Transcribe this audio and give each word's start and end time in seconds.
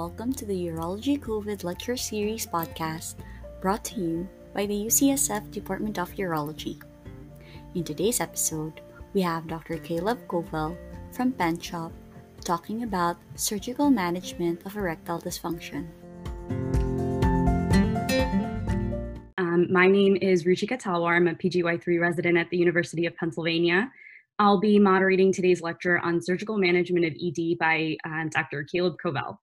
welcome 0.00 0.32
to 0.32 0.46
the 0.46 0.56
Urology 0.72 1.20
COVID 1.20 1.62
Lecture 1.62 1.94
Series 1.94 2.46
podcast 2.46 3.16
brought 3.60 3.84
to 3.84 4.00
you 4.00 4.26
by 4.54 4.64
the 4.64 4.86
UCSF 4.88 5.50
Department 5.50 5.98
of 5.98 6.08
Urology. 6.12 6.80
In 7.74 7.84
today's 7.84 8.18
episode, 8.18 8.80
we 9.12 9.20
have 9.20 9.46
Dr. 9.46 9.76
Caleb 9.76 10.26
Kovell 10.26 10.74
from 11.12 11.34
PenShop 11.34 11.92
talking 12.46 12.82
about 12.82 13.18
surgical 13.34 13.90
management 13.90 14.64
of 14.64 14.74
erectile 14.74 15.20
dysfunction. 15.20 15.84
Um, 19.36 19.70
my 19.70 19.86
name 19.86 20.16
is 20.16 20.44
Ruchika 20.44 20.80
Talwar. 20.80 21.16
I'm 21.16 21.28
a 21.28 21.34
PGY3 21.34 22.00
resident 22.00 22.38
at 22.38 22.48
the 22.48 22.56
University 22.56 23.04
of 23.04 23.14
Pennsylvania. 23.18 23.92
I'll 24.38 24.58
be 24.60 24.78
moderating 24.78 25.30
today's 25.30 25.60
lecture 25.60 25.98
on 25.98 26.22
surgical 26.22 26.56
management 26.56 27.04
of 27.04 27.12
ED 27.22 27.58
by 27.58 27.98
uh, 28.06 28.24
Dr. 28.30 28.64
Caleb 28.64 28.96
Kovell. 28.96 29.36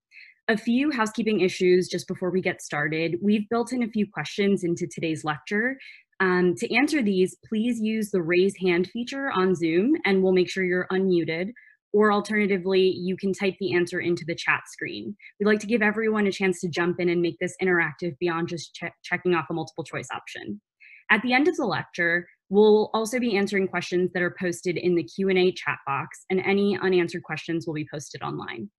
A 0.49 0.57
few 0.57 0.91
housekeeping 0.91 1.41
issues 1.41 1.89
just 1.89 2.07
before 2.07 2.31
we 2.31 2.41
get 2.41 2.61
started. 2.61 3.17
We've 3.21 3.49
built 3.49 3.73
in 3.73 3.83
a 3.83 3.89
few 3.89 4.07
questions 4.09 4.63
into 4.63 4.87
today's 4.87 5.25
lecture. 5.25 5.77
Um, 6.21 6.55
to 6.55 6.73
answer 6.73 7.03
these, 7.03 7.35
please 7.47 7.79
use 7.81 8.11
the 8.11 8.21
raise 8.21 8.55
hand 8.57 8.89
feature 8.91 9.29
on 9.35 9.55
Zoom 9.55 9.95
and 10.05 10.23
we'll 10.23 10.31
make 10.31 10.49
sure 10.49 10.63
you're 10.63 10.87
unmuted. 10.89 11.51
Or 11.91 12.13
alternatively, 12.13 12.93
you 12.97 13.17
can 13.17 13.33
type 13.33 13.55
the 13.59 13.75
answer 13.75 13.99
into 13.99 14.23
the 14.25 14.35
chat 14.35 14.61
screen. 14.67 15.15
We'd 15.39 15.47
like 15.47 15.59
to 15.59 15.67
give 15.67 15.81
everyone 15.81 16.27
a 16.27 16.31
chance 16.31 16.61
to 16.61 16.69
jump 16.69 16.99
in 16.99 17.09
and 17.09 17.21
make 17.21 17.37
this 17.39 17.55
interactive 17.61 18.17
beyond 18.19 18.47
just 18.47 18.73
che 18.73 18.91
checking 19.03 19.33
off 19.35 19.47
a 19.49 19.53
multiple 19.53 19.83
choice 19.83 20.07
option. 20.13 20.61
At 21.09 21.21
the 21.23 21.33
end 21.33 21.47
of 21.47 21.55
the 21.57 21.65
lecture, 21.65 22.27
We'll 22.49 22.89
also 22.93 23.19
be 23.19 23.35
answering 23.35 23.67
questions 23.67 24.11
that 24.13 24.23
are 24.23 24.35
posted 24.39 24.77
in 24.77 24.95
the 24.95 25.03
Q&A 25.03 25.51
chat 25.51 25.79
box, 25.85 26.23
and 26.29 26.39
any 26.39 26.77
unanswered 26.81 27.23
questions 27.23 27.67
will 27.67 27.73
be 27.73 27.87
posted 27.91 28.21
online. 28.21 28.69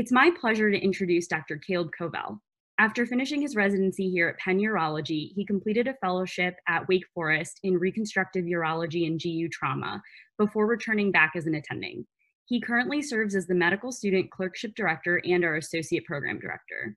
It's 0.00 0.10
my 0.10 0.30
pleasure 0.40 0.70
to 0.70 0.78
introduce 0.78 1.26
Dr. 1.26 1.58
Caleb 1.58 1.90
Kovell. 1.90 2.38
After 2.78 3.04
finishing 3.04 3.42
his 3.42 3.54
residency 3.54 4.08
here 4.08 4.28
at 4.28 4.38
Penn 4.38 4.58
Urology, 4.58 5.34
he 5.34 5.44
completed 5.44 5.86
a 5.88 5.94
fellowship 6.00 6.54
at 6.66 6.88
Wake 6.88 7.04
Forest 7.12 7.60
in 7.64 7.76
reconstructive 7.76 8.46
urology 8.46 9.06
and 9.06 9.20
GU 9.22 9.50
trauma 9.50 10.00
before 10.38 10.66
returning 10.66 11.12
back 11.12 11.32
as 11.36 11.44
an 11.44 11.54
attending. 11.54 12.06
He 12.46 12.62
currently 12.62 13.02
serves 13.02 13.34
as 13.34 13.46
the 13.46 13.54
medical 13.54 13.92
student 13.92 14.30
clerkship 14.30 14.74
director 14.74 15.20
and 15.22 15.44
our 15.44 15.56
associate 15.56 16.06
program 16.06 16.40
director. 16.40 16.96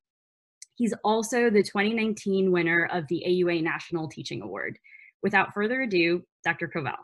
He's 0.75 0.93
also 1.03 1.49
the 1.49 1.61
2019 1.61 2.53
winner 2.53 2.87
of 2.89 3.05
the 3.09 3.21
AUA 3.27 3.63
National 3.63 4.07
Teaching 4.07 4.41
Award. 4.41 4.79
Without 5.21 5.53
further 5.53 5.81
ado, 5.81 6.23
Dr. 6.45 6.71
Kovell. 6.73 7.03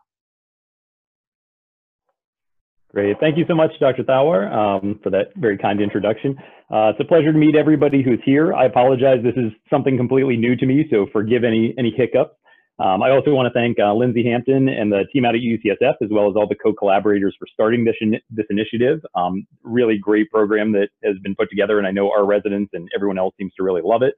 Great. 2.92 3.18
Thank 3.20 3.38
you 3.38 3.46
so 3.48 3.54
much, 3.54 3.72
Dr. 3.80 4.04
Talwar, 4.04 4.52
um, 4.52 5.00
for 5.04 5.12
that 5.12 5.28
very 5.36 5.58
kind 5.60 5.80
introduction. 5.80 6.36
Uh, 6.72 6.90
it's 6.90 7.00
a 7.00 7.06
pleasure 7.06 7.32
to 7.32 7.38
meet 7.38 7.56
everybody 7.56 8.02
who's 8.02 8.20
here. 8.26 8.52
I 8.54 8.66
apologize. 8.66 9.20
This 9.24 9.36
is 9.36 9.52
something 9.70 9.96
completely 9.96 10.38
new 10.38 10.56
to 10.56 10.66
me, 10.66 10.86
so 10.90 11.06
forgive 11.14 11.44
any, 11.44 11.76
any 11.78 11.94
hiccups. 11.96 12.36
Um, 12.80 13.04
I 13.04 13.12
also 13.12 13.32
want 13.32 13.46
to 13.46 13.54
thank 13.54 13.78
uh, 13.78 13.94
Lindsay 13.94 14.24
Hampton 14.24 14.70
and 14.70 14.92
the 14.92 15.04
team 15.14 15.26
out 15.26 15.36
at 15.36 15.42
UCSF, 15.42 15.96
as 16.02 16.10
well 16.10 16.30
as 16.30 16.36
all 16.36 16.48
the 16.48 16.56
co-collaborators 16.56 17.36
for 17.38 17.46
starting 17.54 17.84
this, 17.84 17.96
in 18.02 18.16
this 18.32 18.46
initiative. 18.50 19.02
Um, 19.14 19.46
really 19.64 19.98
great 19.98 20.32
program 20.32 20.72
that 20.72 20.88
has 21.04 21.16
been 21.22 21.36
put 21.36 21.50
together, 21.50 21.78
and 21.78 21.86
I 21.86 21.92
know 21.92 22.10
our 22.10 22.26
residents 22.26 22.72
and 22.74 22.88
everyone 22.96 23.20
else 23.20 23.36
seems 23.38 23.54
to 23.56 23.64
really 23.64 23.82
love 23.84 24.02
it. 24.02 24.16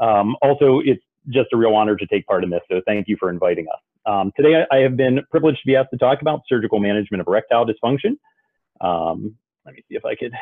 Um, 0.00 0.36
also, 0.42 0.80
it's 0.84 1.02
just 1.28 1.48
a 1.54 1.56
real 1.56 1.74
honor 1.74 1.96
to 1.96 2.06
take 2.08 2.26
part 2.26 2.42
in 2.44 2.50
this. 2.50 2.60
So 2.70 2.82
thank 2.86 3.06
you 3.08 3.16
for 3.18 3.30
inviting 3.30 3.66
us. 3.72 3.91
Um, 4.06 4.32
today, 4.36 4.64
I 4.70 4.78
have 4.78 4.96
been 4.96 5.20
privileged 5.30 5.58
to 5.58 5.66
be 5.66 5.76
asked 5.76 5.90
to 5.92 5.98
talk 5.98 6.22
about 6.22 6.40
surgical 6.48 6.80
management 6.80 7.20
of 7.20 7.26
erectile 7.26 7.66
dysfunction. 7.66 8.16
Um, 8.80 9.36
let 9.64 9.74
me 9.74 9.82
see 9.88 9.96
if 9.96 10.04
I 10.04 10.14
could 10.14 10.32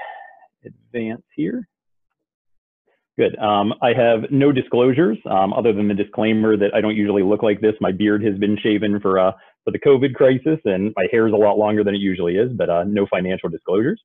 advance 0.64 1.22
here. 1.34 1.68
Good. 3.18 3.38
Um, 3.38 3.74
I 3.82 3.92
have 3.92 4.30
no 4.30 4.50
disclosures 4.50 5.18
um, 5.30 5.52
other 5.52 5.72
than 5.72 5.88
the 5.88 5.94
disclaimer 5.94 6.56
that 6.56 6.74
I 6.74 6.80
don't 6.80 6.96
usually 6.96 7.22
look 7.22 7.42
like 7.42 7.60
this. 7.60 7.74
My 7.80 7.92
beard 7.92 8.24
has 8.24 8.38
been 8.38 8.56
shaven 8.62 8.98
for 9.00 9.18
uh, 9.18 9.32
for 9.64 9.72
the 9.72 9.78
COVID 9.78 10.14
crisis, 10.14 10.58
and 10.64 10.94
my 10.96 11.06
hair 11.10 11.26
is 11.26 11.34
a 11.34 11.36
lot 11.36 11.58
longer 11.58 11.84
than 11.84 11.94
it 11.94 11.98
usually 11.98 12.36
is, 12.36 12.50
but 12.52 12.70
uh, 12.70 12.84
no 12.84 13.06
financial 13.10 13.50
disclosures. 13.50 14.00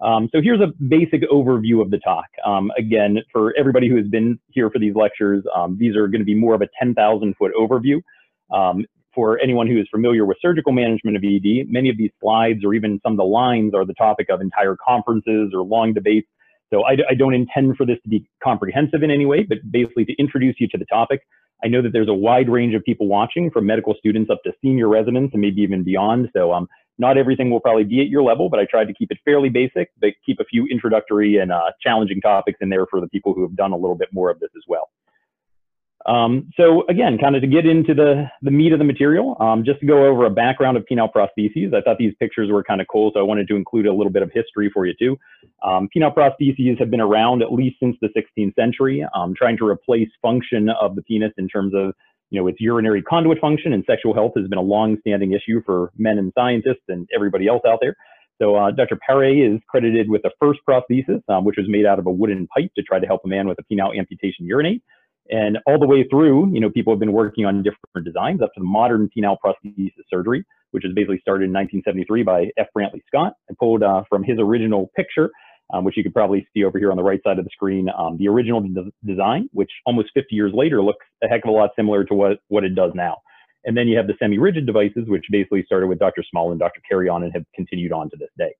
Um, 0.00 0.28
so 0.32 0.40
here's 0.42 0.60
a 0.60 0.72
basic 0.88 1.22
overview 1.30 1.80
of 1.82 1.90
the 1.90 1.98
talk. 1.98 2.26
Um, 2.44 2.70
again, 2.78 3.18
for 3.32 3.54
everybody 3.58 3.88
who 3.88 3.96
has 3.96 4.06
been 4.06 4.38
here 4.48 4.70
for 4.70 4.78
these 4.78 4.94
lectures, 4.94 5.44
um, 5.54 5.76
these 5.78 5.94
are 5.94 6.08
going 6.08 6.20
to 6.20 6.26
be 6.26 6.34
more 6.34 6.54
of 6.54 6.62
a 6.62 6.68
10,000 6.78 7.34
foot 7.36 7.52
overview. 7.58 8.00
For 9.14 9.38
anyone 9.40 9.68
who 9.68 9.78
is 9.78 9.86
familiar 9.90 10.24
with 10.24 10.38
surgical 10.40 10.72
management 10.72 11.16
of 11.16 11.22
ED, 11.22 11.70
many 11.70 11.88
of 11.88 11.96
these 11.96 12.10
slides 12.20 12.64
or 12.64 12.74
even 12.74 13.00
some 13.02 13.12
of 13.12 13.18
the 13.18 13.24
lines 13.24 13.72
are 13.74 13.84
the 13.84 13.94
topic 13.94 14.28
of 14.28 14.40
entire 14.40 14.76
conferences 14.76 15.52
or 15.54 15.62
long 15.62 15.92
debates. 15.92 16.28
So 16.72 16.82
I, 16.84 16.96
I 17.10 17.14
don't 17.14 17.34
intend 17.34 17.76
for 17.76 17.86
this 17.86 17.98
to 18.02 18.08
be 18.08 18.26
comprehensive 18.42 19.02
in 19.02 19.10
any 19.10 19.26
way, 19.26 19.44
but 19.44 19.58
basically 19.70 20.04
to 20.06 20.14
introduce 20.18 20.56
you 20.58 20.66
to 20.68 20.78
the 20.78 20.86
topic. 20.86 21.20
I 21.62 21.68
know 21.68 21.80
that 21.82 21.92
there's 21.92 22.08
a 22.08 22.14
wide 22.14 22.48
range 22.48 22.74
of 22.74 22.82
people 22.82 23.06
watching 23.06 23.50
from 23.50 23.66
medical 23.66 23.94
students 23.98 24.30
up 24.30 24.42
to 24.44 24.52
senior 24.60 24.88
residents 24.88 25.32
and 25.32 25.40
maybe 25.40 25.62
even 25.62 25.84
beyond. 25.84 26.30
So 26.34 26.52
um, 26.52 26.66
not 26.98 27.16
everything 27.16 27.50
will 27.50 27.60
probably 27.60 27.84
be 27.84 28.00
at 28.00 28.08
your 28.08 28.22
level, 28.22 28.48
but 28.48 28.58
I 28.58 28.66
tried 28.66 28.86
to 28.86 28.94
keep 28.94 29.10
it 29.10 29.18
fairly 29.24 29.48
basic, 29.48 29.90
but 30.00 30.10
keep 30.26 30.40
a 30.40 30.44
few 30.44 30.66
introductory 30.66 31.38
and 31.38 31.52
uh, 31.52 31.70
challenging 31.80 32.20
topics 32.20 32.58
in 32.60 32.68
there 32.68 32.86
for 32.86 33.00
the 33.00 33.08
people 33.08 33.34
who 33.34 33.42
have 33.42 33.56
done 33.56 33.72
a 33.72 33.76
little 33.76 33.96
bit 33.96 34.08
more 34.12 34.30
of 34.30 34.40
this 34.40 34.50
as 34.56 34.62
well. 34.68 34.90
Um, 36.06 36.50
so 36.56 36.84
again, 36.88 37.16
kind 37.18 37.34
of 37.34 37.42
to 37.42 37.48
get 37.48 37.64
into 37.66 37.94
the, 37.94 38.30
the 38.42 38.50
meat 38.50 38.72
of 38.72 38.78
the 38.78 38.84
material, 38.84 39.36
um, 39.40 39.64
just 39.64 39.80
to 39.80 39.86
go 39.86 40.04
over 40.04 40.26
a 40.26 40.30
background 40.30 40.76
of 40.76 40.84
penile 40.90 41.10
prostheses. 41.10 41.74
I 41.74 41.80
thought 41.80 41.96
these 41.98 42.14
pictures 42.20 42.50
were 42.50 42.62
kind 42.62 42.80
of 42.80 42.86
cool, 42.88 43.10
so 43.14 43.20
I 43.20 43.22
wanted 43.22 43.48
to 43.48 43.56
include 43.56 43.86
a 43.86 43.92
little 43.92 44.12
bit 44.12 44.22
of 44.22 44.30
history 44.32 44.70
for 44.72 44.86
you 44.86 44.94
too. 44.98 45.18
Um, 45.62 45.88
penile 45.96 46.14
prostheses 46.14 46.78
have 46.78 46.90
been 46.90 47.00
around 47.00 47.42
at 47.42 47.52
least 47.52 47.76
since 47.80 47.96
the 48.02 48.08
16th 48.08 48.54
century, 48.54 49.04
um, 49.14 49.34
trying 49.34 49.56
to 49.58 49.66
replace 49.66 50.08
function 50.20 50.68
of 50.68 50.94
the 50.94 51.02
penis 51.02 51.32
in 51.38 51.48
terms 51.48 51.72
of 51.74 51.94
you 52.30 52.40
know, 52.40 52.48
its 52.48 52.60
urinary 52.60 53.00
conduit 53.00 53.38
function 53.38 53.72
and 53.72 53.84
sexual 53.86 54.12
health 54.12 54.32
has 54.36 54.48
been 54.48 54.58
a 54.58 54.62
long-standing 54.62 55.32
issue 55.32 55.62
for 55.64 55.92
men 55.96 56.18
and 56.18 56.32
scientists 56.36 56.82
and 56.88 57.08
everybody 57.14 57.46
else 57.46 57.62
out 57.66 57.78
there. 57.80 57.96
So 58.42 58.56
uh, 58.56 58.72
Dr. 58.72 58.98
Paré 59.08 59.54
is 59.54 59.60
credited 59.68 60.10
with 60.10 60.22
the 60.22 60.32
first 60.40 60.60
prosthesis, 60.68 61.22
um, 61.28 61.44
which 61.44 61.56
was 61.56 61.66
made 61.68 61.86
out 61.86 62.00
of 62.00 62.06
a 62.06 62.10
wooden 62.10 62.48
pipe 62.48 62.72
to 62.76 62.82
try 62.82 62.98
to 62.98 63.06
help 63.06 63.20
a 63.24 63.28
man 63.28 63.46
with 63.46 63.58
a 63.60 63.72
penile 63.72 63.96
amputation 63.96 64.46
urinate. 64.46 64.82
And 65.30 65.58
all 65.66 65.78
the 65.78 65.86
way 65.86 66.06
through, 66.08 66.52
you 66.52 66.60
know, 66.60 66.70
people 66.70 66.92
have 66.92 67.00
been 67.00 67.12
working 67.12 67.46
on 67.46 67.62
different 67.62 68.04
designs 68.04 68.42
up 68.42 68.52
to 68.54 68.60
the 68.60 68.66
modern 68.66 69.08
penile 69.16 69.36
prosthesis 69.44 69.92
surgery, 70.10 70.44
which 70.72 70.84
was 70.84 70.92
basically 70.94 71.18
started 71.20 71.44
in 71.44 71.52
1973 71.52 72.22
by 72.22 72.50
F. 72.58 72.66
Brantley 72.76 73.00
Scott. 73.06 73.34
I 73.50 73.54
pulled 73.58 73.82
uh, 73.82 74.02
from 74.10 74.22
his 74.22 74.38
original 74.38 74.90
picture 74.94 75.30
um, 75.72 75.84
which 75.84 75.96
you 75.96 76.02
could 76.02 76.12
probably 76.12 76.46
see 76.52 76.64
over 76.64 76.78
here 76.78 76.90
on 76.90 76.96
the 76.96 77.02
right 77.02 77.20
side 77.24 77.38
of 77.38 77.44
the 77.44 77.50
screen, 77.52 77.88
um, 77.96 78.16
the 78.18 78.28
original 78.28 78.60
de 78.60 78.92
design, 79.04 79.48
which 79.52 79.70
almost 79.86 80.10
50 80.14 80.34
years 80.34 80.52
later 80.54 80.82
looks 80.82 81.06
a 81.22 81.28
heck 81.28 81.44
of 81.44 81.48
a 81.48 81.52
lot 81.52 81.70
similar 81.76 82.04
to 82.04 82.14
what, 82.14 82.38
what 82.48 82.64
it 82.64 82.74
does 82.74 82.92
now. 82.94 83.16
And 83.64 83.76
then 83.76 83.88
you 83.88 83.96
have 83.96 84.06
the 84.06 84.14
semi-rigid 84.18 84.66
devices, 84.66 85.04
which 85.06 85.24
basically 85.30 85.64
started 85.64 85.86
with 85.86 85.98
Dr. 85.98 86.22
Small 86.30 86.50
and 86.50 86.60
Dr. 86.60 86.82
Carrion 86.88 87.22
and 87.22 87.32
have 87.32 87.44
continued 87.54 87.92
on 87.92 88.10
to 88.10 88.16
this 88.16 88.28
day. 88.36 88.54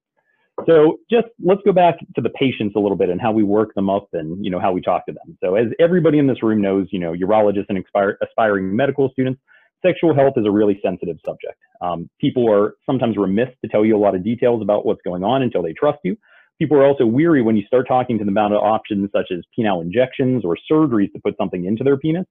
So 0.67 0.99
just 1.11 1.27
let's 1.43 1.61
go 1.65 1.73
back 1.73 1.99
to 2.15 2.21
the 2.21 2.31
patients 2.31 2.75
a 2.77 2.79
little 2.79 2.97
bit 2.97 3.09
and 3.09 3.21
how 3.21 3.33
we 3.33 3.43
work 3.43 3.75
them 3.75 3.91
up 3.91 4.09
and 4.13 4.43
you 4.45 4.51
know 4.51 4.61
how 4.61 4.73
we 4.73 4.81
talk 4.81 5.05
to 5.07 5.13
them. 5.13 5.37
So 5.43 5.57
as 5.57 5.67
everybody 5.81 6.19
in 6.19 6.27
this 6.27 6.43
room 6.43 6.63
knows, 6.63 6.87
you 6.91 7.01
know, 7.01 7.13
urologists 7.13 7.67
and 7.69 7.85
aspiring 8.23 8.75
medical 8.75 9.11
students, 9.11 9.41
sexual 9.85 10.15
health 10.15 10.35
is 10.37 10.47
a 10.47 10.51
really 10.51 10.81
sensitive 10.83 11.19
subject. 11.27 11.59
Um, 11.81 12.09
people 12.21 12.51
are 12.51 12.75
sometimes 12.87 13.17
remiss 13.17 13.49
to 13.63 13.69
tell 13.69 13.85
you 13.85 13.97
a 13.97 13.99
lot 13.99 14.15
of 14.15 14.23
details 14.23 14.63
about 14.63 14.87
what's 14.87 15.03
going 15.03 15.25
on 15.25 15.43
until 15.43 15.63
they 15.63 15.73
trust 15.73 15.99
you 16.05 16.17
people 16.59 16.77
are 16.77 16.87
also 16.87 17.07
weary 17.07 17.43
when 17.43 17.57
you 17.57 17.65
start 17.67 17.87
talking 17.89 18.19
to 18.19 18.25
them 18.25 18.37
about 18.37 18.53
options 18.53 19.11
such 19.13 19.31
as 19.31 19.41
penile 19.59 19.83
injections 19.83 20.45
or 20.45 20.57
surgeries 20.71 21.13
to 21.13 21.21
put 21.21 21.37
something 21.37 21.65
into 21.65 21.85
their 21.85 21.97
penis. 21.97 22.27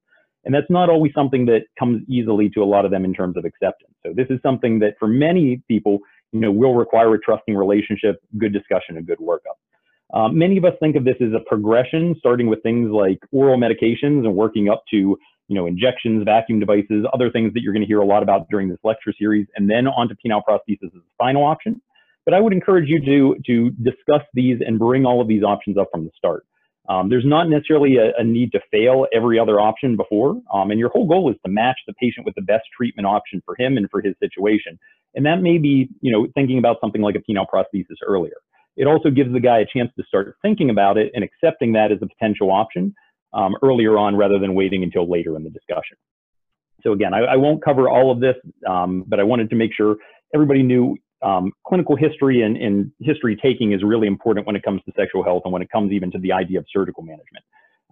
And 0.46 0.54
that's 0.54 0.70
not 0.70 0.90
always 0.90 1.14
something 1.16 1.46
that 1.46 1.62
comes 1.80 2.02
easily 2.10 2.50
to 2.50 2.62
a 2.62 2.66
lot 2.66 2.84
of 2.84 2.92
them 2.92 3.06
in 3.06 3.14
terms 3.14 3.38
of 3.38 3.46
acceptance. 3.46 3.94
So 4.06 4.14
this 4.14 4.28
is 4.30 4.40
something 4.44 4.80
that 4.80 4.96
for 5.00 5.08
many 5.08 5.62
people, 5.68 6.00
you 6.34 6.40
know, 6.40 6.52
will 6.52 6.76
require 6.76 7.14
a 7.14 7.20
trusting 7.20 7.56
relationship, 7.56 8.22
good 8.38 8.52
discussion, 8.52 8.98
and 8.98 9.08
good 9.08 9.20
workup. 9.20 9.58
Um, 10.14 10.38
many 10.38 10.58
of 10.58 10.66
us 10.66 10.74
think 10.80 10.96
of 10.96 11.06
this 11.06 11.16
as 11.22 11.34
a 11.34 11.40
progression, 11.48 12.16
starting 12.20 12.48
with 12.48 12.62
things 12.62 12.92
like 12.92 13.20
oral 13.32 13.58
medications 13.58 14.26
and 14.26 14.36
working 14.36 14.70
up 14.70 14.84
to, 14.92 14.98
you 14.98 15.18
know, 15.56 15.66
injections, 15.66 16.24
vacuum 16.24 16.60
devices, 16.60 17.06
other 17.14 17.32
things 17.32 17.54
that 17.54 17.62
you're 17.62 17.74
going 17.74 17.82
to 17.82 17.88
hear 17.88 18.00
a 18.00 18.06
lot 18.06 18.22
about 18.22 18.48
during 18.50 18.70
this 18.70 18.78
lecture 18.84 19.14
series, 19.18 19.48
and 19.56 19.70
then 19.70 19.88
onto 19.88 20.16
penile 20.16 20.42
prosthesis 20.48 20.86
as 20.86 20.92
the 20.92 21.02
final 21.18 21.44
option. 21.44 21.82
But 22.26 22.34
I 22.34 22.40
would 22.40 22.54
encourage 22.54 22.88
you 22.88 23.00
to, 23.06 23.36
to 23.48 23.72
discuss 23.84 24.22
these 24.34 24.60
and 24.66 24.80
bring 24.80 25.06
all 25.06 25.20
of 25.22 25.28
these 25.28 25.44
options 25.44 25.78
up 25.78 25.88
from 25.92 26.06
the 26.06 26.12
start. 26.18 26.46
Um, 26.90 27.10
there's 27.10 27.26
not 27.26 27.50
necessarily 27.50 27.96
a, 27.96 28.12
a, 28.20 28.24
need 28.24 28.52
to 28.52 28.60
fail 28.70 29.08
every 29.14 29.40
other 29.40 29.60
option 29.60 29.96
before, 29.96 30.42
um, 30.54 30.70
and 30.70 30.78
your 30.78 30.90
whole 30.90 31.08
goal 31.08 31.32
is 31.32 31.38
to 31.46 31.52
match 31.52 31.78
the 31.88 31.94
patient 31.94 32.26
with 32.26 32.36
the 32.36 32.42
best 32.42 32.64
treatment 32.76 33.06
option 33.06 33.42
for 33.46 33.56
him 33.58 33.78
and 33.78 33.90
for 33.90 34.02
his 34.02 34.16
situation. 34.20 34.78
And 35.16 35.26
that 35.26 35.42
may 35.42 35.58
be, 35.58 35.90
you 36.02 36.12
know, 36.12 36.28
thinking 36.36 36.58
about 36.58 36.78
something 36.82 37.02
like 37.02 37.16
a 37.16 37.20
penile 37.20 37.46
prosthesis 37.52 37.96
earlier. 38.06 38.36
It 38.76 38.86
also 38.86 39.10
gives 39.10 39.32
the 39.32 39.40
guy 39.40 39.60
a 39.60 39.66
chance 39.66 39.92
to 39.98 40.04
start 40.06 40.36
thinking 40.42 40.70
about 40.70 40.98
it 40.98 41.12
and 41.16 41.24
accepting 41.24 41.74
that 41.74 41.92
as 41.92 42.00
a 42.02 42.08
potential 42.08 42.52
option 42.52 42.94
um, 43.34 43.56
earlier 43.64 43.98
on 43.98 44.18
rather 44.18 44.40
than 44.40 44.54
waiting 44.54 44.84
until 44.84 45.10
later 45.10 45.36
in 45.38 45.44
the 45.44 45.50
discussion. 45.50 45.96
So 46.82 46.92
again, 46.92 47.14
I, 47.14 47.20
I 47.20 47.36
won't 47.38 47.64
cover 47.64 47.88
all 47.88 48.12
of 48.12 48.20
this, 48.20 48.36
um, 48.68 49.06
but 49.08 49.20
I 49.20 49.24
wanted 49.24 49.50
to 49.52 49.56
make 49.56 49.72
sure 49.74 49.96
everybody 50.34 50.64
knew 50.64 50.98
um, 51.24 51.52
clinical 51.66 51.96
history 51.96 52.42
and, 52.42 52.58
and, 52.58 52.92
history 53.00 53.38
taking 53.42 53.72
is 53.72 53.82
really 53.84 54.08
important 54.08 54.46
when 54.46 54.56
it 54.56 54.64
comes 54.64 54.82
to 54.86 54.92
sexual 54.96 55.24
health 55.24 55.44
and 55.46 55.54
when 55.54 55.62
it 55.62 55.72
comes 55.72 55.92
even 55.92 56.12
to 56.12 56.20
the 56.20 56.32
idea 56.32 56.60
of 56.60 56.66
surgical 56.72 57.02
management. 57.02 57.44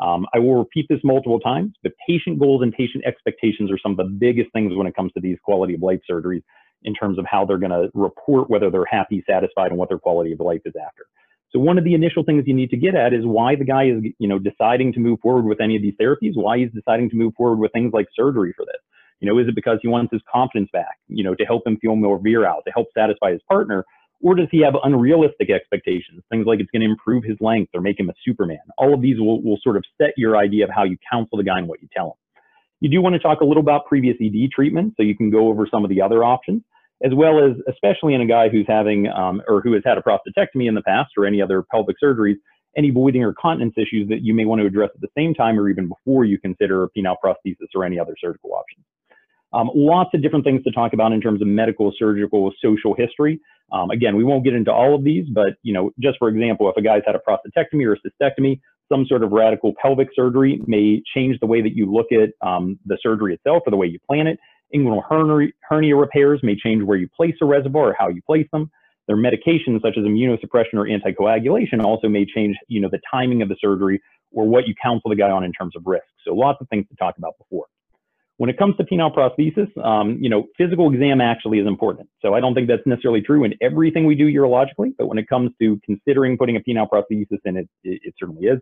Um, 0.02 0.26
I 0.34 0.40
will 0.40 0.56
repeat 0.56 0.88
this 0.90 1.00
multiple 1.04 1.40
times, 1.40 1.74
but 1.84 1.94
patient 2.08 2.40
goals 2.40 2.62
and 2.62 2.74
patient 2.74 3.06
expectations 3.06 3.72
are 3.72 3.78
some 3.78 3.92
of 3.92 3.98
the 3.98 4.04
biggest 4.06 4.52
things 4.52 4.76
when 4.76 4.88
it 4.88 4.96
comes 4.96 5.12
to 5.14 5.22
these 5.22 5.38
quality 5.44 5.76
of 5.76 5.82
life 5.82 6.00
surgeries 6.10 6.44
in 6.84 6.94
terms 6.94 7.20
of 7.20 7.26
how 7.30 7.46
they're 7.46 7.60
going 7.60 7.72
to 7.72 7.90
report 7.94 8.50
whether 8.50 8.70
they're 8.72 8.86
happy, 8.86 9.24
satisfied, 9.30 9.70
and 9.70 9.78
what 9.78 9.90
their 9.90 10.00
quality 10.00 10.32
of 10.34 10.40
life 10.40 10.62
is 10.66 10.74
after. 10.76 11.06
So 11.52 11.60
one 11.60 11.78
of 11.78 11.84
the 11.84 11.94
initial 11.94 12.24
things 12.24 12.46
you 12.48 12.54
need 12.54 12.70
to 12.70 12.78
get 12.78 12.96
at 12.96 13.14
is 13.14 13.26
why 13.26 13.56
the 13.56 13.66
guy 13.66 13.86
is, 13.86 14.04
you 14.20 14.28
know, 14.28 14.40
deciding 14.40 14.94
to 14.94 15.00
move 15.00 15.20
forward 15.20 15.46
with 15.46 15.60
any 15.62 15.76
of 15.76 15.82
these 15.82 15.96
therapies, 16.02 16.32
why 16.34 16.58
he's 16.58 16.72
deciding 16.72 17.10
to 17.10 17.16
move 17.16 17.34
forward 17.36 17.60
with 17.60 17.72
things 17.74 17.92
like 17.94 18.08
surgery 18.16 18.54
for 18.56 18.66
this. 18.66 18.82
You 19.22 19.30
know, 19.30 19.40
is 19.40 19.48
it 19.48 19.56
because 19.56 19.78
he 19.82 19.88
wants 19.88 20.12
his 20.12 20.22
confidence 20.32 20.70
back, 20.74 20.98
you 21.08 21.24
know, 21.24 21.36
to 21.36 21.46
help 21.46 21.66
him 21.66 21.78
feel 21.78 21.96
more 21.96 22.20
virile, 22.20 22.62
to 22.66 22.72
help 22.72 22.88
satisfy 22.98 23.32
his 23.32 23.42
partner? 23.48 23.86
Or 24.24 24.36
does 24.36 24.48
he 24.52 24.62
have 24.64 24.74
unrealistic 24.84 25.50
expectations? 25.50 26.24
Things 26.30 26.46
like 26.46 26.60
it's 26.60 26.70
going 26.72 26.82
to 26.82 26.90
improve 26.90 27.24
his 27.24 27.38
length 27.40 27.72
or 27.74 27.82
make 27.82 28.00
him 28.00 28.10
a 28.10 28.14
Superman. 28.26 28.60
All 28.78 28.94
of 28.94 29.02
these 29.02 29.20
will, 29.20 29.42
will 29.42 29.58
sort 29.64 29.78
of 29.78 29.84
set 30.00 30.12
your 30.18 30.38
idea 30.38 30.64
of 30.64 30.72
how 30.74 30.84
you 30.84 30.98
counsel 31.10 31.38
the 31.38 31.44
guy 31.44 31.60
and 31.60 31.68
what 31.68 31.82
you 31.82 31.88
tell 31.96 32.08
him. 32.08 32.14
You 32.82 32.90
do 32.90 33.02
want 33.02 33.14
to 33.14 33.20
talk 33.20 33.42
a 33.42 33.46
little 33.46 33.62
about 33.62 33.86
previous 33.86 34.18
ED 34.20 34.50
treatment 34.52 34.96
so 34.98 35.04
you 35.04 35.16
can 35.16 35.30
go 35.30 35.48
over 35.48 35.68
some 35.70 35.84
of 35.84 35.90
the 35.90 36.02
other 36.02 36.24
options, 36.24 36.64
as 37.04 37.12
well 37.14 37.38
as, 37.38 37.56
especially 37.68 38.16
in 38.16 38.22
a 38.22 38.28
guy 38.28 38.50
who's 38.50 38.66
having 38.68 39.08
um, 39.08 39.42
or 39.48 39.62
who 39.62 39.74
has 39.74 39.84
had 39.86 40.00
a 40.00 40.02
prostatectomy 40.02 40.68
in 40.68 40.74
the 40.74 40.82
past 40.82 41.12
or 41.16 41.28
any 41.28 41.42
other 41.42 41.64
pelvic 41.72 41.98
surgeries, 42.04 42.38
any 42.76 42.90
voiding 42.90 43.24
or 43.24 43.34
continence 43.34 43.76
issues 43.78 44.10
that 44.10 44.24
you 44.24 44.34
may 44.34 44.46
want 44.46 44.62
to 44.62 44.68
address 44.68 44.90
at 44.96 45.02
the 45.02 45.10
same 45.16 45.36
time 45.36 45.60
or 45.60 45.70
even 45.70 45.90
before 45.90 46.26
you 46.26 46.40
consider 46.40 46.84
a 46.84 46.90
penile 46.90 47.18
prosthesis 47.24 47.68
or 47.76 47.86
any 47.86 48.00
other 48.00 48.16
surgical 48.20 48.54
options. 48.54 48.84
Um, 49.54 49.70
lots 49.76 50.12
of 50.14 50.22
different 50.22 50.46
things 50.46 50.64
to 50.64 50.72
talk 50.72 50.94
about 50.94 51.12
in 51.12 51.22
terms 51.22 51.42
of 51.42 51.48
medical, 51.48 51.92
surgical, 51.98 52.52
social 52.64 52.94
history. 52.94 53.40
Um, 53.72 53.90
again, 53.90 54.16
we 54.16 54.24
won't 54.24 54.44
get 54.44 54.54
into 54.54 54.72
all 54.72 54.96
of 54.96 55.04
these, 55.04 55.26
but 55.30 55.56
you 55.64 55.74
know, 55.74 55.92
just 56.00 56.18
for 56.20 56.30
example, 56.30 56.70
if 56.70 56.78
a 56.78 56.82
guy's 56.82 57.04
had 57.06 57.16
a 57.16 57.20
prostatectomy 57.20 57.86
or 57.86 57.94
a 57.94 57.98
cystectomy, 58.00 58.60
some 58.92 59.06
sort 59.06 59.24
of 59.24 59.32
radical 59.32 59.74
pelvic 59.82 60.10
surgery 60.14 60.62
may 60.68 61.02
change 61.16 61.40
the 61.40 61.46
way 61.46 61.62
that 61.62 61.76
you 61.76 61.92
look 61.92 62.08
at 62.12 62.30
um, 62.46 62.78
the 62.86 62.98
surgery 63.02 63.34
itself 63.34 63.64
or 63.66 63.72
the 63.72 63.78
way 63.78 63.88
you 63.88 64.00
plan 64.00 64.28
it. 64.28 64.38
Inguinal 64.76 65.02
hernia, 65.08 65.50
hernia 65.62 65.96
repairs 65.96 66.40
may 66.44 66.56
change 66.56 66.84
where 66.84 66.98
you 66.98 67.08
place 67.10 67.36
a 67.42 67.46
reservoir 67.46 67.90
or 67.90 67.96
how 67.98 68.10
you 68.10 68.22
place 68.22 68.48
them. 68.52 68.70
Their 69.08 69.18
medications, 69.18 69.82
such 69.82 69.98
as 69.98 70.06
immunosuppression 70.06 70.76
or 70.76 70.86
anticoagulation, 70.86 71.84
also 71.84 72.08
may 72.08 72.26
change, 72.26 72.56
you 72.68 72.80
know, 72.80 72.90
the 72.90 73.02
timing 73.12 73.42
of 73.42 73.50
the 73.50 73.56
surgery 73.60 74.02
or 74.32 74.48
what 74.48 74.68
you 74.68 74.74
counsel 74.82 75.10
the 75.10 75.16
guy 75.16 75.30
on 75.30 75.44
in 75.44 75.52
terms 75.52 75.76
of 75.76 75.84
risk. 75.86 76.06
So 76.26 76.34
lots 76.34 76.60
of 76.62 76.70
things 76.70 76.88
to 76.90 76.96
talk 76.96 77.18
about 77.18 77.38
before. 77.38 77.66
When 78.42 78.50
it 78.50 78.58
comes 78.58 78.76
to 78.78 78.84
penile 78.84 79.14
prosthesis, 79.14 79.70
um, 79.86 80.18
you 80.20 80.28
know, 80.28 80.48
physical 80.58 80.92
exam 80.92 81.22
actually 81.22 81.60
is 81.60 81.68
important. 81.68 82.10
So 82.24 82.34
I 82.34 82.40
don't 82.40 82.56
think 82.56 82.68
that's 82.68 82.82
necessarily 82.88 83.22
true 83.22 83.44
in 83.44 83.54
everything 83.62 84.08
we 84.08 84.16
do 84.16 84.26
urologically, 84.26 84.96
but 84.98 85.06
when 85.06 85.20
it 85.20 85.30
comes 85.30 85.52
to 85.62 85.80
considering 85.86 86.40
putting 86.40 86.56
a 86.56 86.60
penile 86.60 86.88
prosthesis 86.92 87.38
in, 87.46 87.58
it, 87.58 87.70
it, 87.84 88.02
it 88.04 88.16
certainly 88.20 88.48
is. 88.48 88.58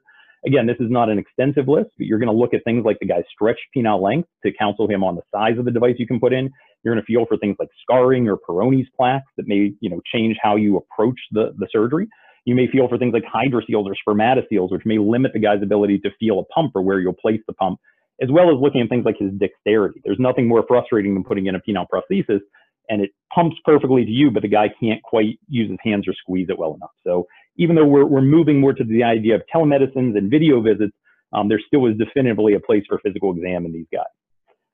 Again, 0.46 0.68
this 0.68 0.76
is 0.82 0.92
not 0.92 1.08
an 1.08 1.18
extensive 1.18 1.70
list, 1.70 1.92
but 1.98 2.08
you're 2.08 2.20
going 2.20 2.28
to 2.28 2.38
look 2.38 2.54
at 2.54 2.62
things 2.66 2.84
like 2.84 2.98
the 3.00 3.08
guy's 3.08 3.24
stretched 3.34 3.62
penile 3.74 4.02
length 4.02 4.28
to 4.46 4.52
counsel 4.52 4.86
him 4.86 5.02
on 5.02 5.16
the 5.16 5.22
size 5.34 5.58
of 5.58 5.64
the 5.64 5.72
device 5.72 5.96
you 5.98 6.06
can 6.06 6.20
put 6.20 6.34
in. 6.34 6.50
You're 6.84 6.94
going 6.94 7.02
to 7.02 7.06
feel 7.06 7.26
for 7.26 7.38
things 7.38 7.56
like 7.58 7.70
scarring 7.82 8.28
or 8.28 8.36
Peyronie's 8.36 8.90
plaques 8.98 9.32
that 9.38 9.48
may, 9.48 9.72
you 9.80 9.90
know, 9.90 10.02
change 10.14 10.36
how 10.44 10.58
you 10.58 10.76
approach 10.76 11.22
the, 11.32 11.54
the 11.58 11.70
surgery. 11.72 12.10
You 12.44 12.54
may 12.54 12.68
feel 12.68 12.90
for 12.90 12.98
things 12.98 13.14
like 13.14 13.24
hydroceles 13.24 13.86
or 13.86 13.96
spermatoceles, 13.96 14.74
which 14.74 14.86
may 14.86 14.98
limit 14.98 15.32
the 15.32 15.40
guy's 15.40 15.64
ability 15.64 16.00
to 16.00 16.10
feel 16.20 16.40
a 16.40 16.44
pump 16.54 16.74
or 16.76 16.82
where 16.82 17.00
you'll 17.00 17.14
place 17.14 17.40
the 17.48 17.54
pump 17.54 17.80
as 18.22 18.30
well 18.32 18.50
as 18.50 18.58
looking 18.62 18.82
at 18.82 18.90
things 18.90 19.06
like 19.06 19.18
his 19.18 19.32
dexterity. 19.34 20.02
There's 20.04 20.20
nothing 20.20 20.48
more 20.48 20.64
frustrating 20.68 21.14
than 21.14 21.24
putting 21.24 21.48
in 21.48 21.56
a 21.56 21.60
penile 21.60 21.88
prosthesis 21.92 22.42
and 22.90 23.02
it 23.04 23.12
pumps 23.34 23.56
perfectly 23.64 24.04
to 24.04 24.12
you, 24.12 24.32
but 24.32 24.42
the 24.42 24.50
guy 24.50 24.68
can't 24.80 25.02
quite 25.04 25.40
use 25.48 25.70
his 25.70 25.78
hands 25.84 26.08
or 26.08 26.14
squeeze 26.14 26.48
it 26.50 26.58
well 26.58 26.74
enough. 26.74 26.92
So 27.06 27.28
even 27.56 27.76
though 27.76 27.86
we're, 27.86 28.06
we're 28.06 28.22
moving 28.22 28.60
more 28.60 28.74
to 28.74 28.84
the 28.84 29.04
idea 29.04 29.36
of 29.36 29.44
telemedicines 29.54 30.18
and 30.18 30.30
video 30.30 30.60
visits, 30.62 30.94
um, 31.32 31.48
there 31.48 31.62
still 31.66 31.86
is 31.86 31.96
definitively 31.98 32.56
a 32.56 32.60
place 32.60 32.84
for 32.90 33.00
physical 33.00 33.32
exam 33.32 33.66
in 33.66 33.72
these 33.72 33.86
guys. 33.94 34.06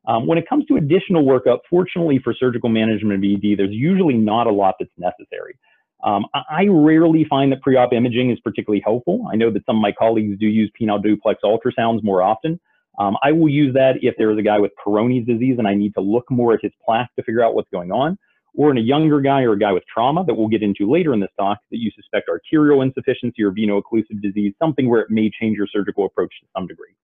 Um, 0.08 0.28
when 0.28 0.38
it 0.38 0.48
comes 0.48 0.66
to 0.68 0.78
additional 0.78 1.26
workup, 1.26 1.60
fortunately 1.70 2.20
for 2.24 2.34
surgical 2.34 2.70
management 2.70 3.24
of 3.24 3.30
ED, 3.30 3.58
there's 3.58 3.74
usually 3.74 4.14
not 4.14 4.48
a 4.48 4.52
lot 4.52 4.76
that's 4.80 4.92
necessary. 4.98 5.58
Um, 6.04 6.26
I 6.34 6.68
rarely 6.70 7.26
find 7.28 7.52
that 7.52 7.62
pre-op 7.62 7.92
imaging 7.92 8.30
is 8.30 8.40
particularly 8.42 8.84
helpful. 8.86 9.28
I 9.32 9.36
know 9.36 9.52
that 9.52 9.66
some 9.66 9.78
of 9.78 9.82
my 9.82 9.92
colleagues 9.92 10.38
do 10.40 10.46
use 10.46 10.72
penile 10.80 11.02
duplex 11.02 11.42
ultrasounds 11.44 12.04
more 12.04 12.22
often. 12.22 12.60
Um, 13.00 13.18
I 13.24 13.32
will 13.32 13.50
use 13.50 13.74
that 13.74 13.96
if 14.02 14.16
there 14.18 14.32
is 14.32 14.38
a 14.38 14.42
guy 14.42 14.60
with 14.60 14.72
Peyronie's 14.86 15.28
disease 15.28 15.56
and 15.58 15.68
I 15.68 15.74
need 15.74 15.94
to 15.96 16.02
look 16.02 16.30
more 16.30 16.54
at 16.54 16.60
his 16.62 16.72
plaque 16.86 17.14
to 17.18 17.24
figure 17.24 17.44
out 17.44 17.54
what's 17.56 17.70
going 17.70 17.92
on, 17.92 18.18
or 18.58 18.72
in 18.72 18.78
a 18.78 18.82
younger 18.82 19.20
guy 19.22 19.42
or 19.42 19.54
a 19.54 19.60
guy 19.60 19.72
with 19.72 19.84
trauma 19.92 20.24
that 20.26 20.34
we'll 20.34 20.48
get 20.48 20.64
into 20.64 20.90
later 20.90 21.14
in 21.14 21.20
this 21.20 21.30
talk 21.38 21.58
that 21.72 21.78
you 21.78 21.92
suspect 21.92 22.30
arterial 22.30 22.82
insufficiency 22.82 23.44
or 23.44 23.52
veno-occlusive 23.52 24.22
disease, 24.22 24.54
something 24.60 24.90
where 24.90 25.02
it 25.02 25.10
may 25.10 25.30
change 25.30 25.58
your 25.58 25.68
surgical 25.68 26.06
approach 26.06 26.34
to 26.42 26.48
some 26.56 26.68
degree. 26.68 26.96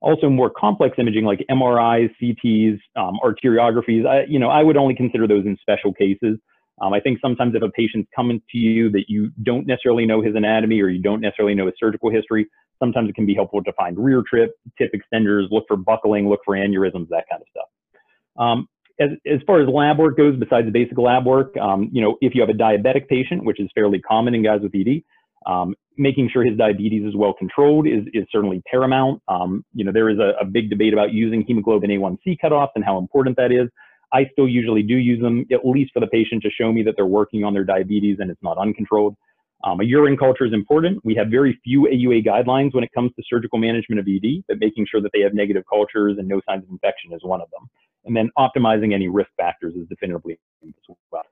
Also, 0.00 0.28
more 0.28 0.50
complex 0.50 0.96
imaging 0.98 1.24
like 1.24 1.44
MRIs, 1.50 2.10
CTs, 2.22 2.78
um, 2.94 3.18
arteriographies, 3.24 4.06
I, 4.06 4.24
you 4.28 4.38
know, 4.38 4.50
I 4.50 4.62
would 4.62 4.76
only 4.76 4.94
consider 4.94 5.26
those 5.26 5.46
in 5.46 5.56
special 5.60 5.94
cases. 5.94 6.38
Um, 6.80 6.92
I 6.92 7.00
think 7.00 7.20
sometimes 7.20 7.54
if 7.54 7.62
a 7.62 7.70
patient's 7.70 8.10
coming 8.14 8.42
to 8.50 8.58
you 8.58 8.90
that 8.90 9.04
you 9.08 9.30
don't 9.42 9.66
necessarily 9.66 10.06
know 10.06 10.20
his 10.20 10.34
anatomy 10.34 10.80
or 10.82 10.88
you 10.88 11.00
don't 11.00 11.20
necessarily 11.20 11.54
know 11.54 11.66
his 11.66 11.74
surgical 11.78 12.10
history, 12.10 12.46
sometimes 12.84 13.08
it 13.08 13.14
can 13.14 13.26
be 13.26 13.34
helpful 13.34 13.62
to 13.64 13.72
find 13.72 13.98
rear 13.98 14.22
trip, 14.28 14.52
tip 14.76 14.92
extenders, 14.92 15.44
look 15.50 15.64
for 15.66 15.76
buckling, 15.76 16.28
look 16.28 16.40
for 16.44 16.54
aneurysms, 16.54 17.08
that 17.08 17.24
kind 17.30 17.40
of 17.40 17.48
stuff. 17.50 17.68
Um, 18.38 18.68
as, 19.00 19.10
as 19.26 19.40
far 19.46 19.60
as 19.60 19.68
lab 19.68 19.98
work 19.98 20.16
goes, 20.16 20.36
besides 20.38 20.66
the 20.66 20.70
basic 20.70 20.98
lab 20.98 21.26
work, 21.26 21.56
um, 21.56 21.88
you 21.92 22.02
know, 22.02 22.16
if 22.20 22.34
you 22.34 22.40
have 22.40 22.50
a 22.50 22.52
diabetic 22.52 23.08
patient, 23.08 23.44
which 23.44 23.58
is 23.58 23.68
fairly 23.74 24.00
common 24.00 24.34
in 24.34 24.42
guys 24.42 24.60
with 24.62 24.74
ED, 24.74 25.02
um, 25.46 25.74
making 25.96 26.28
sure 26.32 26.44
his 26.44 26.56
diabetes 26.56 27.04
is 27.04 27.16
well 27.16 27.32
controlled 27.32 27.86
is, 27.86 28.04
is 28.12 28.24
certainly 28.30 28.62
paramount. 28.70 29.20
Um, 29.28 29.64
you 29.74 29.84
know, 29.84 29.92
there 29.92 30.10
is 30.10 30.18
a, 30.18 30.32
a, 30.40 30.44
big 30.44 30.70
debate 30.70 30.92
about 30.92 31.12
using 31.12 31.44
hemoglobin 31.46 31.90
A1C 31.90 32.38
cutoffs 32.42 32.70
and 32.74 32.84
how 32.84 32.98
important 32.98 33.36
that 33.36 33.52
is. 33.52 33.68
I 34.12 34.28
still 34.32 34.48
usually 34.48 34.82
do 34.82 34.96
use 34.96 35.20
them, 35.20 35.44
at 35.52 35.66
least 35.66 35.92
for 35.92 36.00
the 36.00 36.06
patient 36.06 36.42
to 36.44 36.50
show 36.50 36.72
me 36.72 36.82
that 36.84 36.94
they're 36.96 37.04
working 37.06 37.44
on 37.44 37.52
their 37.52 37.64
diabetes 37.64 38.18
and 38.20 38.30
it's 38.30 38.42
not 38.42 38.58
uncontrolled. 38.58 39.16
Um, 39.62 39.80
a 39.80 39.84
urine 39.84 40.16
culture 40.16 40.44
is 40.44 40.52
important. 40.52 41.02
We 41.04 41.14
have 41.14 41.28
very 41.28 41.58
few 41.64 41.82
AUA 41.82 42.26
guidelines 42.26 42.74
when 42.74 42.84
it 42.84 42.90
comes 42.94 43.12
to 43.16 43.22
surgical 43.28 43.58
management 43.58 44.00
of 44.00 44.06
ED, 44.06 44.44
but 44.48 44.58
making 44.58 44.86
sure 44.90 45.00
that 45.00 45.10
they 45.12 45.20
have 45.20 45.32
negative 45.32 45.64
cultures 45.70 46.16
and 46.18 46.28
no 46.28 46.40
signs 46.46 46.64
of 46.64 46.70
infection 46.70 47.12
is 47.12 47.20
one 47.22 47.40
of 47.40 47.48
them. 47.50 47.68
And 48.04 48.14
then 48.14 48.30
optimizing 48.38 48.92
any 48.92 49.08
risk 49.08 49.30
factors 49.36 49.74
is 49.74 49.88
definitively 49.88 50.38
as 50.66 50.96
well. 51.10 51.22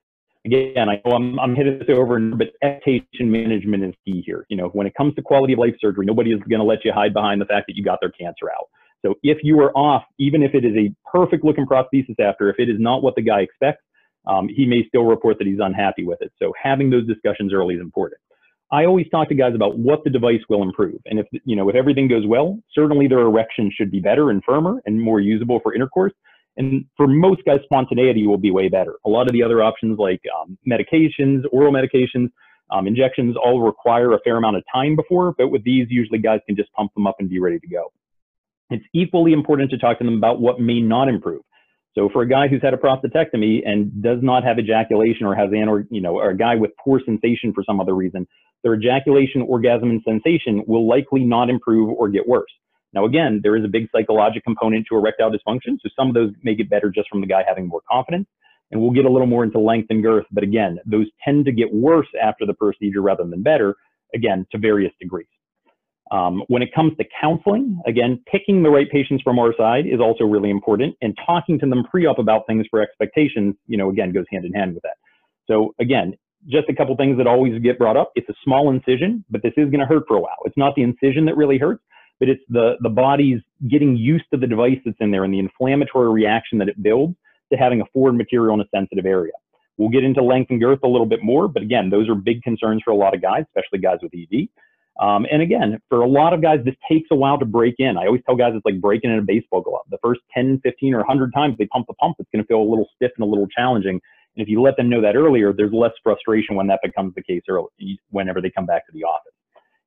Again, 0.45 0.89
I 0.89 1.01
know 1.05 1.15
I'm, 1.15 1.39
I'm 1.39 1.55
hitting 1.55 1.79
this 1.79 1.89
over, 1.91 2.19
but 2.19 2.49
expectation 2.63 3.31
management 3.31 3.85
is 3.85 3.95
key 4.05 4.23
here. 4.27 4.45
You 4.49 4.57
know, 4.57 4.69
when 4.69 4.87
it 4.87 4.95
comes 4.95 5.15
to 5.15 5.23
quality 5.23 5.53
of 5.53 5.61
life 5.61 5.75
surgery, 5.79 6.05
nobody 6.05 6.33
is 6.33 6.41
going 6.49 6.59
to 6.59 6.67
let 6.67 6.85
you 6.85 6.93
hide 6.93 7.13
behind 7.13 7.41
the 7.41 7.45
fact 7.45 7.67
that 7.69 7.77
you 7.77 7.85
got 7.85 8.01
their 8.01 8.11
cancer 8.11 8.51
out. 8.51 8.69
So 9.05 9.15
if 9.23 9.39
you 9.43 9.61
are 9.61 9.77
off, 9.77 10.05
even 10.19 10.43
if 10.43 10.55
it 10.55 10.65
is 10.65 10.75
a 10.77 10.93
perfect 11.09 11.45
looking 11.45 11.67
prosthesis 11.67 12.19
after, 12.19 12.49
if 12.51 12.59
it 12.59 12.69
is 12.69 12.77
not 12.79 13.03
what 13.03 13.15
the 13.15 13.23
guy 13.23 13.41
expects, 13.41 13.83
um, 14.27 14.49
he 14.49 14.67
may 14.67 14.87
still 14.87 15.05
report 15.05 15.39
that 15.39 15.47
he's 15.47 15.59
unhappy 15.61 16.05
with 16.05 16.21
it. 16.23 16.33
So 16.41 16.53
having 16.61 16.91
those 16.91 17.07
discussions 17.07 17.53
early 17.53 17.75
is 17.75 17.81
important. 17.81 18.21
I 18.71 18.87
always 18.87 19.07
talk 19.11 19.29
to 19.29 19.35
guys 19.35 19.55
about 19.55 19.77
what 19.79 20.03
the 20.03 20.11
device 20.11 20.41
will 20.49 20.63
improve. 20.63 20.99
And 21.05 21.19
if, 21.19 21.27
you 21.45 21.57
know, 21.57 21.69
if 21.69 21.77
everything 21.77 22.09
goes 22.09 22.27
well, 22.27 22.59
certainly 22.75 23.07
their 23.07 23.21
erection 23.21 23.71
should 23.75 23.91
be 23.91 24.01
better 24.01 24.31
and 24.31 24.43
firmer 24.45 24.81
and 24.87 25.01
more 25.01 25.21
usable 25.21 25.61
for 25.63 25.75
intercourse. 25.75 26.13
And 26.57 26.87
for 26.97 27.07
most 27.07 27.43
guys, 27.45 27.61
spontaneity 27.65 28.27
will 28.27 28.39
be 28.39 28.51
way 28.51 28.69
better. 28.69 28.95
A 29.05 29.11
lot 29.11 29.27
of 29.27 29.33
the 29.33 29.43
other 29.43 29.63
options 29.63 29.99
like 29.99 30.23
um, 30.41 30.57
medications, 30.67 31.43
oral 31.53 31.73
medications, 31.73 32.31
um, 32.71 32.87
injections 32.87 33.37
all 33.37 33.61
require 33.61 34.13
a 34.13 34.19
fair 34.25 34.37
amount 34.37 34.57
of 34.57 34.65
time 34.73 34.97
before, 34.97 35.35
but 35.37 35.49
with 35.49 35.63
these, 35.65 35.87
usually 35.91 36.19
guys 36.19 36.41
can 36.47 36.57
just 36.57 36.73
pump 36.73 36.93
them 36.95 37.07
up 37.07 37.17
and 37.19 37.29
be 37.29 37.39
ready 37.39 37.59
to 37.59 37.67
go. 37.67 37.93
It's 38.71 38.85
equally 38.95 39.35
important 39.35 39.71
to 39.73 39.79
talk 39.79 39.99
to 39.99 40.05
them 40.05 40.17
about 40.17 40.41
what 40.41 40.61
may 40.61 40.81
not 40.81 41.09
improve. 41.09 41.43
So 41.95 42.09
for 42.11 42.23
a 42.23 42.29
guy 42.29 42.49
who's 42.49 42.63
had 42.63 42.73
a 42.73 42.79
prostatectomy 42.79 43.61
and 43.67 44.03
does 44.03 44.19
not 44.23 44.45
have 44.45 44.59
ejaculation 44.59 45.27
or 45.27 45.35
has 45.35 45.51
an, 45.53 45.69
or, 45.69 45.85
you 45.91 46.01
know, 46.01 46.17
or 46.17 46.31
a 46.31 46.37
guy 46.37 46.55
with 46.55 46.71
poor 46.83 47.01
sensation 47.05 47.53
for 47.53 47.63
some 47.65 47.81
other 47.81 47.95
reason, 47.95 48.27
their 48.63 48.75
ejaculation, 48.75 49.43
orgasm, 49.43 49.91
and 49.91 50.03
sensation 50.03 50.65
will 50.67 50.89
likely 50.89 51.25
not 51.25 51.51
improve 51.51 51.91
or 51.91 52.09
get 52.09 52.27
worse. 52.27 52.51
Now, 52.95 53.05
again, 53.05 53.41
there 53.43 53.57
is 53.57 53.65
a 53.65 53.69
big 53.69 53.89
psychological 53.91 54.43
component 54.43 54.87
to 54.89 54.97
erectile 54.97 55.31
dysfunction. 55.31 55.79
So 55.83 55.89
some 55.97 56.09
of 56.09 56.15
those 56.15 56.33
may 56.43 56.55
get 56.55 56.71
better 56.71 56.91
just 56.91 57.09
from 57.11 57.21
the 57.21 57.27
guy 57.27 57.43
having 57.47 57.67
more 57.67 57.81
confidence. 57.91 58.29
And 58.71 58.81
we'll 58.81 58.91
get 58.91 59.05
a 59.05 59.11
little 59.11 59.27
more 59.27 59.45
into 59.45 59.59
length 59.59 59.89
and 59.91 60.03
girth. 60.03 60.25
But 60.31 60.45
again, 60.45 60.79
those 60.87 61.07
tend 61.23 61.45
to 61.45 61.53
get 61.53 61.73
worse 61.75 62.09
after 62.23 62.47
the 62.47 62.55
procedure 62.55 63.03
rather 63.03 63.25
than 63.25 63.43
better, 63.43 63.77
again, 64.15 64.47
to 64.53 64.59
various 64.59 64.93
degrees. 64.99 65.27
Um, 66.13 66.43
when 66.49 66.61
it 66.61 66.75
comes 66.75 66.95
to 66.99 67.05
counseling, 67.19 67.81
again, 67.87 68.23
picking 68.31 68.63
the 68.63 68.69
right 68.69 68.89
patients 68.91 69.23
from 69.23 69.39
our 69.39 69.55
side 69.57 69.87
is 69.87 69.99
also 69.99 70.25
really 70.25 70.51
important, 70.51 70.95
and 71.01 71.19
talking 71.25 71.59
to 71.61 71.67
them 71.67 71.85
pre-op 71.91 72.19
about 72.19 72.47
things 72.47 72.67
for 72.71 72.83
expectations, 72.83 73.55
you 73.67 73.79
know, 73.79 73.89
again, 73.89 74.13
goes 74.13 74.27
hand 74.31 74.45
in 74.45 74.53
hand 74.53 74.75
with 74.75 74.83
that. 74.83 74.97
So 75.47 75.75
again, 75.81 76.15
just 76.49 76.69
a 76.69 76.75
couple 76.75 76.95
things 76.97 77.17
that 77.17 77.27
always 77.27 77.61
get 77.63 77.79
brought 77.79 77.97
up. 77.97 78.13
It's 78.15 78.29
a 78.29 78.35
small 78.45 78.71
incision, 78.71 79.25
but 79.31 79.43
this 79.43 79.55
is 79.57 79.71
going 79.71 79.81
to 79.81 79.87
hurt 79.87 80.05
for 80.07 80.17
a 80.19 80.21
while. 80.21 80.37
It's 80.45 80.57
not 80.57 80.75
the 80.75 80.83
incision 80.83 81.25
that 81.27 81.37
really 81.37 81.57
hurts, 81.57 81.83
but 82.21 82.29
it's 82.29 82.43
the 82.49 82.75
the 82.81 82.91
body's 82.91 83.41
getting 83.69 83.97
used 83.97 84.25
to 84.33 84.37
the 84.37 84.47
device 84.47 84.79
that's 84.85 84.99
in 85.01 85.13
there 85.13 85.25
and 85.25 85.33
the 85.33 85.39
inflammatory 85.39 86.13
reaction 86.13 86.59
that 86.59 86.69
it 86.69 86.83
builds 86.83 87.17
to 87.53 87.59
having 87.59 87.81
a 87.81 87.85
foreign 87.93 88.19
material 88.19 88.55
in 88.55 88.61
a 88.61 88.69
sensitive 88.75 89.07
area. 89.07 89.33
We'll 89.79 89.89
get 89.89 90.05
into 90.05 90.23
length 90.23 90.51
and 90.51 90.61
girth 90.61 90.81
a 90.85 90.89
little 90.89 91.07
bit 91.07 91.23
more, 91.23 91.49
but 91.49 91.63
again, 91.63 91.89
those 91.89 92.09
are 92.09 92.15
big 92.15 92.43
concerns 92.43 92.83
for 92.85 92.91
a 92.91 92.97
lot 92.97 93.15
of 93.15 93.23
guys, 93.23 93.45
especially 93.49 93.79
guys 93.79 93.99
with 94.03 94.13
ED. 94.15 94.49
Um, 95.01 95.27
and 95.31 95.41
again, 95.41 95.81
for 95.89 96.03
a 96.03 96.07
lot 96.07 96.35
of 96.35 96.43
guys, 96.43 96.61
this 96.65 96.75
takes 96.91 97.09
a 97.11 97.17
while 97.17 97.39
to 97.39 97.47
break 97.47 97.77
in. 97.79 97.97
I 97.97 98.07
always 98.07 98.23
tell 98.27 98.37
guys 98.37 98.53
it's 98.55 98.65
like 98.65 98.81
breaking 98.81 99.11
in 99.11 99.19
a 99.19 99.23
baseball 99.23 99.63
glove. 99.63 99.83
The 99.91 99.99
first 100.03 100.21
10, 100.35 100.61
15, 100.63 100.95
or 100.95 100.99
100 100.99 101.33
times 101.33 101.57
they 101.59 101.67
pump 101.67 101.87
the 101.87 101.95
pump, 101.95 102.17
it's 102.19 102.29
going 102.33 102.45
to 102.45 102.47
feel 102.47 102.61
a 102.61 102.69
little 102.69 102.89
stiff 102.95 103.11
and 103.17 103.25
a 103.25 103.29
little 103.29 103.47
challenging. 103.49 104.01
And 104.37 104.43
if 104.43 104.49
you 104.49 104.61
let 104.61 104.77
them 104.77 104.89
know 104.89 105.01
that 105.01 105.17
earlier, 105.17 105.53
there's 105.53 105.73
less 105.73 105.93
frustration 106.03 106.57
when 106.57 106.67
that 106.69 106.81
becomes 106.83 107.15
the 107.15 107.23
case 107.23 107.43
early, 107.49 107.69
whenever 108.11 108.41
they 108.41 108.51
come 108.51 108.67
back 108.67 108.87
to 108.87 108.93
the 108.93 109.05
office. 109.05 109.33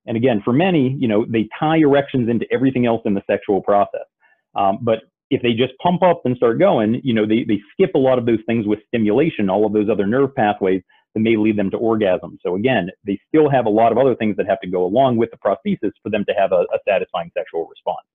And 0.06 0.16
again, 0.16 0.40
for 0.44 0.52
many, 0.52 0.96
you 0.98 1.08
know, 1.08 1.24
they 1.28 1.48
tie 1.58 1.78
erections 1.78 2.28
into 2.28 2.46
everything 2.52 2.86
else 2.86 3.02
in 3.04 3.14
the 3.14 3.22
sexual 3.28 3.60
process. 3.60 4.06
Um, 4.54 4.78
but 4.82 5.00
if 5.30 5.42
they 5.42 5.52
just 5.52 5.76
pump 5.82 6.02
up 6.02 6.22
and 6.24 6.36
start 6.36 6.58
going, 6.58 7.00
you 7.02 7.12
know, 7.12 7.26
they, 7.26 7.44
they 7.46 7.60
skip 7.72 7.94
a 7.94 7.98
lot 7.98 8.18
of 8.18 8.26
those 8.26 8.38
things 8.46 8.66
with 8.66 8.78
stimulation, 8.86 9.50
all 9.50 9.66
of 9.66 9.72
those 9.72 9.88
other 9.90 10.06
nerve 10.06 10.34
pathways 10.34 10.82
that 11.16 11.20
may 11.20 11.36
lead 11.38 11.56
them 11.56 11.70
to 11.70 11.78
orgasm. 11.78 12.38
So 12.42 12.56
again, 12.56 12.90
they 13.06 13.18
still 13.26 13.48
have 13.48 13.64
a 13.64 13.70
lot 13.70 13.90
of 13.90 13.96
other 13.96 14.14
things 14.14 14.36
that 14.36 14.46
have 14.46 14.60
to 14.60 14.68
go 14.68 14.84
along 14.84 15.16
with 15.16 15.30
the 15.30 15.38
prosthesis 15.38 15.92
for 16.02 16.10
them 16.10 16.26
to 16.28 16.34
have 16.38 16.52
a, 16.52 16.66
a 16.74 16.78
satisfying 16.86 17.30
sexual 17.34 17.66
response. 17.66 18.06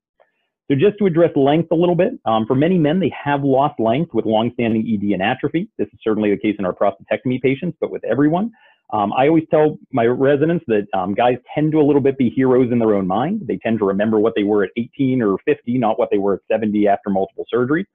So 0.70 0.76
just 0.76 1.00
to 1.00 1.08
address 1.08 1.32
length 1.36 1.72
a 1.72 1.76
little 1.76 1.96
bit, 1.96 2.14
um, 2.26 2.46
for 2.46 2.54
many 2.54 2.78
men, 2.78 3.00
they 3.00 3.12
have 3.26 3.44
lost 3.44 3.80
length 3.80 4.14
with 4.14 4.26
longstanding 4.26 4.88
ED 4.88 5.14
and 5.14 5.22
atrophy. 5.24 5.68
This 5.80 5.88
is 5.88 6.00
certainly 6.04 6.30
the 6.30 6.38
case 6.38 6.56
in 6.60 6.66
our 6.66 6.74
prostatectomy 6.74 7.42
patients, 7.42 7.76
but 7.82 7.90
with 7.90 8.04
everyone. 8.06 8.52
Um, 8.94 9.14
I 9.14 9.28
always 9.28 9.46
tell 9.50 9.80
my 9.92 10.06
residents 10.06 10.64
that 10.68 10.86
um, 10.94 11.16
guys 11.16 11.38
tend 11.56 11.72
to 11.72 11.80
a 11.80 11.84
little 11.84 12.02
bit 12.02 12.20
be 12.20 12.30
heroes 12.30 12.72
in 12.72 12.78
their 12.78 12.94
own 12.94 13.08
mind. 13.08 13.42
They 13.48 13.58
tend 13.58 13.80
to 13.80 13.86
remember 13.86 14.20
what 14.20 14.34
they 14.36 14.44
were 14.44 14.64
at 14.64 14.70
18 14.78 15.24
or 15.24 15.38
50, 15.44 15.80
not 15.80 15.98
what 15.98 16.10
they 16.12 16.20
were 16.20 16.36
at 16.36 16.42
70 16.52 16.88
after 16.88 17.10
multiple 17.10 17.46
surgeries. 17.52 17.86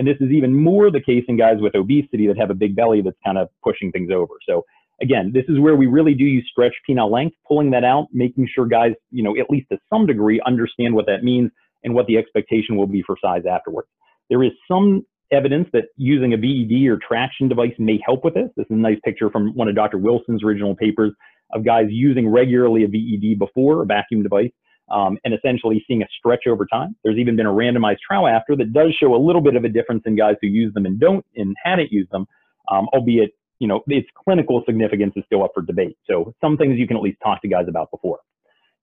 And 0.00 0.08
this 0.08 0.16
is 0.18 0.30
even 0.30 0.54
more 0.54 0.90
the 0.90 1.02
case 1.02 1.24
in 1.28 1.36
guys 1.36 1.56
with 1.60 1.74
obesity 1.74 2.26
that 2.26 2.38
have 2.38 2.48
a 2.48 2.54
big 2.54 2.74
belly 2.74 3.02
that's 3.02 3.18
kind 3.22 3.36
of 3.36 3.50
pushing 3.62 3.92
things 3.92 4.10
over. 4.10 4.32
So 4.48 4.64
again, 5.02 5.30
this 5.34 5.44
is 5.46 5.60
where 5.60 5.76
we 5.76 5.88
really 5.88 6.14
do 6.14 6.24
use 6.24 6.48
stretch 6.50 6.72
penile 6.88 7.10
length, 7.10 7.36
pulling 7.46 7.70
that 7.72 7.84
out, 7.84 8.06
making 8.10 8.48
sure 8.50 8.64
guys, 8.64 8.92
you 9.10 9.22
know, 9.22 9.36
at 9.38 9.50
least 9.50 9.66
to 9.72 9.78
some 9.92 10.06
degree 10.06 10.40
understand 10.46 10.94
what 10.94 11.04
that 11.04 11.22
means 11.22 11.50
and 11.84 11.92
what 11.92 12.06
the 12.06 12.16
expectation 12.16 12.78
will 12.78 12.86
be 12.86 13.02
for 13.06 13.14
size 13.22 13.42
afterwards. 13.44 13.88
There 14.30 14.42
is 14.42 14.52
some 14.66 15.04
evidence 15.30 15.68
that 15.74 15.84
using 15.98 16.32
a 16.32 16.38
VED 16.38 16.88
or 16.88 16.98
traction 17.06 17.48
device 17.48 17.74
may 17.78 18.00
help 18.02 18.24
with 18.24 18.32
this. 18.32 18.48
This 18.56 18.64
is 18.70 18.76
a 18.76 18.80
nice 18.80 18.98
picture 19.04 19.28
from 19.28 19.54
one 19.54 19.68
of 19.68 19.74
Dr. 19.74 19.98
Wilson's 19.98 20.42
original 20.42 20.74
papers 20.74 21.12
of 21.52 21.62
guys 21.62 21.88
using 21.90 22.26
regularly 22.26 22.84
a 22.84 22.88
VED 22.88 23.38
before, 23.38 23.82
a 23.82 23.84
vacuum 23.84 24.22
device, 24.22 24.50
um, 24.90 25.18
and 25.24 25.34
essentially 25.34 25.84
seeing 25.86 26.02
a 26.02 26.06
stretch 26.18 26.46
over 26.46 26.66
time. 26.66 26.96
There's 27.04 27.18
even 27.18 27.36
been 27.36 27.46
a 27.46 27.52
randomized 27.52 27.98
trial 28.06 28.26
after 28.26 28.56
that 28.56 28.72
does 28.72 28.94
show 28.98 29.14
a 29.14 29.20
little 29.22 29.40
bit 29.40 29.56
of 29.56 29.64
a 29.64 29.68
difference 29.68 30.02
in 30.06 30.16
guys 30.16 30.36
who 30.40 30.48
use 30.48 30.72
them 30.74 30.86
and 30.86 30.98
don't 30.98 31.24
and 31.36 31.56
hadn't 31.62 31.92
used 31.92 32.10
them, 32.10 32.26
um, 32.70 32.88
albeit 32.92 33.30
you 33.58 33.68
know 33.68 33.82
its 33.86 34.08
clinical 34.24 34.62
significance 34.66 35.12
is 35.16 35.24
still 35.26 35.44
up 35.44 35.52
for 35.54 35.62
debate. 35.62 35.96
So 36.08 36.34
some 36.40 36.56
things 36.56 36.78
you 36.78 36.86
can 36.86 36.96
at 36.96 37.02
least 37.02 37.18
talk 37.22 37.42
to 37.42 37.48
guys 37.48 37.66
about 37.68 37.90
before. 37.90 38.20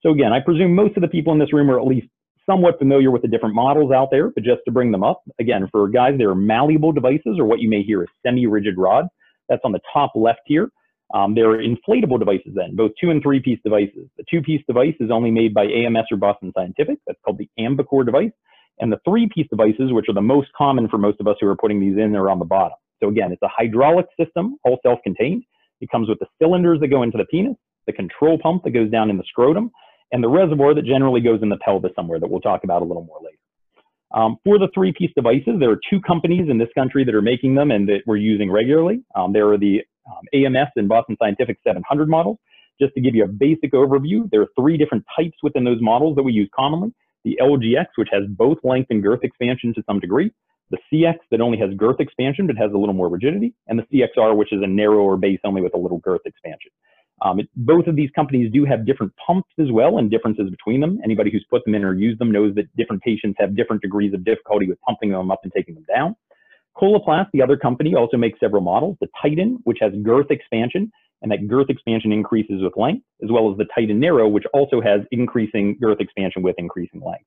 So 0.01 0.11
again, 0.11 0.31
I 0.31 0.39
presume 0.39 0.75
most 0.75 0.95
of 0.95 1.01
the 1.01 1.07
people 1.07 1.33
in 1.33 1.39
this 1.39 1.51
room 1.51 1.69
are 1.71 1.79
at 1.79 1.87
least 1.87 2.07
somewhat 2.49 2.79
familiar 2.79 3.11
with 3.11 3.21
the 3.21 3.27
different 3.27 3.55
models 3.55 3.91
out 3.91 4.09
there, 4.09 4.29
but 4.29 4.43
just 4.43 4.61
to 4.65 4.71
bring 4.71 4.91
them 4.91 5.03
up, 5.03 5.21
again, 5.39 5.67
for 5.71 5.87
guys, 5.89 6.17
they 6.17 6.23
are 6.23 6.35
malleable 6.35 6.93
devices 6.93 7.37
or 7.37 7.45
what 7.45 7.59
you 7.59 7.69
may 7.69 7.83
hear 7.83 8.03
is 8.03 8.09
semi-rigid 8.25 8.77
rods. 8.77 9.09
That's 9.49 9.61
on 9.65 9.73
the 9.73 9.81
top 9.91 10.11
left 10.15 10.41
here. 10.45 10.69
Um, 11.13 11.35
they're 11.35 11.57
inflatable 11.57 12.19
devices 12.19 12.51
then, 12.53 12.75
both 12.75 12.91
two 12.99 13.11
and 13.11 13.21
three 13.21 13.39
piece 13.39 13.59
devices. 13.63 14.09
The 14.17 14.25
two 14.29 14.41
piece 14.41 14.61
device 14.67 14.95
is 14.99 15.09
only 15.09 15.31
made 15.31 15.53
by 15.53 15.65
AMS 15.65 16.07
or 16.11 16.17
Boston 16.17 16.51
Scientific. 16.55 16.99
That's 17.07 17.19
called 17.23 17.37
the 17.37 17.49
AmbiCor 17.59 18.05
device. 18.05 18.31
And 18.79 18.91
the 18.91 18.99
three 19.05 19.29
piece 19.33 19.47
devices, 19.49 19.91
which 19.91 20.05
are 20.09 20.13
the 20.13 20.21
most 20.21 20.49
common 20.55 20.87
for 20.89 20.97
most 20.97 21.19
of 21.19 21.27
us 21.27 21.37
who 21.39 21.47
are 21.47 21.55
putting 21.55 21.79
these 21.79 21.97
in, 21.97 22.15
are 22.15 22.29
on 22.29 22.39
the 22.39 22.45
bottom. 22.45 22.77
So 23.01 23.09
again, 23.09 23.31
it's 23.31 23.41
a 23.41 23.47
hydraulic 23.47 24.07
system, 24.19 24.57
all 24.63 24.79
self-contained. 24.83 25.43
It 25.81 25.89
comes 25.89 26.09
with 26.09 26.19
the 26.19 26.27
cylinders 26.41 26.79
that 26.81 26.87
go 26.89 27.03
into 27.03 27.17
the 27.17 27.25
penis, 27.25 27.55
the 27.85 27.93
control 27.93 28.37
pump 28.37 28.63
that 28.63 28.71
goes 28.71 28.91
down 28.91 29.09
in 29.09 29.17
the 29.17 29.23
scrotum, 29.27 29.71
and 30.11 30.23
the 30.23 30.29
reservoir 30.29 30.73
that 30.73 30.85
generally 30.85 31.21
goes 31.21 31.41
in 31.41 31.49
the 31.49 31.57
pelvis 31.57 31.91
somewhere 31.95 32.19
that 32.19 32.29
we'll 32.29 32.41
talk 32.41 32.63
about 32.63 32.81
a 32.81 32.85
little 32.85 33.03
more 33.03 33.19
later. 33.21 33.37
Um, 34.13 34.37
for 34.43 34.57
the 34.57 34.69
three-piece 34.73 35.11
devices, 35.15 35.55
there 35.59 35.69
are 35.69 35.79
two 35.89 35.99
companies 36.01 36.49
in 36.49 36.57
this 36.57 36.69
country 36.75 37.03
that 37.03 37.13
are 37.13 37.21
making 37.21 37.55
them 37.55 37.71
and 37.71 37.87
that 37.89 38.01
we're 38.05 38.17
using 38.17 38.49
regularly. 38.49 39.03
Um, 39.15 39.33
there 39.33 39.51
are 39.51 39.57
the 39.57 39.81
um, 40.07 40.23
AMS 40.33 40.69
and 40.75 40.87
Boston 40.87 41.15
Scientific 41.19 41.57
700 41.65 42.09
models. 42.09 42.37
Just 42.79 42.93
to 42.93 43.01
give 43.01 43.15
you 43.15 43.23
a 43.23 43.27
basic 43.27 43.73
overview, 43.73 44.29
there 44.29 44.41
are 44.41 44.49
three 44.59 44.77
different 44.77 45.03
types 45.15 45.37
within 45.41 45.63
those 45.63 45.81
models 45.81 46.15
that 46.15 46.23
we 46.23 46.31
use 46.31 46.49
commonly. 46.55 46.93
The 47.23 47.37
LGX, 47.41 47.87
which 47.95 48.09
has 48.11 48.23
both 48.29 48.57
length 48.63 48.87
and 48.91 49.01
girth 49.01 49.23
expansion 49.23 49.73
to 49.73 49.83
some 49.87 49.99
degree. 49.99 50.31
The 50.69 50.77
CX 50.91 51.15
that 51.31 51.41
only 51.41 51.57
has 51.59 51.73
girth 51.75 51.99
expansion 51.99 52.45
but 52.45 52.57
has 52.57 52.71
a 52.73 52.77
little 52.77 52.93
more 52.93 53.09
rigidity. 53.09 53.53
And 53.67 53.79
the 53.79 53.83
CXR, 53.91 54.35
which 54.35 54.53
is 54.53 54.61
a 54.61 54.67
narrower 54.67 55.17
base 55.17 55.39
only 55.43 55.61
with 55.61 55.73
a 55.73 55.77
little 55.77 55.99
girth 55.99 56.21
expansion. 56.25 56.71
Um, 57.23 57.39
it, 57.39 57.49
both 57.55 57.87
of 57.87 57.95
these 57.95 58.11
companies 58.11 58.51
do 58.51 58.63
have 58.65 58.85
different 58.85 59.11
pumps 59.25 59.49
as 59.59 59.71
well 59.71 59.97
and 59.97 60.11
differences 60.11 60.49
between 60.51 60.81
them. 60.81 60.99
Anybody 61.03 61.31
who's 61.31 61.45
put 61.49 61.65
them 61.65 61.73
in 61.73 61.83
or 61.83 61.95
used 61.95 62.19
them 62.19 62.31
knows 62.31 62.53
that 62.55 62.73
different 62.75 63.01
patients 63.01 63.37
have 63.39 63.55
different 63.55 63.81
degrees 63.81 64.13
of 64.13 64.23
difficulty 64.23 64.67
with 64.67 64.79
pumping 64.81 65.11
them 65.11 65.31
up 65.31 65.39
and 65.43 65.51
taking 65.51 65.73
them 65.73 65.85
down. 65.93 66.15
Coloplast, 66.79 67.27
the 67.33 67.41
other 67.41 67.57
company, 67.57 67.95
also 67.95 68.17
makes 68.17 68.39
several 68.39 68.61
models. 68.61 68.97
The 69.01 69.09
Titan, 69.21 69.59
which 69.63 69.79
has 69.81 69.91
girth 70.03 70.27
expansion, 70.29 70.91
and 71.21 71.31
that 71.31 71.47
girth 71.47 71.69
expansion 71.69 72.11
increases 72.11 72.61
with 72.61 72.73
length, 72.77 73.03
as 73.23 73.31
well 73.31 73.51
as 73.51 73.57
the 73.57 73.65
Titan 73.73 73.99
Narrow, 73.99 74.27
which 74.27 74.45
also 74.53 74.79
has 74.81 75.01
increasing 75.11 75.77
girth 75.81 75.99
expansion 75.99 76.43
with 76.43 76.55
increasing 76.57 77.01
length. 77.01 77.25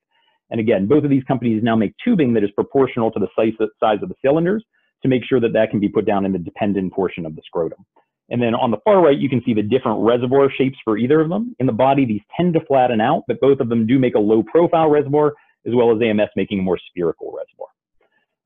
And 0.51 0.61
again, 0.61 0.87
both 0.87 1.05
of 1.05 1.11
these 1.11 1.25
companies 1.25 1.63
now 1.63 1.77
make 1.77 1.95
tubing 2.05 2.33
that 2.35 2.45
is 2.45 2.51
proportional 2.53 3.11
to 3.13 3.19
the 3.19 3.29
size 3.37 3.99
of 4.03 4.09
the 4.09 4.15
cylinders 4.25 4.65
to 5.03 5.09
make 5.09 5.25
sure 5.25 5.41
that 5.41 5.53
that 5.53 5.71
can 5.71 5.81
be 5.81 5.89
put 5.89 6.07
down 6.07 6.25
in 6.25 6.33
the 6.33 6.39
dependent 6.39 6.93
portion 6.93 7.27
of 7.27 7.35
the 7.35 7.43
scrotum. 7.45 7.85
And 8.29 8.41
then 8.41 8.55
on 8.55 8.71
the 8.71 8.79
far 8.85 9.03
right, 9.03 9.19
you 9.19 9.29
can 9.29 9.43
see 9.45 9.55
the 9.55 9.63
different 9.63 10.01
reservoir 10.01 10.51
shapes 10.57 10.79
for 10.85 10.97
either 10.97 11.21
of 11.21 11.29
them. 11.29 11.57
In 11.59 11.67
the 11.67 11.73
body, 11.73 12.05
these 12.05 12.21
tend 12.37 12.55
to 12.55 12.61
flatten 12.67 13.01
out, 13.01 13.25
but 13.27 13.41
both 13.41 13.59
of 13.59 13.69
them 13.69 13.87
do 13.87 13.99
make 13.99 14.15
a 14.15 14.21
low 14.21 14.43
profile 14.43 14.89
reservoir, 14.89 15.35
as 15.67 15.75
well 15.75 15.95
as 15.95 16.01
AMS 16.01 16.31
making 16.37 16.61
a 16.61 16.63
more 16.63 16.79
spherical 16.91 17.29
reservoir. 17.37 17.69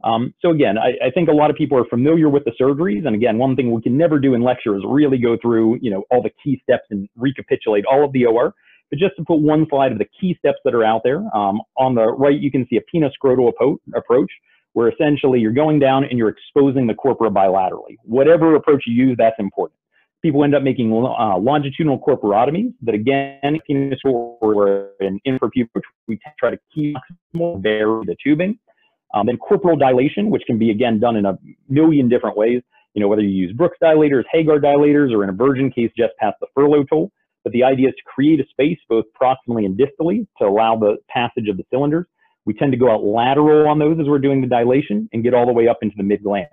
Um, 0.03 0.35
so 0.41 0.51
again, 0.51 0.77
I, 0.77 1.07
I, 1.07 1.11
think 1.11 1.29
a 1.29 1.33
lot 1.33 1.51
of 1.51 1.57
people 1.57 1.79
are 1.79 1.85
familiar 1.85 2.29
with 2.29 2.45
the 2.45 2.53
surgeries. 2.61 3.07
And 3.07 3.15
again, 3.15 3.39
one 3.39 3.57
thing 3.57 3.73
we 3.73 3.81
can 3.81 3.97
never 3.97 4.19
do 4.19 4.35
in 4.35 4.43
lecture 4.43 4.77
is 4.77 4.83
really 4.87 5.17
go 5.17 5.39
through, 5.41 5.79
you 5.81 5.91
know, 5.91 6.03
all 6.11 6.21
the 6.21 6.33
key 6.43 6.61
steps 6.63 6.85
and 6.91 7.09
recapitulate 7.17 7.87
all 7.87 8.05
of 8.05 8.13
the 8.13 8.27
OR. 8.27 8.55
But 8.91 8.99
just 8.99 9.17
to 9.17 9.25
put 9.25 9.37
one 9.37 9.67
slide 9.71 9.93
of 9.93 9.99
the 9.99 10.07
key 10.21 10.37
steps 10.39 10.59
that 10.65 10.75
are 10.75 10.85
out 10.85 11.03
there, 11.05 11.25
um, 11.35 11.63
on 11.79 11.95
the 11.95 12.05
right, 12.05 12.39
you 12.39 12.51
can 12.51 12.67
see 12.69 12.77
a 12.77 12.83
penoscrotal 12.95 13.51
approach, 13.95 14.31
where 14.75 14.89
essentially 14.89 15.41
you're 15.41 15.53
going 15.53 15.79
down 15.79 16.05
and 16.05 16.19
you're 16.19 16.29
exposing 16.29 16.87
the 16.87 16.95
corpora 16.95 17.31
bilaterally. 17.31 17.97
Whatever 18.03 18.55
approach 18.57 18.85
you 18.87 18.95
use, 18.95 19.17
that's 19.19 19.37
important. 19.39 19.79
People 20.21 20.45
end 20.45 20.55
up 20.55 20.63
making 20.63 20.93
uh, 20.93 21.39
longitudinal 21.39 21.99
corporotomies 21.99 22.73
that 22.83 22.95
again, 22.95 23.59
or 24.05 24.89
an 25.01 25.21
infrapubic, 25.27 25.83
we 26.09 26.19
try 26.39 26.51
to 26.51 26.59
keep 26.75 26.97
more 27.33 27.61
the 27.61 28.17
tubing. 28.23 28.59
Um, 29.15 29.27
then 29.27 29.37
corporal 29.37 29.77
dilation, 29.77 30.29
which 30.29 30.43
can 30.45 30.59
be 30.59 30.71
again 30.71 30.99
done 30.99 31.17
in 31.17 31.25
a 31.25 31.39
million 31.69 32.09
different 32.09 32.37
ways. 32.37 32.63
You 32.95 33.01
know, 33.01 33.09
whether 33.09 33.23
you 33.23 33.29
use 33.29 33.53
Brooks 33.53 33.79
dilators, 33.83 34.25
Hegar 34.35 34.61
dilators, 34.61 35.15
or 35.15 35.23
in 35.25 35.31
a 35.31 35.33
virgin 35.33 35.71
case, 35.71 35.91
just 35.97 36.13
past 36.19 36.37
the 36.41 36.47
Furlow 36.57 36.85
tool. 36.89 37.11
But 37.45 37.53
the 37.53 37.63
idea 37.63 37.89
is 37.89 37.95
to 37.95 38.03
create 38.05 38.41
a 38.41 38.45
space 38.51 38.79
both 38.89 39.05
proximally 39.21 39.67
and 39.67 39.79
distally 39.79 40.27
to 40.39 40.47
allow 40.47 40.77
the 40.77 40.97
passage 41.09 41.49
of 41.49 41.57
the 41.57 41.65
cylinders. 41.71 42.07
We 42.45 42.55
tend 42.55 42.73
to 42.73 42.79
go 42.79 42.91
out 42.91 43.05
lateral 43.05 43.69
on 43.69 43.79
those 43.79 43.99
as 44.01 44.07
we're 44.07 44.19
doing 44.19 44.41
the 44.41 44.47
dilation 44.47 45.09
and 45.13 45.23
get 45.23 45.35
all 45.35 45.47
the 45.47 45.53
way 45.53 45.69
up 45.69 45.79
into 45.83 45.95
the 45.97 46.03
mid 46.03 46.23
glans. 46.23 46.47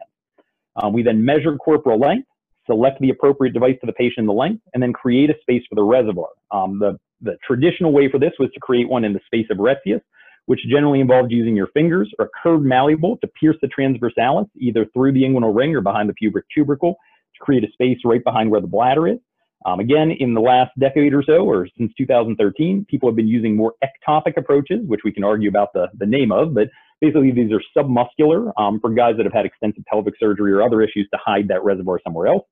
Um, 0.75 0.93
we 0.93 1.03
then 1.03 1.23
measure 1.23 1.55
corporal 1.57 1.99
length, 1.99 2.27
select 2.65 2.99
the 3.01 3.09
appropriate 3.09 3.53
device 3.53 3.75
to 3.81 3.85
the 3.85 3.93
patient 3.93 4.19
in 4.19 4.25
the 4.25 4.33
length, 4.33 4.61
and 4.73 4.81
then 4.81 4.93
create 4.93 5.29
a 5.29 5.33
space 5.41 5.63
for 5.69 5.75
the 5.75 5.83
reservoir. 5.83 6.29
Um, 6.51 6.79
the, 6.79 6.97
the 7.21 7.37
traditional 7.45 7.91
way 7.91 8.09
for 8.09 8.19
this 8.19 8.31
was 8.39 8.49
to 8.53 8.59
create 8.59 8.87
one 8.87 9.03
in 9.03 9.13
the 9.13 9.19
space 9.25 9.47
of 9.49 9.57
Retzius, 9.57 10.01
which 10.45 10.59
generally 10.69 10.99
involved 10.99 11.31
using 11.31 11.55
your 11.55 11.67
fingers 11.67 12.11
or 12.19 12.25
a 12.25 12.29
curved 12.43 12.63
malleable 12.63 13.17
to 13.17 13.27
pierce 13.39 13.57
the 13.61 13.67
transversalis, 13.67 14.47
either 14.59 14.85
through 14.93 15.13
the 15.13 15.23
inguinal 15.23 15.55
ring 15.55 15.75
or 15.75 15.81
behind 15.81 16.09
the 16.09 16.13
pubic 16.13 16.43
tubercle 16.53 16.95
to 17.35 17.39
create 17.39 17.63
a 17.63 17.71
space 17.71 17.97
right 18.03 18.23
behind 18.23 18.49
where 18.49 18.61
the 18.61 18.67
bladder 18.67 19.07
is. 19.07 19.19
Um, 19.65 19.79
again, 19.79 20.11
in 20.19 20.33
the 20.33 20.41
last 20.41 20.71
decade 20.79 21.13
or 21.13 21.23
so, 21.23 21.45
or 21.45 21.67
since 21.77 21.91
2013, 21.97 22.85
people 22.89 23.07
have 23.07 23.15
been 23.15 23.27
using 23.27 23.55
more 23.55 23.75
ectopic 23.83 24.35
approaches, 24.35 24.79
which 24.87 25.01
we 25.05 25.11
can 25.11 25.23
argue 25.23 25.49
about 25.49 25.71
the, 25.73 25.87
the 25.99 26.05
name 26.05 26.31
of, 26.31 26.55
but 26.55 26.67
basically 26.99 27.31
these 27.31 27.51
are 27.51 27.61
submuscular 27.77 28.51
um, 28.57 28.79
for 28.79 28.89
guys 28.89 29.15
that 29.17 29.25
have 29.25 29.33
had 29.33 29.45
extensive 29.45 29.83
pelvic 29.85 30.15
surgery 30.19 30.51
or 30.51 30.63
other 30.63 30.81
issues 30.81 31.07
to 31.13 31.19
hide 31.23 31.47
that 31.49 31.63
reservoir 31.63 31.99
somewhere 32.03 32.27
else. 32.27 32.43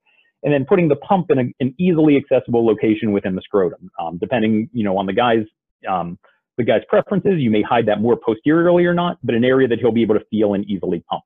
And 0.44 0.54
then 0.54 0.66
putting 0.66 0.88
the 0.88 0.96
pump 0.96 1.32
in 1.32 1.40
a, 1.40 1.44
an 1.60 1.76
easily 1.80 2.16
accessible 2.16 2.66
location 2.66 3.12
within 3.12 3.36
the 3.36 3.42
scrotum. 3.42 3.90
Um, 4.00 4.18
depending, 4.20 4.70
you 4.72 4.84
know, 4.84 4.98
on 4.98 5.06
the 5.06 5.14
guy's 5.14 5.46
um, 5.90 6.18
the 6.60 6.66
guy's 6.66 6.82
preferences, 6.90 7.36
you 7.38 7.50
may 7.50 7.62
hide 7.62 7.86
that 7.88 8.02
more 8.02 8.18
posteriorly 8.18 8.86
or 8.86 8.94
not, 8.94 9.18
but 9.24 9.34
an 9.34 9.46
area 9.46 9.68
that 9.68 9.80
he'll 9.80 9.94
be 9.94 10.02
able 10.02 10.16
to 10.16 10.26
feel 10.30 10.54
and 10.54 10.66
easily 10.66 11.04
pump. 11.10 11.24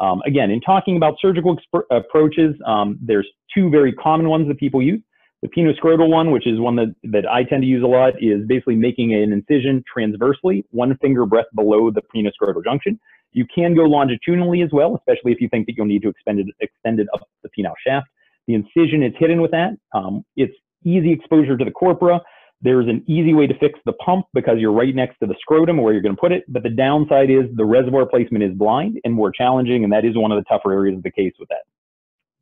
Um, 0.00 0.22
again, 0.26 0.50
in 0.50 0.60
talking 0.62 0.96
about 0.96 1.16
surgical 1.20 1.56
approaches, 1.90 2.56
um, 2.66 2.98
there's 3.00 3.28
two 3.54 3.68
very 3.70 3.92
common 3.92 4.28
ones 4.28 4.48
that 4.48 4.58
people 4.58 4.82
use. 4.82 5.00
The 5.42 5.48
penoscrotal 5.48 6.08
one, 6.08 6.30
which 6.30 6.46
is 6.46 6.58
one 6.58 6.76
that, 6.76 6.94
that 7.04 7.26
I 7.30 7.44
tend 7.44 7.62
to 7.62 7.68
use 7.68 7.82
a 7.84 7.86
lot, 7.86 8.14
is 8.20 8.46
basically 8.46 8.76
making 8.76 9.14
an 9.14 9.34
incision 9.34 9.84
transversely, 9.92 10.64
one 10.70 10.96
finger 11.02 11.26
breadth 11.26 11.48
below 11.54 11.90
the 11.90 12.00
penoscrotal 12.00 12.64
junction. 12.64 12.98
You 13.32 13.44
can 13.54 13.74
go 13.74 13.82
longitudinally 13.82 14.62
as 14.62 14.70
well, 14.72 14.96
especially 14.96 15.32
if 15.32 15.42
you 15.42 15.48
think 15.50 15.66
that 15.66 15.74
you'll 15.76 15.86
need 15.86 16.02
to 16.02 16.08
extend 16.08 16.40
it, 16.40 16.46
extend 16.60 17.00
it 17.00 17.06
up 17.12 17.28
the 17.42 17.50
penile 17.50 17.74
shaft. 17.86 18.06
The 18.46 18.54
incision 18.54 19.02
is 19.02 19.12
hidden 19.18 19.42
with 19.42 19.50
that. 19.50 19.72
Um, 19.92 20.24
it's 20.36 20.54
easy 20.84 21.12
exposure 21.12 21.58
to 21.58 21.64
the 21.64 21.70
corpora. 21.70 22.22
There's 22.64 22.88
an 22.88 23.04
easy 23.06 23.34
way 23.34 23.46
to 23.46 23.52
fix 23.58 23.78
the 23.84 23.92
pump 23.92 24.24
because 24.32 24.56
you're 24.58 24.72
right 24.72 24.94
next 24.94 25.18
to 25.18 25.26
the 25.26 25.34
scrotum 25.38 25.76
where 25.76 25.92
you're 25.92 26.00
going 26.00 26.16
to 26.16 26.20
put 26.20 26.32
it. 26.32 26.44
But 26.48 26.62
the 26.62 26.70
downside 26.70 27.28
is 27.28 27.44
the 27.54 27.64
reservoir 27.64 28.06
placement 28.06 28.42
is 28.42 28.52
blind 28.54 28.98
and 29.04 29.12
more 29.12 29.30
challenging, 29.30 29.84
and 29.84 29.92
that 29.92 30.06
is 30.06 30.16
one 30.16 30.32
of 30.32 30.42
the 30.42 30.48
tougher 30.48 30.72
areas 30.72 30.96
of 30.96 31.02
the 31.02 31.10
case 31.10 31.34
with 31.38 31.50
that. 31.50 31.64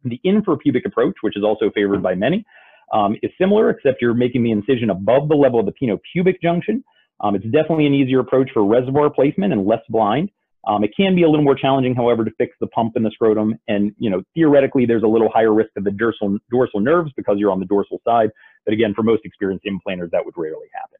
The 0.05 0.21
infrapubic 0.25 0.87
approach, 0.87 1.17
which 1.23 1.37
is 1.37 1.43
also 1.43 1.73
favored 1.75 2.05
by 2.05 2.15
many, 2.15 2.45
um, 2.93 3.17
is 3.25 3.33
similar, 3.37 3.71
except 3.71 4.01
you're 4.01 4.15
making 4.15 4.45
the 4.45 4.53
incision 4.53 4.91
above 4.91 5.29
the 5.29 5.35
level 5.35 5.59
of 5.59 5.67
the 5.67 5.73
penopubic 5.73 6.41
junction. 6.41 6.85
Um, 7.21 7.35
it's 7.35 7.45
definitely 7.47 7.87
an 7.87 7.95
easier 7.95 8.21
approach 8.21 8.51
for 8.55 8.65
reservoir 8.65 9.11
placement 9.11 9.53
and 9.53 9.67
less 9.67 9.83
blind. 9.89 10.31
Um, 10.67 10.85
it 10.85 10.91
can 10.97 11.15
be 11.17 11.25
a 11.25 11.29
little 11.29 11.45
more 11.45 11.57
challenging, 11.57 11.95
however, 11.95 12.25
to 12.25 12.31
fix 12.39 12.55
the 12.61 12.69
pump 12.69 12.93
in 12.97 13.03
the 13.03 13.11
scrotum. 13.11 13.59
And, 13.69 13.93
you 13.99 14.09
know, 14.09 14.23
theoretically, 14.35 14.87
there's 14.87 15.03
a 15.03 15.09
little 15.09 15.29
higher 15.29 15.53
risk 15.53 15.71
of 15.77 15.85
the 15.85 15.91
dorsal, 15.91 16.39
dorsal 16.51 16.81
nerves 16.81 17.13
because 17.17 17.37
you're 17.39 17.51
on 17.51 17.59
the 17.59 17.67
dorsal 17.67 18.01
side. 18.07 18.31
But 18.65 18.75
again, 18.75 18.95
for 18.95 19.03
most 19.03 19.23
experienced 19.25 19.65
implanters, 19.65 20.11
that 20.13 20.25
would 20.25 20.35
rarely 20.37 20.69
happen. 20.73 20.99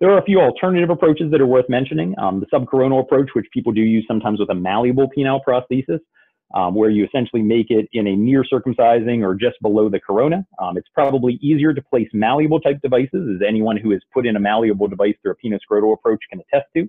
There 0.00 0.10
are 0.10 0.18
a 0.18 0.24
few 0.24 0.40
alternative 0.40 0.90
approaches 0.90 1.30
that 1.30 1.40
are 1.40 1.46
worth 1.46 1.68
mentioning. 1.68 2.14
Um, 2.18 2.40
the 2.40 2.46
subcoronal 2.46 3.00
approach, 3.00 3.30
which 3.34 3.46
people 3.52 3.72
do 3.72 3.82
use 3.82 4.04
sometimes 4.08 4.40
with 4.40 4.50
a 4.50 4.54
malleable 4.54 5.08
penile 5.16 5.40
prosthesis, 5.46 6.00
um, 6.54 6.74
where 6.74 6.90
you 6.90 7.04
essentially 7.04 7.42
make 7.42 7.70
it 7.70 7.88
in 7.92 8.06
a 8.06 8.16
near 8.16 8.44
circumcising 8.44 9.24
or 9.24 9.34
just 9.34 9.60
below 9.62 9.88
the 9.88 10.00
corona. 10.00 10.46
Um, 10.58 10.76
it's 10.76 10.88
probably 10.94 11.34
easier 11.42 11.72
to 11.72 11.82
place 11.82 12.08
malleable 12.12 12.60
type 12.60 12.80
devices, 12.82 13.36
as 13.36 13.46
anyone 13.46 13.76
who 13.76 13.90
has 13.90 14.00
put 14.12 14.26
in 14.26 14.36
a 14.36 14.40
malleable 14.40 14.88
device 14.88 15.14
through 15.22 15.32
a 15.32 15.36
penoscrotal 15.36 15.94
approach 15.94 16.20
can 16.30 16.40
attest 16.40 16.66
to. 16.76 16.88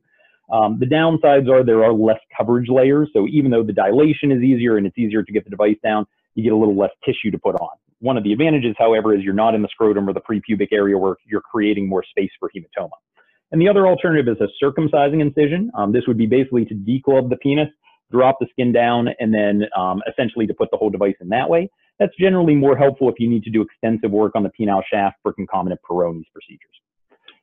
Um, 0.52 0.78
the 0.80 0.86
downsides 0.86 1.50
are 1.50 1.64
there 1.64 1.84
are 1.84 1.94
less 1.94 2.20
coverage 2.38 2.70
layers. 2.70 3.10
So 3.14 3.28
even 3.28 3.52
though 3.52 3.64
the 3.64 3.74
dilation 3.74 4.32
is 4.32 4.42
easier 4.42 4.78
and 4.78 4.86
it's 4.86 4.98
easier 4.98 5.24
to 5.24 5.32
get 5.32 5.44
the 5.44 5.50
device 5.50 5.78
down, 5.84 6.06
you 6.36 6.44
get 6.44 6.54
a 6.54 6.58
little 6.58 6.78
less 6.78 6.92
tissue 7.04 7.32
to 7.32 7.40
put 7.40 7.56
on. 7.56 7.70
One 8.00 8.18
of 8.18 8.24
the 8.24 8.34
advantages, 8.34 8.76
however, 8.78 9.16
is 9.16 9.24
you're 9.24 9.34
not 9.34 9.56
in 9.56 9.62
the 9.62 9.70
scrotum 9.72 10.08
or 10.08 10.14
the 10.14 10.22
prepubic 10.22 10.68
area 10.72 10.98
where 10.98 11.16
you're 11.26 11.42
creating 11.42 11.88
more 11.88 12.04
space 12.04 12.32
for 12.40 12.52
hematoma. 12.56 12.90
And 13.52 13.62
the 13.62 13.70
other 13.70 13.88
alternative 13.88 14.36
is 14.36 14.42
a 14.42 14.64
circumcising 14.64 15.22
incision. 15.22 15.72
Um, 15.76 15.94
this 15.94 16.04
would 16.08 16.18
be 16.18 16.26
basically 16.26 16.66
to 16.66 16.74
declove 16.74 17.30
the 17.30 17.38
penis, 17.38 17.70
drop 18.12 18.38
the 18.40 18.48
skin 18.52 18.72
down, 18.72 19.08
and 19.20 19.34
then 19.34 19.64
um, 19.78 20.02
essentially 20.12 20.46
to 20.48 20.54
put 20.54 20.70
the 20.72 20.78
whole 20.78 20.90
device 20.90 21.16
in 21.22 21.30
that 21.30 21.50
way. 21.50 21.70
That's 22.00 22.14
generally 22.20 22.56
more 22.56 22.76
helpful 22.76 23.10
if 23.10 23.16
you 23.20 23.30
need 23.30 23.44
to 23.44 23.50
do 23.50 23.62
extensive 23.62 24.12
work 24.12 24.34
on 24.36 24.44
the 24.44 24.52
penile 24.60 24.84
shaft 24.92 25.18
for 25.24 25.32
concomitant 25.32 25.80
Peyronie's 25.90 26.28
procedures. 26.34 26.76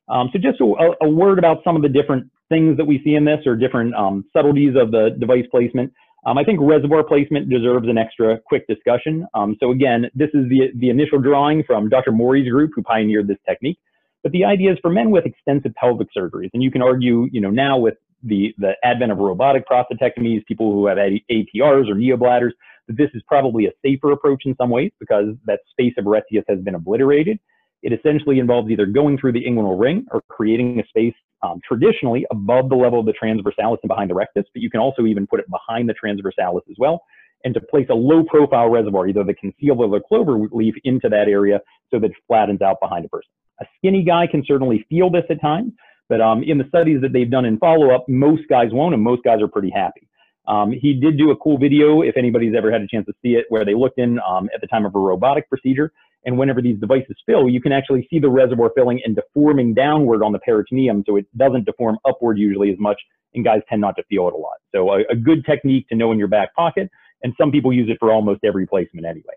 Um, 0.08 0.28
so 0.32 0.38
just 0.38 0.60
a, 0.60 1.04
a, 1.04 1.08
word 1.08 1.38
about 1.38 1.58
some 1.64 1.76
of 1.76 1.82
the 1.82 1.88
different 1.88 2.30
things 2.52 2.76
that 2.76 2.84
we 2.84 3.00
see 3.02 3.14
in 3.14 3.24
this 3.24 3.40
or 3.46 3.56
different 3.56 3.94
um, 3.94 4.24
subtleties 4.32 4.74
of 4.76 4.90
the 4.90 5.16
device 5.18 5.46
placement. 5.50 5.92
Um, 6.26 6.38
I 6.38 6.44
think 6.44 6.60
reservoir 6.62 7.02
placement 7.02 7.48
deserves 7.48 7.88
an 7.88 7.98
extra 7.98 8.38
quick 8.46 8.66
discussion. 8.68 9.26
Um, 9.34 9.56
so 9.58 9.72
again, 9.72 10.10
this 10.14 10.28
is 10.34 10.48
the, 10.48 10.70
the 10.76 10.90
initial 10.90 11.18
drawing 11.18 11.64
from 11.64 11.88
Dr. 11.88 12.12
Mori's 12.12 12.48
group 12.48 12.72
who 12.76 12.82
pioneered 12.82 13.26
this 13.26 13.38
technique. 13.48 13.78
But 14.22 14.30
the 14.32 14.44
idea 14.44 14.72
is 14.72 14.78
for 14.80 14.90
men 14.90 15.10
with 15.10 15.26
extensive 15.26 15.74
pelvic 15.74 16.08
surgeries, 16.16 16.50
and 16.54 16.62
you 16.62 16.70
can 16.70 16.80
argue, 16.80 17.28
you 17.32 17.40
know, 17.40 17.50
now 17.50 17.76
with 17.78 17.94
the, 18.22 18.54
the 18.58 18.74
advent 18.84 19.10
of 19.10 19.18
robotic 19.18 19.64
prostatectomies, 19.68 20.46
people 20.46 20.72
who 20.72 20.86
have 20.86 20.98
APRs 20.98 21.90
or 21.90 21.96
neobladders, 21.96 22.52
that 22.86 22.96
this 22.96 23.10
is 23.14 23.22
probably 23.26 23.66
a 23.66 23.72
safer 23.84 24.12
approach 24.12 24.42
in 24.44 24.54
some 24.56 24.70
ways 24.70 24.92
because 25.00 25.34
that 25.46 25.58
space 25.70 25.94
of 25.98 26.04
Retzius 26.04 26.44
has 26.48 26.60
been 26.60 26.76
obliterated. 26.76 27.40
It 27.82 27.92
essentially 27.92 28.38
involves 28.38 28.70
either 28.70 28.86
going 28.86 29.18
through 29.18 29.32
the 29.32 29.44
inguinal 29.44 29.80
ring 29.80 30.06
or 30.12 30.22
creating 30.28 30.78
a 30.78 30.86
space 30.86 31.14
um, 31.42 31.60
traditionally 31.66 32.24
above 32.30 32.68
the 32.68 32.76
level 32.76 33.00
of 33.00 33.06
the 33.06 33.12
transversalis 33.12 33.78
and 33.82 33.88
behind 33.88 34.10
the 34.10 34.14
rectus, 34.14 34.44
but 34.52 34.62
you 34.62 34.70
can 34.70 34.80
also 34.80 35.06
even 35.06 35.26
put 35.26 35.40
it 35.40 35.46
behind 35.50 35.88
the 35.88 35.94
transversalis 35.94 36.62
as 36.70 36.76
well, 36.78 37.02
and 37.44 37.54
to 37.54 37.60
place 37.60 37.86
a 37.90 37.94
low 37.94 38.22
profile 38.24 38.68
reservoir, 38.68 39.08
either 39.08 39.24
the 39.24 39.34
conceal 39.34 39.80
or 39.80 39.88
the 39.88 40.00
clover 40.00 40.38
leaf 40.52 40.74
into 40.84 41.08
that 41.08 41.28
area 41.28 41.60
so 41.90 41.98
that 41.98 42.10
it 42.10 42.16
flattens 42.26 42.62
out 42.62 42.76
behind 42.80 43.04
a 43.04 43.08
person. 43.08 43.30
A 43.60 43.64
skinny 43.76 44.02
guy 44.02 44.26
can 44.26 44.44
certainly 44.46 44.86
feel 44.88 45.10
this 45.10 45.24
at 45.30 45.40
times, 45.40 45.72
but 46.08 46.20
um, 46.20 46.42
in 46.42 46.58
the 46.58 46.64
studies 46.68 47.00
that 47.00 47.12
they've 47.12 47.30
done 47.30 47.44
in 47.44 47.58
follow-up, 47.58 48.04
most 48.08 48.42
guys 48.48 48.68
won't, 48.72 48.94
and 48.94 49.02
most 49.02 49.22
guys 49.24 49.40
are 49.40 49.48
pretty 49.48 49.70
happy. 49.70 50.08
Um, 50.48 50.72
he 50.72 50.94
did 50.94 51.16
do 51.18 51.30
a 51.30 51.36
cool 51.36 51.58
video, 51.58 52.02
if 52.02 52.16
anybody's 52.16 52.54
ever 52.56 52.72
had 52.72 52.82
a 52.82 52.88
chance 52.88 53.06
to 53.06 53.12
see 53.22 53.34
it, 53.34 53.46
where 53.48 53.64
they 53.64 53.74
looked 53.74 53.98
in 53.98 54.18
um, 54.28 54.48
at 54.54 54.60
the 54.60 54.66
time 54.66 54.84
of 54.84 54.94
a 54.94 54.98
robotic 54.98 55.48
procedure 55.48 55.92
and 56.24 56.38
whenever 56.38 56.62
these 56.62 56.78
devices 56.78 57.16
fill, 57.26 57.48
you 57.48 57.60
can 57.60 57.72
actually 57.72 58.06
see 58.10 58.18
the 58.18 58.28
reservoir 58.28 58.70
filling 58.74 59.00
and 59.04 59.16
deforming 59.16 59.74
downward 59.74 60.22
on 60.22 60.32
the 60.32 60.38
peritoneum. 60.38 61.04
So 61.06 61.16
it 61.16 61.26
doesn't 61.36 61.64
deform 61.64 61.98
upward 62.04 62.38
usually 62.38 62.70
as 62.70 62.78
much, 62.78 63.00
and 63.34 63.44
guys 63.44 63.60
tend 63.68 63.80
not 63.80 63.96
to 63.96 64.02
feel 64.04 64.28
it 64.28 64.34
a 64.34 64.36
lot. 64.36 64.56
So 64.74 64.90
a, 64.92 65.00
a 65.10 65.16
good 65.16 65.44
technique 65.44 65.88
to 65.88 65.96
know 65.96 66.12
in 66.12 66.18
your 66.18 66.28
back 66.28 66.54
pocket, 66.54 66.90
and 67.22 67.34
some 67.38 67.50
people 67.50 67.72
use 67.72 67.88
it 67.90 67.98
for 67.98 68.12
almost 68.12 68.40
every 68.44 68.66
placement 68.66 69.06
anyway. 69.06 69.34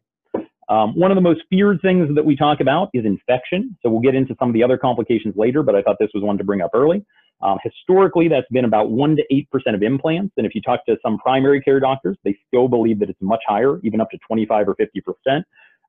Um, 0.68 0.98
one 0.98 1.12
of 1.12 1.16
the 1.16 1.22
most 1.22 1.42
feared 1.50 1.80
things 1.82 2.14
that 2.16 2.26
we 2.26 2.36
talk 2.36 2.60
about 2.60 2.90
is 2.94 3.06
infection. 3.06 3.78
So 3.84 3.90
we'll 3.90 4.02
get 4.02 4.16
into 4.16 4.36
some 4.40 4.50
of 4.50 4.54
the 4.54 4.64
other 4.64 4.78
complications 4.78 5.36
later, 5.38 5.62
but 5.62 5.76
I 5.76 5.82
thought 5.82 5.98
this 6.00 6.10
was 6.14 6.24
one 6.24 6.38
to 6.40 6.44
bring 6.44 6.62
up 6.62 6.72
early. 6.74 7.06
Um, 7.42 7.60
historically, 7.64 8.28
that's 8.28 8.48
been 8.52 8.66
about 8.66 8.88
1% 8.88 9.18
to 9.18 9.46
8% 9.54 9.76
of 9.76 9.84
implants. 9.84 10.34
And 10.38 10.46
if 10.46 10.56
you 10.56 10.62
talk 10.62 10.86
to 10.86 10.98
some 11.04 11.18
primary 11.20 11.62
care 11.62 11.80
doctors, 11.80 12.18
they 12.24 12.36
still 12.48 12.68
believe 12.68 13.00
that 13.00 13.10
it's 13.10 13.22
much 13.22 13.42
higher, 13.48 13.80
even 13.84 14.02
up 14.02 14.10
to 14.12 14.18
25 14.26 14.70
or 14.70 14.76
50%. 14.76 15.44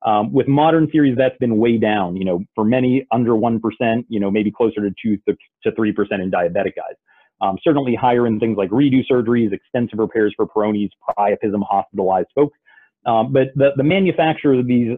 Um, 0.05 0.33
with 0.33 0.47
modern 0.47 0.89
series, 0.93 1.17
that's 1.17 1.37
been 1.39 1.59
way 1.59 1.79
down. 1.79 2.17
You 2.17 2.25
know, 2.25 2.45
for 2.55 2.65
many 2.65 3.07
under 3.11 3.35
one 3.35 3.61
percent. 3.61 4.07
You 4.09 4.21
know, 4.21 4.31
maybe 4.31 4.51
closer 4.51 4.81
to 4.81 4.95
two 5.03 5.19
to 5.27 5.73
three 5.73 5.93
percent 5.93 6.23
in 6.23 6.31
diabetic 6.31 6.77
guys. 6.77 6.97
Um, 7.41 7.59
certainly 7.63 7.95
higher 7.95 8.27
in 8.27 8.41
things 8.41 8.57
like 8.57 8.71
redo 8.71 9.03
surgeries, 9.11 9.53
extensive 9.53 9.99
repairs 9.99 10.33
for 10.37 10.47
Peyronie's, 10.47 10.91
priapism, 11.19 11.63
hospitalized 11.69 12.29
folks. 12.35 12.59
Um, 13.05 13.33
but 13.33 13.49
the, 13.55 13.71
the 13.77 13.83
manufacturers 13.83 14.61
of 14.61 14.67
these 14.67 14.97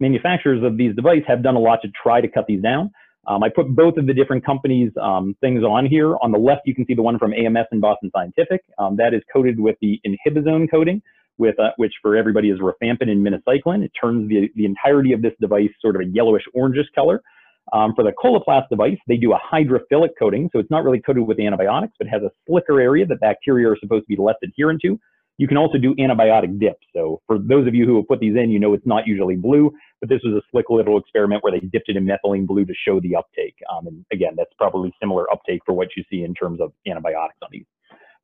manufacturers 0.00 0.62
of 0.62 0.76
these 0.76 0.94
devices 0.94 1.24
have 1.26 1.42
done 1.42 1.56
a 1.56 1.58
lot 1.58 1.80
to 1.82 1.88
try 2.00 2.20
to 2.20 2.28
cut 2.28 2.46
these 2.46 2.62
down. 2.62 2.90
Um, 3.26 3.42
I 3.42 3.48
put 3.48 3.74
both 3.74 3.96
of 3.96 4.06
the 4.06 4.14
different 4.14 4.44
companies' 4.44 4.92
um, 5.00 5.36
things 5.40 5.62
on 5.62 5.86
here. 5.86 6.16
On 6.22 6.30
the 6.30 6.38
left, 6.38 6.62
you 6.64 6.74
can 6.74 6.86
see 6.86 6.94
the 6.94 7.02
one 7.02 7.18
from 7.18 7.34
AMS 7.34 7.66
and 7.70 7.80
Boston 7.80 8.10
Scientific. 8.14 8.62
Um, 8.78 8.96
that 8.96 9.12
is 9.12 9.22
coated 9.32 9.58
with 9.58 9.76
the 9.82 10.00
inhibizone 10.06 10.70
coating 10.70 11.02
with 11.38 11.58
uh, 11.58 11.70
which 11.76 11.94
for 12.02 12.16
everybody 12.16 12.50
is 12.50 12.58
rifampin 12.58 13.08
and 13.08 13.26
minocycline. 13.26 13.84
It 13.84 13.92
turns 14.00 14.28
the, 14.28 14.50
the 14.54 14.64
entirety 14.64 15.12
of 15.12 15.22
this 15.22 15.32
device 15.40 15.70
sort 15.80 15.96
of 15.96 16.02
a 16.02 16.06
yellowish 16.06 16.44
orangish 16.56 16.86
color. 16.94 17.22
Um, 17.72 17.92
for 17.94 18.02
the 18.02 18.12
Coloplast 18.12 18.68
device, 18.70 18.98
they 19.08 19.16
do 19.16 19.34
a 19.34 19.38
hydrophilic 19.38 20.10
coating, 20.18 20.48
so 20.52 20.58
it's 20.58 20.70
not 20.70 20.84
really 20.84 21.00
coated 21.00 21.26
with 21.26 21.38
antibiotics, 21.38 21.92
but 21.98 22.08
has 22.08 22.22
a 22.22 22.30
slicker 22.46 22.80
area 22.80 23.04
that 23.06 23.20
bacteria 23.20 23.68
are 23.68 23.76
supposed 23.78 24.04
to 24.04 24.16
be 24.16 24.20
less 24.20 24.36
adherent 24.42 24.80
to. 24.82 24.98
You 25.36 25.46
can 25.46 25.56
also 25.56 25.78
do 25.78 25.94
antibiotic 25.96 26.58
dips. 26.58 26.84
So 26.94 27.20
for 27.26 27.38
those 27.38 27.68
of 27.68 27.74
you 27.74 27.86
who 27.86 27.96
have 27.96 28.08
put 28.08 28.18
these 28.18 28.36
in, 28.36 28.50
you 28.50 28.58
know 28.58 28.72
it's 28.72 28.86
not 28.86 29.06
usually 29.06 29.36
blue, 29.36 29.70
but 30.00 30.08
this 30.08 30.20
was 30.24 30.34
a 30.34 30.42
slick 30.50 30.66
little 30.68 30.98
experiment 30.98 31.44
where 31.44 31.52
they 31.52 31.60
dipped 31.60 31.88
it 31.88 31.96
in 31.96 32.04
methylene 32.04 32.46
blue 32.46 32.64
to 32.64 32.74
show 32.86 33.00
the 33.00 33.14
uptake. 33.14 33.54
Um, 33.72 33.86
and 33.86 34.04
again, 34.12 34.32
that's 34.36 34.52
probably 34.58 34.92
similar 35.00 35.30
uptake 35.30 35.60
for 35.64 35.74
what 35.74 35.88
you 35.96 36.02
see 36.10 36.24
in 36.24 36.34
terms 36.34 36.60
of 36.60 36.72
antibiotics 36.88 37.38
on 37.42 37.50
these. 37.52 37.66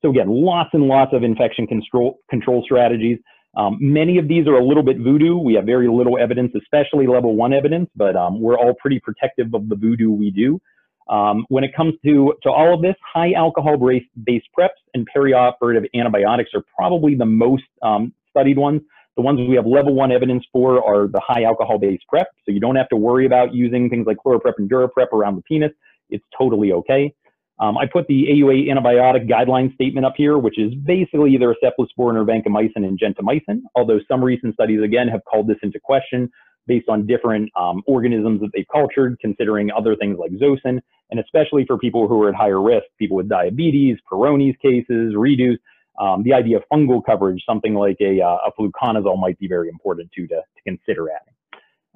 So 0.04 0.10
again, 0.10 0.28
lots 0.28 0.70
and 0.74 0.84
lots 0.84 1.14
of 1.14 1.22
infection 1.22 1.66
control, 1.66 2.18
control 2.28 2.62
strategies. 2.62 3.18
Um, 3.56 3.78
many 3.80 4.18
of 4.18 4.28
these 4.28 4.46
are 4.46 4.56
a 4.56 4.64
little 4.64 4.82
bit 4.82 4.98
voodoo. 4.98 5.38
We 5.38 5.54
have 5.54 5.64
very 5.64 5.88
little 5.88 6.18
evidence, 6.18 6.52
especially 6.60 7.06
level 7.06 7.34
one 7.36 7.54
evidence, 7.54 7.88
but 7.96 8.14
um, 8.14 8.40
we're 8.40 8.58
all 8.58 8.74
pretty 8.74 9.00
protective 9.00 9.54
of 9.54 9.68
the 9.68 9.76
voodoo 9.76 10.10
we 10.10 10.30
do. 10.30 10.60
Um, 11.08 11.46
when 11.48 11.64
it 11.64 11.74
comes 11.74 11.94
to, 12.04 12.34
to 12.42 12.50
all 12.50 12.74
of 12.74 12.82
this, 12.82 12.96
high 13.14 13.32
alcohol 13.32 13.78
based 13.78 14.46
preps 14.58 14.68
and 14.92 15.06
perioperative 15.16 15.86
antibiotics 15.94 16.50
are 16.54 16.62
probably 16.76 17.14
the 17.14 17.26
most 17.26 17.64
um, 17.80 18.12
studied 18.28 18.58
ones. 18.58 18.82
The 19.16 19.22
ones 19.22 19.38
we 19.48 19.54
have 19.54 19.66
level 19.66 19.94
one 19.94 20.12
evidence 20.12 20.44
for 20.52 20.84
are 20.84 21.06
the 21.06 21.20
high 21.24 21.44
alcohol 21.44 21.78
based 21.78 22.04
prep. 22.08 22.28
So 22.44 22.52
you 22.52 22.60
don't 22.60 22.76
have 22.76 22.88
to 22.88 22.96
worry 22.96 23.24
about 23.24 23.54
using 23.54 23.88
things 23.88 24.06
like 24.06 24.18
ChloraPrep 24.26 24.54
and 24.58 24.68
DuraPrep 24.68 25.12
around 25.12 25.36
the 25.36 25.42
penis. 25.42 25.70
It's 26.10 26.24
totally 26.36 26.72
okay. 26.72 27.14
Um, 27.60 27.78
I 27.78 27.86
put 27.86 28.06
the 28.08 28.26
AUA 28.30 28.68
antibiotic 28.68 29.30
guideline 29.30 29.72
statement 29.74 30.04
up 30.04 30.14
here, 30.16 30.38
which 30.38 30.58
is 30.58 30.74
basically 30.74 31.32
either 31.34 31.52
a 31.52 31.54
cephalosporin 31.62 32.16
or 32.16 32.24
vancomycin 32.24 32.84
and 32.84 32.98
gentamicin, 32.98 33.60
although 33.76 34.00
some 34.08 34.22
recent 34.22 34.54
studies, 34.54 34.82
again, 34.82 35.06
have 35.08 35.20
called 35.24 35.46
this 35.46 35.58
into 35.62 35.78
question 35.78 36.30
based 36.66 36.88
on 36.88 37.06
different 37.06 37.50
um, 37.56 37.82
organisms 37.86 38.40
that 38.40 38.50
they've 38.54 38.66
cultured, 38.72 39.18
considering 39.20 39.70
other 39.70 39.94
things 39.94 40.18
like 40.18 40.32
zosyn, 40.32 40.80
and 41.10 41.20
especially 41.20 41.64
for 41.66 41.78
people 41.78 42.08
who 42.08 42.22
are 42.22 42.28
at 42.30 42.34
higher 42.34 42.60
risk, 42.60 42.86
people 42.98 43.16
with 43.16 43.28
diabetes, 43.28 43.98
Peyronie's 44.10 44.56
cases, 44.62 45.14
redos, 45.14 45.58
um, 46.00 46.22
the 46.24 46.32
idea 46.32 46.56
of 46.56 46.64
fungal 46.72 47.04
coverage, 47.04 47.42
something 47.46 47.74
like 47.74 47.98
a, 48.00 48.20
uh, 48.20 48.38
a 48.46 48.52
fluconazole 48.58 49.18
might 49.18 49.38
be 49.38 49.46
very 49.46 49.68
important 49.68 50.10
too 50.12 50.26
to, 50.26 50.36
to 50.36 50.62
consider 50.64 51.08
adding. 51.10 51.34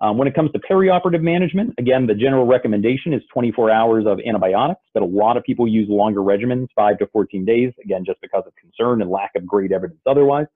Um, 0.01 0.17
when 0.17 0.29
it 0.29 0.35
comes 0.35 0.53
to 0.53 0.61
perioperative 0.61 1.23
management, 1.23 1.75
again, 1.79 2.07
the 2.07 2.15
general 2.15 2.47
recommendation 2.47 3.13
is 3.13 3.23
24 3.33 3.71
hours 3.71 4.05
of 4.07 4.21
antibiotics, 4.25 4.81
but 4.95 5.03
a 5.03 5.07
lot 5.07 5.37
of 5.37 5.43
people 5.43 5.67
use 5.67 5.89
longer 5.89 6.21
regimens, 6.21 6.69
5 6.77 6.99
to 6.99 7.07
14 7.09 7.45
days, 7.45 7.73
again, 7.83 8.05
just 8.05 8.21
because 8.21 8.45
of 8.47 8.53
concern 8.55 9.03
and 9.03 9.11
lack 9.11 9.33
of 9.35 9.45
great 9.45 9.73
evidence 9.73 10.01
otherwise. 10.07 10.47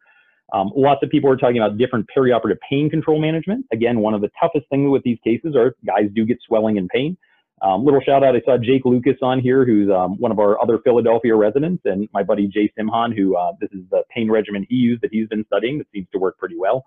Um, 0.53 0.71
lots 0.77 1.03
of 1.03 1.11
people 1.11 1.31
are 1.31 1.37
talking 1.37 1.59
about 1.59 1.77
different 1.77 2.07
perioperative 2.17 2.59
pain 2.69 2.89
control 2.89 3.21
management. 3.21 3.67
Again, 3.73 3.99
one 3.99 4.15
of 4.15 4.21
the 4.21 4.31
toughest 4.39 4.67
things 4.71 4.91
with 4.91 5.03
these 5.03 5.19
cases 5.25 5.57
are 5.57 5.75
guys 5.85 6.09
do 6.15 6.25
get 6.25 6.39
swelling 6.47 6.79
and 6.79 6.89
pain. 6.89 7.17
Um, 7.63 7.85
little 7.85 8.01
shout 8.01 8.25
out, 8.25 8.35
I 8.37 8.41
saw 8.45 8.59
Jake 8.59 8.85
Lucas 8.85 9.17
on 9.23 9.41
here, 9.41 9.65
who's 9.65 9.89
um, 9.89 10.19
one 10.19 10.33
of 10.33 10.39
our 10.41 10.61
other 10.61 10.79
Philadelphia 10.85 11.35
residents, 11.37 11.83
and 11.85 12.09
my 12.13 12.23
buddy 12.23 12.49
Jay 12.49 12.71
Simhan, 12.77 13.17
who 13.17 13.37
uh, 13.37 13.53
this 13.61 13.71
is 13.73 13.83
the 13.91 14.03
pain 14.15 14.31
regimen 14.31 14.67
he 14.69 14.75
used 14.75 15.01
that 15.03 15.11
he's 15.13 15.29
been 15.29 15.45
studying 15.47 15.79
that 15.79 15.87
seems 15.93 16.09
to 16.13 16.19
work 16.19 16.39
pretty 16.39 16.57
well. 16.57 16.85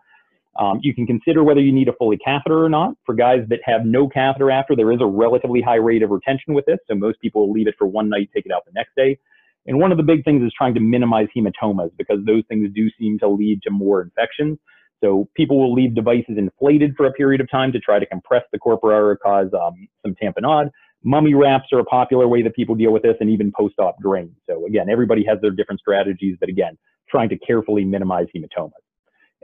Um, 0.58 0.80
you 0.82 0.94
can 0.94 1.06
consider 1.06 1.44
whether 1.44 1.60
you 1.60 1.72
need 1.72 1.90
a 1.90 1.94
Foley 1.94 2.18
catheter 2.18 2.64
or 2.64 2.70
not. 2.70 2.96
For 3.06 3.14
guys 3.14 3.46
that 3.50 3.60
have 3.66 3.86
no 3.86 4.08
catheter 4.08 4.50
after, 4.52 4.76
there 4.76 4.92
is 4.92 5.00
a 5.02 5.06
relatively 5.06 5.62
high 5.62 5.76
rate 5.76 6.02
of 6.02 6.12
retention 6.12 6.54
with 6.54 6.66
this, 6.66 6.78
so 6.88 6.96
most 6.96 7.20
people 7.20 7.48
will 7.48 7.54
leave 7.54 7.68
it 7.68 7.76
for 7.78 7.88
one 7.88 8.10
night, 8.10 8.30
take 8.34 8.46
it 8.46 8.52
out 8.52 8.66
the 8.66 8.72
next 8.74 8.92
day. 8.96 9.18
And 9.66 9.80
one 9.80 9.92
of 9.92 9.98
the 9.98 10.04
big 10.04 10.24
things 10.24 10.44
is 10.44 10.54
trying 10.56 10.74
to 10.76 10.80
minimize 10.80 11.28
hematomas 11.36 11.90
because 11.98 12.20
those 12.26 12.44
things 12.48 12.70
do 12.74 12.90
seem 13.00 13.20
to 13.20 13.28
lead 13.28 13.62
to 13.64 13.72
more 13.72 14.02
infections. 14.02 14.58
So 15.04 15.28
people 15.36 15.60
will 15.60 15.74
leave 15.74 15.94
devices 15.94 16.38
inflated 16.38 16.94
for 16.96 17.06
a 17.06 17.12
period 17.12 17.42
of 17.42 17.50
time 17.50 17.72
to 17.74 17.80
try 17.80 18.00
to 18.00 18.06
compress 18.06 18.44
the 18.52 18.60
corpora 18.60 19.04
or 19.04 19.18
cause 19.18 19.50
um, 19.54 19.88
some 20.04 20.16
tamponade. 20.22 20.70
Mummy 21.04 21.34
wraps 21.34 21.68
are 21.74 21.80
a 21.80 21.86
popular 21.86 22.28
way 22.28 22.42
that 22.42 22.56
people 22.56 22.76
deal 22.76 22.92
with 22.92 23.04
this 23.04 23.16
and 23.20 23.30
even 23.30 23.52
post-op 23.56 24.00
drains. 24.02 24.36
So 24.50 24.66
again, 24.66 24.90
everybody 24.90 25.26
has 25.28 25.40
their 25.42 25.52
different 25.52 25.82
strategies, 25.82 26.38
but 26.40 26.50
again, 26.50 26.78
trying 27.10 27.30
to 27.30 27.38
carefully 27.38 27.84
minimize 27.84 28.28
hematomas. 28.36 28.85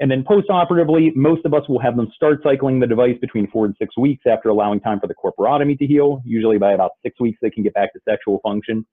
And 0.02 0.10
then 0.10 0.24
post-operatively, 0.28 1.14
most 1.16 1.46
of 1.46 1.54
us 1.54 1.62
will 1.70 1.80
have 1.80 1.96
them 1.96 2.12
start 2.16 2.42
cycling 2.44 2.80
the 2.80 2.88
device 2.88 3.18
between 3.22 3.48
four 3.52 3.66
and 3.66 3.76
six 3.78 3.96
weeks 3.96 4.24
after 4.26 4.50
allowing 4.50 4.80
time 4.80 5.00
for 5.00 5.06
the 5.06 5.14
corporotomy 5.14 5.78
to 5.78 5.86
heal. 5.86 6.24
Usually 6.26 6.58
by 6.58 6.74
about 6.74 6.92
six 7.04 7.20
weeks, 7.20 7.38
they 7.40 7.52
can 7.52 7.62
get 7.62 7.76
back 7.76 7.94
to 7.94 8.00
sexual 8.10 8.40
function. 8.42 8.84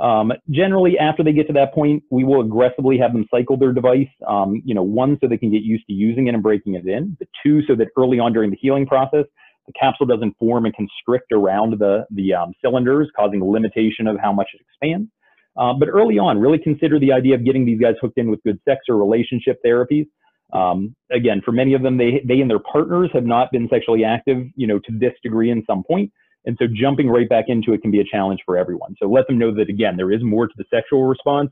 Um, 0.00 0.32
generally, 0.50 0.98
after 0.98 1.22
they 1.22 1.32
get 1.32 1.46
to 1.46 1.52
that 1.52 1.72
point, 1.72 2.02
we 2.10 2.24
will 2.24 2.40
aggressively 2.40 2.98
have 2.98 3.12
them 3.12 3.26
cycle 3.30 3.56
their 3.56 3.72
device. 3.72 4.08
Um, 4.26 4.60
you 4.64 4.74
know, 4.74 4.82
one, 4.82 5.18
so 5.20 5.28
they 5.28 5.38
can 5.38 5.52
get 5.52 5.62
used 5.62 5.86
to 5.86 5.92
using 5.92 6.26
it 6.26 6.34
and 6.34 6.42
breaking 6.42 6.74
it 6.74 6.84
in. 6.84 7.16
The 7.20 7.26
two, 7.44 7.62
so 7.66 7.76
that 7.76 7.88
early 7.96 8.18
on 8.18 8.32
during 8.32 8.50
the 8.50 8.58
healing 8.60 8.86
process, 8.86 9.26
the 9.68 9.72
capsule 9.78 10.06
doesn't 10.06 10.36
form 10.36 10.64
and 10.64 10.74
constrict 10.74 11.30
around 11.32 11.78
the, 11.78 12.06
the 12.10 12.34
um, 12.34 12.54
cylinders, 12.60 13.08
causing 13.14 13.40
limitation 13.44 14.08
of 14.08 14.18
how 14.20 14.32
much 14.32 14.48
it 14.54 14.60
expands. 14.62 15.08
Uh, 15.56 15.74
but 15.74 15.88
early 15.88 16.18
on, 16.18 16.40
really 16.40 16.58
consider 16.58 16.98
the 16.98 17.12
idea 17.12 17.36
of 17.36 17.44
getting 17.44 17.64
these 17.64 17.80
guys 17.80 17.94
hooked 18.00 18.18
in 18.18 18.30
with 18.30 18.42
good 18.42 18.58
sex 18.66 18.80
or 18.88 18.96
relationship 18.96 19.60
therapies. 19.64 20.06
Um, 20.52 20.94
again, 21.10 21.42
for 21.44 21.52
many 21.52 21.74
of 21.74 21.82
them, 21.82 21.96
they, 21.96 22.22
they 22.26 22.40
and 22.40 22.50
their 22.50 22.60
partners 22.60 23.10
have 23.12 23.24
not 23.24 23.52
been 23.52 23.68
sexually 23.68 24.04
active, 24.04 24.46
you 24.56 24.66
know, 24.66 24.78
to 24.78 24.98
this 24.98 25.12
degree 25.22 25.50
in 25.50 25.62
some 25.66 25.82
point. 25.84 26.10
And 26.46 26.56
so 26.58 26.66
jumping 26.72 27.08
right 27.08 27.28
back 27.28 27.46
into 27.48 27.72
it 27.72 27.82
can 27.82 27.90
be 27.90 28.00
a 28.00 28.04
challenge 28.04 28.40
for 28.46 28.56
everyone. 28.56 28.94
So 29.00 29.08
let 29.08 29.26
them 29.26 29.38
know 29.38 29.54
that, 29.54 29.68
again, 29.68 29.96
there 29.96 30.10
is 30.10 30.22
more 30.22 30.46
to 30.46 30.54
the 30.56 30.64
sexual 30.72 31.04
response 31.04 31.50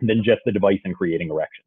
than 0.00 0.22
just 0.24 0.40
the 0.46 0.52
device 0.52 0.80
and 0.84 0.94
creating 0.94 1.30
erections. 1.30 1.66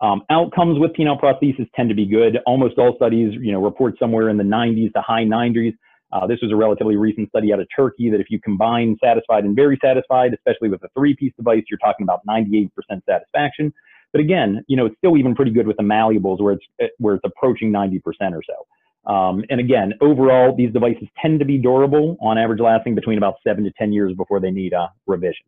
Um, 0.00 0.22
outcomes 0.30 0.78
with 0.78 0.92
penile 0.92 1.20
prosthesis 1.20 1.68
tend 1.76 1.90
to 1.90 1.94
be 1.94 2.06
good. 2.06 2.38
Almost 2.46 2.78
all 2.78 2.94
studies, 2.96 3.34
you 3.38 3.52
know, 3.52 3.62
report 3.62 3.98
somewhere 3.98 4.30
in 4.30 4.38
the 4.38 4.44
90s 4.44 4.92
to 4.94 5.02
high 5.02 5.24
90s. 5.24 5.74
Uh, 6.12 6.26
this 6.26 6.38
was 6.42 6.50
a 6.50 6.56
relatively 6.56 6.96
recent 6.96 7.28
study 7.28 7.52
out 7.52 7.60
of 7.60 7.68
Turkey 7.74 8.10
that 8.10 8.20
if 8.20 8.28
you 8.30 8.40
combine 8.40 8.96
satisfied 9.02 9.44
and 9.44 9.54
very 9.54 9.78
satisfied, 9.84 10.32
especially 10.34 10.68
with 10.68 10.82
a 10.82 10.88
three-piece 10.96 11.32
device, 11.36 11.62
you're 11.70 11.78
talking 11.78 12.04
about 12.04 12.20
98% 12.26 12.70
satisfaction. 13.06 13.72
But 14.12 14.20
again, 14.20 14.64
you 14.66 14.76
know, 14.76 14.86
it's 14.86 14.96
still 14.98 15.16
even 15.16 15.34
pretty 15.34 15.52
good 15.52 15.66
with 15.66 15.76
the 15.76 15.82
malleables 15.82 16.40
where 16.40 16.54
it's 16.54 16.94
where 16.98 17.14
it's 17.14 17.24
approaching 17.24 17.70
90% 17.70 18.00
or 18.32 18.42
so. 18.42 18.66
Um, 19.10 19.44
and 19.48 19.60
again, 19.60 19.94
overall, 20.00 20.54
these 20.54 20.72
devices 20.72 21.08
tend 21.20 21.38
to 21.38 21.44
be 21.46 21.58
durable, 21.58 22.18
on 22.20 22.36
average 22.38 22.60
lasting 22.60 22.94
between 22.94 23.18
about 23.18 23.36
seven 23.42 23.64
to 23.64 23.70
10 23.78 23.92
years 23.92 24.14
before 24.14 24.40
they 24.40 24.50
need 24.50 24.72
a 24.72 24.90
revision. 25.06 25.46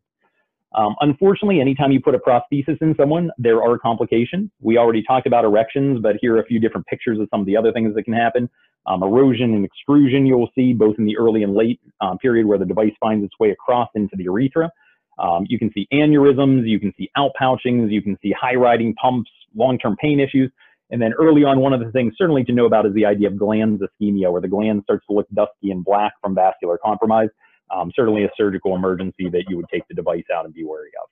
Um, 0.75 0.97
unfortunately, 1.01 1.61
anytime 1.61 1.93
you 1.93 2.01
put 2.01 2.15
a 2.15 2.19
prosthesis 2.19 2.81
in 2.81 2.95
someone, 2.97 3.31
there 3.37 3.63
are 3.63 3.79
complications. 3.79 4.51
We 4.61 4.79
already 4.79 5.03
talked 5.03 5.27
about 5.27 5.45
erections, 5.45 6.01
but 6.03 6.17
here 6.21 6.37
are 6.37 6.41
a 6.41 6.47
few 6.47 6.59
different 6.59 6.87
pictures 6.87 7.19
of 7.21 7.29
some 7.31 7.41
of 7.41 7.47
the 7.47 7.57
other 7.57 7.73
things 7.73 7.95
that 7.95 8.05
can 8.05 8.15
happen. 8.15 8.49
Um, 8.87 9.03
erosion 9.03 9.55
and 9.55 9.65
extrusion 9.65 10.27
you'll 10.27 10.51
see 10.55 10.73
both 10.73 10.97
in 10.99 11.05
the 11.05 11.17
early 11.17 11.43
and 11.43 11.55
late 11.55 11.79
um, 12.01 12.19
period 12.19 12.47
where 12.47 12.59
the 12.59 12.65
device 12.65 12.93
finds 13.01 13.25
its 13.25 13.39
way 13.39 13.51
across 13.51 13.89
into 13.95 14.17
the 14.17 14.25
urethra. 14.25 14.71
Um, 15.19 15.47
you 15.49 15.59
can 15.59 15.71
see 15.73 15.87
aneurysms, 15.93 16.67
you 16.67 16.81
can 16.81 16.93
see 16.97 17.11
outpouchings, 17.17 17.91
you 17.91 18.03
can 18.03 18.17
see 18.23 18.33
high 18.39 18.55
riding 18.55 18.95
pumps, 18.95 19.31
long-term 19.55 19.97
pain 20.01 20.21
issues. 20.21 20.51
And 20.91 21.01
then 21.01 21.13
early 21.15 21.45
on, 21.45 21.61
one 21.61 21.73
of 21.73 21.81
the 21.81 21.91
things 21.91 22.15
certainly 22.19 22.45
to 22.45 22.53
know 22.53 22.67
about 22.67 22.87
is 22.87 22.95
the 22.95 23.07
idea 23.07 23.29
of 23.29 23.35
glans 23.35 23.79
ischemia, 23.79 24.31
where 24.31 24.41
the 24.41 24.49
gland 24.49 24.83
starts 24.85 25.07
to 25.07 25.15
look 25.15 25.27
dusky 25.33 25.71
and 25.71 25.85
black 25.85 26.13
from 26.21 26.35
vascular 26.35 26.79
compromise. 26.85 27.29
Um, 27.71 27.91
certainly 27.97 28.25
a 28.25 28.31
surgical 28.37 28.75
emergency 28.77 29.31
that 29.31 29.45
you 29.49 29.57
would 29.57 29.69
take 29.73 29.87
the 29.89 29.95
device 29.95 30.25
out 30.35 30.45
and 30.45 30.53
be 30.53 30.65
wary 30.65 30.91
of. 31.03 31.09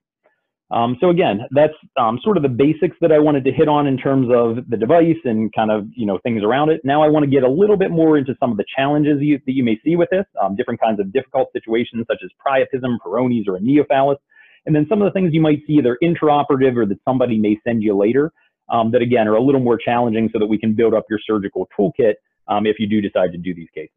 Um, 0.71 0.97
so 1.01 1.11
again, 1.11 1.41
that's 1.51 1.75
um, 1.97 2.21
sort 2.23 2.37
of 2.37 2.45
the 2.45 2.49
basics 2.49 2.97
that 3.01 3.11
I 3.11 3.19
wanted 3.19 3.45
to 3.45 3.51
hit 3.51 3.69
on 3.69 3.89
in 3.89 3.97
terms 3.97 4.29
of 4.33 4.69
the 4.69 4.77
device 4.77 5.19
and 5.25 5.53
kind 5.53 5.71
of 5.71 5.89
you 5.97 6.07
know 6.07 6.19
things 6.23 6.45
around 6.45 6.71
it. 6.71 6.81
Now 6.85 7.03
I 7.03 7.09
want 7.09 7.25
to 7.25 7.31
get 7.31 7.43
a 7.43 7.51
little 7.51 7.77
bit 7.77 7.91
more 7.91 8.17
into 8.17 8.37
some 8.39 8.53
of 8.53 8.57
the 8.57 8.65
challenges 8.77 9.19
you, 9.21 9.41
that 9.47 9.53
you 9.53 9.65
may 9.65 9.79
see 9.85 9.97
with 9.97 10.11
this, 10.11 10.27
um, 10.41 10.55
different 10.55 10.81
kinds 10.81 11.01
of 11.01 11.13
difficult 11.13 11.49
situations 11.53 12.07
such 12.09 12.21
as 12.23 12.31
priapism, 12.45 12.99
Peyronie's, 13.05 13.49
or 13.49 13.57
a 13.57 13.61
neophallus, 13.61 14.19
and 14.67 14.75
then 14.75 14.87
some 14.89 15.03
of 15.03 15.07
the 15.07 15.13
things 15.13 15.35
you 15.35 15.41
might 15.41 15.59
see 15.67 15.75
either 15.75 15.99
intraoperative 16.03 16.77
or 16.77 16.87
that 16.87 16.99
somebody 17.05 17.37
may 17.37 17.59
send 17.67 17.83
you 17.83 17.97
later 17.97 18.33
um, 18.69 18.93
that 18.93 19.03
again 19.03 19.27
are 19.27 19.35
a 19.35 19.43
little 19.43 19.61
more 19.61 19.77
challenging 19.77 20.31
so 20.33 20.39
that 20.39 20.47
we 20.47 20.59
can 20.59 20.75
build 20.75 20.95
up 20.95 21.05
your 21.11 21.19
surgical 21.27 21.69
toolkit 21.77 22.15
um, 22.47 22.65
if 22.67 22.77
you 22.79 22.87
do 22.87 23.01
decide 23.01 23.33
to 23.33 23.39
do 23.39 23.53
these 23.55 23.69
cases. 23.75 23.91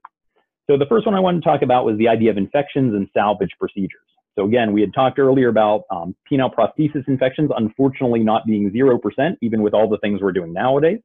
So 0.67 0.77
the 0.77 0.86
first 0.88 1.05
one 1.05 1.13
I 1.13 1.19
wanted 1.19 1.43
to 1.43 1.45
talk 1.45 1.62
about 1.62 1.86
was 1.86 1.97
the 1.97 2.07
idea 2.07 2.31
of 2.31 2.38
infections 2.38 2.95
and 2.95 3.07
salvage 3.13 3.51
procedures. 3.59 4.01
So 4.35 4.45
again, 4.45 4.73
we 4.73 4.81
had 4.81 4.93
talked 4.93 5.19
earlier 5.19 5.49
about 5.49 5.83
um, 5.91 6.15
penile 6.31 6.53
prosthesis 6.53 7.07
infections, 7.07 7.51
unfortunately 7.55 8.21
not 8.21 8.45
being 8.45 8.71
0%, 8.71 8.99
even 9.41 9.61
with 9.61 9.73
all 9.73 9.87
the 9.87 9.99
things 9.99 10.21
we're 10.21 10.31
doing 10.31 10.53
nowadays. 10.53 10.99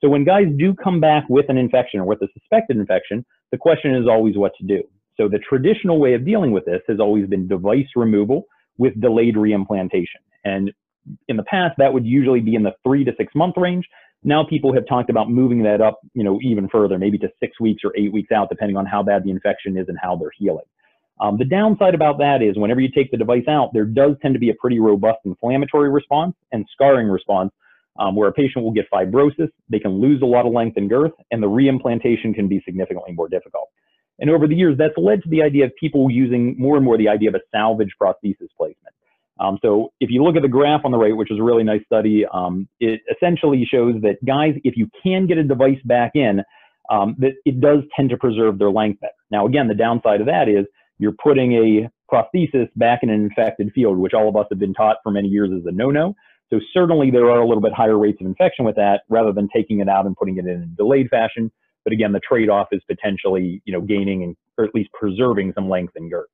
So 0.00 0.08
when 0.08 0.24
guys 0.24 0.46
do 0.58 0.74
come 0.74 1.00
back 1.00 1.24
with 1.28 1.46
an 1.48 1.58
infection 1.58 2.00
or 2.00 2.04
with 2.04 2.22
a 2.22 2.28
suspected 2.32 2.76
infection, 2.76 3.24
the 3.50 3.58
question 3.58 3.94
is 3.96 4.06
always 4.08 4.36
what 4.36 4.52
to 4.60 4.64
do. 4.64 4.82
So 5.16 5.28
the 5.28 5.40
traditional 5.40 5.98
way 5.98 6.14
of 6.14 6.24
dealing 6.24 6.52
with 6.52 6.64
this 6.64 6.80
has 6.88 7.00
always 7.00 7.26
been 7.26 7.48
device 7.48 7.88
removal 7.96 8.44
with 8.76 9.00
delayed 9.00 9.34
reimplantation. 9.34 10.22
And 10.44 10.72
in 11.26 11.36
the 11.36 11.42
past, 11.44 11.74
that 11.78 11.92
would 11.92 12.06
usually 12.06 12.40
be 12.40 12.54
in 12.54 12.62
the 12.62 12.72
three 12.84 13.04
to 13.04 13.12
six 13.16 13.34
month 13.34 13.56
range. 13.56 13.86
Now 14.22 14.44
people 14.44 14.72
have 14.74 14.86
talked 14.86 15.10
about 15.10 15.30
moving 15.30 15.62
that 15.64 15.80
up, 15.80 15.98
you 16.14 16.22
know, 16.22 16.38
even 16.42 16.68
further, 16.68 16.98
maybe 16.98 17.18
to 17.18 17.28
six 17.40 17.58
weeks 17.60 17.82
or 17.84 17.92
eight 17.96 18.12
weeks 18.12 18.30
out, 18.30 18.48
depending 18.48 18.76
on 18.76 18.86
how 18.86 19.02
bad 19.02 19.24
the 19.24 19.30
infection 19.30 19.76
is 19.76 19.88
and 19.88 19.98
how 20.00 20.16
they're 20.16 20.32
healing. 20.36 20.64
Um, 21.20 21.36
the 21.36 21.44
downside 21.44 21.94
about 21.94 22.18
that 22.18 22.42
is 22.42 22.56
whenever 22.56 22.80
you 22.80 22.88
take 22.90 23.10
the 23.10 23.16
device 23.16 23.48
out, 23.48 23.72
there 23.72 23.84
does 23.84 24.12
tend 24.22 24.34
to 24.34 24.40
be 24.40 24.50
a 24.50 24.54
pretty 24.54 24.78
robust 24.78 25.18
inflammatory 25.24 25.90
response 25.90 26.34
and 26.52 26.64
scarring 26.72 27.08
response 27.08 27.52
um, 27.98 28.14
where 28.14 28.28
a 28.28 28.32
patient 28.32 28.64
will 28.64 28.72
get 28.72 28.88
fibrosis, 28.90 29.48
they 29.68 29.80
can 29.80 30.00
lose 30.00 30.22
a 30.22 30.26
lot 30.26 30.46
of 30.46 30.52
length 30.52 30.76
and 30.76 30.88
girth, 30.88 31.12
and 31.30 31.42
the 31.42 31.48
reimplantation 31.48 32.34
can 32.34 32.48
be 32.48 32.62
significantly 32.64 33.12
more 33.12 33.28
difficult. 33.28 33.68
And 34.20 34.30
over 34.30 34.46
the 34.46 34.54
years, 34.54 34.76
that's 34.78 34.96
led 34.96 35.22
to 35.22 35.28
the 35.28 35.42
idea 35.42 35.64
of 35.64 35.72
people 35.78 36.10
using 36.10 36.56
more 36.58 36.76
and 36.76 36.84
more 36.84 36.96
the 36.96 37.08
idea 37.08 37.28
of 37.28 37.34
a 37.34 37.40
salvage 37.52 37.90
prosthesis 38.00 38.48
placement. 38.56 38.94
Um, 39.40 39.58
so 39.62 39.92
if 40.00 40.10
you 40.10 40.24
look 40.24 40.34
at 40.34 40.42
the 40.42 40.48
graph 40.48 40.80
on 40.84 40.90
the 40.90 40.98
right, 40.98 41.16
which 41.16 41.30
is 41.30 41.38
a 41.38 41.42
really 41.42 41.62
nice 41.62 41.82
study, 41.86 42.24
um, 42.32 42.68
it 42.80 43.00
essentially 43.14 43.64
shows 43.64 43.94
that 44.02 44.24
guys, 44.24 44.54
if 44.64 44.76
you 44.76 44.88
can 45.02 45.26
get 45.26 45.38
a 45.38 45.44
device 45.44 45.78
back 45.84 46.12
in, 46.14 46.42
um, 46.90 47.14
that 47.18 47.32
it 47.44 47.60
does 47.60 47.80
tend 47.94 48.10
to 48.10 48.16
preserve 48.16 48.58
their 48.58 48.70
length 48.70 49.00
better. 49.00 49.12
Now, 49.30 49.46
again, 49.46 49.68
the 49.68 49.74
downside 49.74 50.20
of 50.20 50.26
that 50.26 50.48
is 50.48 50.66
you're 50.98 51.14
putting 51.22 51.52
a 51.52 51.90
prosthesis 52.12 52.68
back 52.76 53.00
in 53.02 53.10
an 53.10 53.22
infected 53.22 53.72
field, 53.74 53.98
which 53.98 54.14
all 54.14 54.28
of 54.28 54.36
us 54.36 54.46
have 54.50 54.58
been 54.58 54.74
taught 54.74 54.96
for 55.02 55.10
many 55.10 55.28
years 55.28 55.50
is 55.50 55.66
a 55.66 55.72
no-no. 55.72 56.14
So 56.50 56.60
certainly 56.72 57.10
there 57.10 57.30
are 57.30 57.40
a 57.40 57.46
little 57.46 57.60
bit 57.60 57.72
higher 57.72 57.98
rates 57.98 58.20
of 58.20 58.26
infection 58.26 58.64
with 58.64 58.76
that 58.76 59.02
rather 59.08 59.32
than 59.32 59.48
taking 59.54 59.80
it 59.80 59.88
out 59.88 60.06
and 60.06 60.16
putting 60.16 60.38
it 60.38 60.46
in 60.46 60.62
a 60.62 60.66
delayed 60.76 61.08
fashion. 61.10 61.52
But 61.84 61.92
again, 61.92 62.12
the 62.12 62.20
trade-off 62.20 62.68
is 62.72 62.82
potentially, 62.88 63.62
you 63.64 63.72
know, 63.72 63.80
gaining 63.80 64.22
and, 64.22 64.36
or 64.56 64.64
at 64.64 64.74
least 64.74 64.90
preserving 64.92 65.52
some 65.54 65.68
length 65.68 65.92
and 65.96 66.10
girth. 66.10 66.28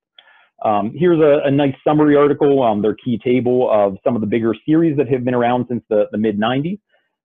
Um, 0.65 0.93
here's 0.97 1.21
a, 1.21 1.47
a, 1.47 1.51
nice 1.51 1.75
summary 1.87 2.17
article, 2.17 2.63
on 2.63 2.81
their 2.81 2.95
key 2.95 3.19
table 3.23 3.69
of 3.71 3.99
some 4.05 4.15
of 4.15 4.21
the 4.21 4.27
bigger 4.27 4.55
series 4.65 4.97
that 4.97 5.09
have 5.09 5.25
been 5.25 5.35
around 5.35 5.67
since 5.69 5.83
the, 5.91 6.07
the 6.11 6.17
mid 6.17 6.39
90s. 6.39 6.79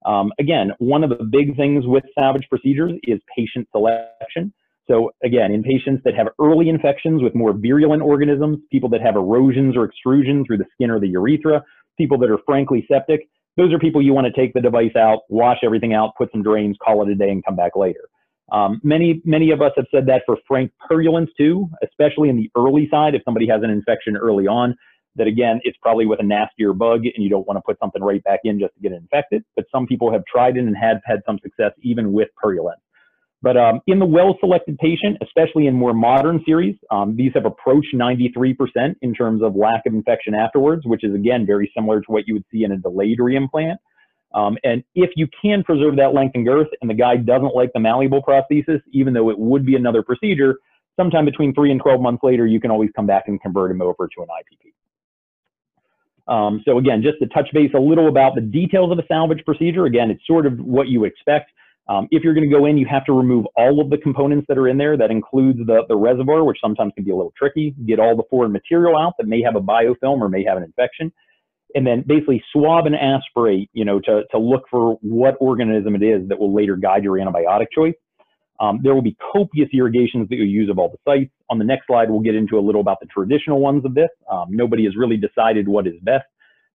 Um, 0.04 0.32
again, 0.38 0.72
one 0.78 1.04
of 1.04 1.10
the 1.10 1.24
big 1.24 1.56
things 1.56 1.86
with 1.86 2.04
salvage 2.18 2.46
procedures 2.50 2.92
is 3.04 3.20
patient 3.36 3.68
selection. 3.72 4.52
So 4.88 5.10
again, 5.22 5.52
in 5.52 5.62
patients 5.62 6.02
that 6.04 6.14
have 6.14 6.28
early 6.40 6.68
infections 6.68 7.22
with 7.22 7.34
more 7.34 7.52
virulent 7.52 8.02
organisms, 8.02 8.58
people 8.72 8.88
that 8.90 9.00
have 9.00 9.16
erosions 9.16 9.76
or 9.76 9.84
extrusion 9.84 10.44
through 10.44 10.58
the 10.58 10.64
skin 10.74 10.90
or 10.90 10.98
the 10.98 11.08
urethra, 11.08 11.62
people 11.96 12.18
that 12.18 12.30
are 12.30 12.38
frankly 12.46 12.84
septic, 12.90 13.28
those 13.56 13.72
are 13.72 13.78
people 13.78 14.02
you 14.02 14.12
want 14.12 14.26
to 14.26 14.32
take 14.32 14.52
the 14.54 14.60
device 14.60 14.96
out, 14.96 15.20
wash 15.28 15.58
everything 15.62 15.92
out, 15.92 16.12
put 16.16 16.30
some 16.32 16.42
drains, 16.42 16.76
call 16.84 17.02
it 17.02 17.10
a 17.10 17.14
day, 17.14 17.30
and 17.30 17.44
come 17.44 17.56
back 17.56 17.76
later. 17.76 18.08
Um, 18.52 18.80
many, 18.82 19.20
many 19.24 19.50
of 19.50 19.62
us 19.62 19.72
have 19.76 19.86
said 19.94 20.06
that 20.06 20.22
for 20.26 20.36
frank 20.48 20.72
purulence 20.88 21.30
too, 21.36 21.68
especially 21.84 22.28
in 22.28 22.36
the 22.36 22.50
early 22.56 22.88
side. 22.90 23.14
If 23.14 23.22
somebody 23.24 23.46
has 23.48 23.62
an 23.62 23.70
infection 23.70 24.16
early 24.16 24.46
on, 24.46 24.76
that 25.16 25.26
again, 25.26 25.60
it's 25.64 25.78
probably 25.82 26.06
with 26.06 26.20
a 26.20 26.24
nastier 26.24 26.72
bug 26.72 27.00
and 27.04 27.22
you 27.22 27.28
don't 27.28 27.46
want 27.46 27.58
to 27.58 27.62
put 27.62 27.78
something 27.78 28.02
right 28.02 28.22
back 28.24 28.40
in 28.44 28.58
just 28.58 28.74
to 28.74 28.80
get 28.80 28.92
it 28.92 28.96
infected. 28.96 29.44
But 29.56 29.66
some 29.72 29.86
people 29.86 30.12
have 30.12 30.22
tried 30.24 30.56
it 30.56 30.60
and 30.60 30.76
have 30.76 30.98
had 31.04 31.20
some 31.26 31.38
success 31.42 31.72
even 31.82 32.12
with 32.12 32.28
purulence. 32.42 32.80
But 33.42 33.56
um, 33.56 33.80
in 33.86 33.98
the 33.98 34.06
well-selected 34.06 34.76
patient, 34.78 35.16
especially 35.22 35.66
in 35.66 35.74
more 35.74 35.94
modern 35.94 36.42
series, 36.46 36.76
um, 36.90 37.16
these 37.16 37.32
have 37.34 37.46
approached 37.46 37.94
93% 37.94 38.54
in 39.00 39.14
terms 39.14 39.42
of 39.42 39.56
lack 39.56 39.86
of 39.86 39.94
infection 39.94 40.34
afterwards, 40.34 40.82
which 40.84 41.04
is 41.04 41.14
again 41.14 41.46
very 41.46 41.70
similar 41.74 42.00
to 42.00 42.06
what 42.08 42.24
you 42.26 42.34
would 42.34 42.44
see 42.52 42.64
in 42.64 42.72
a 42.72 42.76
delayed 42.76 43.18
reimplant. 43.18 43.76
Um, 44.34 44.58
and 44.62 44.84
if 44.94 45.10
you 45.16 45.26
can 45.42 45.64
preserve 45.64 45.96
that 45.96 46.14
length 46.14 46.34
and 46.34 46.46
girth 46.46 46.68
and 46.80 46.90
the 46.90 46.94
guy 46.94 47.16
doesn't 47.16 47.54
like 47.54 47.72
the 47.72 47.80
malleable 47.80 48.22
prosthesis, 48.22 48.80
even 48.92 49.14
though 49.14 49.30
it 49.30 49.38
would 49.38 49.66
be 49.66 49.74
another 49.74 50.02
procedure, 50.02 50.56
sometime 50.96 51.24
between 51.24 51.54
three 51.54 51.70
and 51.70 51.80
12 51.80 52.00
months 52.00 52.22
later, 52.22 52.46
you 52.46 52.60
can 52.60 52.70
always 52.70 52.90
come 52.94 53.06
back 53.06 53.24
and 53.26 53.40
convert 53.40 53.70
him 53.70 53.80
over 53.80 54.06
to 54.06 54.22
an 54.22 54.28
IPP. 54.28 54.72
Um, 56.32 56.62
so 56.64 56.78
again, 56.78 57.02
just 57.02 57.18
to 57.20 57.26
touch 57.26 57.48
base 57.52 57.72
a 57.74 57.80
little 57.80 58.06
about 58.06 58.34
the 58.36 58.40
details 58.40 58.92
of 58.92 58.98
a 58.98 59.06
salvage 59.08 59.44
procedure. 59.44 59.86
Again, 59.86 60.10
it's 60.10 60.24
sort 60.26 60.46
of 60.46 60.60
what 60.60 60.86
you 60.88 61.04
expect. 61.04 61.50
Um, 61.88 62.06
if 62.10 62.22
you're 62.22 62.34
going 62.34 62.48
to 62.48 62.56
go 62.56 62.66
in, 62.66 62.78
you 62.78 62.86
have 62.88 63.04
to 63.06 63.12
remove 63.12 63.46
all 63.56 63.80
of 63.80 63.90
the 63.90 63.98
components 63.98 64.46
that 64.48 64.56
are 64.56 64.68
in 64.68 64.78
there. 64.78 64.96
That 64.96 65.10
includes 65.10 65.58
the, 65.58 65.82
the 65.88 65.96
reservoir, 65.96 66.44
which 66.44 66.58
sometimes 66.62 66.92
can 66.94 67.04
be 67.04 67.10
a 67.10 67.16
little 67.16 67.32
tricky. 67.36 67.74
Get 67.86 67.98
all 67.98 68.16
the 68.16 68.22
foreign 68.30 68.52
material 68.52 68.96
out 68.96 69.14
that 69.18 69.26
may 69.26 69.42
have 69.42 69.56
a 69.56 69.60
biofilm 69.60 70.20
or 70.20 70.28
may 70.28 70.44
have 70.44 70.56
an 70.56 70.62
infection. 70.62 71.12
And 71.74 71.86
then 71.86 72.04
basically 72.06 72.42
swab 72.52 72.86
and 72.86 72.94
aspirate, 72.94 73.70
you 73.72 73.84
know, 73.84 74.00
to, 74.00 74.22
to 74.30 74.38
look 74.38 74.64
for 74.70 74.98
what 75.02 75.36
organism 75.40 75.94
it 75.94 76.02
is 76.02 76.28
that 76.28 76.38
will 76.38 76.54
later 76.54 76.76
guide 76.76 77.04
your 77.04 77.16
antibiotic 77.16 77.66
choice. 77.74 77.94
Um, 78.60 78.80
there 78.82 78.94
will 78.94 79.02
be 79.02 79.16
copious 79.32 79.68
irrigations 79.72 80.28
that 80.28 80.36
you 80.36 80.44
use 80.44 80.68
of 80.68 80.78
all 80.78 80.90
the 80.90 80.98
sites. 81.04 81.32
On 81.48 81.58
the 81.58 81.64
next 81.64 81.86
slide, 81.86 82.10
we'll 82.10 82.20
get 82.20 82.34
into 82.34 82.58
a 82.58 82.60
little 82.60 82.82
about 82.82 82.98
the 83.00 83.06
traditional 83.06 83.58
ones 83.58 83.84
of 83.84 83.94
this. 83.94 84.10
Um, 84.30 84.48
nobody 84.50 84.84
has 84.84 84.96
really 84.96 85.16
decided 85.16 85.66
what 85.66 85.86
is 85.86 85.94
best, 86.02 86.26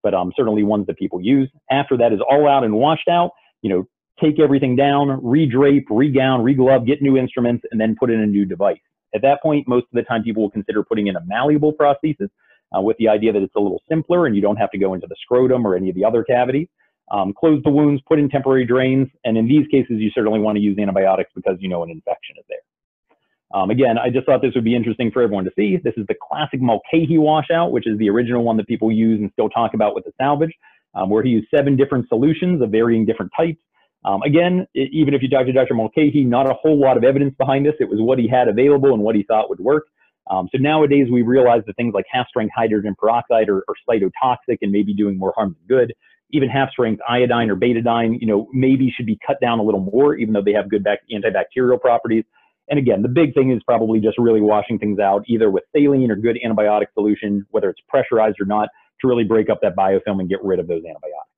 but 0.02 0.14
um, 0.14 0.34
certainly 0.36 0.64
ones 0.64 0.88
that 0.88 0.98
people 0.98 1.22
use. 1.22 1.50
After 1.70 1.96
that 1.98 2.12
is 2.12 2.20
all 2.28 2.50
out 2.50 2.64
and 2.64 2.74
washed 2.74 3.08
out, 3.08 3.32
you 3.62 3.70
know, 3.70 3.88
take 4.22 4.40
everything 4.40 4.76
down, 4.76 5.08
redrape, 5.22 5.86
regown, 5.90 6.44
re-gown, 6.44 6.86
get 6.86 7.02
new 7.02 7.18
instruments, 7.18 7.66
and 7.72 7.80
then 7.80 7.96
put 8.00 8.10
in 8.10 8.20
a 8.20 8.26
new 8.26 8.46
device. 8.46 8.80
At 9.14 9.22
that 9.22 9.42
point, 9.42 9.68
most 9.68 9.84
of 9.84 9.94
the 9.94 10.04
time 10.04 10.24
people 10.24 10.44
will 10.44 10.52
consider 10.52 10.84
putting 10.84 11.08
in 11.08 11.16
a 11.16 11.26
malleable 11.26 11.74
prosthesis 11.74 12.30
uh, 12.76 12.82
with 12.82 12.98
the 12.98 13.08
idea 13.08 13.32
that 13.32 13.42
it's 13.42 13.56
a 13.56 13.60
little 13.60 13.82
simpler 13.90 14.26
and 14.26 14.36
you 14.36 14.42
don't 14.42 14.58
have 14.58 14.72
to 14.72 14.78
go 14.78 14.94
into 14.94 15.08
the 15.08 15.16
scrotum 15.22 15.66
or 15.66 15.76
any 15.76 15.90
of 15.90 15.96
the 15.96 16.04
other 16.04 16.24
cavities 16.24 16.68
um, 17.12 17.34
close 17.38 17.62
the 17.64 17.70
wounds, 17.70 18.02
put 18.08 18.20
in 18.20 18.30
temporary 18.30 18.66
drains, 18.66 19.08
and 19.24 19.38
in 19.38 19.48
these 19.48 19.68
cases, 19.68 19.98
you 20.00 20.10
certainly 20.14 20.40
want 20.40 20.56
to 20.56 20.62
use 20.62 20.78
antibiotics 20.80 21.32
because 21.36 21.58
you 21.60 21.70
know 21.70 21.84
an 21.84 21.90
infection 21.90 22.36
is 22.38 22.46
there. 22.50 22.58
Um, 23.54 23.70
again, 23.70 23.98
I 23.98 24.10
just 24.10 24.26
thought 24.26 24.42
this 24.42 24.56
would 24.56 24.64
be 24.64 24.76
interesting 24.76 25.12
for 25.12 25.22
everyone 25.22 25.46
to 25.46 25.52
see. 25.56 25.78
This 25.78 25.94
is 25.98 26.06
the 26.08 26.16
classic 26.28 26.62
Mulcahy 26.62 27.18
washout, 27.18 27.72
which 27.72 27.88
is 27.88 27.98
the 28.00 28.10
original 28.10 28.44
one 28.44 28.58
that 28.58 28.68
people 28.68 28.92
use 28.92 29.20
and 29.22 29.30
still 29.32 29.50
talk 29.50 29.74
about 29.76 29.94
with 29.94 30.04
the 30.04 30.12
salvage, 30.20 30.54
um, 30.96 31.10
where 31.10 31.22
he 31.22 31.30
used 31.30 31.48
seven 31.56 31.76
different 31.76 32.08
solutions 32.10 32.62
of 32.62 32.72
varying 32.72 33.06
different 33.06 33.32
types. 33.38 33.60
Um, 34.06 34.22
again, 34.22 34.68
it, 34.74 34.90
even 34.94 35.14
if 35.14 35.22
you 35.22 35.30
talk 35.30 35.46
to 35.48 35.52
Dr. 35.52 35.74
Mulcahy, 35.74 36.24
not 36.24 36.50
a 36.50 36.54
whole 36.54 36.80
lot 36.80 36.96
of 36.96 37.04
evidence 37.04 37.34
behind 37.38 37.66
this. 37.66 37.74
It 37.80 37.90
was 37.90 38.00
what 38.00 38.20
he 38.20 38.28
had 38.28 38.48
available 38.48 38.94
and 38.94 39.02
what 39.02 39.16
he 39.16 39.24
thought 39.24 39.50
would 39.50 39.60
work. 39.60 39.88
Um, 40.30 40.48
so 40.52 40.58
nowadays 40.60 41.08
we 41.12 41.22
realize 41.22 41.62
that 41.68 41.76
things 41.76 41.94
like 41.94 42.06
half 42.10 42.28
strength 42.28 42.54
hydrogen 42.56 42.96
peroxide 42.98 43.50
are, 43.50 43.64
are 43.68 43.76
cytotoxic 43.90 44.58
and 44.62 44.72
maybe 44.72 44.94
doing 44.94 45.18
more 45.18 45.34
harm 45.36 45.56
than 45.68 45.78
good 45.78 45.94
even 46.32 46.50
half 46.50 46.70
strength 46.72 47.02
iodine 47.08 47.50
or 47.50 47.56
betadine, 47.56 48.20
you 48.20 48.28
know, 48.28 48.48
maybe 48.54 48.92
should 48.96 49.06
be 49.06 49.18
cut 49.26 49.40
down 49.42 49.60
a 49.60 49.64
little 49.64 49.80
more, 49.80 50.16
even 50.16 50.34
though 50.34 50.42
they 50.42 50.54
have 50.54 50.70
good 50.70 50.86
antibacterial 51.12 51.80
properties. 51.80 52.24
And 52.68 52.80
again, 52.80 53.04
the 53.04 53.10
big 53.10 53.34
thing 53.34 53.52
is 53.52 53.62
probably 53.64 54.00
just 54.00 54.18
really 54.18 54.42
washing 54.42 54.80
things 54.80 55.00
out, 55.00 55.24
either 55.28 55.52
with 55.52 55.64
saline 55.76 56.10
or 56.10 56.16
good 56.16 56.38
antibiotic 56.44 56.88
solution, 56.94 57.46
whether 57.52 57.70
it's 57.70 57.82
pressurized 57.88 58.38
or 58.42 58.46
not, 58.46 58.70
to 59.02 59.08
really 59.08 59.24
break 59.24 59.50
up 59.50 59.60
that 59.62 59.76
biofilm 59.76 60.20
and 60.20 60.30
get 60.30 60.44
rid 60.44 60.60
of 60.60 60.68
those 60.68 60.84
antibiotics. 60.84 61.35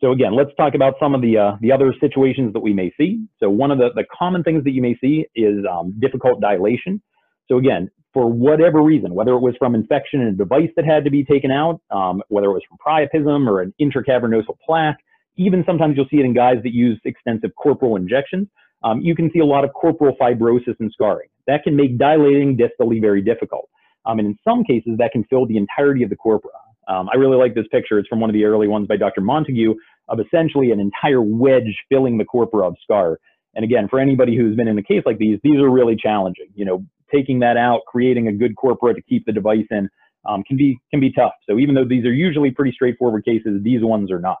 So 0.00 0.12
again, 0.12 0.34
let's 0.34 0.50
talk 0.56 0.74
about 0.74 0.94
some 1.00 1.14
of 1.14 1.22
the 1.22 1.38
uh, 1.38 1.52
the 1.60 1.72
other 1.72 1.94
situations 2.00 2.52
that 2.52 2.60
we 2.60 2.72
may 2.72 2.92
see. 2.98 3.24
So 3.40 3.48
one 3.48 3.70
of 3.70 3.78
the, 3.78 3.90
the 3.94 4.04
common 4.16 4.42
things 4.42 4.64
that 4.64 4.72
you 4.72 4.82
may 4.82 4.96
see 5.00 5.26
is 5.34 5.64
um, 5.70 5.94
difficult 6.00 6.40
dilation. 6.40 7.00
So 7.48 7.58
again, 7.58 7.90
for 8.12 8.30
whatever 8.30 8.82
reason, 8.82 9.14
whether 9.14 9.32
it 9.32 9.40
was 9.40 9.54
from 9.58 9.74
infection 9.74 10.20
in 10.20 10.28
a 10.28 10.32
device 10.32 10.70
that 10.76 10.84
had 10.84 11.04
to 11.04 11.10
be 11.10 11.24
taken 11.24 11.50
out, 11.50 11.80
um, 11.90 12.22
whether 12.28 12.46
it 12.46 12.52
was 12.52 12.62
from 12.68 12.78
priapism 12.84 13.48
or 13.48 13.60
an 13.60 13.74
intracavernosal 13.80 14.56
plaque, 14.64 14.98
even 15.36 15.64
sometimes 15.66 15.96
you'll 15.96 16.08
see 16.10 16.18
it 16.18 16.24
in 16.24 16.32
guys 16.32 16.56
that 16.62 16.72
use 16.72 17.00
extensive 17.04 17.50
corporal 17.60 17.96
injections, 17.96 18.46
um, 18.84 19.00
you 19.00 19.14
can 19.16 19.30
see 19.32 19.40
a 19.40 19.44
lot 19.44 19.64
of 19.64 19.72
corporal 19.72 20.16
fibrosis 20.20 20.76
and 20.78 20.92
scarring. 20.92 21.28
That 21.46 21.64
can 21.64 21.74
make 21.74 21.98
dilating 21.98 22.56
distally 22.56 23.00
very 23.00 23.22
difficult. 23.22 23.68
Um, 24.06 24.18
and 24.18 24.28
in 24.28 24.38
some 24.44 24.62
cases, 24.64 24.92
that 24.98 25.12
can 25.12 25.24
fill 25.24 25.46
the 25.46 25.56
entirety 25.56 26.02
of 26.04 26.10
the 26.10 26.16
corpora. 26.16 26.52
Um, 26.88 27.08
I 27.12 27.16
really 27.16 27.36
like 27.36 27.54
this 27.54 27.66
picture. 27.70 27.98
It's 27.98 28.08
from 28.08 28.20
one 28.20 28.30
of 28.30 28.34
the 28.34 28.44
early 28.44 28.68
ones 28.68 28.86
by 28.86 28.96
Dr. 28.96 29.20
Montague 29.20 29.74
of 30.08 30.20
essentially 30.20 30.70
an 30.70 30.80
entire 30.80 31.22
wedge 31.22 31.74
filling 31.88 32.18
the 32.18 32.24
corpora 32.24 32.68
of 32.68 32.76
scar. 32.82 33.18
And 33.54 33.64
again, 33.64 33.88
for 33.88 34.00
anybody 34.00 34.36
who's 34.36 34.56
been 34.56 34.68
in 34.68 34.78
a 34.78 34.82
case 34.82 35.02
like 35.06 35.18
these, 35.18 35.38
these 35.42 35.58
are 35.58 35.70
really 35.70 35.96
challenging. 35.96 36.48
You 36.54 36.64
know, 36.64 36.84
taking 37.12 37.40
that 37.40 37.56
out, 37.56 37.80
creating 37.86 38.28
a 38.28 38.32
good 38.32 38.56
corpora 38.56 38.94
to 38.94 39.02
keep 39.02 39.24
the 39.26 39.32
device 39.32 39.66
in 39.70 39.88
um, 40.26 40.42
can 40.42 40.56
be 40.56 40.78
can 40.90 41.00
be 41.00 41.12
tough. 41.12 41.32
So 41.48 41.58
even 41.58 41.74
though 41.74 41.84
these 41.84 42.04
are 42.04 42.12
usually 42.12 42.50
pretty 42.50 42.72
straightforward 42.72 43.24
cases, 43.24 43.62
these 43.62 43.82
ones 43.82 44.10
are 44.10 44.20
not. 44.20 44.38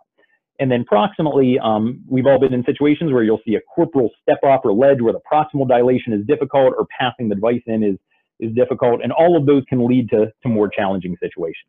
And 0.60 0.70
then 0.70 0.84
proximally, 0.90 1.60
um, 1.60 2.00
we've 2.08 2.26
all 2.26 2.38
been 2.38 2.54
in 2.54 2.62
situations 2.64 3.12
where 3.12 3.24
you'll 3.24 3.40
see 3.44 3.56
a 3.56 3.60
corporal 3.74 4.10
step 4.22 4.38
off 4.44 4.60
or 4.64 4.72
ledge 4.72 5.00
where 5.00 5.12
the 5.12 5.20
proximal 5.30 5.66
dilation 5.66 6.12
is 6.12 6.24
difficult 6.26 6.74
or 6.78 6.86
passing 6.98 7.28
the 7.28 7.34
device 7.34 7.62
in 7.66 7.82
is, 7.82 7.96
is 8.38 8.54
difficult. 8.54 9.00
And 9.02 9.12
all 9.12 9.36
of 9.36 9.46
those 9.46 9.64
can 9.68 9.84
lead 9.86 10.10
to, 10.10 10.26
to 10.42 10.48
more 10.48 10.68
challenging 10.68 11.16
situations. 11.20 11.66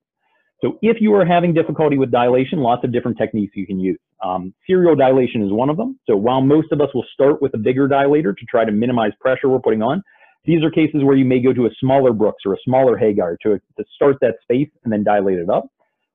So 0.65 0.79
if 0.81 0.97
you 0.99 1.13
are 1.13 1.23
having 1.23 1.53
difficulty 1.53 1.99
with 1.99 2.09
dilation, 2.09 2.57
lots 2.57 2.83
of 2.83 2.91
different 2.91 3.19
techniques 3.19 3.55
you 3.55 3.67
can 3.67 3.79
use. 3.79 3.99
Um, 4.23 4.51
serial 4.65 4.95
dilation 4.95 5.43
is 5.43 5.51
one 5.51 5.69
of 5.69 5.77
them. 5.77 5.99
So 6.09 6.15
while 6.15 6.41
most 6.41 6.71
of 6.71 6.81
us 6.81 6.89
will 6.95 7.05
start 7.13 7.39
with 7.39 7.53
a 7.53 7.57
bigger 7.59 7.87
dilator 7.87 8.35
to 8.35 8.45
try 8.49 8.65
to 8.65 8.71
minimize 8.71 9.11
pressure 9.19 9.47
we're 9.47 9.59
putting 9.59 9.83
on, 9.83 10.01
these 10.43 10.63
are 10.63 10.71
cases 10.71 11.03
where 11.03 11.15
you 11.15 11.23
may 11.23 11.39
go 11.39 11.53
to 11.53 11.67
a 11.67 11.69
smaller 11.79 12.13
Brooks 12.13 12.41
or 12.47 12.53
a 12.53 12.57
smaller 12.65 12.97
Hegar 12.97 13.37
to, 13.43 13.61
to 13.77 13.85
start 13.93 14.17
that 14.21 14.37
space 14.41 14.69
and 14.83 14.91
then 14.91 15.03
dilate 15.03 15.37
it 15.37 15.51
up. 15.51 15.67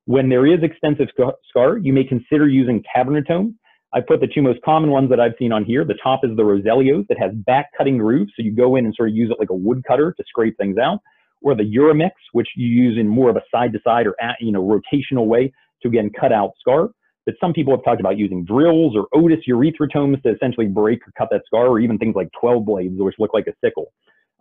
When 0.06 0.28
there 0.28 0.46
is 0.46 0.64
extensive 0.64 1.06
scar, 1.48 1.78
you 1.78 1.92
may 1.92 2.02
consider 2.02 2.48
using 2.48 2.82
cavernotomes. 2.92 3.54
I 3.92 4.00
put 4.00 4.20
the 4.20 4.26
two 4.26 4.42
most 4.42 4.60
common 4.62 4.90
ones 4.90 5.10
that 5.10 5.20
I've 5.20 5.34
seen 5.38 5.52
on 5.52 5.64
here. 5.64 5.84
The 5.84 5.98
top 6.02 6.20
is 6.24 6.36
the 6.36 6.42
Roselios 6.42 7.06
that 7.06 7.20
has 7.20 7.30
back 7.46 7.66
cutting 7.78 7.98
grooves. 7.98 8.32
So 8.36 8.42
you 8.42 8.50
go 8.50 8.74
in 8.74 8.84
and 8.84 8.92
sort 8.96 9.10
of 9.10 9.14
use 9.14 9.30
it 9.30 9.36
like 9.38 9.50
a 9.50 9.54
wood 9.54 9.84
cutter 9.86 10.12
to 10.12 10.24
scrape 10.26 10.56
things 10.58 10.76
out. 10.76 10.98
Or 11.42 11.55
the 11.55 11.64
Uramix, 11.64 12.12
which 12.33 12.48
you 12.57 12.68
use 12.68 12.98
in 12.98 13.09
more 13.09 13.31
of 13.31 13.37
a 13.37 13.42
side 13.50 13.72
to 13.72 13.81
side 13.83 14.07
or 14.07 14.14
at, 14.20 14.37
you 14.40 14.53
know 14.53 14.62
rotational 14.62 15.26
way 15.26 15.53
to 15.83 15.88
again 15.88 16.11
cut 16.18 16.33
out 16.33 16.53
scar. 16.61 16.90
But 17.26 17.35
some 17.40 17.53
people 17.53 17.74
have 17.74 17.85
talked 17.85 18.00
about 18.00 18.18
using 18.18 18.44
drills 18.44 18.96
or 18.96 19.07
Otis 19.14 19.40
urethrotomes 19.48 20.22
to 20.22 20.31
essentially 20.35 20.66
break 20.66 21.00
or 21.07 21.12
cut 21.16 21.29
that 21.31 21.42
scar, 21.46 21.66
or 21.66 21.79
even 21.79 21.98
things 21.98 22.14
like 22.16 22.29
12 22.40 22.64
blades, 22.64 22.94
which 22.96 23.14
look 23.18 23.35
like 23.35 23.46
a 23.46 23.53
sickle. 23.62 23.92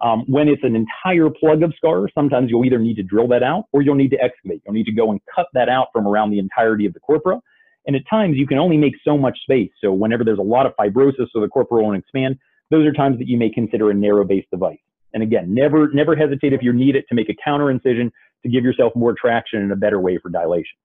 Um, 0.01 0.23
when 0.27 0.47
it's 0.47 0.63
an 0.63 0.75
entire 0.75 1.29
plug 1.29 1.61
of 1.61 1.73
scar, 1.75 2.07
sometimes 2.15 2.49
you'll 2.49 2.63
either 2.63 2.79
need 2.79 2.95
to 2.95 3.03
drill 3.03 3.27
that 3.29 3.43
out 3.43 3.65
or 3.73 3.81
you'll 3.81 3.95
need 3.95 4.11
to 4.11 4.21
excavate. 4.21 4.61
You'll 4.65 4.73
need 4.73 4.85
to 4.85 4.93
go 4.93 5.11
and 5.11 5.19
cut 5.35 5.47
that 5.53 5.67
out 5.67 5.87
from 5.91 6.07
around 6.07 6.31
the 6.31 6.39
entirety 6.39 6.85
of 6.85 6.93
the 6.93 7.01
corpora. 7.01 7.39
And 7.85 7.95
at 7.95 8.03
times 8.09 8.37
you 8.37 8.47
can 8.47 8.57
only 8.57 8.77
make 8.77 8.93
so 9.03 9.17
much 9.17 9.37
space. 9.41 9.71
So 9.83 9.91
whenever 9.91 10.23
there's 10.23 10.39
a 10.39 10.43
lot 10.43 10.65
of 10.65 10.73
fibrosis 10.79 11.27
so 11.33 11.41
the 11.41 11.47
corpora 11.47 11.83
won't 11.83 11.97
expand, 11.97 12.37
those 12.71 12.87
are 12.87 12.93
times 12.93 13.17
that 13.17 13.27
you 13.27 13.37
may 13.37 13.49
consider 13.49 13.89
a 13.89 13.93
narrow 13.93 14.23
base 14.23 14.45
device. 14.51 14.79
And 15.13 15.23
again, 15.23 15.53
never, 15.53 15.89
never 15.91 16.15
hesitate 16.15 16.53
if 16.53 16.61
you 16.61 16.73
need 16.73 16.95
it 16.95 17.05
to 17.09 17.15
make 17.15 17.29
a 17.29 17.35
counter 17.43 17.71
incision 17.71 18.11
to 18.43 18.49
give 18.49 18.63
yourself 18.63 18.93
more 18.95 19.15
traction 19.19 19.61
and 19.61 19.71
a 19.71 19.75
better 19.75 19.99
way 19.99 20.17
for 20.21 20.29
dilation. 20.29 20.77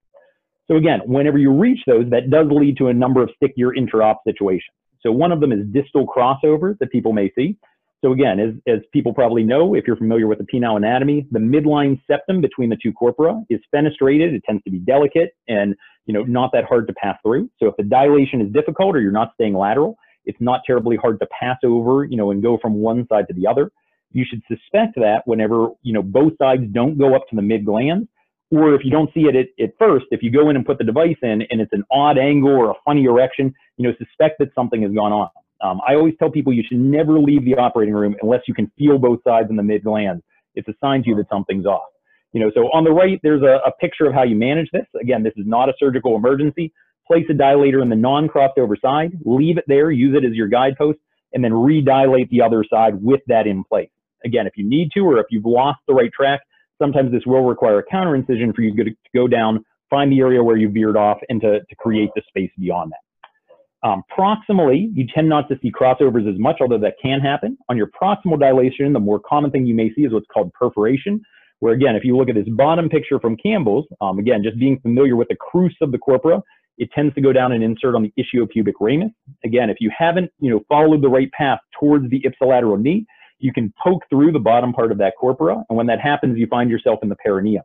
So 0.68 0.76
again, 0.76 1.00
whenever 1.04 1.38
you 1.38 1.52
reach 1.52 1.80
those, 1.86 2.08
that 2.10 2.30
does 2.30 2.46
lead 2.50 2.78
to 2.78 2.88
a 2.88 2.94
number 2.94 3.22
of 3.22 3.30
stickier 3.36 3.74
intra-op 3.74 4.22
situations. 4.26 4.74
So 5.00 5.12
one 5.12 5.30
of 5.30 5.40
them 5.40 5.52
is 5.52 5.66
distal 5.72 6.06
crossover 6.06 6.78
that 6.78 6.90
people 6.90 7.12
may 7.12 7.30
see. 7.36 7.56
So 8.02 8.12
again, 8.12 8.38
as, 8.38 8.54
as 8.66 8.80
people 8.92 9.14
probably 9.14 9.42
know, 9.42 9.74
if 9.74 9.86
you're 9.86 9.96
familiar 9.96 10.26
with 10.26 10.38
the 10.38 10.44
penile 10.44 10.76
anatomy, 10.76 11.26
the 11.30 11.38
midline 11.38 12.00
septum 12.06 12.40
between 12.40 12.68
the 12.68 12.76
two 12.82 12.92
corpora 12.92 13.42
is 13.48 13.60
fenestrated. 13.74 14.34
It 14.34 14.42
tends 14.44 14.62
to 14.64 14.70
be 14.70 14.78
delicate 14.78 15.30
and 15.48 15.74
you 16.04 16.12
know 16.12 16.22
not 16.22 16.50
that 16.52 16.64
hard 16.64 16.86
to 16.88 16.92
pass 16.94 17.16
through. 17.24 17.48
So 17.58 17.66
if 17.66 17.76
the 17.78 17.82
dilation 17.82 18.42
is 18.42 18.52
difficult 18.52 18.94
or 18.94 19.00
you're 19.00 19.10
not 19.10 19.32
staying 19.34 19.54
lateral, 19.54 19.96
it's 20.26 20.36
not 20.38 20.60
terribly 20.66 20.96
hard 20.96 21.18
to 21.20 21.26
pass 21.40 21.56
over, 21.64 22.04
you 22.04 22.18
know, 22.18 22.30
and 22.30 22.42
go 22.42 22.58
from 22.60 22.74
one 22.74 23.06
side 23.08 23.26
to 23.28 23.34
the 23.34 23.46
other. 23.46 23.70
You 24.14 24.24
should 24.26 24.42
suspect 24.48 24.94
that 24.96 25.22
whenever 25.26 25.68
you 25.82 25.92
know 25.92 26.02
both 26.02 26.32
sides 26.38 26.62
don't 26.72 26.96
go 26.96 27.14
up 27.14 27.28
to 27.28 27.36
the 27.36 27.42
mid 27.42 27.66
glans, 27.66 28.08
or 28.50 28.74
if 28.74 28.82
you 28.84 28.90
don't 28.90 29.12
see 29.12 29.22
it 29.22 29.34
at, 29.34 29.46
at 29.62 29.72
first, 29.78 30.06
if 30.10 30.22
you 30.22 30.30
go 30.30 30.48
in 30.48 30.56
and 30.56 30.64
put 30.64 30.78
the 30.78 30.84
device 30.84 31.16
in 31.22 31.42
and 31.50 31.60
it's 31.60 31.72
an 31.72 31.84
odd 31.90 32.16
angle 32.16 32.50
or 32.50 32.70
a 32.70 32.74
funny 32.84 33.04
erection, 33.04 33.52
you 33.76 33.86
know, 33.86 33.94
suspect 33.98 34.38
that 34.38 34.48
something 34.54 34.82
has 34.82 34.92
gone 34.92 35.12
on. 35.12 35.28
Um, 35.60 35.80
I 35.86 35.94
always 35.94 36.14
tell 36.18 36.30
people 36.30 36.52
you 36.52 36.62
should 36.66 36.78
never 36.78 37.18
leave 37.18 37.44
the 37.44 37.56
operating 37.56 37.94
room 37.94 38.14
unless 38.22 38.42
you 38.46 38.54
can 38.54 38.70
feel 38.78 38.98
both 38.98 39.20
sides 39.26 39.50
in 39.50 39.56
the 39.56 39.62
mid 39.62 39.82
glans. 39.82 40.22
It's 40.54 40.68
a 40.68 40.74
sign 40.80 41.02
to 41.02 41.10
you 41.10 41.16
that 41.16 41.28
something's 41.28 41.66
off. 41.66 41.88
You 42.32 42.40
know, 42.40 42.50
so 42.54 42.62
on 42.72 42.84
the 42.84 42.90
right, 42.92 43.18
there's 43.22 43.42
a, 43.42 43.60
a 43.66 43.72
picture 43.80 44.06
of 44.06 44.14
how 44.14 44.22
you 44.22 44.36
manage 44.36 44.68
this. 44.72 44.86
Again, 45.00 45.22
this 45.22 45.32
is 45.36 45.46
not 45.46 45.68
a 45.68 45.72
surgical 45.78 46.16
emergency. 46.16 46.72
Place 47.06 47.24
a 47.30 47.32
dilator 47.32 47.82
in 47.82 47.88
the 47.88 47.96
non-crossed 47.96 48.58
over 48.58 48.76
side, 48.76 49.12
leave 49.24 49.58
it 49.58 49.64
there, 49.66 49.90
use 49.90 50.16
it 50.16 50.24
as 50.24 50.34
your 50.34 50.48
guidepost, 50.48 50.98
and 51.32 51.44
then 51.44 51.52
re-dilate 51.52 52.30
the 52.30 52.40
other 52.40 52.64
side 52.68 53.02
with 53.02 53.20
that 53.26 53.46
in 53.46 53.62
place. 53.64 53.90
Again, 54.24 54.46
if 54.46 54.54
you 54.56 54.68
need 54.68 54.90
to, 54.92 55.00
or 55.00 55.18
if 55.18 55.26
you've 55.30 55.44
lost 55.44 55.80
the 55.86 55.94
right 55.94 56.10
track, 56.12 56.40
sometimes 56.80 57.12
this 57.12 57.22
will 57.26 57.44
require 57.44 57.78
a 57.78 57.84
counter 57.84 58.14
incision 58.14 58.52
for 58.52 58.62
you 58.62 58.74
to 58.84 58.90
go 59.14 59.28
down, 59.28 59.64
find 59.90 60.10
the 60.10 60.20
area 60.20 60.42
where 60.42 60.56
you 60.56 60.68
veered 60.68 60.96
off, 60.96 61.18
and 61.28 61.40
to, 61.40 61.60
to 61.60 61.76
create 61.78 62.10
the 62.14 62.22
space 62.28 62.50
beyond 62.58 62.92
that. 62.92 63.88
Um, 63.88 64.02
proximally, 64.16 64.90
you 64.94 65.06
tend 65.14 65.28
not 65.28 65.46
to 65.50 65.58
see 65.60 65.70
crossovers 65.70 66.26
as 66.32 66.38
much, 66.38 66.56
although 66.60 66.78
that 66.78 66.94
can 67.02 67.20
happen. 67.20 67.58
On 67.68 67.76
your 67.76 67.88
proximal 67.88 68.40
dilation, 68.40 68.94
the 68.94 69.00
more 69.00 69.20
common 69.20 69.50
thing 69.50 69.66
you 69.66 69.74
may 69.74 69.92
see 69.94 70.02
is 70.02 70.12
what's 70.12 70.26
called 70.32 70.50
perforation, 70.54 71.20
where 71.60 71.74
again, 71.74 71.94
if 71.94 72.02
you 72.02 72.16
look 72.16 72.30
at 72.30 72.34
this 72.34 72.48
bottom 72.48 72.88
picture 72.88 73.20
from 73.20 73.36
Campbell's, 73.36 73.84
um, 74.00 74.18
again, 74.18 74.42
just 74.42 74.58
being 74.58 74.80
familiar 74.80 75.16
with 75.16 75.28
the 75.28 75.36
crus 75.36 75.74
of 75.82 75.92
the 75.92 75.98
corpora, 75.98 76.42
it 76.78 76.88
tends 76.94 77.14
to 77.14 77.20
go 77.20 77.32
down 77.32 77.52
and 77.52 77.62
insert 77.62 77.94
on 77.94 78.02
the 78.02 78.12
ischiopubic 78.18 78.72
ramus. 78.80 79.12
Again, 79.44 79.70
if 79.70 79.76
you 79.80 79.90
haven't, 79.96 80.30
you 80.40 80.50
know, 80.50 80.60
followed 80.68 81.02
the 81.02 81.08
right 81.08 81.30
path 81.32 81.60
towards 81.78 82.08
the 82.10 82.22
ipsilateral 82.22 82.80
knee, 82.80 83.06
you 83.38 83.52
can 83.52 83.72
poke 83.82 84.02
through 84.08 84.32
the 84.32 84.38
bottom 84.38 84.72
part 84.72 84.92
of 84.92 84.98
that 84.98 85.14
corpora. 85.18 85.62
And 85.68 85.76
when 85.76 85.86
that 85.86 86.00
happens, 86.00 86.38
you 86.38 86.46
find 86.46 86.70
yourself 86.70 87.00
in 87.02 87.08
the 87.08 87.16
perineum. 87.16 87.64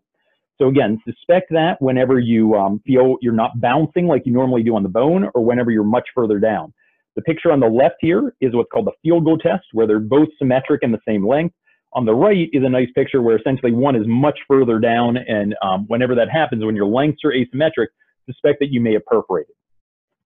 So 0.62 0.68
again, 0.68 1.00
suspect 1.06 1.52
that 1.52 1.82
whenever 1.82 2.20
you 2.20 2.56
um, 2.56 2.82
feel 2.86 3.16
you're 3.22 3.34
not 3.34 3.62
bouncing 3.62 4.08
like 4.08 4.24
you 4.26 4.34
normally 4.34 4.62
do 4.62 4.76
on 4.76 4.84
the 4.84 4.90
bone 4.90 5.30
or 5.34 5.44
whenever 5.44 5.72
you're 5.72 5.84
much 5.84 6.08
further 6.14 6.38
down. 6.40 6.74
The 7.16 7.22
picture 7.22 7.52
on 7.52 7.60
the 7.60 7.68
left 7.68 7.96
here 8.02 8.34
is 8.42 8.54
what's 8.54 8.70
called 8.72 8.88
the 8.88 8.92
field 9.02 9.26
goal 9.26 9.38
test, 9.38 9.64
where 9.74 9.88
they're 9.88 10.00
both 10.00 10.28
symmetric 10.38 10.84
and 10.84 10.94
the 10.94 11.00
same 11.08 11.26
length. 11.26 11.56
On 11.94 12.06
the 12.06 12.14
right 12.14 12.50
is 12.54 12.64
a 12.64 12.70
nice 12.70 12.90
picture 12.94 13.22
where 13.22 13.38
essentially 13.38 13.72
one 13.72 13.96
is 13.96 14.04
much 14.06 14.38
further 14.48 14.80
down, 14.80 15.18
and 15.18 15.56
um, 15.64 15.86
whenever 15.88 16.14
that 16.16 16.30
happens, 16.30 16.64
when 16.64 16.76
your 16.76 16.86
lengths 16.86 17.22
are 17.26 17.32
asymmetric, 17.32 17.88
suspect 18.26 18.60
that 18.60 18.72
you 18.72 18.80
may 18.80 18.94
have 18.94 19.06
perforated. 19.06 19.56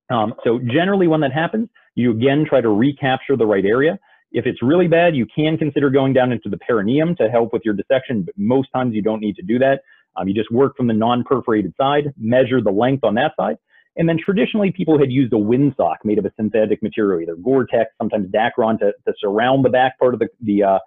Um, 0.09 0.33
so 0.43 0.59
generally 0.59 1.07
when 1.07 1.21
that 1.21 1.31
happens, 1.31 1.69
you 1.95 2.11
again 2.11 2.45
try 2.47 2.59
to 2.59 2.69
recapture 2.69 3.37
the 3.37 3.45
right 3.45 3.65
area. 3.65 3.97
If 4.33 4.47
it's 4.47 4.63
really 4.63 4.87
bad, 4.87 5.15
you 5.15 5.27
can 5.33 5.57
consider 5.57 5.89
going 5.91 6.13
down 6.13 6.31
into 6.31 6.49
the 6.49 6.57
perineum 6.57 7.15
to 7.17 7.29
help 7.29 7.53
with 7.53 7.61
your 7.63 7.75
dissection, 7.75 8.23
but 8.23 8.33
most 8.37 8.69
times 8.73 8.95
you 8.95 9.01
don't 9.03 9.21
need 9.21 9.35
to 9.35 9.43
do 9.43 9.59
that. 9.59 9.81
Um, 10.15 10.27
you 10.27 10.33
just 10.33 10.51
work 10.51 10.75
from 10.75 10.87
the 10.87 10.93
non-perforated 10.93 11.73
side, 11.79 12.13
measure 12.17 12.61
the 12.61 12.71
length 12.71 13.03
on 13.03 13.15
that 13.15 13.33
side, 13.39 13.57
and 13.95 14.09
then 14.09 14.17
traditionally 14.17 14.71
people 14.71 14.97
had 14.97 15.11
used 15.11 15.33
a 15.33 15.37
windsock 15.37 15.97
made 16.03 16.17
of 16.17 16.25
a 16.25 16.31
synthetic 16.35 16.81
material, 16.81 17.21
either 17.21 17.35
Gore-Tex, 17.35 17.91
sometimes 17.99 18.27
Dacron, 18.31 18.79
to, 18.79 18.91
to 19.05 19.13
surround 19.19 19.63
the 19.63 19.69
back 19.69 19.99
part 19.99 20.15
of 20.15 20.19
the, 20.19 20.27
the, 20.41 20.63
uh, 20.63 20.79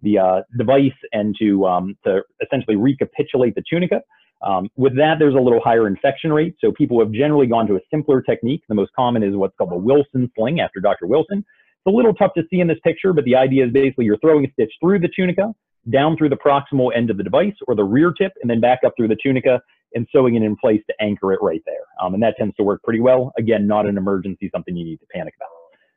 the 0.00 0.18
uh, 0.18 0.42
device 0.56 0.92
and 1.12 1.36
to, 1.38 1.66
um, 1.66 1.96
to 2.04 2.22
essentially 2.42 2.76
recapitulate 2.76 3.54
the 3.54 3.62
tunica. 3.68 4.00
Um, 4.42 4.68
with 4.76 4.96
that, 4.96 5.16
there's 5.18 5.34
a 5.34 5.40
little 5.40 5.60
higher 5.60 5.86
infection 5.86 6.32
rate. 6.32 6.54
So 6.60 6.72
people 6.72 6.98
have 7.00 7.12
generally 7.12 7.46
gone 7.46 7.66
to 7.66 7.76
a 7.76 7.80
simpler 7.90 8.22
technique. 8.22 8.62
The 8.68 8.74
most 8.74 8.92
common 8.94 9.22
is 9.22 9.34
what's 9.34 9.54
called 9.56 9.70
the 9.70 9.76
Wilson 9.76 10.30
sling 10.36 10.60
after 10.60 10.80
Dr. 10.80 11.06
Wilson. 11.06 11.44
It's 11.84 11.92
a 11.92 11.96
little 11.96 12.14
tough 12.14 12.32
to 12.34 12.42
see 12.48 12.60
in 12.60 12.66
this 12.66 12.78
picture, 12.82 13.12
but 13.12 13.24
the 13.24 13.36
idea 13.36 13.66
is 13.66 13.70
basically 13.70 14.06
you're 14.06 14.18
throwing 14.18 14.46
a 14.46 14.52
stitch 14.52 14.72
through 14.80 15.00
the 15.00 15.08
tunica, 15.14 15.52
down 15.90 16.16
through 16.16 16.30
the 16.30 16.36
proximal 16.36 16.90
end 16.96 17.10
of 17.10 17.18
the 17.18 17.22
device 17.22 17.52
or 17.68 17.74
the 17.74 17.84
rear 17.84 18.10
tip, 18.10 18.32
and 18.40 18.50
then 18.50 18.58
back 18.58 18.78
up 18.86 18.94
through 18.96 19.08
the 19.08 19.18
tunica 19.22 19.60
and 19.92 20.06
sewing 20.10 20.34
it 20.34 20.42
in 20.42 20.56
place 20.56 20.80
to 20.88 20.94
anchor 20.98 21.34
it 21.34 21.40
right 21.42 21.60
there. 21.66 21.84
Um, 22.02 22.14
and 22.14 22.22
that 22.22 22.36
tends 22.38 22.56
to 22.56 22.62
work 22.62 22.82
pretty 22.82 23.00
well. 23.00 23.34
Again, 23.36 23.66
not 23.66 23.84
an 23.84 23.98
emergency, 23.98 24.48
something 24.50 24.74
you 24.74 24.84
need 24.84 24.96
to 25.00 25.06
panic 25.14 25.34
about. 25.36 25.50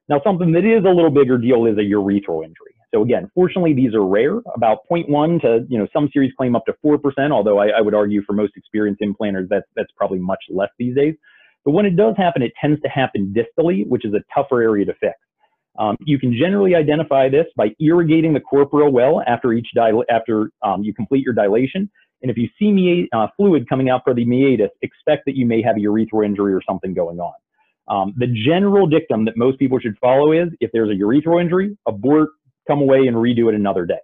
Now, 0.10 0.22
something 0.30 0.52
that 0.52 0.66
is 0.66 0.84
a 0.84 0.94
little 0.94 1.10
bigger 1.10 1.38
deal 1.38 1.66
is 1.66 1.78
a 1.78 1.82
urethral 1.82 2.44
injury. 2.44 2.76
So 2.94 3.02
again, 3.02 3.32
fortunately, 3.34 3.74
these 3.74 3.94
are 3.96 4.06
rare, 4.06 4.40
about 4.56 4.80
0.1 4.92 5.42
to, 5.42 5.66
you 5.70 5.78
know, 5.78 5.88
some 5.94 6.10
series 6.12 6.34
claim 6.38 6.54
up 6.54 6.66
to 6.66 6.74
4%, 6.86 7.00
although 7.32 7.60
I, 7.60 7.68
I 7.68 7.82
would 7.82 7.96
argue 7.96 8.22
for 8.24 8.34
most 8.34 8.58
experienced 8.58 9.02
implanters, 9.02 9.48
that's, 9.50 9.68
that's 9.78 9.92
probably 9.96 10.20
much 10.20 10.44
less 10.50 10.70
these 10.78 10.96
days. 10.96 11.16
But 11.64 11.72
when 11.72 11.86
it 11.86 11.96
does 11.96 12.16
happen, 12.18 12.42
it 12.42 12.52
tends 12.60 12.82
to 12.82 12.90
happen 12.90 13.34
distally, 13.34 13.88
which 13.88 14.04
is 14.04 14.14
a 14.14 14.24
tougher 14.34 14.62
area 14.62 14.86
to 14.86 14.94
fix. 14.96 15.16
Um, 15.78 15.96
you 16.06 16.18
can 16.18 16.36
generally 16.36 16.76
identify 16.76 17.30
this 17.30 17.46
by 17.56 17.70
irrigating 17.80 18.34
the 18.34 18.40
corporeal 18.40 18.92
well 18.92 19.22
after 19.28 19.54
each 19.54 19.68
after 20.10 20.50
um, 20.64 20.84
you 20.84 20.94
complete 20.94 21.24
your 21.24 21.34
dilation. 21.34 21.90
And 22.22 22.32
if 22.32 22.38
you 22.38 22.50
see 22.58 23.08
uh, 23.14 23.28
fluid 23.38 23.70
coming 23.70 23.90
out 23.90 24.02
for 24.04 24.14
the 24.14 24.26
meatus, 24.26 24.72
expect 24.82 25.24
that 25.28 25.36
you 25.36 25.46
may 25.46 25.62
have 25.62 25.76
a 25.78 25.80
urethral 25.80 26.26
injury 26.26 26.54
or 26.54 26.62
something 26.68 26.94
going 26.94 27.20
on. 27.20 27.34
Um, 27.90 28.14
the 28.18 28.28
general 28.28 28.88
dictum 28.88 29.24
that 29.26 29.38
most 29.38 29.60
people 29.60 29.80
should 29.80 29.98
follow 30.00 30.32
is 30.32 30.50
if 30.60 30.72
there's 30.74 30.90
a 30.90 30.96
urethral 30.96 31.40
injury, 31.40 31.78
abort, 31.88 32.30
come 32.68 32.82
away 32.82 33.08
and 33.08 33.16
redo 33.16 33.50
it 33.50 33.56
another 33.56 33.86
day. 33.86 34.00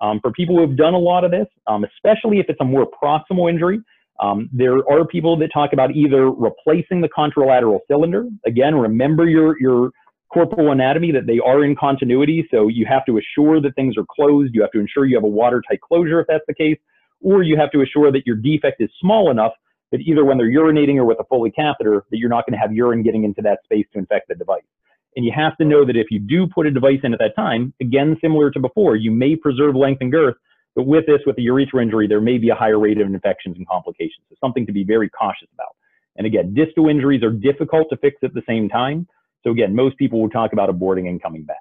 Um, 0.00 0.20
for 0.20 0.30
people 0.30 0.56
who 0.56 0.62
have 0.62 0.76
done 0.76 0.94
a 0.94 0.98
lot 0.98 1.24
of 1.24 1.30
this, 1.30 1.46
um, 1.66 1.84
especially 1.84 2.38
if 2.38 2.46
it's 2.48 2.60
a 2.60 2.64
more 2.64 2.86
proximal 3.02 3.50
injury, 3.50 3.80
um, 4.20 4.48
there 4.52 4.76
are 4.90 5.06
people 5.06 5.36
that 5.38 5.48
talk 5.52 5.72
about 5.72 5.94
either 5.94 6.30
replacing 6.30 7.00
the 7.00 7.08
contralateral 7.08 7.80
cylinder. 7.88 8.26
Again, 8.46 8.74
remember 8.74 9.28
your, 9.28 9.60
your 9.60 9.90
corporal 10.36 10.70
anatomy 10.70 11.12
that 11.12 11.26
they 11.26 11.38
are 11.38 11.64
in 11.64 11.74
continuity. 11.74 12.46
So 12.50 12.68
you 12.68 12.84
have 12.84 13.06
to 13.06 13.18
assure 13.18 13.58
that 13.62 13.74
things 13.74 13.94
are 13.96 14.04
closed. 14.10 14.54
You 14.54 14.60
have 14.60 14.70
to 14.72 14.80
ensure 14.80 15.06
you 15.06 15.16
have 15.16 15.24
a 15.24 15.28
watertight 15.28 15.80
closure 15.80 16.20
if 16.20 16.26
that's 16.26 16.44
the 16.46 16.54
case, 16.54 16.76
or 17.22 17.42
you 17.42 17.56
have 17.56 17.70
to 17.70 17.80
assure 17.80 18.12
that 18.12 18.26
your 18.26 18.36
defect 18.36 18.82
is 18.82 18.90
small 19.00 19.30
enough 19.30 19.52
that 19.92 20.00
either 20.00 20.26
when 20.26 20.36
they're 20.36 20.50
urinating 20.50 20.96
or 20.96 21.06
with 21.06 21.18
a 21.20 21.24
Foley 21.24 21.50
catheter, 21.50 22.04
that 22.10 22.18
you're 22.18 22.28
not 22.28 22.44
going 22.46 22.52
to 22.52 22.58
have 22.58 22.70
urine 22.70 23.02
getting 23.02 23.24
into 23.24 23.40
that 23.40 23.60
space 23.64 23.86
to 23.94 23.98
infect 23.98 24.28
the 24.28 24.34
device. 24.34 24.62
And 25.16 25.24
you 25.24 25.32
have 25.34 25.56
to 25.56 25.64
know 25.64 25.86
that 25.86 25.96
if 25.96 26.08
you 26.10 26.18
do 26.18 26.46
put 26.46 26.66
a 26.66 26.70
device 26.70 27.00
in 27.02 27.14
at 27.14 27.18
that 27.20 27.34
time, 27.34 27.72
again, 27.80 28.18
similar 28.20 28.50
to 28.50 28.60
before, 28.60 28.96
you 28.96 29.10
may 29.10 29.36
preserve 29.36 29.74
length 29.74 30.02
and 30.02 30.12
girth, 30.12 30.34
but 30.74 30.86
with 30.86 31.06
this, 31.06 31.20
with 31.24 31.36
the 31.36 31.46
urethral 31.46 31.80
injury, 31.80 32.06
there 32.06 32.20
may 32.20 32.36
be 32.36 32.50
a 32.50 32.54
higher 32.54 32.78
rate 32.78 33.00
of 33.00 33.06
infections 33.06 33.56
and 33.56 33.66
complications. 33.66 34.26
So 34.28 34.36
something 34.38 34.66
to 34.66 34.72
be 34.72 34.84
very 34.84 35.08
cautious 35.08 35.48
about. 35.54 35.74
And 36.16 36.26
again, 36.26 36.52
distal 36.52 36.88
injuries 36.88 37.22
are 37.22 37.30
difficult 37.30 37.88
to 37.88 37.96
fix 37.96 38.16
at 38.22 38.34
the 38.34 38.42
same 38.46 38.68
time. 38.68 39.08
So 39.46 39.52
again, 39.52 39.76
most 39.76 39.96
people 39.96 40.20
will 40.20 40.30
talk 40.30 40.52
about 40.52 40.68
aborting 40.68 41.08
and 41.08 41.22
coming 41.22 41.44
back. 41.44 41.60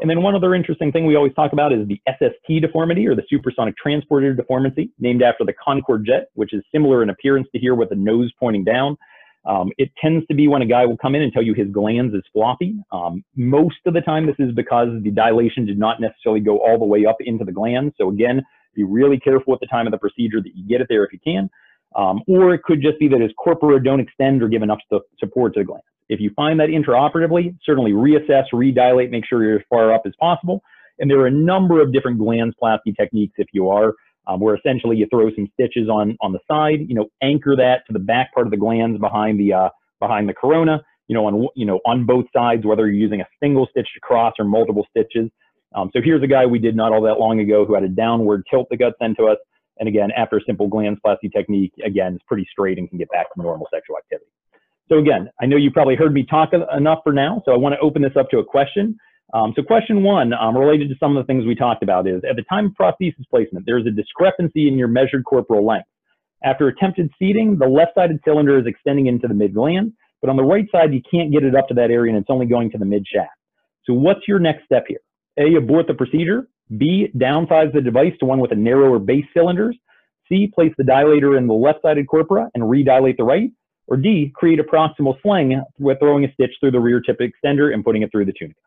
And 0.00 0.08
then 0.08 0.22
one 0.22 0.36
other 0.36 0.54
interesting 0.54 0.92
thing 0.92 1.04
we 1.04 1.16
always 1.16 1.34
talk 1.34 1.52
about 1.52 1.72
is 1.72 1.88
the 1.88 2.00
SST 2.08 2.62
deformity 2.62 3.08
or 3.08 3.16
the 3.16 3.24
supersonic 3.28 3.76
transporter 3.76 4.32
deformity, 4.32 4.92
named 5.00 5.22
after 5.22 5.44
the 5.44 5.52
Concorde 5.52 6.06
jet, 6.06 6.28
which 6.34 6.54
is 6.54 6.62
similar 6.72 7.02
in 7.02 7.10
appearance 7.10 7.48
to 7.52 7.58
here 7.58 7.74
with 7.74 7.88
the 7.88 7.96
nose 7.96 8.30
pointing 8.38 8.62
down. 8.62 8.96
Um, 9.44 9.72
it 9.78 9.90
tends 10.00 10.24
to 10.28 10.34
be 10.34 10.46
when 10.46 10.62
a 10.62 10.66
guy 10.66 10.86
will 10.86 10.96
come 10.96 11.16
in 11.16 11.22
and 11.22 11.32
tell 11.32 11.42
you 11.42 11.54
his 11.54 11.66
glans 11.68 12.14
is 12.14 12.22
floppy. 12.32 12.76
Um, 12.92 13.24
most 13.34 13.78
of 13.86 13.94
the 13.94 14.00
time, 14.00 14.26
this 14.26 14.36
is 14.38 14.54
because 14.54 14.88
the 15.02 15.10
dilation 15.10 15.66
did 15.66 15.78
not 15.78 16.00
necessarily 16.00 16.40
go 16.40 16.58
all 16.58 16.78
the 16.78 16.84
way 16.84 17.04
up 17.04 17.16
into 17.18 17.44
the 17.44 17.52
gland. 17.52 17.92
So 17.98 18.10
again, 18.10 18.42
be 18.76 18.84
really 18.84 19.18
careful 19.18 19.54
at 19.54 19.60
the 19.60 19.66
time 19.66 19.88
of 19.88 19.90
the 19.90 19.98
procedure 19.98 20.40
that 20.40 20.54
you 20.54 20.68
get 20.68 20.80
it 20.80 20.86
there 20.88 21.04
if 21.04 21.12
you 21.12 21.18
can. 21.24 21.50
Um, 21.96 22.20
or 22.28 22.54
it 22.54 22.62
could 22.62 22.80
just 22.80 23.00
be 23.00 23.08
that 23.08 23.20
his 23.20 23.32
corpora 23.36 23.82
don't 23.82 23.98
extend 23.98 24.42
or 24.42 24.48
give 24.48 24.62
enough 24.62 24.78
support 25.18 25.54
to 25.54 25.60
the 25.60 25.64
gland. 25.64 25.82
If 26.08 26.20
you 26.20 26.30
find 26.34 26.58
that 26.60 26.68
intraoperatively, 26.68 27.56
certainly 27.64 27.92
reassess, 27.92 28.44
redilate, 28.52 29.10
make 29.10 29.26
sure 29.26 29.44
you're 29.44 29.58
as 29.58 29.64
far 29.68 29.92
up 29.92 30.02
as 30.06 30.12
possible. 30.18 30.62
And 30.98 31.10
there 31.10 31.20
are 31.20 31.26
a 31.26 31.32
number 31.32 31.80
of 31.80 31.92
different 31.92 32.18
glansplasty 32.18 32.96
techniques 32.98 33.34
if 33.38 33.48
you 33.52 33.68
are, 33.68 33.94
um, 34.26 34.40
where 34.40 34.56
essentially 34.56 34.96
you 34.96 35.06
throw 35.10 35.30
some 35.34 35.48
stitches 35.54 35.88
on, 35.88 36.16
on 36.20 36.32
the 36.32 36.40
side, 36.50 36.80
you 36.88 36.94
know, 36.94 37.06
anchor 37.22 37.54
that 37.56 37.86
to 37.86 37.92
the 37.92 37.98
back 37.98 38.34
part 38.34 38.46
of 38.46 38.50
the 38.50 38.56
glans 38.56 38.98
behind 38.98 39.38
the, 39.38 39.52
uh, 39.52 39.68
behind 40.00 40.28
the 40.28 40.34
corona, 40.34 40.82
you 41.06 41.14
know, 41.14 41.26
on, 41.26 41.48
you 41.54 41.66
know, 41.66 41.80
on 41.86 42.04
both 42.04 42.26
sides, 42.34 42.64
whether 42.64 42.86
you're 42.86 42.94
using 42.94 43.20
a 43.20 43.26
single 43.40 43.66
stitch 43.70 43.88
to 43.94 44.00
cross 44.00 44.34
or 44.38 44.44
multiple 44.44 44.86
stitches. 44.90 45.30
Um, 45.74 45.90
so 45.94 46.00
here's 46.02 46.22
a 46.22 46.26
guy 46.26 46.46
we 46.46 46.58
did 46.58 46.76
not 46.76 46.92
all 46.92 47.02
that 47.02 47.18
long 47.20 47.40
ago 47.40 47.64
who 47.64 47.74
had 47.74 47.84
a 47.84 47.88
downward 47.88 48.44
tilt 48.50 48.68
that 48.70 48.78
got 48.78 48.94
sent 49.00 49.16
to 49.18 49.26
us. 49.26 49.38
And 49.78 49.88
again, 49.88 50.10
after 50.16 50.38
a 50.38 50.40
simple 50.44 50.68
glansplasty 50.68 51.32
technique, 51.32 51.72
again, 51.84 52.14
it's 52.14 52.24
pretty 52.26 52.46
straight 52.50 52.78
and 52.78 52.88
can 52.88 52.98
get 52.98 53.10
back 53.10 53.32
to 53.32 53.40
normal 53.40 53.68
sexual 53.72 53.96
activity. 53.96 54.30
So 54.88 54.98
again, 54.98 55.28
I 55.40 55.46
know 55.46 55.56
you 55.56 55.70
probably 55.70 55.96
heard 55.96 56.14
me 56.14 56.24
talk 56.24 56.50
enough 56.52 57.00
for 57.04 57.12
now, 57.12 57.42
so 57.44 57.52
I 57.52 57.56
want 57.56 57.74
to 57.74 57.80
open 57.80 58.02
this 58.02 58.16
up 58.18 58.30
to 58.30 58.38
a 58.38 58.44
question. 58.44 58.96
Um, 59.34 59.52
so 59.54 59.62
question 59.62 60.02
one, 60.02 60.32
um, 60.32 60.56
related 60.56 60.88
to 60.88 60.94
some 60.98 61.14
of 61.14 61.22
the 61.22 61.26
things 61.26 61.44
we 61.44 61.54
talked 61.54 61.82
about 61.82 62.08
is, 62.08 62.22
at 62.28 62.36
the 62.36 62.44
time 62.48 62.66
of 62.66 62.72
prosthesis 62.72 63.28
placement, 63.28 63.66
there's 63.66 63.86
a 63.86 63.90
discrepancy 63.90 64.66
in 64.66 64.78
your 64.78 64.88
measured 64.88 65.24
corporal 65.26 65.66
length. 65.66 65.88
After 66.42 66.68
attempted 66.68 67.10
seating, 67.18 67.58
the 67.58 67.66
left-sided 67.66 68.20
cylinder 68.24 68.58
is 68.58 68.66
extending 68.66 69.06
into 69.06 69.28
the 69.28 69.34
mid-gland, 69.34 69.92
but 70.22 70.30
on 70.30 70.36
the 70.36 70.44
right 70.44 70.66
side, 70.72 70.94
you 70.94 71.02
can't 71.10 71.30
get 71.32 71.42
it 71.42 71.54
up 71.54 71.68
to 71.68 71.74
that 71.74 71.90
area 71.90 72.12
and 72.12 72.20
it's 72.20 72.30
only 72.30 72.46
going 72.46 72.70
to 72.70 72.78
the 72.78 72.86
mid-shaft. 72.86 73.30
So 73.84 73.92
what's 73.92 74.26
your 74.26 74.38
next 74.38 74.64
step 74.64 74.84
here? 74.88 75.00
A, 75.38 75.56
abort 75.56 75.86
the 75.86 75.94
procedure. 75.94 76.48
B, 76.78 77.08
downsize 77.16 77.72
the 77.72 77.80
device 77.80 78.12
to 78.20 78.26
one 78.26 78.40
with 78.40 78.52
a 78.52 78.56
narrower 78.56 78.98
base 78.98 79.24
cylinders. 79.34 79.76
C, 80.28 80.50
place 80.54 80.72
the 80.78 80.84
dilator 80.84 81.36
in 81.36 81.46
the 81.46 81.54
left-sided 81.54 82.06
corpora 82.06 82.48
and 82.54 82.70
redilate 82.70 83.16
the 83.16 83.24
right. 83.24 83.50
Or 83.88 83.96
D, 83.96 84.30
create 84.34 84.60
a 84.60 84.64
proximal 84.64 85.20
sling 85.22 85.60
with 85.78 85.98
throwing 85.98 86.24
a 86.24 86.32
stitch 86.34 86.52
through 86.60 86.72
the 86.72 86.80
rear 86.80 87.00
tip 87.00 87.18
extender 87.20 87.72
and 87.72 87.82
putting 87.82 88.02
it 88.02 88.12
through 88.12 88.26
the 88.26 88.34
tunica. 88.38 88.60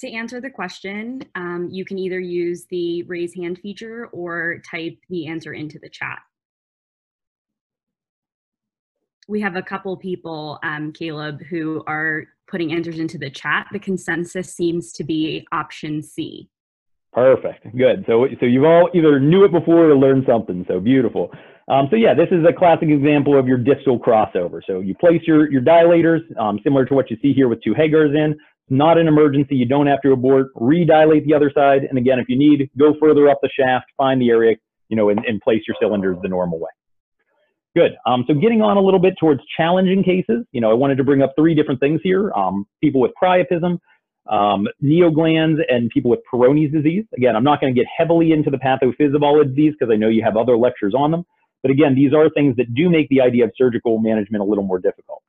To 0.00 0.10
answer 0.10 0.40
the 0.40 0.50
question, 0.50 1.22
um, 1.34 1.68
you 1.70 1.84
can 1.84 1.98
either 1.98 2.18
use 2.18 2.66
the 2.70 3.02
raise 3.04 3.34
hand 3.34 3.58
feature 3.58 4.08
or 4.12 4.60
type 4.70 4.98
the 5.08 5.26
answer 5.26 5.52
into 5.52 5.78
the 5.78 5.88
chat. 5.88 6.18
We 9.28 9.40
have 9.40 9.56
a 9.56 9.62
couple 9.62 9.96
people, 9.96 10.58
um, 10.62 10.92
Caleb, 10.92 11.42
who 11.42 11.82
are 11.86 12.24
putting 12.46 12.72
answers 12.72 12.98
into 12.98 13.18
the 13.18 13.30
chat. 13.30 13.66
The 13.72 13.78
consensus 13.78 14.54
seems 14.54 14.92
to 14.92 15.04
be 15.04 15.46
option 15.52 16.02
C. 16.02 16.48
Perfect. 17.12 17.64
Good. 17.76 18.04
So, 18.06 18.26
so 18.38 18.46
you've 18.46 18.64
all 18.64 18.90
either 18.94 19.18
knew 19.18 19.44
it 19.44 19.52
before 19.52 19.90
or 19.90 19.96
learned 19.96 20.24
something. 20.28 20.64
So 20.68 20.78
beautiful. 20.78 21.32
Um, 21.68 21.88
so 21.90 21.96
yeah, 21.96 22.14
this 22.14 22.28
is 22.30 22.44
a 22.48 22.52
classic 22.52 22.88
example 22.88 23.38
of 23.38 23.48
your 23.48 23.58
distal 23.58 23.98
crossover. 23.98 24.60
So 24.66 24.80
you 24.80 24.94
place 24.94 25.22
your, 25.26 25.50
your 25.50 25.62
dilators, 25.62 26.20
um, 26.38 26.60
similar 26.62 26.84
to 26.86 26.94
what 26.94 27.10
you 27.10 27.16
see 27.20 27.32
here 27.32 27.48
with 27.48 27.62
two 27.62 27.74
Hegars 27.74 28.14
in. 28.14 28.36
Not 28.68 28.98
an 28.98 29.06
emergency. 29.06 29.54
You 29.56 29.66
don't 29.66 29.86
have 29.86 30.00
to 30.02 30.12
abort. 30.12 30.48
Redilate 30.54 31.24
the 31.24 31.34
other 31.34 31.52
side. 31.54 31.82
And 31.88 31.98
again, 31.98 32.18
if 32.18 32.28
you 32.28 32.36
need, 32.36 32.68
go 32.78 32.94
further 33.00 33.28
up 33.28 33.38
the 33.42 33.48
shaft, 33.48 33.86
find 33.96 34.20
the 34.20 34.30
area, 34.30 34.56
you 34.88 34.96
know, 34.96 35.08
and, 35.08 35.20
and 35.24 35.40
place 35.40 35.62
your 35.66 35.76
cylinders 35.80 36.16
the 36.22 36.28
normal 36.28 36.58
way. 36.58 36.70
Good. 37.76 37.92
Um, 38.06 38.24
so 38.26 38.34
getting 38.34 38.62
on 38.62 38.76
a 38.76 38.80
little 38.80 38.98
bit 38.98 39.14
towards 39.20 39.40
challenging 39.56 40.02
cases, 40.02 40.44
you 40.50 40.60
know, 40.60 40.70
I 40.70 40.74
wanted 40.74 40.96
to 40.96 41.04
bring 41.04 41.22
up 41.22 41.34
three 41.36 41.54
different 41.54 41.78
things 41.78 42.00
here. 42.02 42.32
Um, 42.32 42.66
people 42.82 43.00
with 43.00 43.12
priapism, 43.22 43.78
um, 44.28 44.66
neoglands, 44.82 45.58
and 45.68 45.90
people 45.90 46.10
with 46.10 46.20
Peyronie's 46.32 46.72
disease. 46.72 47.04
Again, 47.16 47.36
I'm 47.36 47.44
not 47.44 47.60
going 47.60 47.72
to 47.72 47.78
get 47.78 47.86
heavily 47.96 48.32
into 48.32 48.50
the 48.50 48.56
pathophysiology 48.56 49.42
of 49.42 49.54
these 49.54 49.74
because 49.78 49.92
I 49.92 49.96
know 49.96 50.08
you 50.08 50.24
have 50.24 50.36
other 50.36 50.56
lectures 50.56 50.94
on 50.96 51.10
them. 51.10 51.24
But 51.66 51.72
again, 51.72 51.96
these 51.96 52.14
are 52.14 52.30
things 52.30 52.54
that 52.58 52.72
do 52.74 52.88
make 52.88 53.08
the 53.08 53.20
idea 53.20 53.44
of 53.44 53.50
surgical 53.56 53.98
management 53.98 54.40
a 54.40 54.46
little 54.46 54.62
more 54.62 54.78
difficult. 54.78 55.20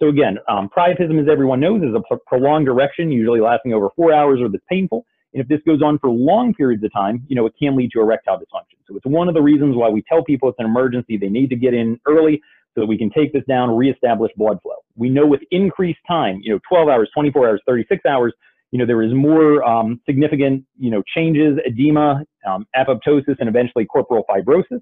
So 0.00 0.08
again, 0.08 0.38
um, 0.48 0.70
priapism, 0.74 1.20
as 1.20 1.28
everyone 1.30 1.60
knows, 1.60 1.82
is 1.82 1.94
a 1.94 2.16
prolonged 2.26 2.68
erection, 2.68 3.12
usually 3.12 3.40
lasting 3.40 3.74
over 3.74 3.90
four 3.94 4.10
hours 4.10 4.40
or 4.40 4.48
that's 4.48 4.64
painful. 4.70 5.04
And 5.34 5.42
if 5.42 5.48
this 5.48 5.60
goes 5.66 5.82
on 5.82 5.98
for 5.98 6.08
long 6.08 6.54
periods 6.54 6.82
of 6.82 6.94
time, 6.94 7.26
you 7.28 7.36
know, 7.36 7.44
it 7.44 7.52
can 7.58 7.76
lead 7.76 7.90
to 7.90 8.00
erectile 8.00 8.38
dysfunction. 8.38 8.78
So 8.88 8.96
it's 8.96 9.04
one 9.04 9.28
of 9.28 9.34
the 9.34 9.42
reasons 9.42 9.76
why 9.76 9.90
we 9.90 10.00
tell 10.08 10.24
people 10.24 10.48
it's 10.48 10.58
an 10.58 10.64
emergency. 10.64 11.18
They 11.18 11.28
need 11.28 11.50
to 11.50 11.56
get 11.56 11.74
in 11.74 12.00
early 12.06 12.40
so 12.74 12.80
that 12.80 12.86
we 12.86 12.96
can 12.96 13.10
take 13.10 13.34
this 13.34 13.44
down, 13.46 13.76
reestablish 13.76 14.32
blood 14.38 14.62
flow. 14.62 14.76
We 14.96 15.10
know 15.10 15.26
with 15.26 15.42
increased 15.50 16.00
time, 16.08 16.40
you 16.42 16.54
know, 16.54 16.60
12 16.70 16.88
hours, 16.88 17.10
24 17.12 17.48
hours, 17.48 17.60
36 17.66 18.06
hours, 18.06 18.32
you 18.70 18.78
know, 18.78 18.86
there 18.86 19.02
is 19.02 19.12
more 19.12 19.62
um, 19.62 20.00
significant, 20.06 20.64
you 20.78 20.90
know, 20.90 21.02
changes, 21.14 21.58
edema, 21.66 22.24
um, 22.48 22.66
apoptosis, 22.74 23.36
and 23.40 23.48
eventually 23.50 23.84
corporal 23.84 24.24
fibrosis. 24.26 24.80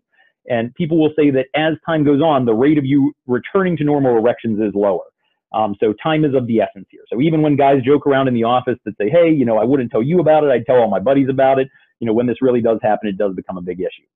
And 0.48 0.74
people 0.74 0.98
will 0.98 1.12
say 1.16 1.30
that 1.30 1.46
as 1.54 1.74
time 1.86 2.04
goes 2.04 2.22
on, 2.22 2.44
the 2.44 2.54
rate 2.54 2.78
of 2.78 2.84
you 2.84 3.12
returning 3.26 3.76
to 3.76 3.84
normal 3.84 4.16
erections 4.16 4.58
is 4.60 4.72
lower. 4.74 5.04
Um, 5.52 5.74
so 5.80 5.92
time 6.02 6.24
is 6.24 6.34
of 6.34 6.46
the 6.46 6.60
essence 6.60 6.86
here. 6.90 7.02
So 7.12 7.20
even 7.20 7.42
when 7.42 7.56
guys 7.56 7.82
joke 7.82 8.06
around 8.06 8.28
in 8.28 8.34
the 8.34 8.44
office 8.44 8.78
that 8.84 8.94
say, 8.98 9.10
hey, 9.10 9.30
you 9.30 9.44
know, 9.44 9.58
I 9.58 9.64
wouldn't 9.64 9.90
tell 9.90 10.02
you 10.02 10.20
about 10.20 10.44
it, 10.44 10.50
I'd 10.50 10.64
tell 10.64 10.76
all 10.76 10.88
my 10.88 11.00
buddies 11.00 11.28
about 11.28 11.58
it. 11.58 11.68
You 11.98 12.06
know, 12.06 12.12
when 12.12 12.26
this 12.26 12.40
really 12.40 12.60
does 12.60 12.78
happen, 12.82 13.08
it 13.08 13.18
does 13.18 13.34
become 13.34 13.58
a 13.58 13.62
big 13.62 13.80
issue. 13.80 14.06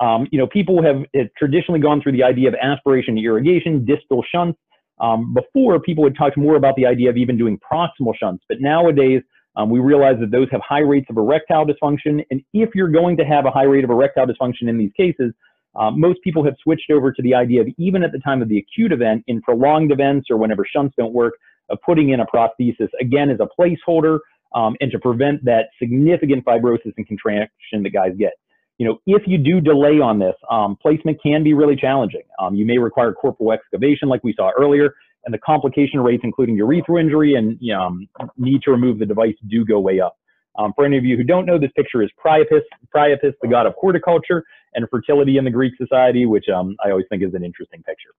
Um, 0.00 0.26
you 0.32 0.38
know, 0.38 0.46
people 0.46 0.82
have, 0.82 1.04
have, 1.14 1.28
traditionally 1.36 1.80
gone 1.80 2.00
through 2.00 2.12
the 2.12 2.22
idea 2.22 2.48
of 2.48 2.54
aspiration 2.54 3.18
irrigation, 3.18 3.84
distal 3.84 4.24
shunts. 4.34 4.58
Um, 4.98 5.34
before, 5.34 5.78
people 5.80 6.04
had 6.04 6.16
talked 6.16 6.38
more 6.38 6.56
about 6.56 6.76
the 6.76 6.86
idea 6.86 7.10
of 7.10 7.18
even 7.18 7.36
doing 7.36 7.58
proximal 7.70 8.14
shunts, 8.18 8.44
but 8.48 8.60
nowadays 8.60 9.22
um, 9.56 9.68
we 9.68 9.78
realize 9.78 10.16
that 10.20 10.30
those 10.30 10.48
have 10.52 10.60
high 10.66 10.80
rates 10.80 11.06
of 11.10 11.16
erectile 11.18 11.66
dysfunction. 11.66 12.24
And 12.30 12.42
if 12.54 12.70
you're 12.74 12.88
going 12.88 13.16
to 13.18 13.24
have 13.24 13.44
a 13.44 13.50
high 13.50 13.64
rate 13.64 13.84
of 13.84 13.90
erectile 13.90 14.26
dysfunction 14.26 14.68
in 14.68 14.78
these 14.78 14.92
cases, 14.96 15.32
uh, 15.74 15.90
most 15.90 16.20
people 16.22 16.44
have 16.44 16.54
switched 16.62 16.90
over 16.90 17.12
to 17.12 17.22
the 17.22 17.34
idea 17.34 17.60
of 17.60 17.68
even 17.78 18.02
at 18.02 18.12
the 18.12 18.18
time 18.18 18.42
of 18.42 18.48
the 18.48 18.58
acute 18.58 18.92
event, 18.92 19.22
in 19.26 19.40
prolonged 19.42 19.92
events 19.92 20.26
or 20.30 20.36
whenever 20.36 20.64
shunts 20.64 20.94
don't 20.98 21.12
work, 21.12 21.34
of 21.68 21.78
putting 21.86 22.10
in 22.10 22.20
a 22.20 22.26
prosthesis 22.26 22.88
again 23.00 23.30
as 23.30 23.38
a 23.40 23.48
placeholder 23.58 24.18
um, 24.54 24.74
and 24.80 24.90
to 24.90 24.98
prevent 24.98 25.44
that 25.44 25.66
significant 25.78 26.44
fibrosis 26.44 26.92
and 26.96 27.06
contraction 27.06 27.82
that 27.82 27.90
guys 27.90 28.12
get. 28.18 28.32
You 28.78 28.86
know, 28.86 28.98
if 29.06 29.22
you 29.26 29.38
do 29.38 29.60
delay 29.60 30.00
on 30.00 30.18
this, 30.18 30.34
um, 30.50 30.76
placement 30.80 31.22
can 31.22 31.44
be 31.44 31.52
really 31.52 31.76
challenging. 31.76 32.22
Um, 32.40 32.54
you 32.54 32.64
may 32.64 32.78
require 32.78 33.12
corporal 33.12 33.52
excavation 33.52 34.08
like 34.08 34.24
we 34.24 34.34
saw 34.34 34.50
earlier, 34.58 34.94
and 35.24 35.34
the 35.34 35.38
complication 35.38 36.00
rates, 36.00 36.22
including 36.24 36.56
urethral 36.58 36.98
injury 36.98 37.34
and 37.34 37.58
you 37.60 37.74
know, 37.74 37.82
um, 37.82 38.08
need 38.38 38.62
to 38.62 38.70
remove 38.70 38.98
the 38.98 39.06
device, 39.06 39.34
do 39.48 39.64
go 39.64 39.78
way 39.78 40.00
up. 40.00 40.16
Um, 40.58 40.72
for 40.74 40.84
any 40.84 40.98
of 40.98 41.04
you 41.04 41.16
who 41.16 41.24
don't 41.24 41.46
know, 41.46 41.58
this 41.58 41.70
picture 41.76 42.02
is 42.02 42.10
Priapus, 42.18 42.62
Priapus, 42.94 43.34
the 43.40 43.48
god 43.48 43.66
of 43.66 43.74
horticulture 43.78 44.44
and 44.74 44.86
fertility 44.90 45.36
in 45.36 45.44
the 45.44 45.50
Greek 45.50 45.74
society, 45.76 46.26
which 46.26 46.46
um, 46.48 46.76
I 46.84 46.90
always 46.90 47.06
think 47.08 47.22
is 47.22 47.34
an 47.34 47.44
interesting 47.44 47.82
picture. 47.82 48.10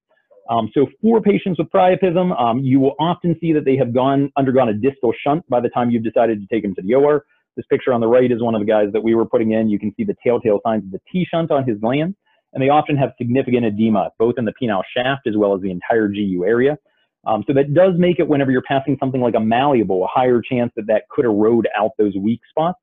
Um, 0.50 0.70
so 0.74 0.88
for 1.02 1.22
patients 1.22 1.60
with 1.60 1.70
priapism, 1.70 2.38
um, 2.40 2.60
you 2.60 2.80
will 2.80 2.96
often 3.00 3.38
see 3.40 3.54
that 3.54 3.64
they 3.64 3.78
have 3.78 3.94
gone 3.94 4.32
undergone 4.38 4.70
a 4.70 4.74
distal 4.74 5.14
shunt 5.26 5.48
by 5.50 5.62
the 5.62 5.70
time 5.70 5.92
you've 5.92 6.04
decided 6.04 6.42
to 6.42 6.48
take 6.54 6.64
them 6.64 6.76
to 6.76 6.82
the 6.82 6.94
OR. 6.96 7.24
This 7.56 7.66
picture 7.70 7.94
on 7.94 8.02
the 8.02 8.08
right 8.08 8.32
is 8.32 8.42
one 8.42 8.56
of 8.56 8.62
the 8.62 8.66
guys 8.66 8.88
that 8.94 9.02
we 9.04 9.14
were 9.14 9.26
putting 9.26 9.52
in. 9.52 9.70
You 9.70 9.80
can 9.80 9.94
see 9.96 10.04
the 10.04 10.16
telltale 10.26 10.60
signs 10.66 10.84
of 10.84 10.92
the 10.92 11.00
T-shunt 11.12 11.52
on 11.52 11.68
his 11.68 11.78
gland, 11.80 12.16
and 12.54 12.64
they 12.64 12.70
often 12.70 12.98
have 12.98 13.12
significant 13.18 13.66
edema, 13.66 14.12
both 14.18 14.36
in 14.38 14.46
the 14.46 14.54
penile 14.62 14.84
shaft 14.96 15.28
as 15.28 15.36
well 15.38 15.54
as 15.54 15.62
the 15.62 15.72
entire 15.72 16.08
GU 16.08 16.44
area. 16.46 16.78
Um, 17.26 17.44
so 17.46 17.54
that 17.54 17.74
does 17.74 17.94
make 17.98 18.20
it 18.20 18.28
whenever 18.28 18.52
you're 18.52 18.64
passing 18.64 18.98
something 19.00 19.22
like 19.22 19.36
a 19.36 19.40
malleable, 19.40 20.04
a 20.04 20.08
higher 20.08 20.42
chance 20.42 20.72
that 20.76 20.88
that 20.88 21.04
could 21.10 21.26
erode 21.26 21.68
out 21.78 21.92
those 21.98 22.16
weak 22.16 22.42
spots. 22.50 22.80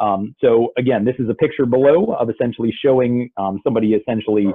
Um, 0.00 0.34
so 0.40 0.72
again, 0.78 1.04
this 1.04 1.16
is 1.18 1.28
a 1.28 1.34
picture 1.34 1.66
below 1.66 2.16
of 2.18 2.30
essentially 2.30 2.74
showing 2.84 3.30
um, 3.36 3.60
somebody 3.62 3.92
essentially 3.92 4.46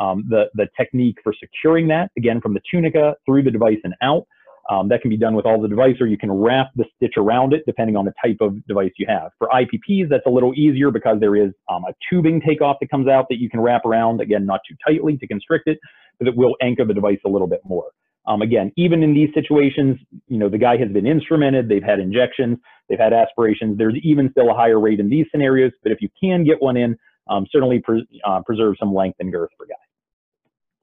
um, 0.00 0.24
the, 0.28 0.44
the 0.54 0.66
technique 0.76 1.16
for 1.22 1.32
securing 1.38 1.88
that, 1.88 2.10
again, 2.16 2.40
from 2.40 2.54
the 2.54 2.60
tunica 2.70 3.14
through 3.26 3.42
the 3.42 3.50
device 3.50 3.78
and 3.84 3.94
out. 4.02 4.26
Um, 4.70 4.88
that 4.88 5.02
can 5.02 5.10
be 5.10 5.18
done 5.18 5.34
with 5.34 5.44
all 5.44 5.60
the 5.60 5.68
device 5.68 5.96
or 6.00 6.06
you 6.06 6.16
can 6.16 6.32
wrap 6.32 6.70
the 6.74 6.86
stitch 6.96 7.14
around 7.18 7.52
it 7.52 7.64
depending 7.66 7.96
on 7.96 8.06
the 8.06 8.14
type 8.24 8.38
of 8.40 8.66
device 8.66 8.92
you 8.96 9.06
have. 9.06 9.30
For 9.38 9.48
IPPs, 9.48 10.08
that's 10.08 10.24
a 10.26 10.30
little 10.30 10.54
easier 10.54 10.90
because 10.90 11.18
there 11.20 11.36
is 11.36 11.52
um, 11.70 11.84
a 11.84 11.92
tubing 12.08 12.40
takeoff 12.40 12.78
that 12.80 12.90
comes 12.90 13.06
out 13.06 13.26
that 13.28 13.36
you 13.38 13.50
can 13.50 13.60
wrap 13.60 13.84
around, 13.84 14.22
again, 14.22 14.46
not 14.46 14.60
too 14.66 14.74
tightly 14.86 15.18
to 15.18 15.26
constrict 15.26 15.68
it, 15.68 15.78
but 16.18 16.28
it 16.28 16.34
will 16.34 16.56
anchor 16.62 16.86
the 16.86 16.94
device 16.94 17.18
a 17.26 17.28
little 17.28 17.46
bit 17.46 17.60
more. 17.66 17.84
Um, 18.26 18.42
again, 18.42 18.72
even 18.76 19.02
in 19.02 19.12
these 19.12 19.28
situations, 19.34 19.98
you 20.28 20.38
know, 20.38 20.48
the 20.48 20.58
guy 20.58 20.76
has 20.78 20.88
been 20.88 21.04
instrumented, 21.04 21.68
they've 21.68 21.82
had 21.82 22.00
injections, 22.00 22.58
they've 22.88 22.98
had 22.98 23.12
aspirations. 23.12 23.76
There's 23.76 23.96
even 24.02 24.30
still 24.30 24.50
a 24.50 24.54
higher 24.54 24.80
rate 24.80 25.00
in 25.00 25.10
these 25.10 25.26
scenarios, 25.30 25.72
but 25.82 25.92
if 25.92 26.00
you 26.00 26.08
can 26.18 26.44
get 26.44 26.62
one 26.62 26.76
in, 26.76 26.96
um, 27.28 27.46
certainly 27.50 27.80
pre 27.80 28.06
uh, 28.26 28.40
preserve 28.44 28.76
some 28.78 28.94
length 28.94 29.16
and 29.20 29.32
girth 29.32 29.50
for 29.56 29.66
guys. 29.66 29.76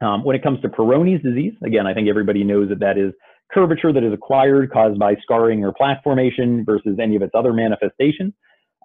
Um, 0.02 0.24
when 0.24 0.36
it 0.36 0.44
comes 0.44 0.60
to 0.62 0.70
Peyronie's 0.70 1.22
disease, 1.22 1.54
again, 1.64 1.86
I 1.86 1.94
think 1.94 2.10
everybody 2.10 2.44
knows 2.44 2.70
that 2.70 2.80
that 2.80 2.98
is 2.98 3.14
curvature 3.54 3.94
that 3.94 4.04
is 4.04 4.14
acquired 4.14 4.72
caused 4.72 4.98
by 4.98 5.16
scarring 5.22 5.64
or 5.64 5.74
plaque 5.74 6.04
formation 6.04 6.64
versus 6.66 6.98
any 7.02 7.16
of 7.16 7.22
its 7.22 7.34
other 7.36 7.54
manifestations. 7.54 8.34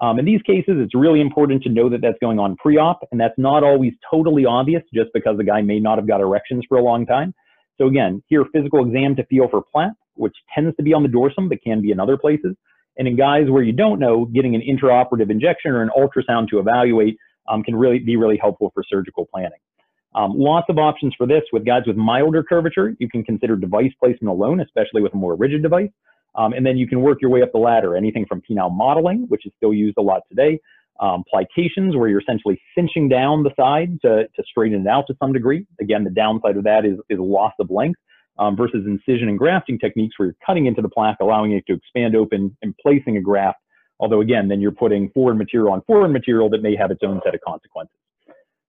Um, 0.02 0.18
in 0.18 0.26
these 0.26 0.42
cases, 0.42 0.74
it's 0.76 0.94
really 0.94 1.22
important 1.22 1.62
to 1.62 1.70
know 1.70 1.88
that 1.88 2.02
that's 2.02 2.18
going 2.20 2.38
on 2.38 2.56
pre-op, 2.56 3.00
and 3.12 3.20
that's 3.20 3.38
not 3.38 3.64
always 3.64 3.94
totally 4.10 4.44
obvious 4.44 4.82
just 4.92 5.08
because 5.14 5.38
the 5.38 5.44
guy 5.44 5.62
may 5.62 5.80
not 5.80 5.96
have 5.96 6.06
got 6.06 6.20
erections 6.20 6.64
for 6.68 6.76
a 6.76 6.82
long 6.82 7.06
time. 7.06 7.34
So 7.78 7.86
again, 7.86 8.22
here 8.28 8.44
physical 8.52 8.84
exam 8.84 9.16
to 9.16 9.24
feel 9.26 9.48
for 9.48 9.62
plaque, 9.72 9.92
which 10.14 10.34
tends 10.54 10.76
to 10.76 10.82
be 10.82 10.94
on 10.94 11.02
the 11.02 11.08
dorsum, 11.08 11.48
but 11.48 11.62
can 11.62 11.82
be 11.82 11.90
in 11.90 12.00
other 12.00 12.16
places. 12.16 12.56
And 12.98 13.06
in 13.06 13.16
guys 13.16 13.50
where 13.50 13.62
you 13.62 13.72
don't 13.72 13.98
know, 13.98 14.24
getting 14.24 14.54
an 14.54 14.62
intraoperative 14.62 15.30
injection 15.30 15.72
or 15.72 15.82
an 15.82 15.90
ultrasound 15.96 16.48
to 16.48 16.58
evaluate 16.58 17.18
um, 17.48 17.62
can 17.62 17.76
really 17.76 17.98
be 17.98 18.16
really 18.16 18.38
helpful 18.38 18.70
for 18.74 18.82
surgical 18.88 19.26
planning. 19.26 19.58
Um, 20.14 20.32
lots 20.34 20.66
of 20.70 20.78
options 20.78 21.14
for 21.16 21.26
this. 21.26 21.42
With 21.52 21.66
guys 21.66 21.82
with 21.86 21.96
milder 21.96 22.42
curvature, 22.42 22.94
you 22.98 23.08
can 23.08 23.22
consider 23.22 23.54
device 23.54 23.92
placement 24.00 24.30
alone, 24.30 24.60
especially 24.60 25.02
with 25.02 25.12
a 25.12 25.16
more 25.16 25.36
rigid 25.36 25.62
device. 25.62 25.90
Um, 26.34 26.54
and 26.54 26.64
then 26.64 26.78
you 26.78 26.86
can 26.86 27.02
work 27.02 27.18
your 27.20 27.30
way 27.30 27.42
up 27.42 27.52
the 27.52 27.58
ladder, 27.58 27.96
anything 27.96 28.24
from 28.26 28.42
penile 28.48 28.74
modeling, 28.74 29.26
which 29.28 29.46
is 29.46 29.52
still 29.56 29.74
used 29.74 29.96
a 29.98 30.02
lot 30.02 30.22
today, 30.28 30.60
um, 31.00 31.24
plications, 31.30 31.96
where 31.96 32.08
you're 32.08 32.20
essentially 32.20 32.60
cinching 32.76 33.08
down 33.08 33.42
the 33.42 33.50
side 33.58 33.98
to, 34.02 34.28
to 34.34 34.42
straighten 34.48 34.82
it 34.82 34.88
out 34.88 35.04
to 35.08 35.14
some 35.20 35.32
degree. 35.32 35.66
Again, 35.80 36.04
the 36.04 36.10
downside 36.10 36.56
of 36.56 36.64
that 36.64 36.84
is, 36.84 36.98
is 37.08 37.18
loss 37.18 37.52
of 37.60 37.70
length 37.70 38.00
um, 38.38 38.56
versus 38.56 38.84
incision 38.86 39.28
and 39.28 39.38
grafting 39.38 39.78
techniques 39.78 40.18
where 40.18 40.26
you're 40.26 40.36
cutting 40.44 40.66
into 40.66 40.82
the 40.82 40.88
plaque, 40.88 41.18
allowing 41.20 41.52
it 41.52 41.64
to 41.66 41.74
expand 41.74 42.14
open 42.16 42.56
and 42.62 42.74
placing 42.82 43.16
a 43.16 43.20
graft. 43.20 43.58
Although 43.98 44.20
again, 44.20 44.48
then 44.48 44.60
you're 44.60 44.72
putting 44.72 45.10
foreign 45.10 45.38
material 45.38 45.72
on 45.72 45.82
foreign 45.86 46.12
material 46.12 46.50
that 46.50 46.62
may 46.62 46.76
have 46.76 46.90
its 46.90 47.00
own 47.02 47.20
set 47.24 47.34
of 47.34 47.40
consequences. 47.46 47.96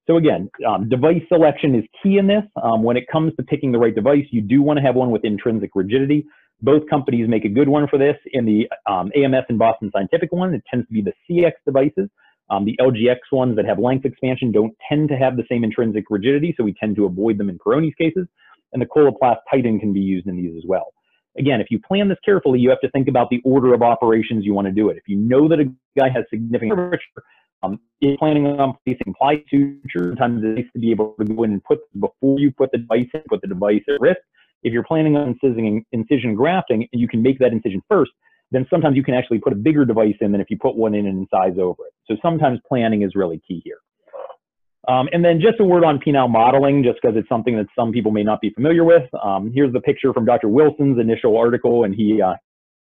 So 0.08 0.16
again, 0.16 0.50
um, 0.66 0.88
device 0.88 1.22
selection 1.28 1.76
is 1.76 1.84
key 2.02 2.18
in 2.18 2.28
this. 2.28 2.44
Um, 2.64 2.82
when 2.82 2.96
it 2.96 3.08
comes 3.12 3.34
to 3.36 3.44
picking 3.44 3.74
the 3.74 3.78
right 3.78 3.94
device, 3.94 4.24
you 4.32 4.42
do 4.42 4.62
want 4.62 4.78
to 4.78 4.84
have 4.84 4.96
one 4.96 5.12
with 5.12 5.26
intrinsic 5.26 5.72
rigidity. 5.76 6.26
Both 6.62 6.90
companies 6.90 7.28
make 7.30 7.46
a 7.46 7.50
good 7.50 7.70
one 7.70 7.88
for 7.88 7.98
this. 8.00 8.16
In 8.34 8.46
the 8.46 8.68
um, 8.90 9.12
AMS 9.16 9.46
and 9.50 9.60
Boston 9.60 9.92
Scientific 9.94 10.32
one, 10.32 10.54
it 10.54 10.64
tends 10.70 10.88
to 10.88 10.94
be 10.94 11.02
the 11.02 11.14
CX 11.30 11.52
devices. 11.66 12.10
Um, 12.50 12.66
the 12.66 12.78
LGX 12.80 13.18
ones 13.32 13.56
that 13.58 13.66
have 13.66 13.78
length 13.78 14.06
expansion 14.06 14.52
don't 14.52 14.74
tend 14.90 15.10
to 15.10 15.18
have 15.18 15.36
the 15.36 15.44
same 15.50 15.64
intrinsic 15.64 16.06
rigidity, 16.10 16.56
so 16.58 16.64
we 16.64 16.74
tend 16.74 16.96
to 16.96 17.06
avoid 17.06 17.38
them 17.38 17.50
in 17.50 17.60
Peyronie's 17.60 17.96
cases. 17.96 18.28
And 18.74 18.82
the 18.82 18.86
Coloplast 18.86 19.38
Titan 19.52 19.80
can 19.80 19.94
be 19.94 20.00
used 20.00 20.28
in 20.28 20.38
these 20.38 20.56
as 20.58 20.64
well. 20.66 20.94
Again, 21.38 21.62
if 21.62 21.68
you 21.70 21.80
plan 21.80 22.10
this 22.10 22.18
carefully, 22.26 22.60
you 22.60 22.70
have 22.70 22.82
to 22.82 22.90
think 22.90 23.08
about 23.08 23.30
the 23.30 23.42
order 23.46 23.74
of 23.74 23.82
operations 23.84 24.44
you 24.44 24.54
want 24.54 24.66
to 24.66 24.74
do 24.74 24.90
it. 24.90 24.98
If 24.98 25.04
you 25.08 25.18
know 25.18 25.48
that 25.48 25.60
a 25.60 25.66
guy 25.98 26.10
has 26.10 26.24
significant 26.30 26.74
curvature, 26.74 27.24
um, 27.64 27.80
if 28.02 28.18
planning 28.20 28.46
on 28.48 28.76
placing 28.86 29.14
ply 29.20 29.44
suture, 29.50 30.10
sometimes 30.10 30.44
it's 30.44 30.58
nice 30.58 30.66
to 30.74 30.80
be 30.80 30.92
able 30.92 31.16
to 31.20 31.26
go 31.26 31.44
in 31.44 31.54
and 31.54 31.64
put 31.64 31.80
before 32.00 32.40
you 32.40 32.52
put 32.52 32.72
the 32.72 32.80
device 32.80 33.08
in, 33.14 33.22
put 33.30 33.42
the 33.42 33.48
device 33.48 33.82
at 33.88 34.00
risk. 34.00 34.20
If 34.64 34.74
you're 34.74 34.84
planning 34.84 35.16
on 35.16 35.30
incision, 35.42 35.86
incision 35.92 36.36
grafting, 36.36 36.88
and 36.92 37.02
you 37.02 37.08
can 37.08 37.22
make 37.22 37.40
that 37.40 37.52
incision 37.52 37.82
first, 37.90 38.12
then 38.52 38.66
sometimes 38.70 38.96
you 38.96 39.04
can 39.04 39.14
actually 39.14 39.40
put 39.40 39.54
a 39.54 39.56
bigger 39.56 39.86
device 39.86 40.16
in 40.22 40.32
than 40.32 40.42
if 40.42 40.50
you 40.50 40.58
put 40.58 40.76
one 40.76 40.94
in 40.96 41.06
and 41.06 41.28
incise 41.28 41.58
over 41.60 41.86
it. 41.86 41.94
So 42.08 42.16
sometimes 42.22 42.60
planning 42.68 43.02
is 43.02 43.12
really 43.16 43.42
key 43.48 43.62
here. 43.64 43.78
Um, 44.88 45.10
and 45.12 45.24
then 45.24 45.42
just 45.42 45.60
a 45.60 45.66
word 45.66 45.84
on 45.84 46.00
penile 46.00 46.30
modeling, 46.30 46.82
just 46.82 47.00
because 47.02 47.18
it's 47.18 47.28
something 47.28 47.58
that 47.58 47.66
some 47.78 47.92
people 47.92 48.12
may 48.12 48.24
not 48.24 48.40
be 48.40 48.52
familiar 48.52 48.86
with. 48.86 49.04
Um, 49.22 49.52
here's 49.54 49.74
the 49.74 49.82
picture 49.82 50.14
from 50.14 50.24
Dr. 50.24 50.48
Wilson's 50.48 50.98
initial 50.98 51.38
article, 51.38 51.84
and 51.84 51.94
he 51.94 52.22
uh, 52.22 52.36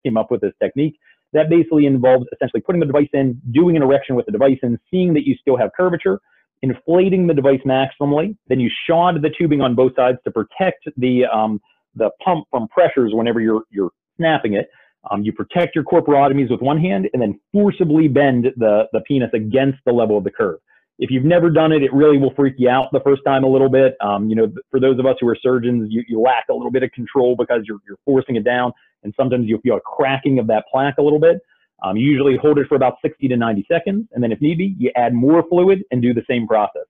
came 0.06 0.16
up 0.16 0.30
with 0.30 0.42
this 0.42 0.54
technique. 0.62 1.00
That 1.34 1.50
basically 1.50 1.88
involves 1.88 2.28
essentially 2.32 2.62
putting 2.62 2.80
the 2.80 2.86
device 2.86 3.10
in, 3.14 3.42
doing 3.52 3.76
an 3.76 3.82
erection 3.82 4.16
with 4.16 4.28
the 4.28 4.32
device 4.32 4.60
in, 4.62 4.78
seeing 4.92 5.16
that 5.16 5.26
you 5.26 5.36
still 5.42 5.58
have 5.58 5.72
curvature, 5.76 6.20
inflating 6.62 7.28
the 7.28 7.34
device 7.34 7.60
maximally, 7.66 8.36
then 8.48 8.60
you 8.60 8.70
shod 8.88 9.22
the 9.22 9.30
tubing 9.38 9.62
on 9.62 9.76
both 9.76 9.94
sides 9.96 10.18
to 10.24 10.32
protect 10.32 10.88
the, 10.98 11.26
um, 11.26 11.62
the 11.96 12.10
pump 12.24 12.46
from 12.50 12.68
pressures 12.68 13.12
whenever 13.14 13.40
you're, 13.40 13.64
you're 13.70 13.92
snapping 14.18 14.54
it. 14.54 14.70
Um, 15.12 15.22
you 15.22 15.32
protect 15.32 15.76
your 15.76 15.84
corporotomies 15.84 16.50
with 16.50 16.62
one 16.62 16.80
hand 16.80 17.08
and 17.14 17.22
then 17.22 17.40
forcibly 17.54 18.08
bend 18.08 18.48
the, 18.58 18.86
the 18.92 19.02
penis 19.02 19.30
against 19.34 19.80
the 19.86 19.92
level 19.92 20.18
of 20.18 20.24
the 20.24 20.32
curve. 20.32 20.60
If 20.98 21.12
you've 21.12 21.26
never 21.26 21.50
done 21.50 21.74
it, 21.74 21.84
it 21.84 21.94
really 21.94 22.18
will 22.18 22.34
freak 22.36 22.56
you 22.58 22.70
out 22.70 22.88
the 22.92 23.02
first 23.02 23.22
time 23.26 23.44
a 23.44 23.48
little 23.48 23.70
bit. 23.70 23.96
Um, 24.02 24.30
you 24.30 24.36
know, 24.36 24.52
for 24.72 24.80
those 24.80 24.98
of 24.98 25.06
us 25.06 25.18
who 25.20 25.28
are 25.28 25.38
surgeons, 25.40 25.90
you, 25.92 26.04
you 26.08 26.20
lack 26.22 26.46
a 26.50 26.54
little 26.54 26.72
bit 26.72 26.84
of 26.84 26.92
control 26.92 27.36
because 27.36 27.64
you're, 27.66 27.80
you're 27.88 27.98
forcing 28.06 28.38
it 28.38 28.46
down 28.46 28.72
and 29.04 29.14
sometimes 29.18 29.46
you'll 29.48 29.62
feel 29.62 29.76
a 29.76 29.82
cracking 29.82 30.40
of 30.40 30.48
that 30.48 30.66
plaque 30.72 30.98
a 30.98 31.02
little 31.02 31.20
bit. 31.20 31.38
Um, 31.84 31.98
you 31.98 32.10
usually 32.10 32.38
hold 32.38 32.58
it 32.58 32.68
for 32.68 32.76
about 32.76 32.96
60 33.02 33.28
to 33.28 33.38
90 33.38 33.66
seconds, 33.70 34.08
and 34.14 34.24
then 34.24 34.32
if 34.32 34.42
need 34.42 34.58
be, 34.58 34.76
you 34.78 34.92
add 34.96 35.14
more 35.14 35.44
fluid 35.50 35.84
and 35.92 36.02
do 36.02 36.14
the 36.14 36.24
same 36.30 36.48
process. 36.48 36.86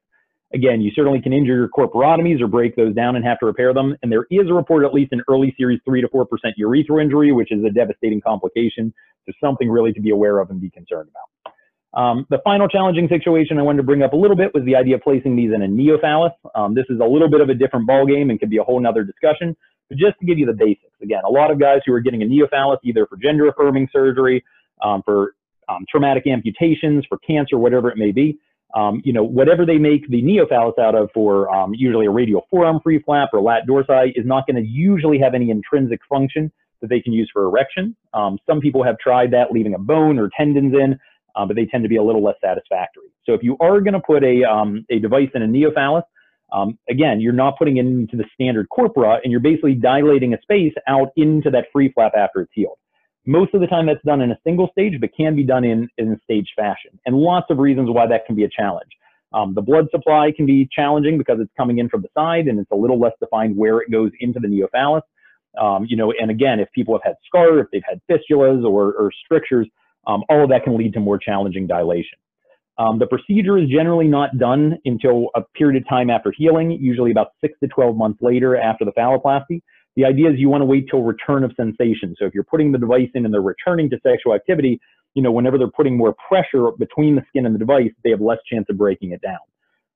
Again, 0.53 0.79
you 0.79 0.91
certainly 0.95 1.21
can 1.21 1.33
injure 1.33 1.55
your 1.55 1.69
corporotomies 1.69 2.39
or 2.39 2.47
break 2.47 2.75
those 2.75 2.93
down 2.93 3.15
and 3.15 3.25
have 3.25 3.39
to 3.39 3.45
repair 3.45 3.73
them. 3.73 3.97
And 4.03 4.11
there 4.11 4.25
is 4.29 4.47
a 4.49 4.53
report, 4.53 4.85
at 4.85 4.93
least 4.93 5.11
in 5.11 5.21
early 5.27 5.53
series, 5.57 5.81
3 5.85 6.01
to 6.01 6.07
4% 6.07 6.25
urethral 6.59 7.01
injury, 7.01 7.31
which 7.31 7.51
is 7.51 7.63
a 7.65 7.69
devastating 7.69 8.21
complication. 8.21 8.93
So 9.25 9.33
something 9.43 9.69
really 9.69 9.91
to 9.93 9.99
be 9.99 10.11
aware 10.11 10.39
of 10.39 10.51
and 10.51 10.61
be 10.61 10.69
concerned 10.69 11.09
about. 11.09 11.53
Um, 11.95 12.27
the 12.29 12.39
final 12.43 12.67
challenging 12.67 13.07
situation 13.07 13.57
I 13.57 13.63
wanted 13.63 13.77
to 13.77 13.83
bring 13.83 14.03
up 14.03 14.13
a 14.13 14.17
little 14.17 14.35
bit 14.35 14.53
was 14.53 14.63
the 14.65 14.75
idea 14.75 14.95
of 14.95 15.01
placing 15.01 15.35
these 15.35 15.51
in 15.53 15.61
a 15.61 15.67
neophallus. 15.67 16.33
Um, 16.53 16.75
this 16.75 16.85
is 16.89 16.99
a 16.99 17.05
little 17.05 17.29
bit 17.29 17.41
of 17.41 17.49
a 17.49 17.53
different 17.53 17.87
ballgame 17.87 18.29
and 18.29 18.39
could 18.39 18.49
be 18.49 18.57
a 18.57 18.63
whole 18.63 18.79
nother 18.79 19.03
discussion. 19.03 19.55
But 19.89 19.97
just 19.97 20.19
to 20.19 20.25
give 20.25 20.37
you 20.37 20.45
the 20.45 20.53
basics, 20.53 20.93
again, 21.01 21.21
a 21.25 21.31
lot 21.31 21.51
of 21.51 21.59
guys 21.59 21.81
who 21.85 21.93
are 21.93 22.01
getting 22.01 22.21
a 22.21 22.25
neophallus 22.25 22.77
either 22.83 23.05
for 23.07 23.17
gender 23.17 23.47
affirming 23.47 23.87
surgery, 23.93 24.43
um, 24.83 25.01
for 25.03 25.35
um, 25.69 25.85
traumatic 25.89 26.27
amputations, 26.27 27.05
for 27.07 27.17
cancer, 27.19 27.57
whatever 27.57 27.89
it 27.89 27.97
may 27.97 28.11
be, 28.11 28.37
um, 28.75 29.01
you 29.05 29.13
know, 29.13 29.23
whatever 29.23 29.65
they 29.65 29.77
make 29.77 30.07
the 30.09 30.21
neophallus 30.21 30.77
out 30.77 30.95
of 30.95 31.09
for 31.13 31.53
um, 31.53 31.73
usually 31.73 32.05
a 32.05 32.11
radial 32.11 32.45
forearm 32.49 32.79
free 32.83 32.99
flap 32.99 33.29
or 33.33 33.41
lat 33.41 33.63
dorsi 33.67 34.11
is 34.15 34.25
not 34.25 34.45
going 34.45 34.61
to 34.61 34.69
usually 34.69 35.17
have 35.17 35.33
any 35.33 35.49
intrinsic 35.49 36.01
function 36.09 36.51
that 36.81 36.89
they 36.89 36.99
can 36.99 37.13
use 37.13 37.29
for 37.31 37.43
erection. 37.43 37.95
Um, 38.13 38.37
some 38.45 38.59
people 38.59 38.83
have 38.83 38.97
tried 38.99 39.31
that, 39.31 39.51
leaving 39.51 39.75
a 39.75 39.79
bone 39.79 40.19
or 40.19 40.29
tendons 40.37 40.73
in, 40.73 40.99
uh, 41.35 41.45
but 41.45 41.55
they 41.55 41.65
tend 41.65 41.83
to 41.83 41.89
be 41.89 41.95
a 41.95 42.03
little 42.03 42.23
less 42.23 42.35
satisfactory. 42.43 43.13
So 43.25 43.33
if 43.33 43.41
you 43.43 43.55
are 43.61 43.79
going 43.79 43.93
to 43.93 44.01
put 44.01 44.23
a, 44.23 44.43
um, 44.43 44.85
a 44.89 44.99
device 44.99 45.29
in 45.33 45.41
a 45.41 45.47
neophallus, 45.47 46.03
um, 46.51 46.77
again, 46.89 47.21
you're 47.21 47.33
not 47.33 47.57
putting 47.57 47.77
it 47.77 47.85
into 47.85 48.17
the 48.17 48.25
standard 48.33 48.69
corpora, 48.69 49.19
and 49.23 49.31
you're 49.31 49.39
basically 49.39 49.73
dilating 49.73 50.33
a 50.33 50.41
space 50.41 50.73
out 50.87 51.09
into 51.15 51.49
that 51.49 51.65
free 51.73 51.91
flap 51.91 52.13
after 52.15 52.41
it's 52.41 52.51
healed. 52.53 52.77
Most 53.25 53.53
of 53.53 53.61
the 53.61 53.67
time 53.67 53.87
that's 53.87 54.03
done 54.05 54.21
in 54.21 54.31
a 54.31 54.39
single 54.43 54.69
stage, 54.71 54.99
but 54.99 55.09
can 55.15 55.35
be 55.35 55.43
done 55.43 55.63
in, 55.63 55.89
in 55.97 56.19
stage 56.23 56.47
fashion. 56.55 56.99
And 57.05 57.15
lots 57.15 57.47
of 57.49 57.57
reasons 57.57 57.89
why 57.89 58.07
that 58.07 58.25
can 58.25 58.35
be 58.35 58.43
a 58.43 58.49
challenge. 58.49 58.91
Um, 59.33 59.53
the 59.53 59.61
blood 59.61 59.87
supply 59.91 60.31
can 60.35 60.45
be 60.45 60.69
challenging 60.71 61.17
because 61.17 61.39
it's 61.39 61.51
coming 61.57 61.79
in 61.79 61.89
from 61.89 62.01
the 62.01 62.07
side 62.13 62.47
and 62.47 62.59
it's 62.59 62.71
a 62.71 62.75
little 62.75 62.99
less 62.99 63.13
defined 63.19 63.57
where 63.57 63.79
it 63.79 63.91
goes 63.91 64.11
into 64.19 64.39
the 64.39 64.47
neophallus. 64.47 65.01
Um, 65.59 65.85
you 65.87 65.97
know, 65.97 66.13
and 66.19 66.31
again, 66.31 66.59
if 66.59 66.71
people 66.73 66.93
have 66.95 67.03
had 67.03 67.15
scar, 67.25 67.59
if 67.59 67.67
they've 67.71 67.81
had 67.87 68.01
fistulas 68.09 68.63
or, 68.63 68.93
or 68.93 69.11
strictures, 69.23 69.67
um, 70.07 70.23
all 70.29 70.43
of 70.43 70.49
that 70.49 70.63
can 70.63 70.77
lead 70.77 70.93
to 70.93 70.99
more 70.99 71.17
challenging 71.17 71.67
dilation. 71.67 72.17
Um, 72.77 72.99
the 72.99 73.07
procedure 73.07 73.57
is 73.57 73.69
generally 73.69 74.07
not 74.07 74.37
done 74.37 74.77
until 74.85 75.29
a 75.35 75.41
period 75.55 75.81
of 75.81 75.87
time 75.87 76.09
after 76.09 76.33
healing, 76.35 76.71
usually 76.71 77.11
about 77.11 77.29
six 77.39 77.57
to 77.63 77.69
12 77.69 77.95
months 77.95 78.19
later 78.21 78.57
after 78.57 78.83
the 78.83 78.91
phalloplasty. 78.91 79.61
The 79.95 80.05
idea 80.05 80.29
is 80.29 80.37
you 80.37 80.49
want 80.49 80.61
to 80.61 80.65
wait 80.65 80.87
till 80.89 81.01
return 81.03 81.43
of 81.43 81.51
sensation. 81.55 82.15
So 82.19 82.25
if 82.25 82.33
you're 82.33 82.43
putting 82.43 82.71
the 82.71 82.77
device 82.77 83.09
in 83.13 83.25
and 83.25 83.33
they're 83.33 83.41
returning 83.41 83.89
to 83.91 83.99
sexual 84.03 84.33
activity, 84.33 84.79
you 85.13 85.21
know, 85.21 85.31
whenever 85.31 85.57
they're 85.57 85.67
putting 85.67 85.95
more 85.97 86.15
pressure 86.27 86.71
between 86.77 87.15
the 87.15 87.23
skin 87.29 87.45
and 87.45 87.55
the 87.55 87.59
device, 87.59 87.91
they 88.03 88.09
have 88.09 88.21
less 88.21 88.39
chance 88.51 88.65
of 88.69 88.77
breaking 88.77 89.11
it 89.11 89.21
down. 89.21 89.39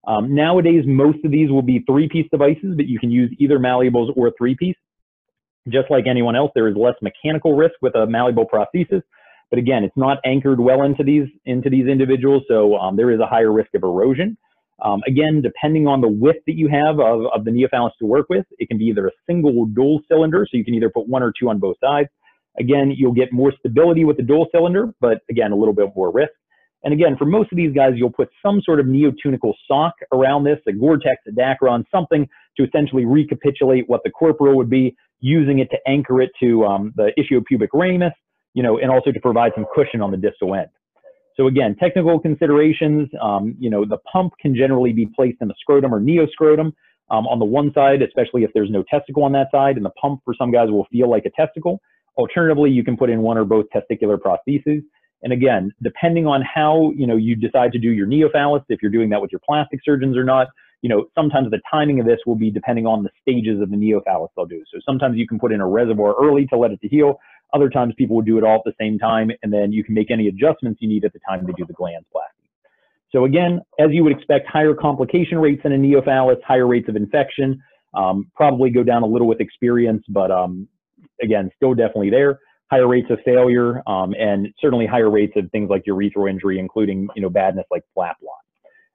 Um, 0.07 0.33
nowadays, 0.33 0.85
most 0.87 1.19
of 1.25 1.31
these 1.31 1.49
will 1.49 1.61
be 1.61 1.83
three-piece 1.85 2.27
devices, 2.31 2.73
but 2.77 2.87
you 2.87 2.97
can 2.99 3.11
use 3.11 3.29
either 3.37 3.59
malleables 3.59 4.15
or 4.15 4.31
three-piece. 4.37 4.77
Just 5.67 5.91
like 5.91 6.05
anyone 6.07 6.35
else, 6.35 6.51
there 6.55 6.69
is 6.69 6.75
less 6.77 6.95
mechanical 7.01 7.55
risk 7.55 7.75
with 7.81 7.95
a 7.95 8.07
malleable 8.07 8.45
prosthesis. 8.45 9.03
But 9.49 9.59
again, 9.59 9.83
it's 9.83 9.97
not 9.97 10.19
anchored 10.25 10.59
well 10.59 10.83
into 10.83 11.03
these 11.03 11.27
into 11.45 11.69
these 11.69 11.87
individuals, 11.87 12.43
so 12.47 12.77
um, 12.77 12.95
there 12.95 13.11
is 13.11 13.19
a 13.19 13.25
higher 13.25 13.51
risk 13.51 13.71
of 13.75 13.83
erosion. 13.83 14.37
Um, 14.81 15.01
again, 15.07 15.41
depending 15.41 15.87
on 15.87 16.01
the 16.01 16.07
width 16.07 16.39
that 16.47 16.55
you 16.55 16.69
have 16.69 16.99
of, 16.99 17.25
of 17.33 17.45
the 17.45 17.51
neophallus 17.51 17.91
to 17.99 18.05
work 18.05 18.27
with, 18.29 18.45
it 18.57 18.69
can 18.69 18.77
be 18.77 18.85
either 18.85 19.07
a 19.07 19.11
single 19.27 19.65
dual 19.65 19.99
cylinder, 20.07 20.47
so 20.49 20.57
you 20.57 20.65
can 20.65 20.73
either 20.73 20.89
put 20.89 21.07
one 21.07 21.21
or 21.21 21.33
two 21.37 21.49
on 21.49 21.59
both 21.59 21.77
sides. 21.81 22.09
Again, 22.59 22.93
you'll 22.95 23.13
get 23.13 23.31
more 23.31 23.53
stability 23.59 24.05
with 24.05 24.17
the 24.17 24.23
dual 24.23 24.47
cylinder, 24.51 24.93
but 24.99 25.19
again, 25.29 25.51
a 25.51 25.55
little 25.55 25.73
bit 25.73 25.89
more 25.95 26.11
risk. 26.11 26.31
And 26.83 26.93
again, 26.93 27.17
for 27.17 27.25
most 27.25 27.51
of 27.51 27.57
these 27.57 27.73
guys, 27.73 27.93
you'll 27.95 28.11
put 28.11 28.29
some 28.45 28.61
sort 28.63 28.79
of 28.79 28.85
neotunical 28.85 29.53
sock 29.67 29.93
around 30.13 30.45
this, 30.45 30.59
a 30.67 30.71
Gore-Tex, 30.71 31.21
a 31.27 31.31
Dacron, 31.31 31.83
something 31.91 32.27
to 32.57 32.63
essentially 32.63 33.05
recapitulate 33.05 33.89
what 33.89 34.01
the 34.03 34.09
corporal 34.09 34.55
would 34.55 34.69
be, 34.69 34.95
using 35.19 35.59
it 35.59 35.69
to 35.71 35.77
anchor 35.87 36.21
it 36.21 36.31
to 36.41 36.63
um, 36.65 36.93
the 36.95 37.11
ischiopubic 37.19 37.67
ramus, 37.73 38.13
you 38.53 38.63
know, 38.63 38.77
and 38.79 38.89
also 38.89 39.11
to 39.11 39.19
provide 39.19 39.51
some 39.55 39.65
cushion 39.75 40.01
on 40.01 40.11
the 40.11 40.17
distal 40.17 40.55
end. 40.55 40.69
So 41.39 41.47
again, 41.47 41.73
technical 41.79 42.19
considerations, 42.19 43.07
um, 43.21 43.55
you 43.59 43.69
know, 43.69 43.85
the 43.85 43.99
pump 44.11 44.33
can 44.41 44.53
generally 44.53 44.91
be 44.91 45.05
placed 45.05 45.37
in 45.39 45.47
the 45.47 45.53
scrotum 45.57 45.93
or 45.93 46.01
neoscrotum 46.01 46.73
um, 47.11 47.27
on 47.27 47.39
the 47.39 47.45
one 47.45 47.71
side, 47.73 48.01
especially 48.01 48.43
if 48.43 48.51
there's 48.53 48.69
no 48.69 48.83
testicle 48.83 49.23
on 49.23 49.31
that 49.31 49.47
side, 49.49 49.77
and 49.77 49.85
the 49.85 49.91
pump 49.91 50.19
for 50.25 50.33
some 50.37 50.51
guys 50.51 50.69
will 50.69 50.85
feel 50.91 51.09
like 51.09 51.25
a 51.25 51.29
testicle. 51.29 51.79
Alternatively, 52.17 52.69
you 52.69 52.83
can 52.83 52.97
put 52.97 53.09
in 53.09 53.21
one 53.21 53.37
or 53.37 53.45
both 53.45 53.67
testicular 53.73 54.17
prostheses. 54.17 54.81
And 55.23 55.31
again, 55.31 55.71
depending 55.81 56.27
on 56.27 56.41
how, 56.41 56.91
you 56.93 57.07
know, 57.07 57.15
you 57.15 57.37
decide 57.37 57.71
to 57.71 57.79
do 57.79 57.91
your 57.91 58.05
neophallus, 58.05 58.65
if 58.67 58.81
you're 58.81 58.91
doing 58.91 59.09
that 59.11 59.21
with 59.21 59.31
your 59.31 59.41
plastic 59.47 59.79
surgeons 59.85 60.17
or 60.17 60.25
not, 60.25 60.47
you 60.81 60.89
know, 60.89 61.05
sometimes 61.15 61.51
the 61.51 61.61
timing 61.71 62.01
of 62.01 62.05
this 62.05 62.19
will 62.25 62.35
be 62.35 62.51
depending 62.51 62.85
on 62.85 63.03
the 63.03 63.09
stages 63.21 63.61
of 63.61 63.69
the 63.69 63.77
neophallus 63.77 64.27
they'll 64.35 64.45
do. 64.45 64.63
So 64.73 64.79
sometimes 64.85 65.17
you 65.17 65.27
can 65.27 65.39
put 65.39 65.53
in 65.53 65.61
a 65.61 65.67
reservoir 65.67 66.15
early 66.21 66.47
to 66.47 66.57
let 66.57 66.71
it 66.71 66.81
to 66.81 66.87
heal. 66.89 67.19
Other 67.53 67.69
times 67.69 67.93
people 67.97 68.15
will 68.15 68.23
do 68.23 68.37
it 68.37 68.43
all 68.43 68.55
at 68.55 68.63
the 68.65 68.73
same 68.79 68.99
time, 68.99 69.31
and 69.41 69.51
then 69.51 69.71
you 69.71 69.83
can 69.83 69.93
make 69.93 70.11
any 70.11 70.27
adjustments 70.27 70.81
you 70.81 70.87
need 70.87 71.05
at 71.05 71.13
the 71.13 71.19
time 71.27 71.45
to 71.47 71.53
do 71.53 71.65
the 71.65 71.73
glansplasty. 71.73 72.39
So 73.11 73.25
again, 73.25 73.61
as 73.79 73.87
you 73.91 74.03
would 74.03 74.15
expect, 74.15 74.47
higher 74.47 74.73
complication 74.75 75.39
rates 75.39 75.61
in 75.65 75.73
a 75.73 75.77
neophallus, 75.77 76.41
higher 76.43 76.67
rates 76.67 76.87
of 76.89 76.95
infection, 76.95 77.61
um, 77.95 78.29
probably 78.35 78.69
go 78.69 78.83
down 78.83 79.01
a 79.01 79.07
little 79.07 79.27
with 79.27 79.41
experience, 79.41 80.03
but 80.09 80.29
um, 80.31 80.67
again, 81.21 81.49
still 81.55 81.73
definitely 81.73 82.11
there. 82.11 82.39
Higher 82.69 82.87
rates 82.87 83.07
of 83.09 83.17
failure, 83.25 83.81
um, 83.87 84.13
and 84.13 84.49
certainly 84.61 84.85
higher 84.85 85.09
rates 85.09 85.33
of 85.35 85.49
things 85.49 85.71
like 85.71 85.85
urethral 85.85 86.29
injury, 86.29 86.59
including 86.59 87.07
you 87.15 87.21
know 87.23 87.29
badness 87.29 87.65
like 87.71 87.83
flap 87.95 88.17
loss. 88.23 88.37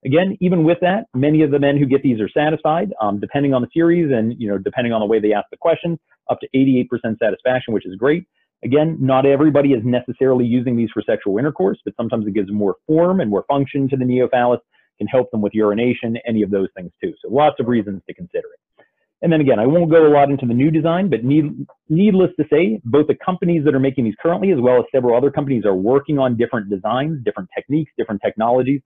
Again, 0.05 0.37
even 0.41 0.63
with 0.63 0.79
that, 0.83 1.07
many 1.15 1.43
of 1.43 1.51
the 1.51 1.59
men 1.59 1.77
who 1.77 1.87
get 1.87 2.03
these 2.03 2.21
are 2.21 2.29
satisfied, 2.29 2.93
um, 3.01 3.19
depending 3.19 3.53
on 3.53 3.63
the 3.63 3.69
series 3.75 4.13
and 4.13 4.41
you 4.41 4.49
know 4.49 4.59
depending 4.59 4.93
on 4.93 5.01
the 5.01 5.07
way 5.07 5.19
they 5.19 5.33
ask 5.33 5.47
the 5.51 5.57
question, 5.57 5.99
up 6.31 6.39
to 6.41 6.49
88% 6.55 7.19
satisfaction, 7.19 7.75
which 7.75 7.85
is 7.85 7.97
great. 7.97 8.27
Again, 8.65 8.97
not 9.01 9.27
everybody 9.27 9.73
is 9.73 9.83
necessarily 9.85 10.47
using 10.47 10.77
these 10.77 10.89
for 10.93 11.03
sexual 11.03 11.39
intercourse, 11.39 11.79
but 11.85 11.95
sometimes 11.97 12.27
it 12.27 12.35
gives 12.35 12.51
more 12.51 12.77
form 12.87 13.21
and 13.21 13.31
more 13.31 13.45
function 13.47 13.89
to 13.91 13.97
the 13.97 14.05
neophallus, 14.05 14.59
can 14.99 15.07
help 15.07 15.31
them 15.31 15.43
with 15.43 15.53
urination, 15.55 16.17
any 16.27 16.43
of 16.43 16.51
those 16.51 16.69
things 16.77 16.91
too. 17.03 17.13
So 17.23 17.33
lots 17.33 17.57
of 17.61 17.69
reasons 17.69 18.03
to 18.07 18.15
consider 18.15 18.49
it. 18.55 18.85
And 19.23 19.33
then 19.33 19.41
again, 19.41 19.59
I 19.59 19.67
won't 19.67 19.91
go 19.91 20.07
a 20.07 20.13
lot 20.13 20.31
into 20.31 20.47
the 20.47 20.55
new 20.55 20.71
design, 20.71 21.09
but 21.09 21.25
need, 21.25 21.67
needless 21.89 22.31
to 22.39 22.45
say, 22.51 22.81
both 22.85 23.07
the 23.07 23.15
companies 23.25 23.65
that 23.65 23.75
are 23.75 23.81
making 23.81 24.05
these 24.05 24.15
currently, 24.23 24.53
as 24.53 24.59
well 24.61 24.79
as 24.79 24.85
several 24.93 25.17
other 25.17 25.31
companies, 25.31 25.65
are 25.65 25.75
working 25.75 26.19
on 26.19 26.37
different 26.37 26.69
designs, 26.69 27.25
different 27.25 27.49
techniques, 27.55 27.91
different 27.97 28.21
technologies. 28.23 28.81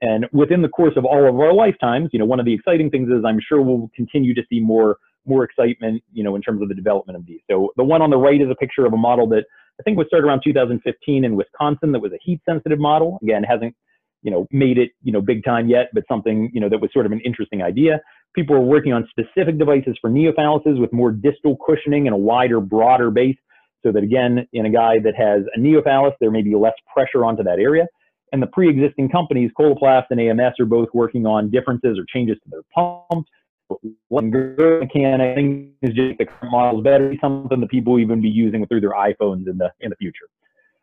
And 0.00 0.26
within 0.32 0.62
the 0.62 0.68
course 0.68 0.94
of 0.96 1.04
all 1.04 1.28
of 1.28 1.38
our 1.38 1.52
lifetimes, 1.52 2.08
you 2.12 2.18
know, 2.18 2.24
one 2.24 2.40
of 2.40 2.46
the 2.46 2.54
exciting 2.54 2.90
things 2.90 3.08
is 3.08 3.24
I'm 3.24 3.38
sure 3.46 3.60
we'll 3.60 3.90
continue 3.94 4.34
to 4.34 4.42
see 4.48 4.60
more 4.60 4.96
more 5.26 5.44
excitement, 5.44 6.02
you 6.12 6.24
know, 6.24 6.36
in 6.36 6.42
terms 6.42 6.62
of 6.62 6.68
the 6.68 6.74
development 6.74 7.16
of 7.16 7.26
these. 7.26 7.40
So 7.50 7.72
the 7.76 7.84
one 7.84 8.02
on 8.02 8.10
the 8.10 8.16
right 8.16 8.40
is 8.40 8.48
a 8.50 8.54
picture 8.54 8.84
of 8.84 8.92
a 8.92 8.96
model 8.96 9.26
that 9.28 9.44
I 9.80 9.82
think 9.82 9.98
was 9.98 10.06
started 10.08 10.26
around 10.26 10.42
2015 10.44 11.24
in 11.24 11.36
Wisconsin 11.36 11.92
that 11.92 12.00
was 12.00 12.12
a 12.12 12.18
heat 12.22 12.40
sensitive 12.48 12.78
model. 12.78 13.18
Again, 13.22 13.42
hasn't, 13.42 13.74
you 14.22 14.30
know, 14.30 14.46
made 14.50 14.78
it, 14.78 14.90
you 15.02 15.12
know, 15.12 15.20
big 15.20 15.44
time 15.44 15.68
yet, 15.68 15.88
but 15.92 16.04
something, 16.08 16.50
you 16.52 16.60
know, 16.60 16.68
that 16.68 16.80
was 16.80 16.90
sort 16.92 17.06
of 17.06 17.12
an 17.12 17.20
interesting 17.24 17.62
idea. 17.62 18.00
People 18.34 18.56
are 18.56 18.60
working 18.60 18.92
on 18.92 19.08
specific 19.10 19.58
devices 19.58 19.96
for 20.00 20.10
neophalluses 20.10 20.80
with 20.80 20.92
more 20.92 21.10
distal 21.10 21.56
cushioning 21.66 22.06
and 22.06 22.14
a 22.14 22.18
wider, 22.18 22.60
broader 22.60 23.10
base 23.10 23.36
so 23.82 23.90
that 23.92 24.02
again, 24.02 24.46
in 24.52 24.66
a 24.66 24.70
guy 24.70 24.98
that 25.00 25.14
has 25.16 25.42
a 25.56 25.58
neophallus, 25.58 26.12
there 26.20 26.30
may 26.30 26.42
be 26.42 26.54
less 26.54 26.74
pressure 26.92 27.24
onto 27.24 27.42
that 27.42 27.58
area. 27.58 27.86
And 28.32 28.40
the 28.42 28.46
pre-existing 28.46 29.10
companies, 29.10 29.50
Coloplast 29.58 30.06
and 30.10 30.20
AMS, 30.20 30.54
are 30.58 30.64
both 30.64 30.88
working 30.94 31.26
on 31.26 31.50
differences 31.50 31.98
or 31.98 32.04
changes 32.08 32.36
to 32.44 32.50
their 32.50 32.62
pumps, 32.74 33.28
one 34.08 34.30
good 34.30 34.80
mechanic 34.80 35.68
is 35.82 35.94
just 35.94 36.18
the 36.18 36.26
current 36.26 36.52
model 36.52 36.80
is 36.80 36.84
better, 36.84 37.14
something 37.20 37.60
that 37.60 37.70
people 37.70 37.98
even 37.98 38.20
be 38.20 38.28
using 38.28 38.66
through 38.66 38.80
their 38.80 38.92
iPhones 38.92 39.48
in 39.48 39.58
the 39.58 39.70
in 39.80 39.90
the 39.90 39.96
future. 39.96 40.26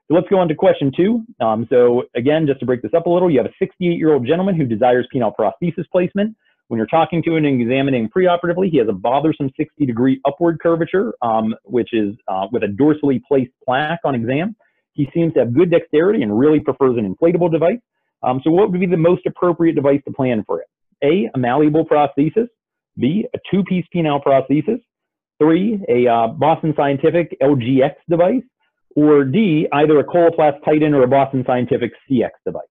So 0.08 0.16
let's 0.16 0.28
go 0.28 0.40
on 0.40 0.48
to 0.48 0.56
question 0.56 0.92
two. 0.96 1.24
Um, 1.40 1.68
so 1.70 2.04
again, 2.16 2.48
just 2.48 2.60
to 2.62 2.66
break 2.66 2.82
this 2.82 2.94
up 2.96 3.06
a 3.06 3.10
little, 3.10 3.30
you 3.30 3.38
have 3.38 3.46
a 3.46 3.64
68-year-old 3.64 4.26
gentleman 4.26 4.56
who 4.56 4.66
desires 4.66 5.08
penile 5.14 5.34
prosthesis 5.40 5.86
placement. 5.92 6.36
When 6.68 6.78
you're 6.80 6.88
talking 6.88 7.22
to 7.24 7.36
and 7.36 7.46
examining 7.46 8.10
preoperatively, 8.10 8.70
he 8.70 8.78
has 8.78 8.88
a 8.88 8.94
bothersome 8.94 9.52
60-degree 9.60 10.22
upward 10.26 10.60
curvature, 10.62 11.14
um, 11.22 11.56
which 11.64 11.94
is 11.94 12.16
uh, 12.28 12.48
with 12.52 12.64
a 12.64 12.68
dorsally 12.68 13.22
placed 13.28 13.52
plaque 13.64 14.00
on 14.04 14.16
exam. 14.16 14.56
He 14.94 15.10
seems 15.14 15.34
to 15.34 15.40
have 15.40 15.54
good 15.54 15.72
dexterity 15.72 16.24
and 16.24 16.38
really 16.38 16.60
prefers 16.60 16.98
an 16.98 17.16
inflatable 17.16 17.52
device. 17.52 17.80
Um, 18.24 18.42
so 18.44 18.52
what 18.52 18.72
would 18.72 18.80
be 18.80 18.86
the 18.86 18.98
most 18.98 19.26
appropriate 19.26 19.76
device 19.76 20.02
to 20.06 20.14
plan 20.14 20.44
for 20.46 20.62
it? 20.62 20.68
A, 21.04 21.30
a 21.34 21.38
malleable 21.38 21.86
prosthesis. 21.86 22.48
B, 23.00 23.26
a 23.34 23.40
two-piece 23.52 23.86
penile 23.96 24.24
prosthesis. 24.24 24.82
Three, 25.42 25.80
a 25.88 26.08
uh, 26.08 26.28
Boston 26.28 26.74
Scientific 26.76 27.38
LGX 27.42 27.94
device. 28.10 28.44
Or 28.96 29.24
D, 29.24 29.68
either 29.72 30.00
a 30.00 30.04
Coloplast 30.04 30.64
Titan 30.66 30.94
or 30.94 31.04
a 31.04 31.08
Boston 31.08 31.44
Scientific 31.46 31.92
CX 32.10 32.30
device. 32.46 32.64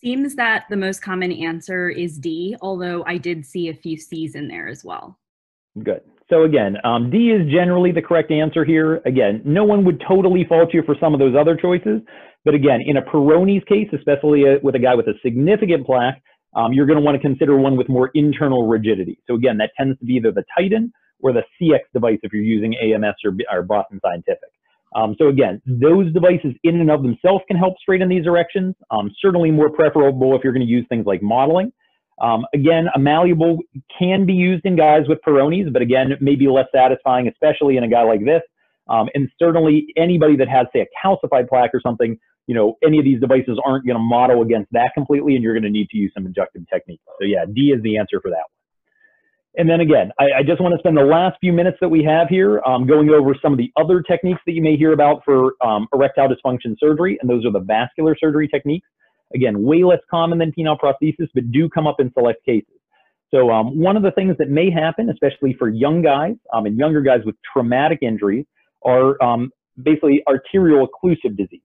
Seems 0.00 0.34
that 0.34 0.64
the 0.68 0.76
most 0.76 1.00
common 1.00 1.32
answer 1.32 1.88
is 1.88 2.18
D, 2.18 2.56
although 2.60 3.04
I 3.06 3.16
did 3.16 3.46
see 3.46 3.68
a 3.68 3.74
few 3.74 3.96
C's 3.96 4.34
in 4.34 4.48
there 4.48 4.68
as 4.68 4.84
well. 4.84 5.18
Good. 5.82 6.02
So 6.30 6.44
again, 6.44 6.76
um, 6.84 7.10
D 7.10 7.30
is 7.30 7.50
generally 7.50 7.92
the 7.92 8.02
correct 8.02 8.30
answer 8.30 8.64
here. 8.64 9.00
Again, 9.06 9.42
no 9.44 9.64
one 9.64 9.84
would 9.84 10.02
totally 10.06 10.44
fault 10.44 10.74
you 10.74 10.82
for 10.84 10.96
some 11.00 11.14
of 11.14 11.20
those 11.20 11.34
other 11.38 11.56
choices. 11.56 12.00
But 12.44 12.54
again, 12.54 12.80
in 12.84 12.96
a 12.96 13.02
Peyronie's 13.02 13.64
case, 13.64 13.88
especially 13.92 14.44
a, 14.44 14.58
with 14.62 14.74
a 14.74 14.78
guy 14.78 14.94
with 14.94 15.06
a 15.06 15.14
significant 15.22 15.86
plaque, 15.86 16.22
um, 16.54 16.72
you're 16.72 16.86
going 16.86 16.98
to 16.98 17.04
want 17.04 17.16
to 17.16 17.20
consider 17.20 17.56
one 17.56 17.76
with 17.76 17.88
more 17.88 18.10
internal 18.14 18.66
rigidity. 18.66 19.18
So 19.26 19.34
again, 19.34 19.56
that 19.58 19.70
tends 19.76 19.98
to 19.98 20.04
be 20.04 20.14
either 20.14 20.30
the 20.30 20.44
Titan 20.56 20.92
or 21.20 21.32
the 21.32 21.42
CX 21.60 21.80
device 21.92 22.18
if 22.22 22.32
you're 22.32 22.42
using 22.42 22.76
AMS 22.76 23.16
or, 23.24 23.32
or 23.50 23.62
Boston 23.62 24.00
Scientific. 24.04 24.50
Um, 24.94 25.16
so 25.18 25.28
again, 25.28 25.60
those 25.66 26.12
devices 26.12 26.54
in 26.62 26.80
and 26.80 26.90
of 26.90 27.02
themselves 27.02 27.42
can 27.48 27.56
help 27.56 27.74
straighten 27.80 28.08
these 28.08 28.26
erections. 28.26 28.76
Um, 28.90 29.10
certainly 29.20 29.50
more 29.50 29.70
preferable 29.70 30.36
if 30.36 30.44
you're 30.44 30.52
going 30.52 30.66
to 30.66 30.70
use 30.70 30.86
things 30.88 31.06
like 31.06 31.22
modeling. 31.22 31.72
Um, 32.20 32.46
again, 32.54 32.86
a 32.94 32.98
malleable 32.98 33.58
can 33.98 34.24
be 34.24 34.34
used 34.34 34.64
in 34.64 34.76
guys 34.76 35.08
with 35.08 35.18
Peyronie's, 35.26 35.72
but 35.72 35.82
again, 35.82 36.12
it 36.12 36.22
may 36.22 36.36
be 36.36 36.46
less 36.46 36.66
satisfying, 36.72 37.26
especially 37.26 37.76
in 37.76 37.82
a 37.82 37.88
guy 37.88 38.02
like 38.02 38.24
this. 38.24 38.42
Um, 38.88 39.08
and 39.14 39.28
certainly 39.38 39.86
anybody 39.96 40.36
that 40.36 40.48
has, 40.48 40.66
say, 40.72 40.80
a 40.80 41.06
calcified 41.06 41.48
plaque 41.48 41.74
or 41.74 41.80
something, 41.80 42.18
you 42.46 42.54
know, 42.54 42.76
any 42.84 42.98
of 42.98 43.04
these 43.04 43.20
devices 43.20 43.58
aren't 43.64 43.86
going 43.86 43.96
to 43.96 44.02
model 44.02 44.42
against 44.42 44.70
that 44.72 44.90
completely, 44.94 45.34
and 45.34 45.42
you're 45.42 45.54
going 45.54 45.64
to 45.64 45.70
need 45.70 45.88
to 45.90 45.96
use 45.96 46.12
some 46.14 46.26
injective 46.26 46.62
techniques. 46.72 47.02
So 47.18 47.26
yeah, 47.26 47.44
D 47.52 47.72
is 47.74 47.82
the 47.82 47.96
answer 47.96 48.20
for 48.20 48.30
that 48.30 48.36
one. 48.36 48.54
And 49.56 49.70
then 49.70 49.80
again, 49.80 50.10
I, 50.18 50.40
I 50.40 50.42
just 50.42 50.60
want 50.60 50.74
to 50.74 50.78
spend 50.80 50.96
the 50.96 51.04
last 51.04 51.36
few 51.40 51.52
minutes 51.52 51.78
that 51.80 51.88
we 51.88 52.02
have 52.02 52.28
here 52.28 52.60
um, 52.66 52.86
going 52.86 53.08
over 53.10 53.36
some 53.40 53.52
of 53.52 53.58
the 53.58 53.70
other 53.76 54.02
techniques 54.02 54.40
that 54.46 54.52
you 54.52 54.62
may 54.62 54.76
hear 54.76 54.92
about 54.92 55.22
for 55.24 55.52
um, 55.64 55.86
erectile 55.94 56.28
dysfunction 56.28 56.76
surgery, 56.78 57.18
and 57.20 57.30
those 57.30 57.46
are 57.46 57.52
the 57.52 57.60
vascular 57.60 58.16
surgery 58.18 58.48
techniques. 58.48 58.88
Again, 59.34 59.62
way 59.62 59.84
less 59.84 60.00
common 60.10 60.38
than 60.38 60.52
penile 60.52 60.78
prosthesis, 60.78 61.28
but 61.34 61.50
do 61.52 61.68
come 61.68 61.86
up 61.86 62.00
in 62.00 62.12
select 62.12 62.44
cases. 62.44 62.74
So 63.32 63.50
um, 63.50 63.78
one 63.78 63.96
of 63.96 64.02
the 64.02 64.12
things 64.12 64.36
that 64.38 64.48
may 64.48 64.70
happen, 64.70 65.08
especially 65.10 65.56
for 65.58 65.68
young 65.68 66.02
guys 66.02 66.34
um, 66.52 66.66
and 66.66 66.76
younger 66.76 67.00
guys 67.00 67.20
with 67.24 67.34
traumatic 67.52 68.00
injuries, 68.02 68.44
are 68.84 69.20
um, 69.22 69.50
basically 69.82 70.22
arterial 70.28 70.86
occlusive 70.86 71.36
disease. 71.36 71.60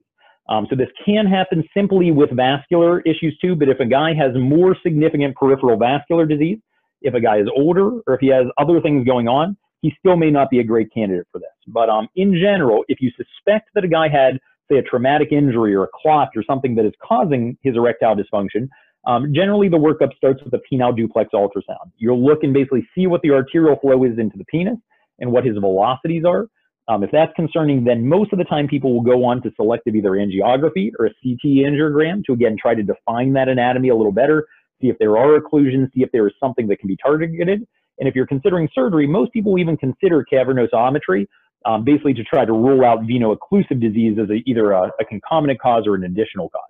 Um, 0.49 0.65
so 0.69 0.75
this 0.75 0.89
can 1.05 1.25
happen 1.27 1.63
simply 1.75 2.11
with 2.11 2.31
vascular 2.35 3.01
issues 3.01 3.37
too, 3.39 3.55
but 3.55 3.69
if 3.69 3.79
a 3.79 3.85
guy 3.85 4.13
has 4.15 4.31
more 4.35 4.75
significant 4.81 5.35
peripheral 5.35 5.77
vascular 5.77 6.25
disease, 6.25 6.57
if 7.01 7.13
a 7.13 7.21
guy 7.21 7.37
is 7.37 7.47
older 7.55 8.01
or 8.07 8.15
if 8.15 8.19
he 8.19 8.27
has 8.27 8.45
other 8.57 8.81
things 8.81 9.05
going 9.05 9.27
on, 9.27 9.55
he 9.81 9.93
still 9.99 10.17
may 10.17 10.31
not 10.31 10.49
be 10.49 10.59
a 10.59 10.63
great 10.63 10.91
candidate 10.93 11.27
for 11.31 11.39
this. 11.39 11.49
But 11.67 11.89
um, 11.89 12.09
in 12.15 12.33
general, 12.33 12.83
if 12.89 12.99
you 12.99 13.11
suspect 13.11 13.69
that 13.75 13.85
a 13.85 13.87
guy 13.87 14.09
had, 14.09 14.39
say, 14.69 14.79
a 14.79 14.81
traumatic 14.81 15.31
injury 15.31 15.73
or 15.73 15.83
a 15.83 15.87
clot 16.01 16.29
or 16.35 16.43
something 16.43 16.75
that 16.75 16.85
is 16.85 16.93
causing 17.01 17.57
his 17.61 17.75
erectile 17.75 18.15
dysfunction, 18.15 18.67
um, 19.07 19.33
generally 19.33 19.69
the 19.69 19.77
workup 19.77 20.13
starts 20.17 20.43
with 20.43 20.53
a 20.53 20.61
penile 20.69 20.95
duplex 20.95 21.29
ultrasound. 21.33 21.91
You'll 21.97 22.23
look 22.23 22.43
and 22.43 22.53
basically 22.53 22.87
see 22.93 23.07
what 23.07 23.21
the 23.21 23.31
arterial 23.31 23.77
flow 23.79 24.03
is 24.03 24.17
into 24.17 24.37
the 24.37 24.45
penis 24.45 24.77
and 25.19 25.31
what 25.31 25.45
his 25.45 25.57
velocities 25.57 26.23
are. 26.25 26.47
Um, 26.89 27.03
if 27.03 27.11
that's 27.11 27.31
concerning, 27.35 27.85
then 27.85 28.07
most 28.07 28.33
of 28.33 28.39
the 28.39 28.45
time 28.45 28.67
people 28.67 28.93
will 28.93 29.03
go 29.03 29.23
on 29.23 29.41
to 29.43 29.51
selective 29.55 29.95
either 29.95 30.11
angiography 30.11 30.91
or 30.99 31.05
a 31.05 31.09
CT 31.23 31.63
angiogram 31.63 32.25
to 32.25 32.33
again 32.33 32.57
try 32.59 32.73
to 32.73 32.83
define 32.83 33.31
that 33.33 33.47
anatomy 33.47 33.89
a 33.89 33.95
little 33.95 34.11
better 34.11 34.45
see 34.81 34.87
if 34.87 34.97
there 34.99 35.17
are 35.17 35.39
occlusions, 35.39 35.93
see 35.93 36.01
if 36.01 36.11
there 36.11 36.27
is 36.27 36.33
something 36.39 36.67
that 36.67 36.79
can 36.79 36.87
be 36.87 36.97
targeted. 36.97 37.67
And 37.99 38.07
if 38.07 38.15
you're 38.15 38.27
considering 38.27 38.69
surgery, 38.73 39.07
most 39.07 39.33
people 39.33 39.57
even 39.59 39.77
consider 39.77 40.25
cavernosometry, 40.31 41.27
um, 41.65 41.83
basically 41.83 42.13
to 42.13 42.23
try 42.23 42.45
to 42.45 42.53
rule 42.53 42.85
out 42.85 43.01
veno-occlusive 43.01 43.81
disease 43.81 44.17
as 44.21 44.29
a, 44.29 44.41
either 44.49 44.71
a, 44.71 44.89
a, 44.99 45.05
concomitant 45.05 45.59
cause 45.59 45.83
or 45.85 45.95
an 45.95 46.05
additional 46.05 46.49
cause. 46.49 46.61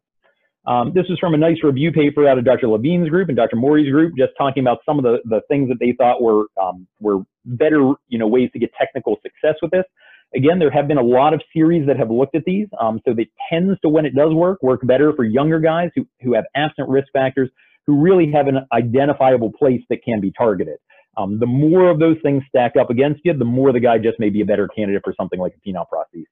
Um, 0.65 0.91
this 0.93 1.05
is 1.09 1.19
from 1.19 1.35
a 1.35 1.37
nice 1.37 1.57
review 1.63 1.91
paper 1.91 2.27
out 2.27 2.37
of 2.37 2.45
Dr. 2.45 2.67
Levine's 2.67 3.09
group 3.09 3.29
and 3.29 3.37
Dr. 3.37 3.55
Morey's 3.55 3.91
group, 3.91 4.13
just 4.17 4.31
talking 4.37 4.63
about 4.63 4.79
some 4.85 4.97
of 4.97 5.03
the, 5.03 5.19
the 5.25 5.41
things 5.47 5.69
that 5.69 5.77
they 5.79 5.93
thought 5.97 6.21
were, 6.21 6.45
um, 6.61 6.87
were 6.99 7.21
better 7.45 7.93
you 8.07 8.17
know, 8.17 8.27
ways 8.27 8.49
to 8.53 8.59
get 8.59 8.71
technical 8.79 9.17
success 9.21 9.55
with 9.61 9.71
this. 9.71 9.85
Again, 10.35 10.59
there 10.59 10.69
have 10.69 10.87
been 10.87 10.99
a 10.99 11.03
lot 11.03 11.33
of 11.33 11.41
series 11.51 11.87
that 11.87 11.97
have 11.97 12.11
looked 12.11 12.35
at 12.35 12.43
these, 12.45 12.67
um, 12.79 13.01
so 13.05 13.15
it 13.17 13.29
tends 13.51 13.79
to, 13.81 13.89
when 13.89 14.05
it 14.05 14.15
does 14.15 14.33
work, 14.33 14.61
work 14.61 14.81
better 14.85 15.11
for 15.13 15.23
younger 15.23 15.59
guys 15.59 15.89
who, 15.95 16.05
who 16.21 16.33
have 16.35 16.45
absent 16.55 16.87
risk 16.87 17.07
factors 17.11 17.49
who 17.87 17.99
really 17.99 18.31
have 18.31 18.47
an 18.47 18.59
identifiable 18.71 19.51
place 19.51 19.81
that 19.89 20.03
can 20.03 20.21
be 20.21 20.31
targeted. 20.31 20.77
Um, 21.17 21.39
the 21.39 21.47
more 21.47 21.89
of 21.89 21.99
those 21.99 22.17
things 22.21 22.43
stack 22.47 22.75
up 22.79 22.91
against 22.91 23.21
you, 23.23 23.33
the 23.33 23.43
more 23.43 23.73
the 23.73 23.79
guy 23.79 23.97
just 23.97 24.19
may 24.19 24.29
be 24.29 24.41
a 24.41 24.45
better 24.45 24.67
candidate 24.67 25.01
for 25.03 25.13
something 25.19 25.39
like 25.39 25.55
a 25.55 25.67
penile 25.67 25.85
prosthesis. 25.91 26.25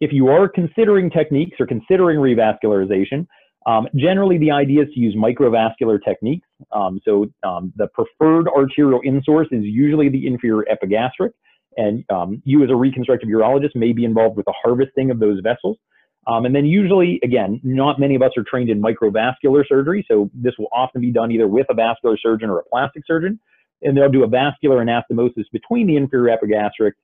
If 0.00 0.12
you 0.12 0.28
are 0.28 0.48
considering 0.48 1.10
techniques 1.10 1.56
or 1.58 1.66
considering 1.66 2.18
revascularization, 2.18 3.26
um, 3.66 3.88
generally 3.96 4.38
the 4.38 4.52
idea 4.52 4.82
is 4.84 4.88
to 4.94 5.00
use 5.00 5.16
microvascular 5.16 5.98
techniques. 6.02 6.46
Um, 6.72 7.00
so 7.04 7.26
um, 7.42 7.72
the 7.76 7.88
preferred 7.88 8.46
arterial 8.48 9.00
insource 9.04 9.46
is 9.50 9.64
usually 9.64 10.08
the 10.08 10.26
inferior 10.26 10.64
epigastric, 10.70 11.32
and 11.78 12.04
um, 12.10 12.42
you 12.44 12.62
as 12.62 12.70
a 12.70 12.76
reconstructive 12.76 13.28
urologist 13.28 13.74
may 13.74 13.92
be 13.92 14.04
involved 14.04 14.36
with 14.36 14.44
the 14.44 14.54
harvesting 14.62 15.10
of 15.10 15.20
those 15.20 15.40
vessels. 15.42 15.78
Um, 16.26 16.44
and 16.44 16.54
then 16.54 16.66
usually, 16.66 17.20
again, 17.22 17.58
not 17.62 17.98
many 17.98 18.14
of 18.14 18.20
us 18.20 18.32
are 18.36 18.44
trained 18.44 18.68
in 18.68 18.82
microvascular 18.82 19.64
surgery, 19.66 20.04
so 20.10 20.30
this 20.34 20.52
will 20.58 20.68
often 20.72 21.00
be 21.00 21.10
done 21.10 21.30
either 21.32 21.46
with 21.46 21.66
a 21.70 21.74
vascular 21.74 22.18
surgeon 22.18 22.50
or 22.50 22.58
a 22.58 22.64
plastic 22.64 23.04
surgeon, 23.06 23.40
and 23.80 23.96
they'll 23.96 24.10
do 24.10 24.24
a 24.24 24.28
vascular 24.28 24.84
anastomosis 24.84 25.44
between 25.52 25.86
the 25.86 25.96
inferior 25.96 26.30
epigastric 26.34 26.94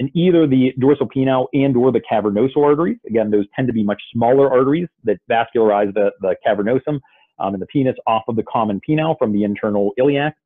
and 0.00 0.10
either 0.14 0.46
the 0.46 0.72
dorsal 0.80 1.08
penile 1.08 1.46
and 1.52 1.76
or 1.76 1.92
the 1.92 2.00
cavernosal 2.00 2.64
arteries. 2.64 2.98
Again, 3.06 3.30
those 3.30 3.46
tend 3.54 3.68
to 3.68 3.72
be 3.72 3.84
much 3.84 4.02
smaller 4.12 4.50
arteries 4.52 4.88
that 5.04 5.18
vascularize 5.30 5.94
the, 5.94 6.10
the 6.20 6.34
cavernosum 6.46 7.00
um, 7.38 7.54
and 7.54 7.62
the 7.62 7.66
penis 7.66 7.94
off 8.06 8.24
of 8.28 8.36
the 8.36 8.42
common 8.42 8.80
penile 8.86 9.16
from 9.16 9.32
the 9.32 9.44
internal 9.44 9.92
iliac. 9.96 10.36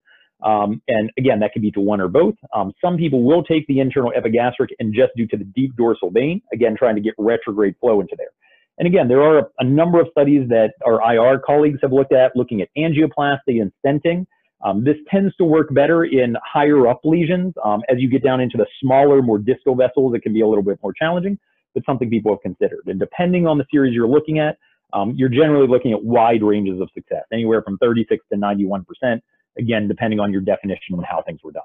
Um, 0.43 0.81
and 0.89 1.11
again, 1.19 1.41
that 1.41 1.53
could 1.53 1.63
be 1.63 1.71
to 1.73 1.81
one 1.81 2.01
or 2.01 2.09
both. 2.09 2.35
Um, 2.55 2.73
some 2.81 2.97
people 2.97 3.23
will 3.25 3.43
take 3.43 3.67
the 3.67 3.81
internal 3.81 4.13
epigastric 4.17 4.71
and 4.79 4.95
just 4.95 5.11
do 5.17 5.27
to 5.27 5.37
the 5.37 5.45
deep 5.45 5.77
dorsal 5.77 6.11
vein, 6.11 6.43
again, 6.53 6.77
trying 6.79 6.95
to 6.95 7.01
get 7.01 7.15
retrograde 7.19 7.75
flow 7.81 8.01
into 8.01 8.15
there. 8.17 8.31
And 8.79 8.87
again, 8.87 9.09
there 9.09 9.23
are 9.23 9.39
a, 9.39 9.47
a 9.59 9.65
number 9.65 10.01
of 10.01 10.07
studies 10.13 10.49
that 10.49 10.75
our 10.87 11.01
IR 11.13 11.41
colleagues 11.45 11.81
have 11.83 11.93
looked 11.93 12.13
at, 12.13 12.37
looking 12.37 12.63
at 12.63 12.69
angioplasty 12.79 13.61
and 13.61 13.73
stenting. 13.85 14.27
Um, 14.65 14.85
this 14.85 14.97
tends 15.11 15.35
to 15.37 15.45
work 15.45 15.73
better 15.73 16.05
in 16.05 16.37
higher 16.45 16.87
up 16.87 17.01
lesions. 17.05 17.55
Um, 17.65 17.83
as 17.89 17.99
you 17.99 18.09
get 18.09 18.23
down 18.23 18.41
into 18.41 18.57
the 18.57 18.67
smaller, 18.81 19.23
more 19.23 19.39
distal 19.39 19.75
vessels, 19.75 20.15
it 20.15 20.23
can 20.23 20.33
be 20.33 20.41
a 20.41 20.47
little 20.47 20.65
bit 20.65 20.79
more 20.83 20.93
challenging, 20.93 21.39
but 21.75 21.85
something 21.85 22.09
people 22.09 22.33
have 22.33 22.41
considered. 22.41 22.83
And 22.87 22.99
depending 22.99 23.47
on 23.47 23.59
the 23.59 23.65
series 23.71 23.95
you're 23.95 24.09
looking 24.09 24.39
at, 24.39 24.59
um, 24.93 25.13
you're 25.17 25.29
generally 25.29 25.69
looking 25.69 25.93
at 25.93 26.03
wide 26.03 26.43
ranges 26.43 26.81
of 26.81 26.89
success, 26.95 27.25
anywhere 27.33 27.63
from 27.63 27.79
36 27.79 28.25
to 28.33 28.39
91 28.39 28.85
percent 28.85 29.23
again, 29.59 29.89
depending 29.89 30.21
on 30.21 30.33
your 30.33 30.41
definition 30.41 30.95
and 30.95 31.05
how 31.05 31.23
things 31.23 31.41
were 31.43 31.53
done. 31.53 31.63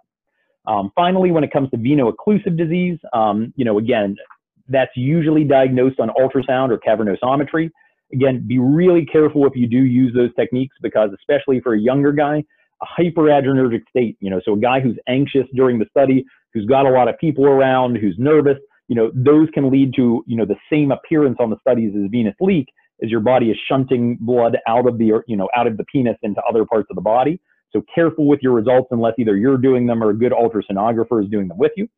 Um, 0.65 0.91
finally, 0.95 1.31
when 1.31 1.43
it 1.43 1.51
comes 1.51 1.69
to 1.71 1.77
veno-occlusive 1.77 2.57
disease, 2.57 2.97
um, 3.11 3.53
you 3.55 3.65
know, 3.65 3.77
again, 3.77 4.15
that's 4.69 4.91
usually 4.95 5.43
diagnosed 5.43 5.99
on 5.99 6.09
ultrasound 6.09 6.69
or 6.69 6.79
cavernosometry. 6.79 7.69
Again, 8.13 8.45
be 8.47 8.59
really 8.59 9.05
careful 9.05 9.45
if 9.45 9.55
you 9.55 9.67
do 9.67 9.77
use 9.77 10.13
those 10.13 10.29
techniques 10.35 10.75
because 10.81 11.09
especially 11.13 11.59
for 11.59 11.73
a 11.73 11.79
younger 11.79 12.11
guy, 12.11 12.43
a 12.81 13.01
hyperadrenergic 13.01 13.81
state, 13.89 14.17
you 14.19 14.29
know, 14.29 14.39
so 14.45 14.53
a 14.53 14.57
guy 14.57 14.79
who's 14.79 14.97
anxious 15.07 15.45
during 15.53 15.79
the 15.79 15.85
study, 15.89 16.25
who's 16.53 16.65
got 16.65 16.85
a 16.85 16.89
lot 16.89 17.07
of 17.07 17.17
people 17.17 17.45
around, 17.45 17.97
who's 17.97 18.15
nervous, 18.17 18.57
you 18.87 18.95
know, 18.95 19.11
those 19.13 19.49
can 19.53 19.71
lead 19.71 19.93
to, 19.95 20.23
you 20.27 20.37
know, 20.37 20.45
the 20.45 20.57
same 20.71 20.91
appearance 20.91 21.37
on 21.39 21.49
the 21.49 21.57
studies 21.59 21.93
as 21.95 22.09
venous 22.09 22.35
leak 22.39 22.67
as 23.01 23.09
your 23.09 23.19
body 23.19 23.49
is 23.49 23.57
shunting 23.67 24.17
blood 24.21 24.57
out 24.67 24.87
of 24.87 24.97
the, 24.97 25.21
you 25.27 25.35
know, 25.35 25.49
out 25.55 25.67
of 25.67 25.77
the 25.77 25.83
penis 25.85 26.17
into 26.21 26.41
other 26.47 26.65
parts 26.65 26.87
of 26.89 26.95
the 26.95 27.01
body. 27.01 27.39
So 27.73 27.83
careful 27.93 28.27
with 28.27 28.39
your 28.41 28.53
results 28.53 28.89
unless 28.91 29.13
either 29.17 29.35
you're 29.35 29.57
doing 29.57 29.87
them 29.87 30.03
or 30.03 30.11
a 30.11 30.13
good 30.13 30.31
ultrasonographer 30.31 31.23
is 31.23 31.29
doing 31.29 31.47
them 31.47 31.57
with 31.57 31.71
you. 31.75 31.89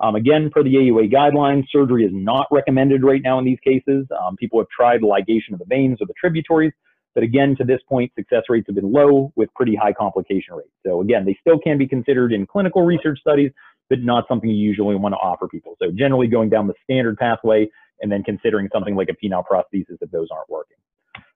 Um, 0.00 0.16
again, 0.16 0.50
per 0.50 0.62
the 0.62 0.74
AUA 0.74 1.12
guidelines, 1.12 1.64
surgery 1.70 2.04
is 2.04 2.10
not 2.12 2.46
recommended 2.50 3.02
right 3.02 3.22
now 3.22 3.38
in 3.38 3.44
these 3.44 3.60
cases. 3.60 4.06
Um, 4.20 4.36
people 4.36 4.58
have 4.58 4.68
tried 4.68 5.00
ligation 5.00 5.52
of 5.52 5.58
the 5.58 5.64
veins 5.66 5.98
or 6.00 6.06
the 6.06 6.14
tributaries, 6.20 6.72
but 7.14 7.22
again, 7.22 7.54
to 7.56 7.64
this 7.64 7.80
point, 7.88 8.12
success 8.14 8.42
rates 8.48 8.66
have 8.68 8.74
been 8.74 8.90
low 8.90 9.32
with 9.36 9.52
pretty 9.54 9.76
high 9.76 9.92
complication 9.92 10.54
rates. 10.54 10.72
So 10.84 11.02
again, 11.02 11.24
they 11.24 11.36
still 11.40 11.58
can 11.58 11.78
be 11.78 11.86
considered 11.86 12.32
in 12.32 12.46
clinical 12.46 12.82
research 12.82 13.20
studies, 13.20 13.52
but 13.90 14.00
not 14.00 14.24
something 14.28 14.48
you 14.48 14.56
usually 14.56 14.96
want 14.96 15.12
to 15.12 15.18
offer 15.18 15.46
people. 15.46 15.76
So 15.80 15.90
generally 15.90 16.26
going 16.26 16.48
down 16.48 16.66
the 16.66 16.74
standard 16.84 17.18
pathway 17.18 17.68
and 18.00 18.10
then 18.10 18.22
considering 18.22 18.68
something 18.72 18.96
like 18.96 19.08
a 19.08 19.26
penile 19.26 19.44
prosthesis 19.44 19.98
if 20.00 20.10
those 20.10 20.28
aren't 20.32 20.48
working. 20.48 20.78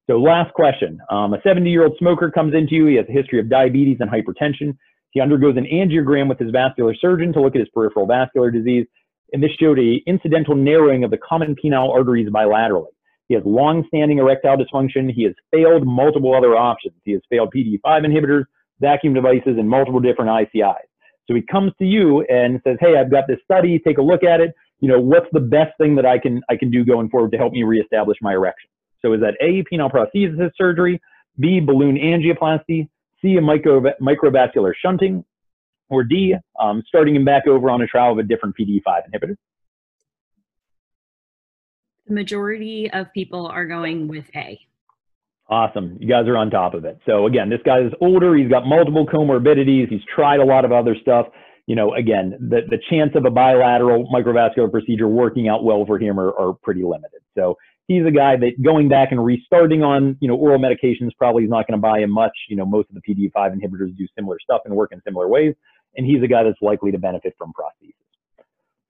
So 0.08 0.18
last 0.18 0.54
question. 0.54 1.00
Um, 1.10 1.34
a 1.34 1.38
70-year-old 1.38 1.96
smoker 1.98 2.30
comes 2.30 2.54
into 2.54 2.74
you. 2.74 2.86
He 2.86 2.94
has 2.96 3.06
a 3.08 3.12
history 3.12 3.40
of 3.40 3.48
diabetes 3.48 3.98
and 4.00 4.08
hypertension. 4.08 4.76
He 5.10 5.20
undergoes 5.20 5.56
an 5.56 5.64
angiogram 5.64 6.28
with 6.28 6.38
his 6.38 6.50
vascular 6.50 6.94
surgeon 6.94 7.32
to 7.32 7.40
look 7.40 7.56
at 7.56 7.60
his 7.60 7.68
peripheral 7.70 8.06
vascular 8.06 8.50
disease. 8.50 8.86
And 9.32 9.42
this 9.42 9.50
showed 9.58 9.78
a 9.78 10.00
incidental 10.06 10.54
narrowing 10.54 11.02
of 11.02 11.10
the 11.10 11.18
common 11.18 11.56
penile 11.56 11.92
arteries 11.92 12.28
bilaterally. 12.28 12.92
He 13.28 13.34
has 13.34 13.42
long-standing 13.44 14.18
erectile 14.18 14.56
dysfunction. 14.56 15.10
He 15.12 15.24
has 15.24 15.34
failed 15.52 15.84
multiple 15.84 16.34
other 16.34 16.56
options. 16.56 16.94
He 17.04 17.12
has 17.12 17.22
failed 17.28 17.52
PDE5 17.52 17.80
inhibitors, 17.84 18.44
vacuum 18.80 19.14
devices, 19.14 19.58
and 19.58 19.68
multiple 19.68 19.98
different 19.98 20.30
ICIs. 20.30 20.86
So 21.26 21.34
he 21.34 21.42
comes 21.42 21.72
to 21.78 21.84
you 21.84 22.20
and 22.26 22.60
says, 22.62 22.76
"Hey, 22.78 22.96
I've 22.96 23.10
got 23.10 23.26
this 23.26 23.38
study. 23.42 23.80
Take 23.80 23.98
a 23.98 24.02
look 24.02 24.22
at 24.22 24.40
it. 24.40 24.54
You 24.78 24.88
know, 24.88 25.00
what's 25.00 25.26
the 25.32 25.40
best 25.40 25.76
thing 25.76 25.96
that 25.96 26.06
I 26.06 26.18
can 26.18 26.40
I 26.48 26.56
can 26.56 26.70
do 26.70 26.84
going 26.84 27.08
forward 27.08 27.32
to 27.32 27.38
help 27.38 27.52
me 27.52 27.64
reestablish 27.64 28.18
my 28.22 28.34
erection?" 28.34 28.70
So 29.06 29.12
is 29.12 29.20
that 29.20 29.36
A, 29.40 29.62
penile 29.72 29.90
prosthesis 29.90 30.50
surgery, 30.56 31.00
B, 31.38 31.60
balloon 31.60 31.96
angioplasty, 31.96 32.88
C, 33.22 33.36
a 33.36 33.40
micro, 33.40 33.80
microvascular 34.02 34.72
shunting, 34.82 35.24
Or 35.88 36.02
D, 36.02 36.34
um, 36.60 36.82
starting 36.88 37.14
him 37.14 37.24
back 37.24 37.46
over 37.46 37.70
on 37.70 37.80
a 37.80 37.86
trial 37.86 38.12
of 38.12 38.18
a 38.18 38.24
different 38.24 38.56
PDE5 38.58 39.02
inhibitor. 39.08 39.36
The 42.08 42.14
majority 42.14 42.90
of 42.92 43.12
people 43.12 43.46
are 43.46 43.66
going 43.66 44.08
with 44.08 44.24
A. 44.34 44.58
Awesome. 45.48 45.96
You 46.00 46.08
guys 46.08 46.26
are 46.26 46.36
on 46.36 46.50
top 46.50 46.74
of 46.74 46.84
it. 46.84 46.98
So 47.06 47.26
again, 47.26 47.48
this 47.48 47.60
guy 47.64 47.78
is 47.82 47.92
older. 48.00 48.36
He's 48.36 48.48
got 48.48 48.66
multiple 48.66 49.06
comorbidities. 49.06 49.88
He's 49.88 50.00
tried 50.12 50.40
a 50.40 50.44
lot 50.44 50.64
of 50.64 50.72
other 50.72 50.96
stuff. 51.00 51.26
You 51.66 51.76
know, 51.76 51.94
again, 51.94 52.36
the, 52.40 52.62
the 52.68 52.78
chance 52.90 53.12
of 53.14 53.24
a 53.24 53.30
bilateral 53.30 54.08
microvascular 54.12 54.68
procedure 54.68 55.06
working 55.06 55.48
out 55.48 55.62
well 55.62 55.84
for 55.86 55.96
him 55.96 56.18
are, 56.18 56.32
are 56.36 56.54
pretty 56.54 56.82
limited. 56.82 57.20
So 57.36 57.56
he's 57.86 58.04
a 58.04 58.10
guy 58.10 58.36
that 58.36 58.62
going 58.62 58.88
back 58.88 59.12
and 59.12 59.24
restarting 59.24 59.82
on, 59.82 60.16
you 60.20 60.28
know, 60.28 60.34
oral 60.34 60.58
medications 60.58 61.10
probably 61.16 61.44
is 61.44 61.50
not 61.50 61.66
going 61.66 61.78
to 61.78 61.82
buy 61.82 62.00
him 62.00 62.10
much. 62.10 62.36
You 62.48 62.56
know, 62.56 62.66
most 62.66 62.88
of 62.90 62.96
the 62.96 63.00
PD5 63.00 63.54
inhibitors 63.54 63.96
do 63.96 64.06
similar 64.16 64.38
stuff 64.42 64.62
and 64.64 64.74
work 64.74 64.92
in 64.92 65.00
similar 65.04 65.28
ways. 65.28 65.54
And 65.96 66.06
he's 66.06 66.22
a 66.22 66.26
guy 66.26 66.42
that's 66.42 66.60
likely 66.60 66.90
to 66.90 66.98
benefit 66.98 67.34
from 67.38 67.52
prosthesis. 67.52 67.92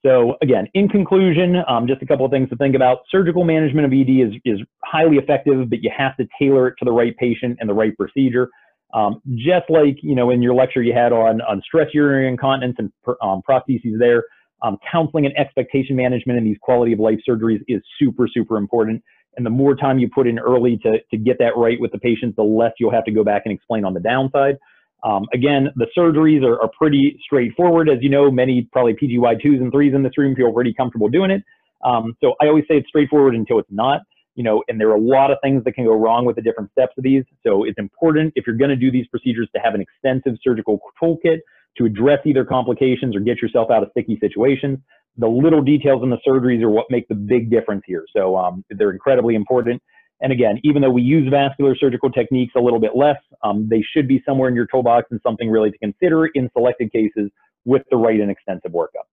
So 0.04 0.36
again, 0.40 0.68
in 0.74 0.88
conclusion, 0.88 1.56
um, 1.68 1.86
just 1.86 2.00
a 2.00 2.06
couple 2.06 2.24
of 2.24 2.30
things 2.30 2.48
to 2.50 2.56
think 2.56 2.76
about. 2.76 2.98
Surgical 3.10 3.44
management 3.44 3.86
of 3.86 3.92
ED 3.92 4.28
is, 4.28 4.40
is 4.44 4.60
highly 4.84 5.16
effective, 5.16 5.68
but 5.68 5.82
you 5.82 5.90
have 5.96 6.16
to 6.16 6.28
tailor 6.40 6.68
it 6.68 6.74
to 6.78 6.84
the 6.84 6.92
right 6.92 7.16
patient 7.16 7.58
and 7.60 7.68
the 7.68 7.74
right 7.74 7.96
procedure. 7.96 8.48
Um, 8.94 9.20
just 9.34 9.68
like, 9.68 9.98
you 10.02 10.14
know, 10.14 10.30
in 10.30 10.42
your 10.42 10.54
lecture 10.54 10.82
you 10.82 10.92
had 10.92 11.12
on, 11.12 11.40
on 11.42 11.60
stress 11.62 11.88
urinary 11.92 12.28
incontinence 12.28 12.76
and 12.78 12.92
um, 13.20 13.42
prostheses 13.48 13.98
there, 13.98 14.24
um, 14.62 14.78
counseling 14.90 15.26
and 15.26 15.36
expectation 15.36 15.96
management 15.96 16.38
in 16.38 16.44
these 16.44 16.56
quality 16.60 16.92
of 16.92 16.98
life 16.98 17.18
surgeries 17.28 17.62
is 17.68 17.82
super, 17.98 18.28
super 18.32 18.56
important. 18.56 19.02
And 19.36 19.44
the 19.44 19.50
more 19.50 19.74
time 19.74 19.98
you 19.98 20.08
put 20.08 20.26
in 20.26 20.38
early 20.38 20.78
to, 20.78 20.98
to 21.10 21.16
get 21.16 21.38
that 21.38 21.56
right 21.56 21.78
with 21.78 21.92
the 21.92 21.98
patient, 21.98 22.36
the 22.36 22.42
less 22.42 22.72
you'll 22.78 22.92
have 22.92 23.04
to 23.04 23.10
go 23.12 23.22
back 23.22 23.42
and 23.44 23.52
explain 23.52 23.84
on 23.84 23.92
the 23.92 24.00
downside. 24.00 24.56
Um, 25.04 25.26
again, 25.34 25.68
the 25.76 25.86
surgeries 25.96 26.42
are, 26.42 26.60
are, 26.60 26.70
pretty 26.76 27.18
straightforward. 27.22 27.88
As 27.88 27.98
you 28.00 28.08
know, 28.08 28.30
many 28.30 28.66
probably 28.72 28.94
PGY2s 28.94 29.60
and 29.60 29.70
3s 29.70 29.94
in 29.94 30.02
this 30.02 30.16
room 30.16 30.34
feel 30.34 30.52
pretty 30.52 30.72
comfortable 30.72 31.08
doing 31.08 31.30
it. 31.30 31.42
Um, 31.84 32.16
so 32.20 32.34
I 32.40 32.46
always 32.46 32.64
say 32.68 32.78
it's 32.78 32.88
straightforward 32.88 33.34
until 33.34 33.58
it's 33.58 33.70
not, 33.70 34.00
you 34.34 34.42
know, 34.42 34.64
and 34.68 34.80
there 34.80 34.88
are 34.88 34.96
a 34.96 35.00
lot 35.00 35.30
of 35.30 35.36
things 35.42 35.62
that 35.64 35.72
can 35.72 35.84
go 35.84 35.94
wrong 35.94 36.24
with 36.24 36.36
the 36.36 36.42
different 36.42 36.72
steps 36.72 36.94
of 36.96 37.04
these. 37.04 37.24
So 37.46 37.64
it's 37.64 37.78
important 37.78 38.32
if 38.36 38.46
you're 38.46 38.56
going 38.56 38.70
to 38.70 38.76
do 38.76 38.90
these 38.90 39.06
procedures 39.08 39.48
to 39.54 39.60
have 39.60 39.74
an 39.74 39.82
extensive 39.82 40.38
surgical 40.42 40.80
toolkit 41.00 41.38
to 41.78 41.84
address 41.84 42.20
either 42.24 42.44
complications 42.44 43.14
or 43.14 43.20
get 43.20 43.40
yourself 43.42 43.70
out 43.70 43.82
of 43.82 43.90
sticky 43.90 44.18
situations. 44.20 44.78
The 45.18 45.28
little 45.28 45.62
details 45.62 46.02
in 46.02 46.10
the 46.10 46.18
surgeries 46.26 46.62
are 46.62 46.70
what 46.70 46.86
make 46.90 47.08
the 47.08 47.14
big 47.14 47.50
difference 47.50 47.82
here. 47.86 48.04
So 48.14 48.36
um, 48.36 48.64
they're 48.70 48.90
incredibly 48.90 49.34
important. 49.34 49.82
And 50.20 50.32
again, 50.32 50.58
even 50.64 50.80
though 50.82 50.90
we 50.90 51.02
use 51.02 51.28
vascular 51.30 51.76
surgical 51.76 52.10
techniques 52.10 52.54
a 52.56 52.60
little 52.60 52.80
bit 52.80 52.96
less, 52.96 53.18
um, 53.42 53.68
they 53.68 53.82
should 53.94 54.08
be 54.08 54.22
somewhere 54.26 54.48
in 54.48 54.54
your 54.54 54.66
toolbox 54.66 55.08
and 55.10 55.20
something 55.22 55.50
really 55.50 55.70
to 55.70 55.78
consider 55.78 56.26
in 56.26 56.48
selected 56.56 56.90
cases 56.92 57.30
with 57.64 57.82
the 57.90 57.96
right 57.96 58.20
and 58.20 58.30
extensive 58.30 58.72
workup. 58.72 59.06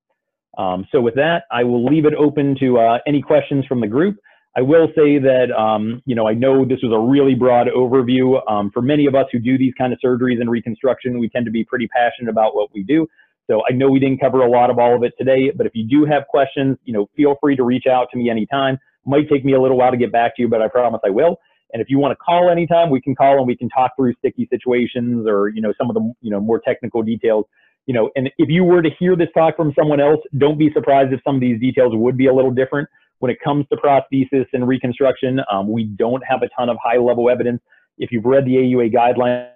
Um, 0.58 0.86
so 0.92 1.02
with 1.02 1.16
that, 1.16 1.44
I 1.52 1.64
will 1.64 1.84
leave 1.84 2.06
it 2.06 2.14
open 2.14 2.56
to 2.60 2.78
uh, 2.80 3.00
any 3.08 3.22
questions 3.22 3.66
from 3.66 3.82
the 3.82 3.88
group. 3.88 4.18
I 4.56 4.62
will 4.62 4.88
say 4.96 5.18
that, 5.18 5.52
um, 5.52 6.04
you 6.06 6.16
know, 6.16 6.28
I 6.28 6.34
know 6.34 6.64
this 6.64 6.80
was 6.84 6.94
a 6.94 7.00
really 7.00 7.34
broad 7.34 7.68
overview. 7.68 8.40
Um, 8.50 8.70
for 8.72 8.84
many 8.84 9.08
of 9.08 9.16
us 9.16 9.26
who 9.32 9.40
do 9.40 9.58
these 9.58 9.74
kind 9.78 9.92
of 9.92 10.00
surgeries 10.04 10.40
and 10.40 10.50
reconstruction, 10.50 11.18
we 11.18 11.28
tend 11.28 11.46
to 11.46 11.52
be 11.52 11.64
pretty 11.64 11.88
passionate 11.88 12.30
about 12.30 12.56
what 12.56 12.70
we 12.74 12.84
do. 12.84 13.08
So 13.50 13.62
I 13.68 13.74
know 13.74 13.90
we 13.90 14.00
didn't 14.00 14.20
cover 14.20 14.42
a 14.42 14.50
lot 14.50 14.70
of 14.70 14.78
all 14.78 14.96
of 14.96 15.04
it 15.04 15.14
today, 15.18 15.52
but 15.56 15.66
if 15.66 15.74
you 15.74 15.86
do 15.88 16.06
have 16.06 16.28
questions, 16.28 16.78
you 16.86 16.94
know, 16.94 17.10
feel 17.18 17.36
free 17.42 17.56
to 17.56 17.64
reach 17.64 17.88
out 17.88 18.08
to 18.12 18.18
me 18.18 18.30
anytime. 18.30 18.78
Might 19.06 19.28
take 19.28 19.44
me 19.44 19.54
a 19.54 19.62
little 19.62 19.78
while 19.78 19.92
to 19.92 19.98
get 19.98 20.12
back 20.12 20.36
to 20.36 20.44
you, 20.44 20.48
but 20.48 20.62
I 20.62 20.68
promise 20.68 21.02
I 21.04 21.10
will. 21.10 21.40
And 21.74 21.82
if 21.82 21.90
you 21.90 21.98
want 21.98 22.12
to 22.12 22.16
call 22.16 22.50
anytime, 22.50 22.92
we 22.92 23.02
can 23.02 23.16
call 23.16 23.40
and 23.40 23.48
we 23.48 23.58
can 23.58 23.68
talk 23.70 23.96
through 23.98 24.14
sticky 24.20 24.48
situations 24.50 25.26
or, 25.28 25.50
you 25.50 25.62
know, 25.62 25.74
some 25.78 25.90
of 25.90 25.96
the, 25.96 26.14
you 26.22 26.30
know, 26.30 26.40
more 26.40 26.60
technical 26.60 27.02
details. 27.02 27.46
You 27.88 27.96
know, 27.96 28.12
and 28.16 28.30
if 28.38 28.48
you 28.50 28.64
were 28.64 28.82
to 28.82 28.90
hear 28.98 29.16
this 29.16 29.28
talk 29.34 29.58
from 29.58 29.74
someone 29.78 30.00
else, 30.00 30.20
don't 30.38 30.58
be 30.58 30.72
surprised 30.72 31.12
if 31.12 31.20
some 31.26 31.36
of 31.36 31.42
these 31.42 31.60
details 31.60 31.92
would 31.96 32.16
be 32.16 32.28
a 32.28 32.34
little 32.34 32.52
different. 32.52 32.88
When 33.24 33.32
it 33.32 33.38
comes 33.42 33.66
to 33.72 33.78
prosthesis 33.78 34.48
and 34.52 34.68
reconstruction, 34.68 35.40
um, 35.50 35.72
we 35.72 35.86
don't 35.86 36.22
have 36.28 36.42
a 36.42 36.50
ton 36.60 36.68
of 36.68 36.76
high 36.84 36.98
level 36.98 37.30
evidence. 37.30 37.62
If 37.98 38.12
you've 38.12 38.26
read 38.26 38.44
the 38.44 38.56
AUA 38.56 38.94
guidelines, 38.94 39.50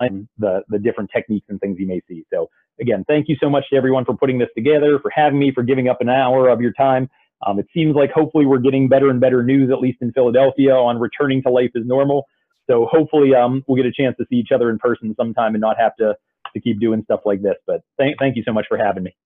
and 0.00 0.28
the, 0.36 0.64
the 0.68 0.78
different 0.78 1.08
techniques 1.16 1.46
and 1.48 1.58
things 1.60 1.78
you 1.78 1.86
may 1.86 2.02
see. 2.06 2.26
So 2.30 2.50
again, 2.78 3.06
thank 3.08 3.30
you 3.30 3.36
so 3.40 3.48
much 3.48 3.64
to 3.70 3.76
everyone 3.76 4.04
for 4.04 4.14
putting 4.14 4.38
this 4.38 4.50
together, 4.54 4.98
for 4.98 5.10
having 5.14 5.38
me, 5.38 5.50
for 5.50 5.62
giving 5.62 5.88
up 5.88 6.02
an 6.02 6.10
hour 6.10 6.50
of 6.50 6.60
your 6.60 6.74
time. 6.74 7.08
Um, 7.46 7.58
it 7.58 7.68
seems 7.72 7.96
like 7.96 8.10
hopefully 8.10 8.44
we're 8.44 8.58
getting 8.58 8.86
better 8.86 9.08
and 9.08 9.18
better 9.18 9.42
news, 9.42 9.70
at 9.70 9.80
least 9.80 10.02
in 10.02 10.12
Philadelphia, 10.12 10.74
on 10.74 11.00
returning 11.00 11.42
to 11.44 11.48
life 11.48 11.70
as 11.74 11.86
normal. 11.86 12.26
So 12.68 12.86
hopefully 12.90 13.34
um, 13.34 13.64
we'll 13.66 13.76
get 13.76 13.86
a 13.86 13.92
chance 13.92 14.16
to 14.18 14.26
see 14.28 14.36
each 14.36 14.52
other 14.54 14.70
in 14.70 14.78
person 14.78 15.14
sometime 15.16 15.54
and 15.54 15.60
not 15.60 15.78
have 15.78 15.96
to, 15.96 16.14
to 16.52 16.60
keep 16.60 16.80
doing 16.80 17.02
stuff 17.04 17.20
like 17.24 17.42
this. 17.42 17.56
But 17.66 17.82
thank, 17.96 18.18
thank 18.18 18.36
you 18.36 18.42
so 18.44 18.52
much 18.52 18.66
for 18.68 18.76
having 18.76 19.02
me. 19.04 19.16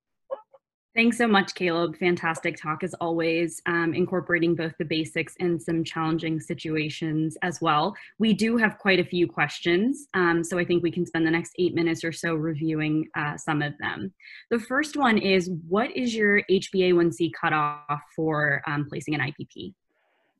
Thanks 0.94 1.16
so 1.16 1.26
much, 1.26 1.54
Caleb. 1.54 1.96
Fantastic 1.96 2.58
talk 2.60 2.84
as 2.84 2.92
always, 3.00 3.62
um, 3.64 3.94
incorporating 3.94 4.54
both 4.54 4.74
the 4.78 4.84
basics 4.84 5.34
and 5.40 5.60
some 5.60 5.84
challenging 5.84 6.38
situations 6.38 7.34
as 7.40 7.62
well. 7.62 7.96
We 8.18 8.34
do 8.34 8.58
have 8.58 8.76
quite 8.76 9.00
a 9.00 9.04
few 9.04 9.26
questions, 9.26 10.06
um, 10.12 10.44
so 10.44 10.58
I 10.58 10.66
think 10.66 10.82
we 10.82 10.90
can 10.90 11.06
spend 11.06 11.26
the 11.26 11.30
next 11.30 11.54
eight 11.58 11.74
minutes 11.74 12.04
or 12.04 12.12
so 12.12 12.34
reviewing 12.34 13.08
uh, 13.16 13.38
some 13.38 13.62
of 13.62 13.72
them. 13.80 14.12
The 14.50 14.60
first 14.60 14.98
one 14.98 15.16
is, 15.16 15.50
what 15.66 15.96
is 15.96 16.14
your 16.14 16.42
HbA1c 16.50 17.30
cutoff 17.40 18.02
for 18.14 18.60
um, 18.66 18.86
placing 18.86 19.14
an 19.14 19.22
IPP? 19.22 19.72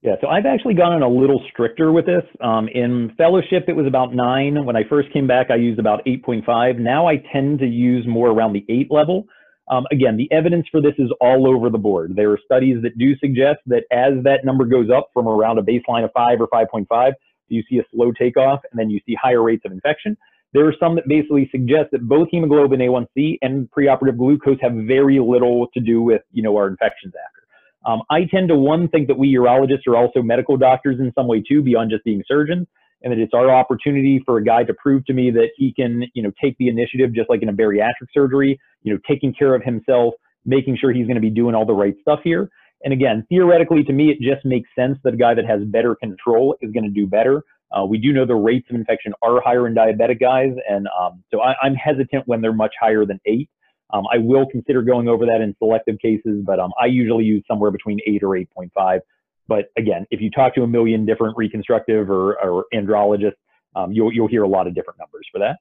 Yeah, 0.03 0.17
so 0.21 0.27
I've 0.27 0.47
actually 0.47 0.75
gone 0.75 1.01
a 1.01 1.09
little 1.09 1.41
stricter 1.53 1.93
with 1.93 2.07
this. 2.07 2.25
Um, 2.41 2.67
in 2.67 3.13
fellowship, 3.17 3.67
it 3.69 3.77
was 3.77 3.87
about 3.87 4.13
nine. 4.13 4.65
When 4.65 4.75
I 4.75 4.83
first 4.89 5.13
came 5.13 5.29
back, 5.29 5.47
I 5.51 5.55
used 5.55 5.79
about 5.79 6.05
8.5. 6.05 6.79
Now 6.81 7.07
I 7.07 7.23
tend 7.33 7.61
to 7.61 7.67
use 7.67 8.05
more 8.07 8.29
around 8.29 8.53
the 8.53 8.65
eight 8.69 8.91
level. 8.91 9.27
Um, 9.71 9.85
again, 9.93 10.17
the 10.17 10.29
evidence 10.33 10.67
for 10.73 10.81
this 10.81 10.95
is 10.99 11.09
all 11.21 11.47
over 11.47 11.71
the 11.71 11.79
board. 11.79 12.15
There 12.17 12.33
are 12.33 12.39
studies 12.45 12.83
that 12.83 12.99
do 12.99 13.17
suggest 13.19 13.61
that 13.67 13.85
as 13.93 14.15
that 14.25 14.45
number 14.45 14.65
goes 14.65 14.91
up 14.91 15.11
from 15.15 15.29
around 15.29 15.59
a 15.59 15.63
baseline 15.63 16.05
of 16.05 16.11
5 16.13 16.41
or 16.41 16.49
5.5, 16.49 17.13
you 17.49 17.63
see 17.71 17.79
a 17.79 17.85
slow 17.95 18.11
takeoff 18.11 18.61
and 18.73 18.81
then 18.81 18.91
you 18.91 18.99
see 19.07 19.15
higher 19.15 19.43
rates 19.43 19.63
of 19.65 19.71
infection. 19.71 20.17
There 20.53 20.67
are 20.67 20.75
some 20.81 20.97
that 20.97 21.07
basically 21.07 21.49
suggest 21.53 21.93
that 21.93 22.09
both 22.09 22.29
hemoglobin 22.31 22.81
A1C 22.81 23.39
and 23.41 23.71
preoperative 23.71 24.19
glucose 24.19 24.59
have 24.63 24.73
very 24.73 25.21
little 25.21 25.69
to 25.75 25.81
do 25.81 26.03
with, 26.03 26.23
you 26.33 26.43
know, 26.43 26.57
our 26.57 26.67
infections 26.67 27.15
after. 27.15 27.42
Um, 27.85 28.03
I 28.11 28.25
tend 28.25 28.49
to, 28.49 28.57
one, 28.57 28.89
think 28.89 29.09
that 29.09 29.19
we 29.19 29.35
urologists 29.35 29.87
are 29.89 29.97
also 29.97 30.23
medical 30.23 30.57
doctors 30.57 31.01
in 31.01 31.13
some 31.15 31.27
way 31.27 31.43
too, 31.47 31.63
beyond 31.63 31.91
just 31.91 32.05
being 32.05 32.23
surgeons 32.27 32.67
and 33.03 33.13
that 33.13 33.19
it's 33.19 33.35
our 33.35 33.51
opportunity 33.51 34.23
for 34.25 34.39
a 34.39 34.45
guy 34.45 34.65
to 34.65 34.75
prove 34.75 35.05
to 35.07 35.13
me 35.13 35.31
that 35.31 35.49
he 35.57 35.73
can, 35.73 36.05
you 36.15 36.23
know, 36.23 36.31
take 36.41 36.57
the 36.59 36.69
initiative 36.69 37.13
just 37.13 37.29
like 37.29 37.43
in 37.43 37.49
a 37.49 37.53
bariatric 37.53 38.09
surgery, 38.13 38.59
you 38.83 38.93
know, 38.93 39.01
taking 39.09 39.35
care 39.35 39.55
of 39.55 39.63
himself, 39.63 40.15
making 40.45 40.77
sure 40.77 40.93
he's 40.93 41.07
going 41.07 41.17
to 41.17 41.21
be 41.21 41.31
doing 41.31 41.55
all 41.55 41.67
the 41.67 41.73
right 41.73 41.95
stuff 42.01 42.21
here. 42.23 42.49
And 42.85 42.93
again, 42.93 43.25
theoretically, 43.29 43.85
to 43.85 43.93
me, 43.93 44.11
it 44.11 44.19
just 44.21 44.45
makes 44.45 44.69
sense 44.77 44.99
that 45.05 45.15
a 45.15 45.17
guy 45.17 45.35
that 45.35 45.45
has 45.47 45.63
better 45.65 45.95
control 45.95 46.57
is 46.61 46.73
going 46.73 46.85
to 46.85 46.91
do 46.91 47.07
better. 47.07 47.43
Uh, 47.73 47.85
we 47.85 47.99
do 47.99 48.13
know 48.13 48.27
the 48.27 48.35
rates 48.35 48.67
of 48.71 48.77
infection 48.77 49.13
are 49.23 49.41
higher 49.41 49.67
in 49.67 49.75
diabetic 49.75 50.21
guys, 50.21 50.53
and 50.69 50.87
um, 50.99 51.23
so 51.33 51.41
I, 51.41 51.55
am 51.65 51.75
hesitant 51.75 52.27
when 52.27 52.41
they're 52.41 52.53
much 52.53 52.75
higher 52.81 53.07
than 53.07 53.21
eight. 53.25 53.49
Um, 53.93 54.05
I 54.13 54.19
will 54.19 54.47
consider 54.51 54.83
going 54.83 55.09
over 55.09 55.27
that 55.27 55.41
in 55.43 55.55
selective 55.59 55.99
cases, 55.99 56.43
but 56.45 56.59
um, 56.59 56.73
I 56.81 56.87
usually 56.87 57.25
use 57.25 57.45
somewhere 57.47 57.71
between 57.71 57.99
eight 58.07 58.23
or 58.23 58.31
8.5 58.31 59.01
but 59.49 59.67
again, 59.77 60.07
if 60.11 60.21
you 60.21 60.31
talk 60.31 60.55
to 60.55 60.63
a 60.63 60.67
million 60.67 61.05
different 61.05 61.37
reconstructive 61.37 62.09
or, 62.09 62.41
or 62.43 62.67
andrologists, 62.73 63.33
um, 63.75 63.93
you'll, 63.93 64.13
you'll 64.13 64.29
hear 64.29 64.45
a 64.45 64.49
lot 64.49 64.67
of 64.67 64.75
different 64.75 64.99
numbers 64.99 65.27
for 65.33 65.39
that. 65.41 65.57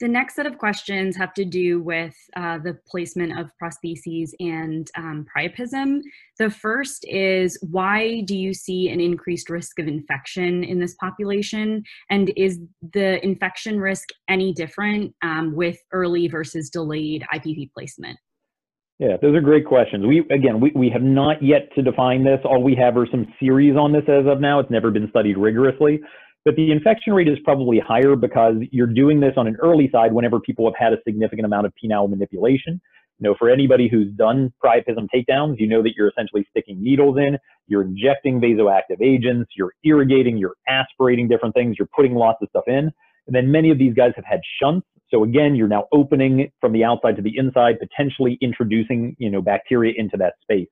The 0.00 0.08
next 0.08 0.34
set 0.36 0.46
of 0.46 0.58
questions 0.58 1.16
have 1.16 1.32
to 1.34 1.46
do 1.46 1.80
with 1.80 2.14
uh, 2.36 2.58
the 2.58 2.78
placement 2.86 3.38
of 3.38 3.50
prostheses 3.60 4.32
and 4.38 4.86
um, 4.96 5.26
priapism. 5.34 6.00
The 6.38 6.50
first 6.50 7.06
is 7.08 7.58
why 7.70 8.20
do 8.20 8.36
you 8.36 8.52
see 8.52 8.90
an 8.90 9.00
increased 9.00 9.48
risk 9.48 9.78
of 9.78 9.88
infection 9.88 10.62
in 10.62 10.78
this 10.78 10.94
population? 10.96 11.82
And 12.10 12.30
is 12.36 12.58
the 12.92 13.24
infection 13.24 13.80
risk 13.80 14.08
any 14.28 14.52
different 14.52 15.14
um, 15.22 15.54
with 15.54 15.78
early 15.90 16.28
versus 16.28 16.68
delayed 16.68 17.24
IPP 17.32 17.72
placement? 17.72 18.18
Yeah, 18.98 19.16
those 19.22 19.34
are 19.36 19.40
great 19.40 19.64
questions. 19.64 20.04
We 20.04 20.20
again, 20.30 20.60
we, 20.60 20.72
we 20.74 20.90
have 20.90 21.02
not 21.02 21.40
yet 21.40 21.72
to 21.76 21.82
define 21.82 22.24
this. 22.24 22.40
All 22.44 22.62
we 22.62 22.74
have 22.74 22.96
are 22.96 23.06
some 23.10 23.32
series 23.38 23.76
on 23.76 23.92
this 23.92 24.02
as 24.08 24.26
of 24.26 24.40
now. 24.40 24.58
It's 24.58 24.70
never 24.70 24.90
been 24.90 25.08
studied 25.08 25.38
rigorously. 25.38 26.00
But 26.44 26.56
the 26.56 26.70
infection 26.70 27.12
rate 27.12 27.28
is 27.28 27.38
probably 27.44 27.78
higher 27.78 28.16
because 28.16 28.56
you're 28.70 28.86
doing 28.86 29.20
this 29.20 29.34
on 29.36 29.46
an 29.46 29.56
early 29.60 29.90
side 29.90 30.12
whenever 30.12 30.40
people 30.40 30.64
have 30.66 30.74
had 30.78 30.92
a 30.92 31.02
significant 31.06 31.44
amount 31.44 31.66
of 31.66 31.72
penile 31.82 32.08
manipulation. 32.08 32.80
You 33.18 33.28
know, 33.28 33.34
for 33.38 33.50
anybody 33.50 33.88
who's 33.88 34.12
done 34.12 34.52
priapism 34.64 35.08
takedowns, 35.14 35.56
you 35.58 35.66
know 35.66 35.82
that 35.82 35.94
you're 35.96 36.08
essentially 36.08 36.46
sticking 36.50 36.82
needles 36.82 37.18
in, 37.18 37.36
you're 37.66 37.82
injecting 37.82 38.40
vasoactive 38.40 39.02
agents, 39.02 39.50
you're 39.56 39.72
irrigating, 39.84 40.38
you're 40.38 40.54
aspirating 40.68 41.26
different 41.28 41.54
things, 41.54 41.76
you're 41.78 41.88
putting 41.94 42.14
lots 42.14 42.38
of 42.40 42.48
stuff 42.50 42.64
in. 42.68 42.92
And 43.26 43.34
then 43.34 43.50
many 43.50 43.70
of 43.70 43.78
these 43.78 43.92
guys 43.92 44.12
have 44.16 44.24
had 44.24 44.40
shunts 44.62 44.86
so 45.10 45.24
again, 45.24 45.54
you're 45.54 45.68
now 45.68 45.86
opening 45.92 46.50
from 46.60 46.72
the 46.72 46.84
outside 46.84 47.16
to 47.16 47.22
the 47.22 47.36
inside, 47.36 47.76
potentially 47.78 48.38
introducing, 48.40 49.16
you 49.18 49.30
know, 49.30 49.40
bacteria 49.40 49.94
into 49.96 50.16
that 50.18 50.34
space. 50.42 50.68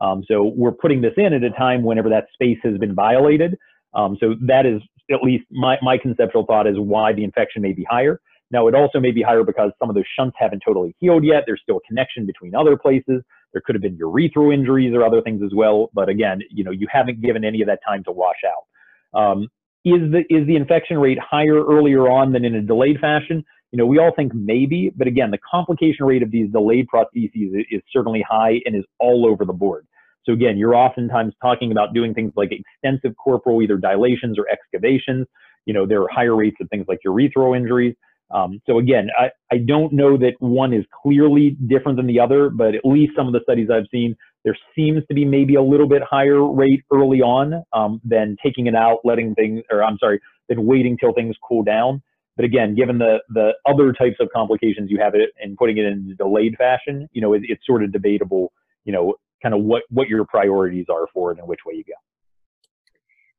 Um, 0.00 0.22
so 0.26 0.52
we're 0.56 0.72
putting 0.72 1.00
this 1.00 1.12
in 1.16 1.32
at 1.32 1.42
a 1.42 1.50
time 1.50 1.82
whenever 1.82 2.08
that 2.08 2.26
space 2.32 2.58
has 2.62 2.78
been 2.78 2.94
violated. 2.94 3.56
Um, 3.94 4.16
so 4.20 4.34
that 4.46 4.66
is 4.66 4.80
at 5.12 5.22
least 5.22 5.44
my, 5.50 5.78
my 5.82 5.98
conceptual 5.98 6.44
thought 6.46 6.66
is 6.66 6.76
why 6.78 7.12
the 7.12 7.24
infection 7.24 7.62
may 7.62 7.72
be 7.72 7.84
higher. 7.88 8.20
Now, 8.50 8.68
it 8.68 8.74
also 8.74 9.00
may 9.00 9.12
be 9.12 9.22
higher 9.22 9.44
because 9.44 9.72
some 9.78 9.88
of 9.88 9.94
those 9.94 10.04
shunts 10.18 10.36
haven't 10.38 10.62
totally 10.64 10.94
healed 11.00 11.24
yet. 11.24 11.44
There's 11.46 11.60
still 11.62 11.78
a 11.78 11.86
connection 11.88 12.26
between 12.26 12.54
other 12.54 12.76
places. 12.76 13.22
There 13.52 13.62
could 13.64 13.74
have 13.74 13.82
been 13.82 13.96
urethral 13.98 14.52
injuries 14.52 14.94
or 14.94 15.04
other 15.04 15.22
things 15.22 15.42
as 15.42 15.52
well. 15.54 15.90
But 15.94 16.08
again, 16.08 16.40
you 16.50 16.62
know, 16.62 16.70
you 16.70 16.86
haven't 16.90 17.22
given 17.22 17.44
any 17.44 17.62
of 17.62 17.66
that 17.68 17.80
time 17.86 18.04
to 18.04 18.12
wash 18.12 18.36
out. 18.46 19.18
Um, 19.18 19.48
is 19.84 20.12
the 20.12 20.22
is 20.30 20.46
the 20.46 20.54
infection 20.54 20.98
rate 20.98 21.18
higher 21.18 21.64
earlier 21.64 22.08
on 22.08 22.32
than 22.32 22.44
in 22.44 22.54
a 22.54 22.62
delayed 22.62 23.00
fashion? 23.00 23.44
You 23.72 23.78
know, 23.78 23.86
we 23.86 23.98
all 23.98 24.12
think 24.14 24.32
maybe, 24.34 24.92
but 24.94 25.06
again, 25.06 25.30
the 25.30 25.38
complication 25.38 26.04
rate 26.04 26.22
of 26.22 26.30
these 26.30 26.50
delayed 26.52 26.86
prostheses 26.94 27.30
is, 27.34 27.66
is 27.70 27.82
certainly 27.90 28.24
high 28.28 28.60
and 28.66 28.76
is 28.76 28.84
all 29.00 29.26
over 29.26 29.44
the 29.44 29.52
board. 29.52 29.86
So 30.24 30.32
again, 30.32 30.56
you're 30.56 30.74
oftentimes 30.74 31.34
talking 31.42 31.72
about 31.72 31.94
doing 31.94 32.14
things 32.14 32.32
like 32.36 32.50
extensive 32.52 33.16
corporal 33.16 33.62
either 33.62 33.76
dilations 33.76 34.38
or 34.38 34.46
excavations. 34.48 35.26
You 35.66 35.74
know, 35.74 35.86
there 35.86 36.02
are 36.02 36.08
higher 36.10 36.36
rates 36.36 36.56
of 36.60 36.68
things 36.70 36.86
like 36.88 37.00
urethral 37.06 37.56
injuries. 37.56 37.94
Um, 38.32 38.60
so 38.66 38.78
again, 38.78 39.08
I, 39.18 39.30
I 39.52 39.58
don't 39.58 39.92
know 39.92 40.16
that 40.16 40.34
one 40.38 40.72
is 40.72 40.84
clearly 41.02 41.56
different 41.66 41.98
than 41.98 42.06
the 42.06 42.18
other, 42.18 42.48
but 42.48 42.74
at 42.74 42.84
least 42.84 43.12
some 43.16 43.26
of 43.26 43.32
the 43.34 43.40
studies 43.42 43.68
I've 43.70 43.86
seen, 43.90 44.16
there 44.44 44.56
seems 44.74 45.02
to 45.08 45.14
be 45.14 45.24
maybe 45.24 45.54
a 45.56 45.62
little 45.62 45.88
bit 45.88 46.02
higher 46.02 46.42
rate 46.42 46.82
early 46.92 47.20
on 47.20 47.62
um, 47.72 48.00
than 48.04 48.36
taking 48.42 48.66
it 48.66 48.74
out, 48.74 49.00
letting 49.04 49.34
things, 49.34 49.62
or 49.70 49.84
I'm 49.84 49.98
sorry, 49.98 50.18
than 50.48 50.66
waiting 50.66 50.96
till 50.98 51.12
things 51.12 51.36
cool 51.46 51.62
down. 51.62 52.02
But 52.36 52.46
again, 52.46 52.74
given 52.74 52.98
the 52.98 53.18
the 53.28 53.52
other 53.66 53.92
types 53.92 54.16
of 54.18 54.28
complications 54.34 54.90
you 54.90 54.98
have 54.98 55.14
it 55.14 55.30
and 55.40 55.56
putting 55.56 55.76
it 55.76 55.84
in 55.84 56.10
a 56.12 56.14
delayed 56.16 56.56
fashion, 56.56 57.08
you 57.12 57.20
know, 57.20 57.34
it, 57.34 57.42
it's 57.44 57.64
sort 57.66 57.84
of 57.84 57.92
debatable, 57.92 58.52
you 58.84 58.92
know, 58.92 59.14
kind 59.42 59.54
of 59.54 59.62
what 59.62 59.82
what 59.90 60.08
your 60.08 60.24
priorities 60.24 60.86
are 60.88 61.06
for 61.12 61.32
it 61.32 61.38
and 61.38 61.46
which 61.46 61.60
way 61.66 61.74
you 61.74 61.84
go. 61.84 61.94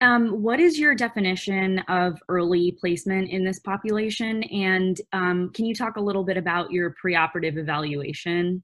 Um, 0.04 0.42
what 0.44 0.60
is 0.60 0.78
your 0.78 0.96
definition 0.96 1.80
of 1.88 2.20
early 2.28 2.76
placement 2.78 3.30
in 3.30 3.46
this 3.46 3.60
population? 3.60 4.44
And 4.44 5.00
um, 5.14 5.50
can 5.54 5.64
you 5.64 5.74
talk 5.74 5.96
a 5.96 6.02
little 6.02 6.26
bit 6.26 6.36
about 6.36 6.72
your 6.72 6.94
preoperative 7.02 7.58
evaluation? 7.58 8.62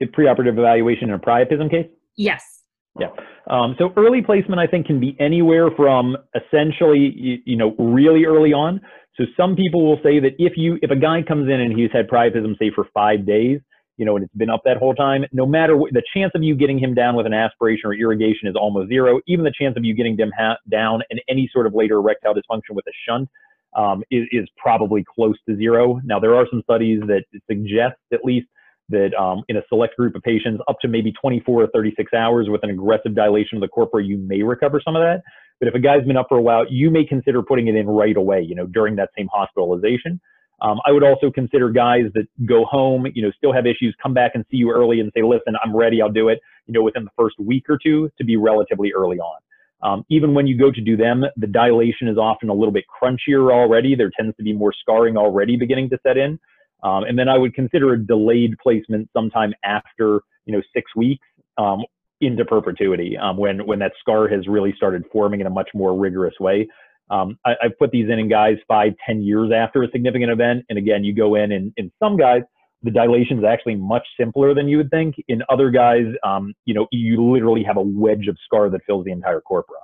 The 0.00 0.06
preoperative 0.06 0.58
evaluation 0.58 1.10
in 1.10 1.14
a 1.14 1.18
priapism 1.20 1.70
case? 1.70 1.86
Yes. 2.16 2.62
Yeah. 2.98 3.10
Um, 3.48 3.76
so 3.78 3.92
early 3.96 4.22
placement, 4.22 4.60
I 4.60 4.66
think, 4.66 4.86
can 4.86 4.98
be 4.98 5.16
anywhere 5.20 5.68
from 5.76 6.16
essentially, 6.34 7.12
you, 7.14 7.38
you, 7.44 7.56
know, 7.56 7.76
really 7.78 8.24
early 8.24 8.52
on. 8.52 8.80
So 9.16 9.24
some 9.36 9.54
people 9.54 9.86
will 9.86 9.98
say 10.02 10.18
that 10.18 10.32
if 10.38 10.54
you, 10.56 10.78
if 10.82 10.90
a 10.90 10.96
guy 10.96 11.22
comes 11.22 11.48
in 11.48 11.60
and 11.60 11.78
he's 11.78 11.90
had 11.92 12.08
priapism, 12.08 12.58
say 12.58 12.72
for 12.74 12.88
five 12.92 13.24
days, 13.24 13.60
you 13.96 14.04
know, 14.04 14.16
and 14.16 14.24
it's 14.24 14.34
been 14.34 14.50
up 14.50 14.62
that 14.64 14.76
whole 14.76 14.94
time, 14.94 15.24
no 15.32 15.46
matter 15.46 15.76
what, 15.76 15.92
the 15.92 16.02
chance 16.14 16.32
of 16.34 16.42
you 16.42 16.54
getting 16.54 16.78
him 16.78 16.94
down 16.94 17.14
with 17.14 17.26
an 17.26 17.34
aspiration 17.34 17.82
or 17.84 17.94
irrigation 17.94 18.48
is 18.48 18.56
almost 18.56 18.88
zero. 18.88 19.20
Even 19.26 19.44
the 19.44 19.52
chance 19.56 19.76
of 19.76 19.84
you 19.84 19.94
getting 19.94 20.16
him 20.16 20.32
ha- 20.36 20.56
down 20.70 21.02
in 21.10 21.18
any 21.28 21.48
sort 21.52 21.66
of 21.66 21.74
later 21.74 21.96
erectile 21.96 22.34
dysfunction 22.34 22.70
with 22.74 22.84
a 22.86 22.92
shunt 23.08 23.28
um, 23.76 24.02
is, 24.10 24.26
is 24.32 24.48
probably 24.56 25.04
close 25.14 25.36
to 25.48 25.56
zero. 25.56 26.00
Now, 26.04 26.18
there 26.18 26.34
are 26.34 26.46
some 26.50 26.62
studies 26.62 27.00
that 27.06 27.24
suggest 27.48 27.96
at 28.12 28.24
least 28.24 28.46
that 28.90 29.14
um, 29.14 29.42
in 29.48 29.56
a 29.56 29.62
select 29.68 29.96
group 29.96 30.14
of 30.14 30.22
patients, 30.22 30.62
up 30.68 30.76
to 30.82 30.88
maybe 30.88 31.12
24 31.12 31.62
or 31.62 31.66
36 31.68 32.12
hours 32.12 32.48
with 32.50 32.62
an 32.64 32.70
aggressive 32.70 33.14
dilation 33.14 33.56
of 33.56 33.62
the 33.62 33.68
corpora, 33.68 34.04
you 34.04 34.18
may 34.18 34.42
recover 34.42 34.80
some 34.84 34.94
of 34.96 35.02
that. 35.02 35.22
But 35.58 35.68
if 35.68 35.74
a 35.74 35.78
guy's 35.78 36.04
been 36.04 36.16
up 36.16 36.26
for 36.28 36.36
a 36.36 36.42
while, 36.42 36.66
you 36.68 36.90
may 36.90 37.04
consider 37.04 37.42
putting 37.42 37.68
it 37.68 37.76
in 37.76 37.86
right 37.86 38.16
away, 38.16 38.42
you 38.42 38.54
know, 38.54 38.66
during 38.66 38.96
that 38.96 39.10
same 39.16 39.28
hospitalization. 39.32 40.20
Um, 40.60 40.80
I 40.86 40.92
would 40.92 41.02
also 41.02 41.30
consider 41.30 41.70
guys 41.70 42.04
that 42.14 42.26
go 42.46 42.64
home, 42.64 43.06
you 43.14 43.22
know, 43.22 43.30
still 43.36 43.52
have 43.52 43.66
issues, 43.66 43.94
come 44.02 44.14
back 44.14 44.32
and 44.34 44.44
see 44.50 44.56
you 44.56 44.70
early 44.70 45.00
and 45.00 45.10
say, 45.14 45.22
listen, 45.22 45.54
I'm 45.62 45.74
ready, 45.76 46.00
I'll 46.00 46.10
do 46.10 46.28
it, 46.28 46.40
you 46.66 46.72
know, 46.72 46.82
within 46.82 47.04
the 47.04 47.10
first 47.16 47.38
week 47.38 47.64
or 47.68 47.78
two 47.82 48.10
to 48.18 48.24
be 48.24 48.36
relatively 48.36 48.92
early 48.92 49.18
on. 49.18 49.40
Um, 49.82 50.04
even 50.08 50.32
when 50.32 50.46
you 50.46 50.56
go 50.56 50.70
to 50.70 50.80
do 50.80 50.96
them, 50.96 51.24
the 51.36 51.46
dilation 51.46 52.08
is 52.08 52.16
often 52.16 52.48
a 52.48 52.54
little 52.54 52.72
bit 52.72 52.84
crunchier 52.88 53.52
already. 53.52 53.94
There 53.94 54.10
tends 54.18 54.34
to 54.38 54.42
be 54.42 54.52
more 54.52 54.72
scarring 54.72 55.16
already 55.16 55.56
beginning 55.56 55.90
to 55.90 55.98
set 56.02 56.16
in. 56.16 56.38
Um, 56.82 57.04
and 57.04 57.18
then 57.18 57.28
I 57.28 57.36
would 57.36 57.54
consider 57.54 57.92
a 57.92 57.98
delayed 57.98 58.56
placement 58.62 59.10
sometime 59.12 59.52
after, 59.64 60.20
you 60.46 60.54
know, 60.54 60.62
six 60.74 60.94
weeks 60.96 61.26
um, 61.58 61.82
into 62.20 62.44
perpetuity 62.44 63.16
um, 63.18 63.36
when, 63.36 63.66
when 63.66 63.78
that 63.80 63.92
scar 64.00 64.28
has 64.28 64.46
really 64.48 64.72
started 64.76 65.04
forming 65.12 65.40
in 65.40 65.46
a 65.46 65.50
much 65.50 65.68
more 65.74 65.98
rigorous 65.98 66.34
way. 66.40 66.68
Um, 67.10 67.38
I, 67.44 67.54
have 67.60 67.78
put 67.78 67.90
these 67.90 68.08
in 68.08 68.18
in 68.18 68.28
guys 68.28 68.56
five, 68.66 68.92
ten 69.06 69.22
years 69.22 69.50
after 69.54 69.82
a 69.82 69.90
significant 69.90 70.30
event. 70.30 70.64
And 70.68 70.78
again, 70.78 71.04
you 71.04 71.14
go 71.14 71.34
in 71.34 71.52
and 71.52 71.72
in 71.76 71.92
some 72.02 72.16
guys, 72.16 72.42
the 72.82 72.90
dilation 72.90 73.38
is 73.38 73.44
actually 73.44 73.76
much 73.76 74.06
simpler 74.18 74.54
than 74.54 74.68
you 74.68 74.76
would 74.76 74.90
think. 74.90 75.16
In 75.28 75.42
other 75.48 75.70
guys, 75.70 76.04
um, 76.22 76.54
you 76.66 76.74
know, 76.74 76.86
you 76.92 77.22
literally 77.24 77.64
have 77.64 77.78
a 77.78 77.82
wedge 77.82 78.26
of 78.28 78.36
scar 78.44 78.68
that 78.70 78.82
fills 78.86 79.04
the 79.04 79.12
entire 79.12 79.40
corpora. 79.40 79.78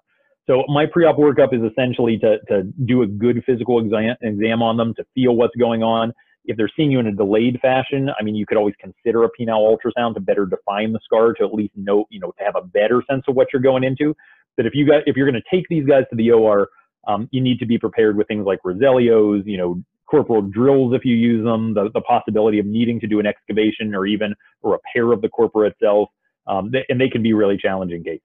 So 0.47 0.65
my 0.69 0.85
pre-op 0.85 1.17
workup 1.17 1.55
is 1.55 1.63
essentially 1.71 2.19
to, 2.19 2.39
to 2.49 2.65
do 2.85 3.03
a 3.03 3.07
good 3.07 3.43
physical 3.47 3.79
exam, 3.79 4.17
exam 4.21 4.63
on 4.63 4.77
them, 4.77 4.95
to 4.95 5.05
feel 5.15 5.37
what's 5.37 5.55
going 5.57 5.83
on. 5.83 6.13
If 6.45 6.57
they're 6.57 6.71
seeing 6.77 6.91
you 6.91 6.99
in 6.99 7.07
a 7.07 7.13
delayed 7.13 7.59
fashion, 7.61 8.11
I 8.19 8.23
mean, 8.23 8.35
you 8.35 8.47
could 8.47 8.57
always 8.57 8.75
consider 8.81 9.25
a 9.25 9.29
penile 9.39 9.77
ultrasound 9.77 10.15
to 10.15 10.21
better 10.21 10.47
define 10.47 10.93
the 10.93 11.01
scar, 11.05 11.33
to 11.35 11.45
at 11.45 11.55
least 11.55 11.73
know, 11.77 12.05
you 12.11 12.19
know, 12.19 12.33
to 12.33 12.45
have 12.45 12.57
a 12.57 12.63
better 12.63 13.03
sense 13.09 13.25
of 13.29 13.37
what 13.37 13.49
you're 13.53 13.63
going 13.63 13.85
into. 13.85 14.15
But 14.57 14.67
if 14.67 14.75
you 14.75 14.87
got, 14.87 15.03
if 15.07 15.17
you're 15.17 15.31
going 15.31 15.41
to 15.41 15.57
take 15.57 15.67
these 15.69 15.87
guys 15.87 16.05
to 16.11 16.17
the 16.17 16.33
OR, 16.33 16.69
um, 17.07 17.29
you 17.31 17.41
need 17.41 17.59
to 17.59 17.67
be 17.67 17.79
prepared 17.79 18.17
with 18.17 18.29
things 18.29 18.47
like 18.47 18.61
Rosellos, 18.63 19.43
you 19.47 19.57
know, 19.57 19.83
corporal 20.11 20.43
drills 20.43 20.93
if 20.93 21.05
you 21.05 21.15
use 21.15 21.45
them, 21.45 21.73
the, 21.73 21.91
the 21.95 22.01
possibility 22.01 22.59
of 22.59 22.67
needing 22.67 22.99
to 23.01 23.07
do 23.07 23.21
an 23.21 23.27
excavation 23.27 23.95
or 23.95 24.07
even 24.07 24.35
a 24.65 24.69
repair 24.69 25.13
of 25.13 25.23
the 25.23 25.29
corpora 25.29 25.69
itself. 25.69 26.09
Um, 26.47 26.73
and 26.89 27.01
they 27.01 27.09
can 27.09 27.23
be 27.23 27.33
really 27.33 27.57
challenging 27.57 28.03
cases. 28.03 28.23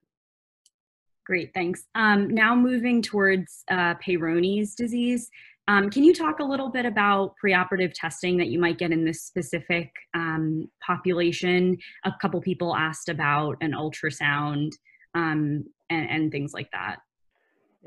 Great, 1.25 1.51
thanks. 1.53 1.85
Um, 1.95 2.29
now 2.29 2.55
moving 2.55 3.01
towards 3.01 3.63
uh, 3.69 3.95
Peyronie's 3.95 4.75
disease. 4.75 5.29
Um, 5.67 5.89
can 5.89 6.03
you 6.03 6.13
talk 6.13 6.39
a 6.39 6.43
little 6.43 6.69
bit 6.69 6.85
about 6.85 7.33
preoperative 7.43 7.93
testing 7.95 8.37
that 8.37 8.47
you 8.47 8.59
might 8.59 8.77
get 8.77 8.91
in 8.91 9.03
this 9.03 9.23
specific 9.23 9.91
um, 10.13 10.69
population? 10.85 11.77
A 12.03 12.13
couple 12.21 12.39
people 12.41 12.75
asked 12.75 13.09
about 13.09 13.57
an 13.61 13.71
ultrasound 13.71 14.71
um, 15.15 15.65
and, 15.89 16.09
and 16.09 16.31
things 16.31 16.53
like 16.53 16.69
that. 16.71 16.97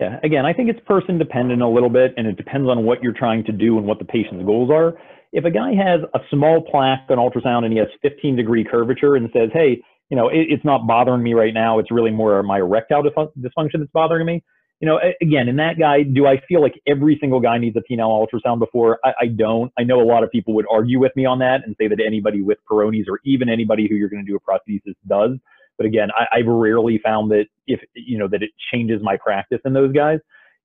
Yeah, 0.01 0.19
again, 0.23 0.47
I 0.47 0.53
think 0.53 0.71
it's 0.71 0.79
person 0.87 1.19
dependent 1.19 1.61
a 1.61 1.69
little 1.69 1.91
bit, 1.91 2.15
and 2.17 2.27
it 2.27 2.37
depends 2.37 2.69
on 2.69 2.85
what 2.85 3.03
you're 3.03 3.13
trying 3.13 3.45
to 3.45 3.53
do 3.53 3.79
and 3.79 3.87
what 3.87 3.99
the 3.99 4.05
patient's 4.05 4.45
goals 4.45 4.71
are. 4.71 4.95
If 5.33 5.45
a 5.45 5.51
guy 5.51 5.75
has 5.75 6.01
a 6.15 6.21
small 6.31 6.63
plaque 6.63 7.07
on 7.11 7.19
ultrasound 7.19 7.65
and 7.65 7.73
he 7.73 7.79
has 7.81 7.89
15 8.03 8.37
degree 8.37 8.65
curvature 8.65 9.17
and 9.17 9.29
says, 9.33 9.51
hey, 9.53 9.83
you 10.09 10.17
know, 10.17 10.29
it, 10.29 10.47
it's 10.49 10.65
not 10.65 10.87
bothering 10.87 11.23
me 11.23 11.35
right 11.35 11.53
now, 11.53 11.79
it's 11.81 11.91
really 11.91 12.13
more 12.13 12.43
my 12.43 12.59
erectile 12.59 13.03
dysfunction 13.03 13.81
that's 13.81 13.91
bothering 13.93 14.25
me. 14.25 14.43
You 14.81 14.87
know, 14.87 15.01
again, 15.21 15.49
in 15.49 15.57
that 15.57 15.75
guy, 15.77 16.05
do 16.05 16.27
I 16.27 16.41
feel 16.49 16.63
like 16.63 16.81
every 16.87 17.19
single 17.21 17.41
guy 17.41 17.59
needs 17.59 17.77
a 17.77 17.81
penile 17.81 18.25
ultrasound 18.25 18.61
before? 18.61 19.01
I, 19.05 19.13
I 19.23 19.27
don't. 19.27 19.73
I 19.77 19.83
know 19.83 20.01
a 20.01 20.07
lot 20.07 20.23
of 20.23 20.31
people 20.31 20.55
would 20.55 20.67
argue 20.71 21.01
with 21.01 21.11
me 21.17 21.27
on 21.27 21.41
that 21.41 21.63
and 21.67 21.75
say 21.81 21.89
that 21.89 21.99
anybody 22.07 22.43
with 22.43 22.59
Peyronie's 22.71 23.07
or 23.09 23.19
even 23.25 23.49
anybody 23.49 23.89
who 23.89 23.97
you're 23.97 24.09
going 24.09 24.25
to 24.25 24.31
do 24.31 24.37
a 24.37 24.41
prosthesis 24.41 24.95
does. 25.09 25.37
But 25.79 25.87
again, 25.87 26.09
I, 26.18 26.39
have 26.39 26.47
rarely 26.47 27.01
found 27.03 27.31
that 27.31 27.47
if 27.66 27.81
you 27.95 28.18
know 28.18 28.29
that 28.29 28.43
it 28.43 28.51
changes 28.72 29.01
my 29.03 29.16
practice 29.16 29.61
in 29.64 29.72
those 29.72 29.93
guys. 29.93 30.18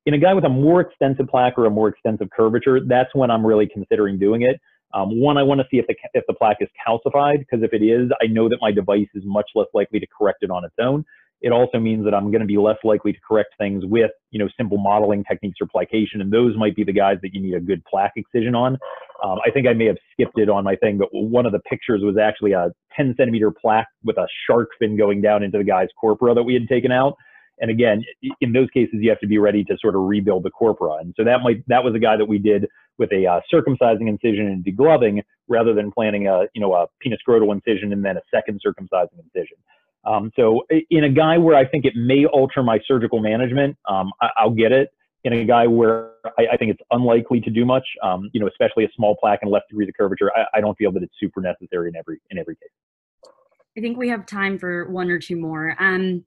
In 0.06 0.14
a 0.14 0.18
guy 0.18 0.34
with 0.34 0.44
a 0.44 0.50
more 0.50 0.82
extensive 0.82 1.28
plaque 1.28 1.54
or 1.58 1.66
a 1.66 1.70
more 1.70 1.88
extensive 1.88 2.28
curvature, 2.36 2.82
that's 2.86 3.16
when 3.16 3.32
I'm 3.32 3.46
really 3.46 3.70
considering 3.72 4.20
doing 4.20 4.42
it. 4.42 4.60
Um, 4.94 5.20
one, 5.20 5.38
I 5.38 5.44
want 5.44 5.62
to 5.62 5.68
see 5.72 5.78
if 5.78 5.88
the 5.88 5.96
if 6.14 6.26
the 6.28 6.34
plaque 6.34 6.58
is 6.60 6.68
calcified 6.86 7.40
because 7.40 7.64
if 7.64 7.74
it 7.74 7.84
is, 7.84 8.12
I 8.22 8.28
know 8.28 8.50
that 8.50 8.58
my 8.60 8.72
device 8.72 9.08
is 9.14 9.24
much 9.26 9.50
less 9.56 9.68
likely 9.74 10.00
to 10.00 10.08
correct 10.18 10.40
it 10.42 10.50
on 10.50 10.66
its 10.66 10.76
own. 10.80 11.06
It 11.44 11.52
also 11.52 11.78
means 11.78 12.06
that 12.06 12.14
I'm 12.14 12.32
going 12.32 12.42
to 12.42 12.48
be 12.48 12.58
less 12.58 12.78
likely 12.86 13.12
to 13.12 13.20
correct 13.28 13.54
things 13.60 13.84
with, 13.86 14.12
you 14.32 14.40
know, 14.40 14.48
simple 14.58 14.78
modeling 14.78 15.26
techniques 15.30 15.58
or 15.62 15.68
plication, 15.68 16.22
and 16.22 16.32
those 16.32 16.56
might 16.58 16.74
be 16.74 16.86
the 16.86 16.94
guys 16.94 17.18
that 17.22 17.34
you 17.34 17.42
need 17.42 17.54
a 17.54 17.60
good 17.60 17.84
plaque 17.84 18.14
excision 18.16 18.56
on. 18.56 18.78
Um, 19.24 19.40
I 19.46 19.52
think 19.52 19.68
I 19.68 19.74
may 19.74 19.86
have 19.88 19.98
skipped 20.14 20.40
it 20.40 20.50
on 20.50 20.64
my 20.64 20.78
thing, 20.78 20.98
but 20.98 21.10
one 21.12 21.46
of 21.46 21.52
the 21.52 21.60
pictures 21.60 22.02
was 22.02 22.18
actually 22.18 22.54
a 22.54 22.72
10 22.96 23.16
centimeter 23.18 23.52
plaque 23.52 23.88
with 24.06 24.18
a 24.18 24.26
shark 24.48 24.70
fin 24.80 24.98
going 24.98 25.22
down 25.22 25.44
into 25.44 25.58
the 25.58 25.66
guy's 25.66 25.90
corpora 26.00 26.34
that 26.34 26.44
we 26.44 26.54
had 26.54 26.68
taken 26.70 26.94
out. 26.94 27.18
And 27.60 27.70
again, 27.70 28.04
in 28.42 28.54
those 28.54 28.70
cases, 28.72 28.96
you 29.00 29.10
have 29.10 29.20
to 29.20 29.28
be 29.28 29.38
ready 29.38 29.64
to 29.66 29.78
sort 29.80 29.96
of 29.96 30.02
rebuild 30.02 30.44
the 30.44 30.50
corpora. 30.50 30.96
And 31.02 31.14
so 31.16 31.24
that 31.24 31.42
might 31.44 31.64
that 31.68 31.84
was 31.84 31.94
a 31.94 32.00
guy 32.00 32.18
that 32.18 32.26
we 32.26 32.38
did 32.40 32.68
with 32.98 33.12
a 33.12 33.28
uh, 33.28 33.42
circumcising 33.54 34.08
incision 34.08 34.48
and 34.48 34.66
degloving 34.66 35.22
rather 35.48 35.74
than 35.74 35.92
planning 35.92 36.28
a 36.28 36.46
you 36.54 36.62
know 36.62 36.74
a 36.74 36.88
penoscrotal 37.06 37.54
incision 37.54 37.94
and 37.94 38.04
then 38.04 38.18
a 38.18 38.22
second 38.34 38.60
circumcising 38.66 39.20
incision. 39.20 39.58
Um, 40.06 40.32
so 40.36 40.64
in 40.90 41.06
a 41.06 41.10
guy 41.10 41.38
where 41.38 41.56
I 41.56 41.66
think 41.66 41.86
it 41.86 41.94
may 41.96 42.26
alter 42.26 42.62
my 42.62 42.80
surgical 42.86 43.20
management, 43.20 43.78
um, 43.90 44.12
I, 44.22 44.46
will 44.46 44.52
get 44.52 44.72
it. 44.72 44.90
In 45.24 45.32
a 45.32 45.46
guy 45.46 45.68
where 45.68 46.12
I, 46.38 46.48
I, 46.54 46.58
think 46.58 46.72
it's 46.72 46.82
unlikely 46.92 47.40
to 47.42 47.50
do 47.50 47.66
much, 47.66 47.88
um, 48.04 48.30
you 48.34 48.42
know, 48.42 48.48
especially 48.48 48.84
a 48.84 48.90
small 48.94 49.16
plaque 49.16 49.40
and 49.42 49.50
left 49.50 49.70
degrees 49.70 49.88
of 49.88 49.96
curvature, 49.98 50.30
I, 50.36 50.58
I, 50.58 50.62
don't 50.62 50.78
feel 50.78 50.92
that 50.92 51.02
it's 51.02 51.14
super 51.18 51.40
necessary 51.40 51.88
in 51.88 51.96
every 51.96 52.20
in 52.30 52.38
every 52.38 52.56
case. 52.56 53.32
I 53.78 53.80
think 53.80 53.98
we 53.98 54.10
have 54.10 54.26
time 54.26 54.60
for 54.60 54.92
one 54.92 55.10
or 55.10 55.20
two 55.20 55.38
more. 55.38 55.78
Um, 55.80 56.26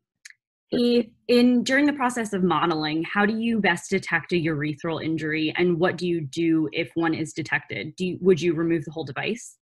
if 0.70 1.06
in 1.28 1.62
during 1.62 1.84
the 1.84 1.92
process 1.92 2.32
of 2.32 2.42
modeling, 2.42 3.04
how 3.04 3.26
do 3.26 3.38
you 3.38 3.60
best 3.60 3.90
detect 3.90 4.32
a 4.32 4.36
urethral 4.36 5.04
injury, 5.04 5.54
and 5.58 5.78
what 5.78 5.98
do 5.98 6.08
you 6.08 6.22
do 6.22 6.68
if 6.72 6.90
one 6.94 7.12
is 7.12 7.34
detected? 7.34 7.94
Do 7.96 8.06
you, 8.06 8.18
would 8.22 8.40
you 8.40 8.54
remove 8.54 8.86
the 8.86 8.90
whole 8.90 9.04
device? 9.04 9.58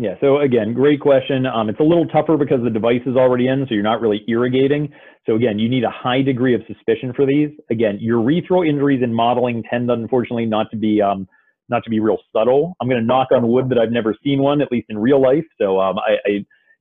Yeah, 0.00 0.14
so 0.18 0.40
again, 0.40 0.72
great 0.72 0.98
question. 0.98 1.44
Um, 1.44 1.68
it's 1.68 1.78
a 1.78 1.82
little 1.82 2.06
tougher 2.06 2.38
because 2.38 2.62
the 2.64 2.70
device 2.70 3.02
is 3.04 3.16
already 3.16 3.48
in, 3.48 3.66
so 3.68 3.74
you're 3.74 3.82
not 3.82 4.00
really 4.00 4.24
irrigating. 4.28 4.90
So 5.26 5.34
again, 5.34 5.58
you 5.58 5.68
need 5.68 5.84
a 5.84 5.90
high 5.90 6.22
degree 6.22 6.54
of 6.54 6.62
suspicion 6.66 7.12
for 7.14 7.26
these. 7.26 7.50
Again, 7.70 8.00
urethral 8.02 8.66
injuries 8.66 9.02
in 9.04 9.12
modeling 9.12 9.62
tend, 9.68 9.90
unfortunately, 9.90 10.46
not 10.46 10.70
to 10.70 10.78
be 10.78 11.02
um, 11.02 11.28
not 11.68 11.84
to 11.84 11.90
be 11.90 12.00
real 12.00 12.16
subtle. 12.32 12.78
I'm 12.80 12.88
going 12.88 12.98
to 12.98 13.06
knock 13.06 13.28
on 13.30 13.46
wood 13.46 13.68
that 13.68 13.78
I've 13.78 13.92
never 13.92 14.16
seen 14.24 14.40
one, 14.40 14.62
at 14.62 14.72
least 14.72 14.86
in 14.88 14.96
real 14.96 15.20
life. 15.20 15.44
So 15.60 15.78
um, 15.78 15.98
I, 15.98 16.12
I, 16.26 16.30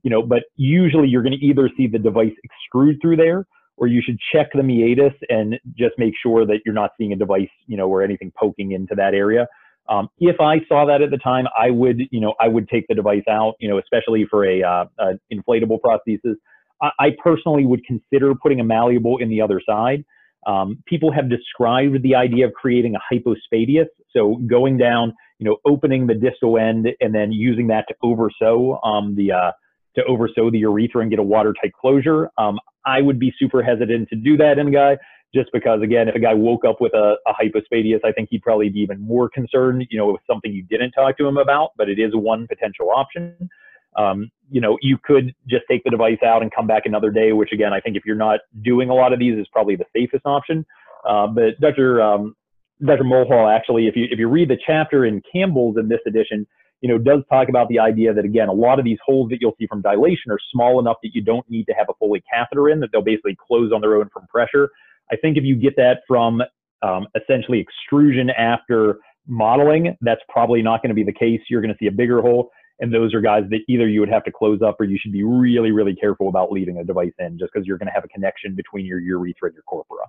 you 0.01 0.09
know, 0.09 0.21
but 0.21 0.43
usually 0.55 1.09
you're 1.09 1.21
going 1.21 1.37
to 1.37 1.45
either 1.45 1.69
see 1.75 1.87
the 1.87 1.99
device 1.99 2.31
extrude 2.47 3.01
through 3.01 3.17
there, 3.17 3.45
or 3.75 3.87
you 3.87 4.01
should 4.01 4.17
check 4.33 4.47
the 4.53 4.63
meatus 4.63 5.13
and 5.27 5.59
just 5.77 5.95
make 5.97 6.13
sure 6.23 6.45
that 6.45 6.59
you're 6.65 6.73
not 6.73 6.91
seeing 6.97 7.11
a 7.11 7.17
device, 7.17 7.49
you 7.67 7.75
know, 7.75 7.89
or 7.89 8.01
anything 8.01 8.31
poking 8.39 8.71
into 8.71 8.95
that 8.95 9.13
area. 9.13 9.45
Um, 9.87 10.09
if 10.19 10.39
I 10.39 10.57
saw 10.67 10.85
that 10.85 11.01
at 11.01 11.09
the 11.09 11.17
time, 11.17 11.45
I 11.57 11.71
would, 11.71 12.01
you 12.11 12.19
know, 12.19 12.35
I 12.39 12.47
would 12.47 12.69
take 12.69 12.87
the 12.87 12.95
device 12.95 13.23
out, 13.29 13.55
you 13.59 13.67
know, 13.67 13.79
especially 13.79 14.25
for 14.29 14.45
a, 14.45 14.61
uh, 14.61 14.85
a 14.99 15.13
inflatable 15.33 15.79
prosthesis. 15.83 16.35
I, 16.81 16.89
I, 16.99 17.07
personally 17.23 17.65
would 17.65 17.83
consider 17.85 18.35
putting 18.35 18.59
a 18.59 18.63
malleable 18.63 19.17
in 19.17 19.29
the 19.29 19.41
other 19.41 19.59
side. 19.65 20.05
Um, 20.45 20.83
people 20.85 21.11
have 21.11 21.29
described 21.29 22.03
the 22.03 22.15
idea 22.15 22.45
of 22.45 22.53
creating 22.53 22.95
a 22.95 22.99
hypospadias, 23.13 23.87
so 24.11 24.35
going 24.47 24.77
down, 24.77 25.13
you 25.39 25.45
know, 25.45 25.57
opening 25.65 26.07
the 26.07 26.13
distal 26.13 26.57
end 26.57 26.87
and 27.01 27.13
then 27.13 27.31
using 27.31 27.67
that 27.67 27.85
to 27.89 27.95
oversew 28.03 28.73
um, 28.83 29.15
the 29.15 29.31
uh, 29.31 29.51
to 29.95 30.03
oversew 30.05 30.51
the 30.51 30.59
urethra 30.59 31.01
and 31.01 31.09
get 31.09 31.19
a 31.19 31.23
watertight 31.23 31.73
closure. 31.73 32.29
Um, 32.37 32.59
I 32.85 33.01
would 33.01 33.19
be 33.19 33.33
super 33.37 33.61
hesitant 33.61 34.09
to 34.09 34.15
do 34.15 34.37
that 34.37 34.57
in 34.59 34.67
a 34.67 34.71
guy 34.71 34.97
just 35.33 35.49
because 35.53 35.81
again, 35.81 36.07
if 36.07 36.15
a 36.15 36.19
guy 36.19 36.33
woke 36.33 36.65
up 36.65 36.81
with 36.81 36.93
a, 36.93 37.15
a 37.27 37.33
hypospadias, 37.33 37.99
I 38.03 38.11
think 38.11 38.29
he'd 38.31 38.41
probably 38.41 38.69
be 38.69 38.79
even 38.79 38.99
more 38.99 39.29
concerned, 39.29 39.85
you 39.89 39.97
know, 39.97 40.07
with 40.11 40.21
something 40.27 40.51
you 40.51 40.63
didn't 40.63 40.91
talk 40.91 41.17
to 41.17 41.27
him 41.27 41.37
about, 41.37 41.71
but 41.77 41.89
it 41.89 41.99
is 41.99 42.11
one 42.13 42.47
potential 42.47 42.89
option. 42.95 43.49
Um, 43.95 44.31
you 44.49 44.61
know, 44.61 44.77
you 44.81 44.97
could 45.03 45.33
just 45.47 45.63
take 45.69 45.83
the 45.83 45.89
device 45.89 46.19
out 46.25 46.41
and 46.41 46.51
come 46.53 46.67
back 46.67 46.83
another 46.85 47.11
day, 47.11 47.33
which 47.33 47.51
again, 47.51 47.73
I 47.73 47.79
think 47.79 47.95
if 47.95 48.03
you're 48.05 48.15
not 48.15 48.39
doing 48.63 48.89
a 48.89 48.93
lot 48.93 49.13
of 49.13 49.19
these 49.19 49.37
is 49.37 49.47
probably 49.51 49.75
the 49.75 49.85
safest 49.95 50.25
option. 50.25 50.65
Uh, 51.07 51.27
but 51.27 51.59
Dr. 51.59 52.01
Um, 52.01 52.35
Dr. 52.83 53.03
Mulhall 53.03 53.47
actually, 53.53 53.87
if 53.87 53.95
you 53.95 54.07
if 54.09 54.19
you 54.19 54.27
read 54.27 54.49
the 54.49 54.57
chapter 54.65 55.05
in 55.05 55.21
Campbell's 55.31 55.77
in 55.77 55.89
this 55.89 55.99
edition, 56.07 56.47
you 56.81 56.89
know, 56.89 56.97
does 56.97 57.21
talk 57.29 57.49
about 57.49 57.67
the 57.67 57.79
idea 57.79 58.13
that 58.13 58.25
again, 58.25 58.47
a 58.47 58.53
lot 58.53 58.79
of 58.79 58.85
these 58.85 58.97
holes 59.05 59.29
that 59.29 59.39
you'll 59.41 59.55
see 59.59 59.67
from 59.67 59.81
dilation 59.81 60.31
are 60.31 60.39
small 60.51 60.79
enough 60.79 60.97
that 61.03 61.11
you 61.13 61.21
don't 61.21 61.49
need 61.49 61.65
to 61.65 61.73
have 61.73 61.87
a 61.89 61.93
Foley 61.99 62.23
catheter 62.31 62.69
in, 62.69 62.79
that 62.79 62.89
they'll 62.91 63.01
basically 63.01 63.35
close 63.35 63.71
on 63.73 63.81
their 63.81 63.95
own 63.95 64.09
from 64.13 64.27
pressure. 64.27 64.69
I 65.11 65.15
think 65.15 65.37
if 65.37 65.43
you 65.43 65.55
get 65.55 65.75
that 65.77 66.01
from 66.07 66.41
um, 66.81 67.07
essentially 67.15 67.59
extrusion 67.59 68.29
after 68.29 68.99
modeling, 69.27 69.95
that's 70.01 70.21
probably 70.29 70.61
not 70.61 70.81
going 70.81 70.89
to 70.89 70.95
be 70.95 71.03
the 71.03 71.13
case. 71.13 71.41
You're 71.49 71.61
going 71.61 71.73
to 71.73 71.77
see 71.79 71.87
a 71.87 71.91
bigger 71.91 72.21
hole. 72.21 72.49
And 72.81 72.93
those 72.93 73.13
are 73.13 73.19
guys 73.19 73.43
that 73.49 73.59
either 73.67 73.87
you 73.89 73.99
would 73.99 74.09
have 74.09 74.23
to 74.23 74.31
close 74.31 74.61
up 74.61 74.77
or 74.79 74.85
you 74.85 74.97
should 75.01 75.11
be 75.11 75.23
really, 75.23 75.71
really 75.71 75.93
careful 75.93 76.29
about 76.29 76.51
leaving 76.51 76.77
a 76.77 76.83
device 76.83 77.11
in 77.19 77.37
just 77.37 77.51
because 77.53 77.67
you're 77.67 77.77
going 77.77 77.87
to 77.87 77.93
have 77.93 78.05
a 78.05 78.07
connection 78.07 78.55
between 78.55 78.85
your 78.85 78.99
urethra 78.99 79.49
and 79.49 79.53
your 79.53 79.63
corpora. 79.63 80.05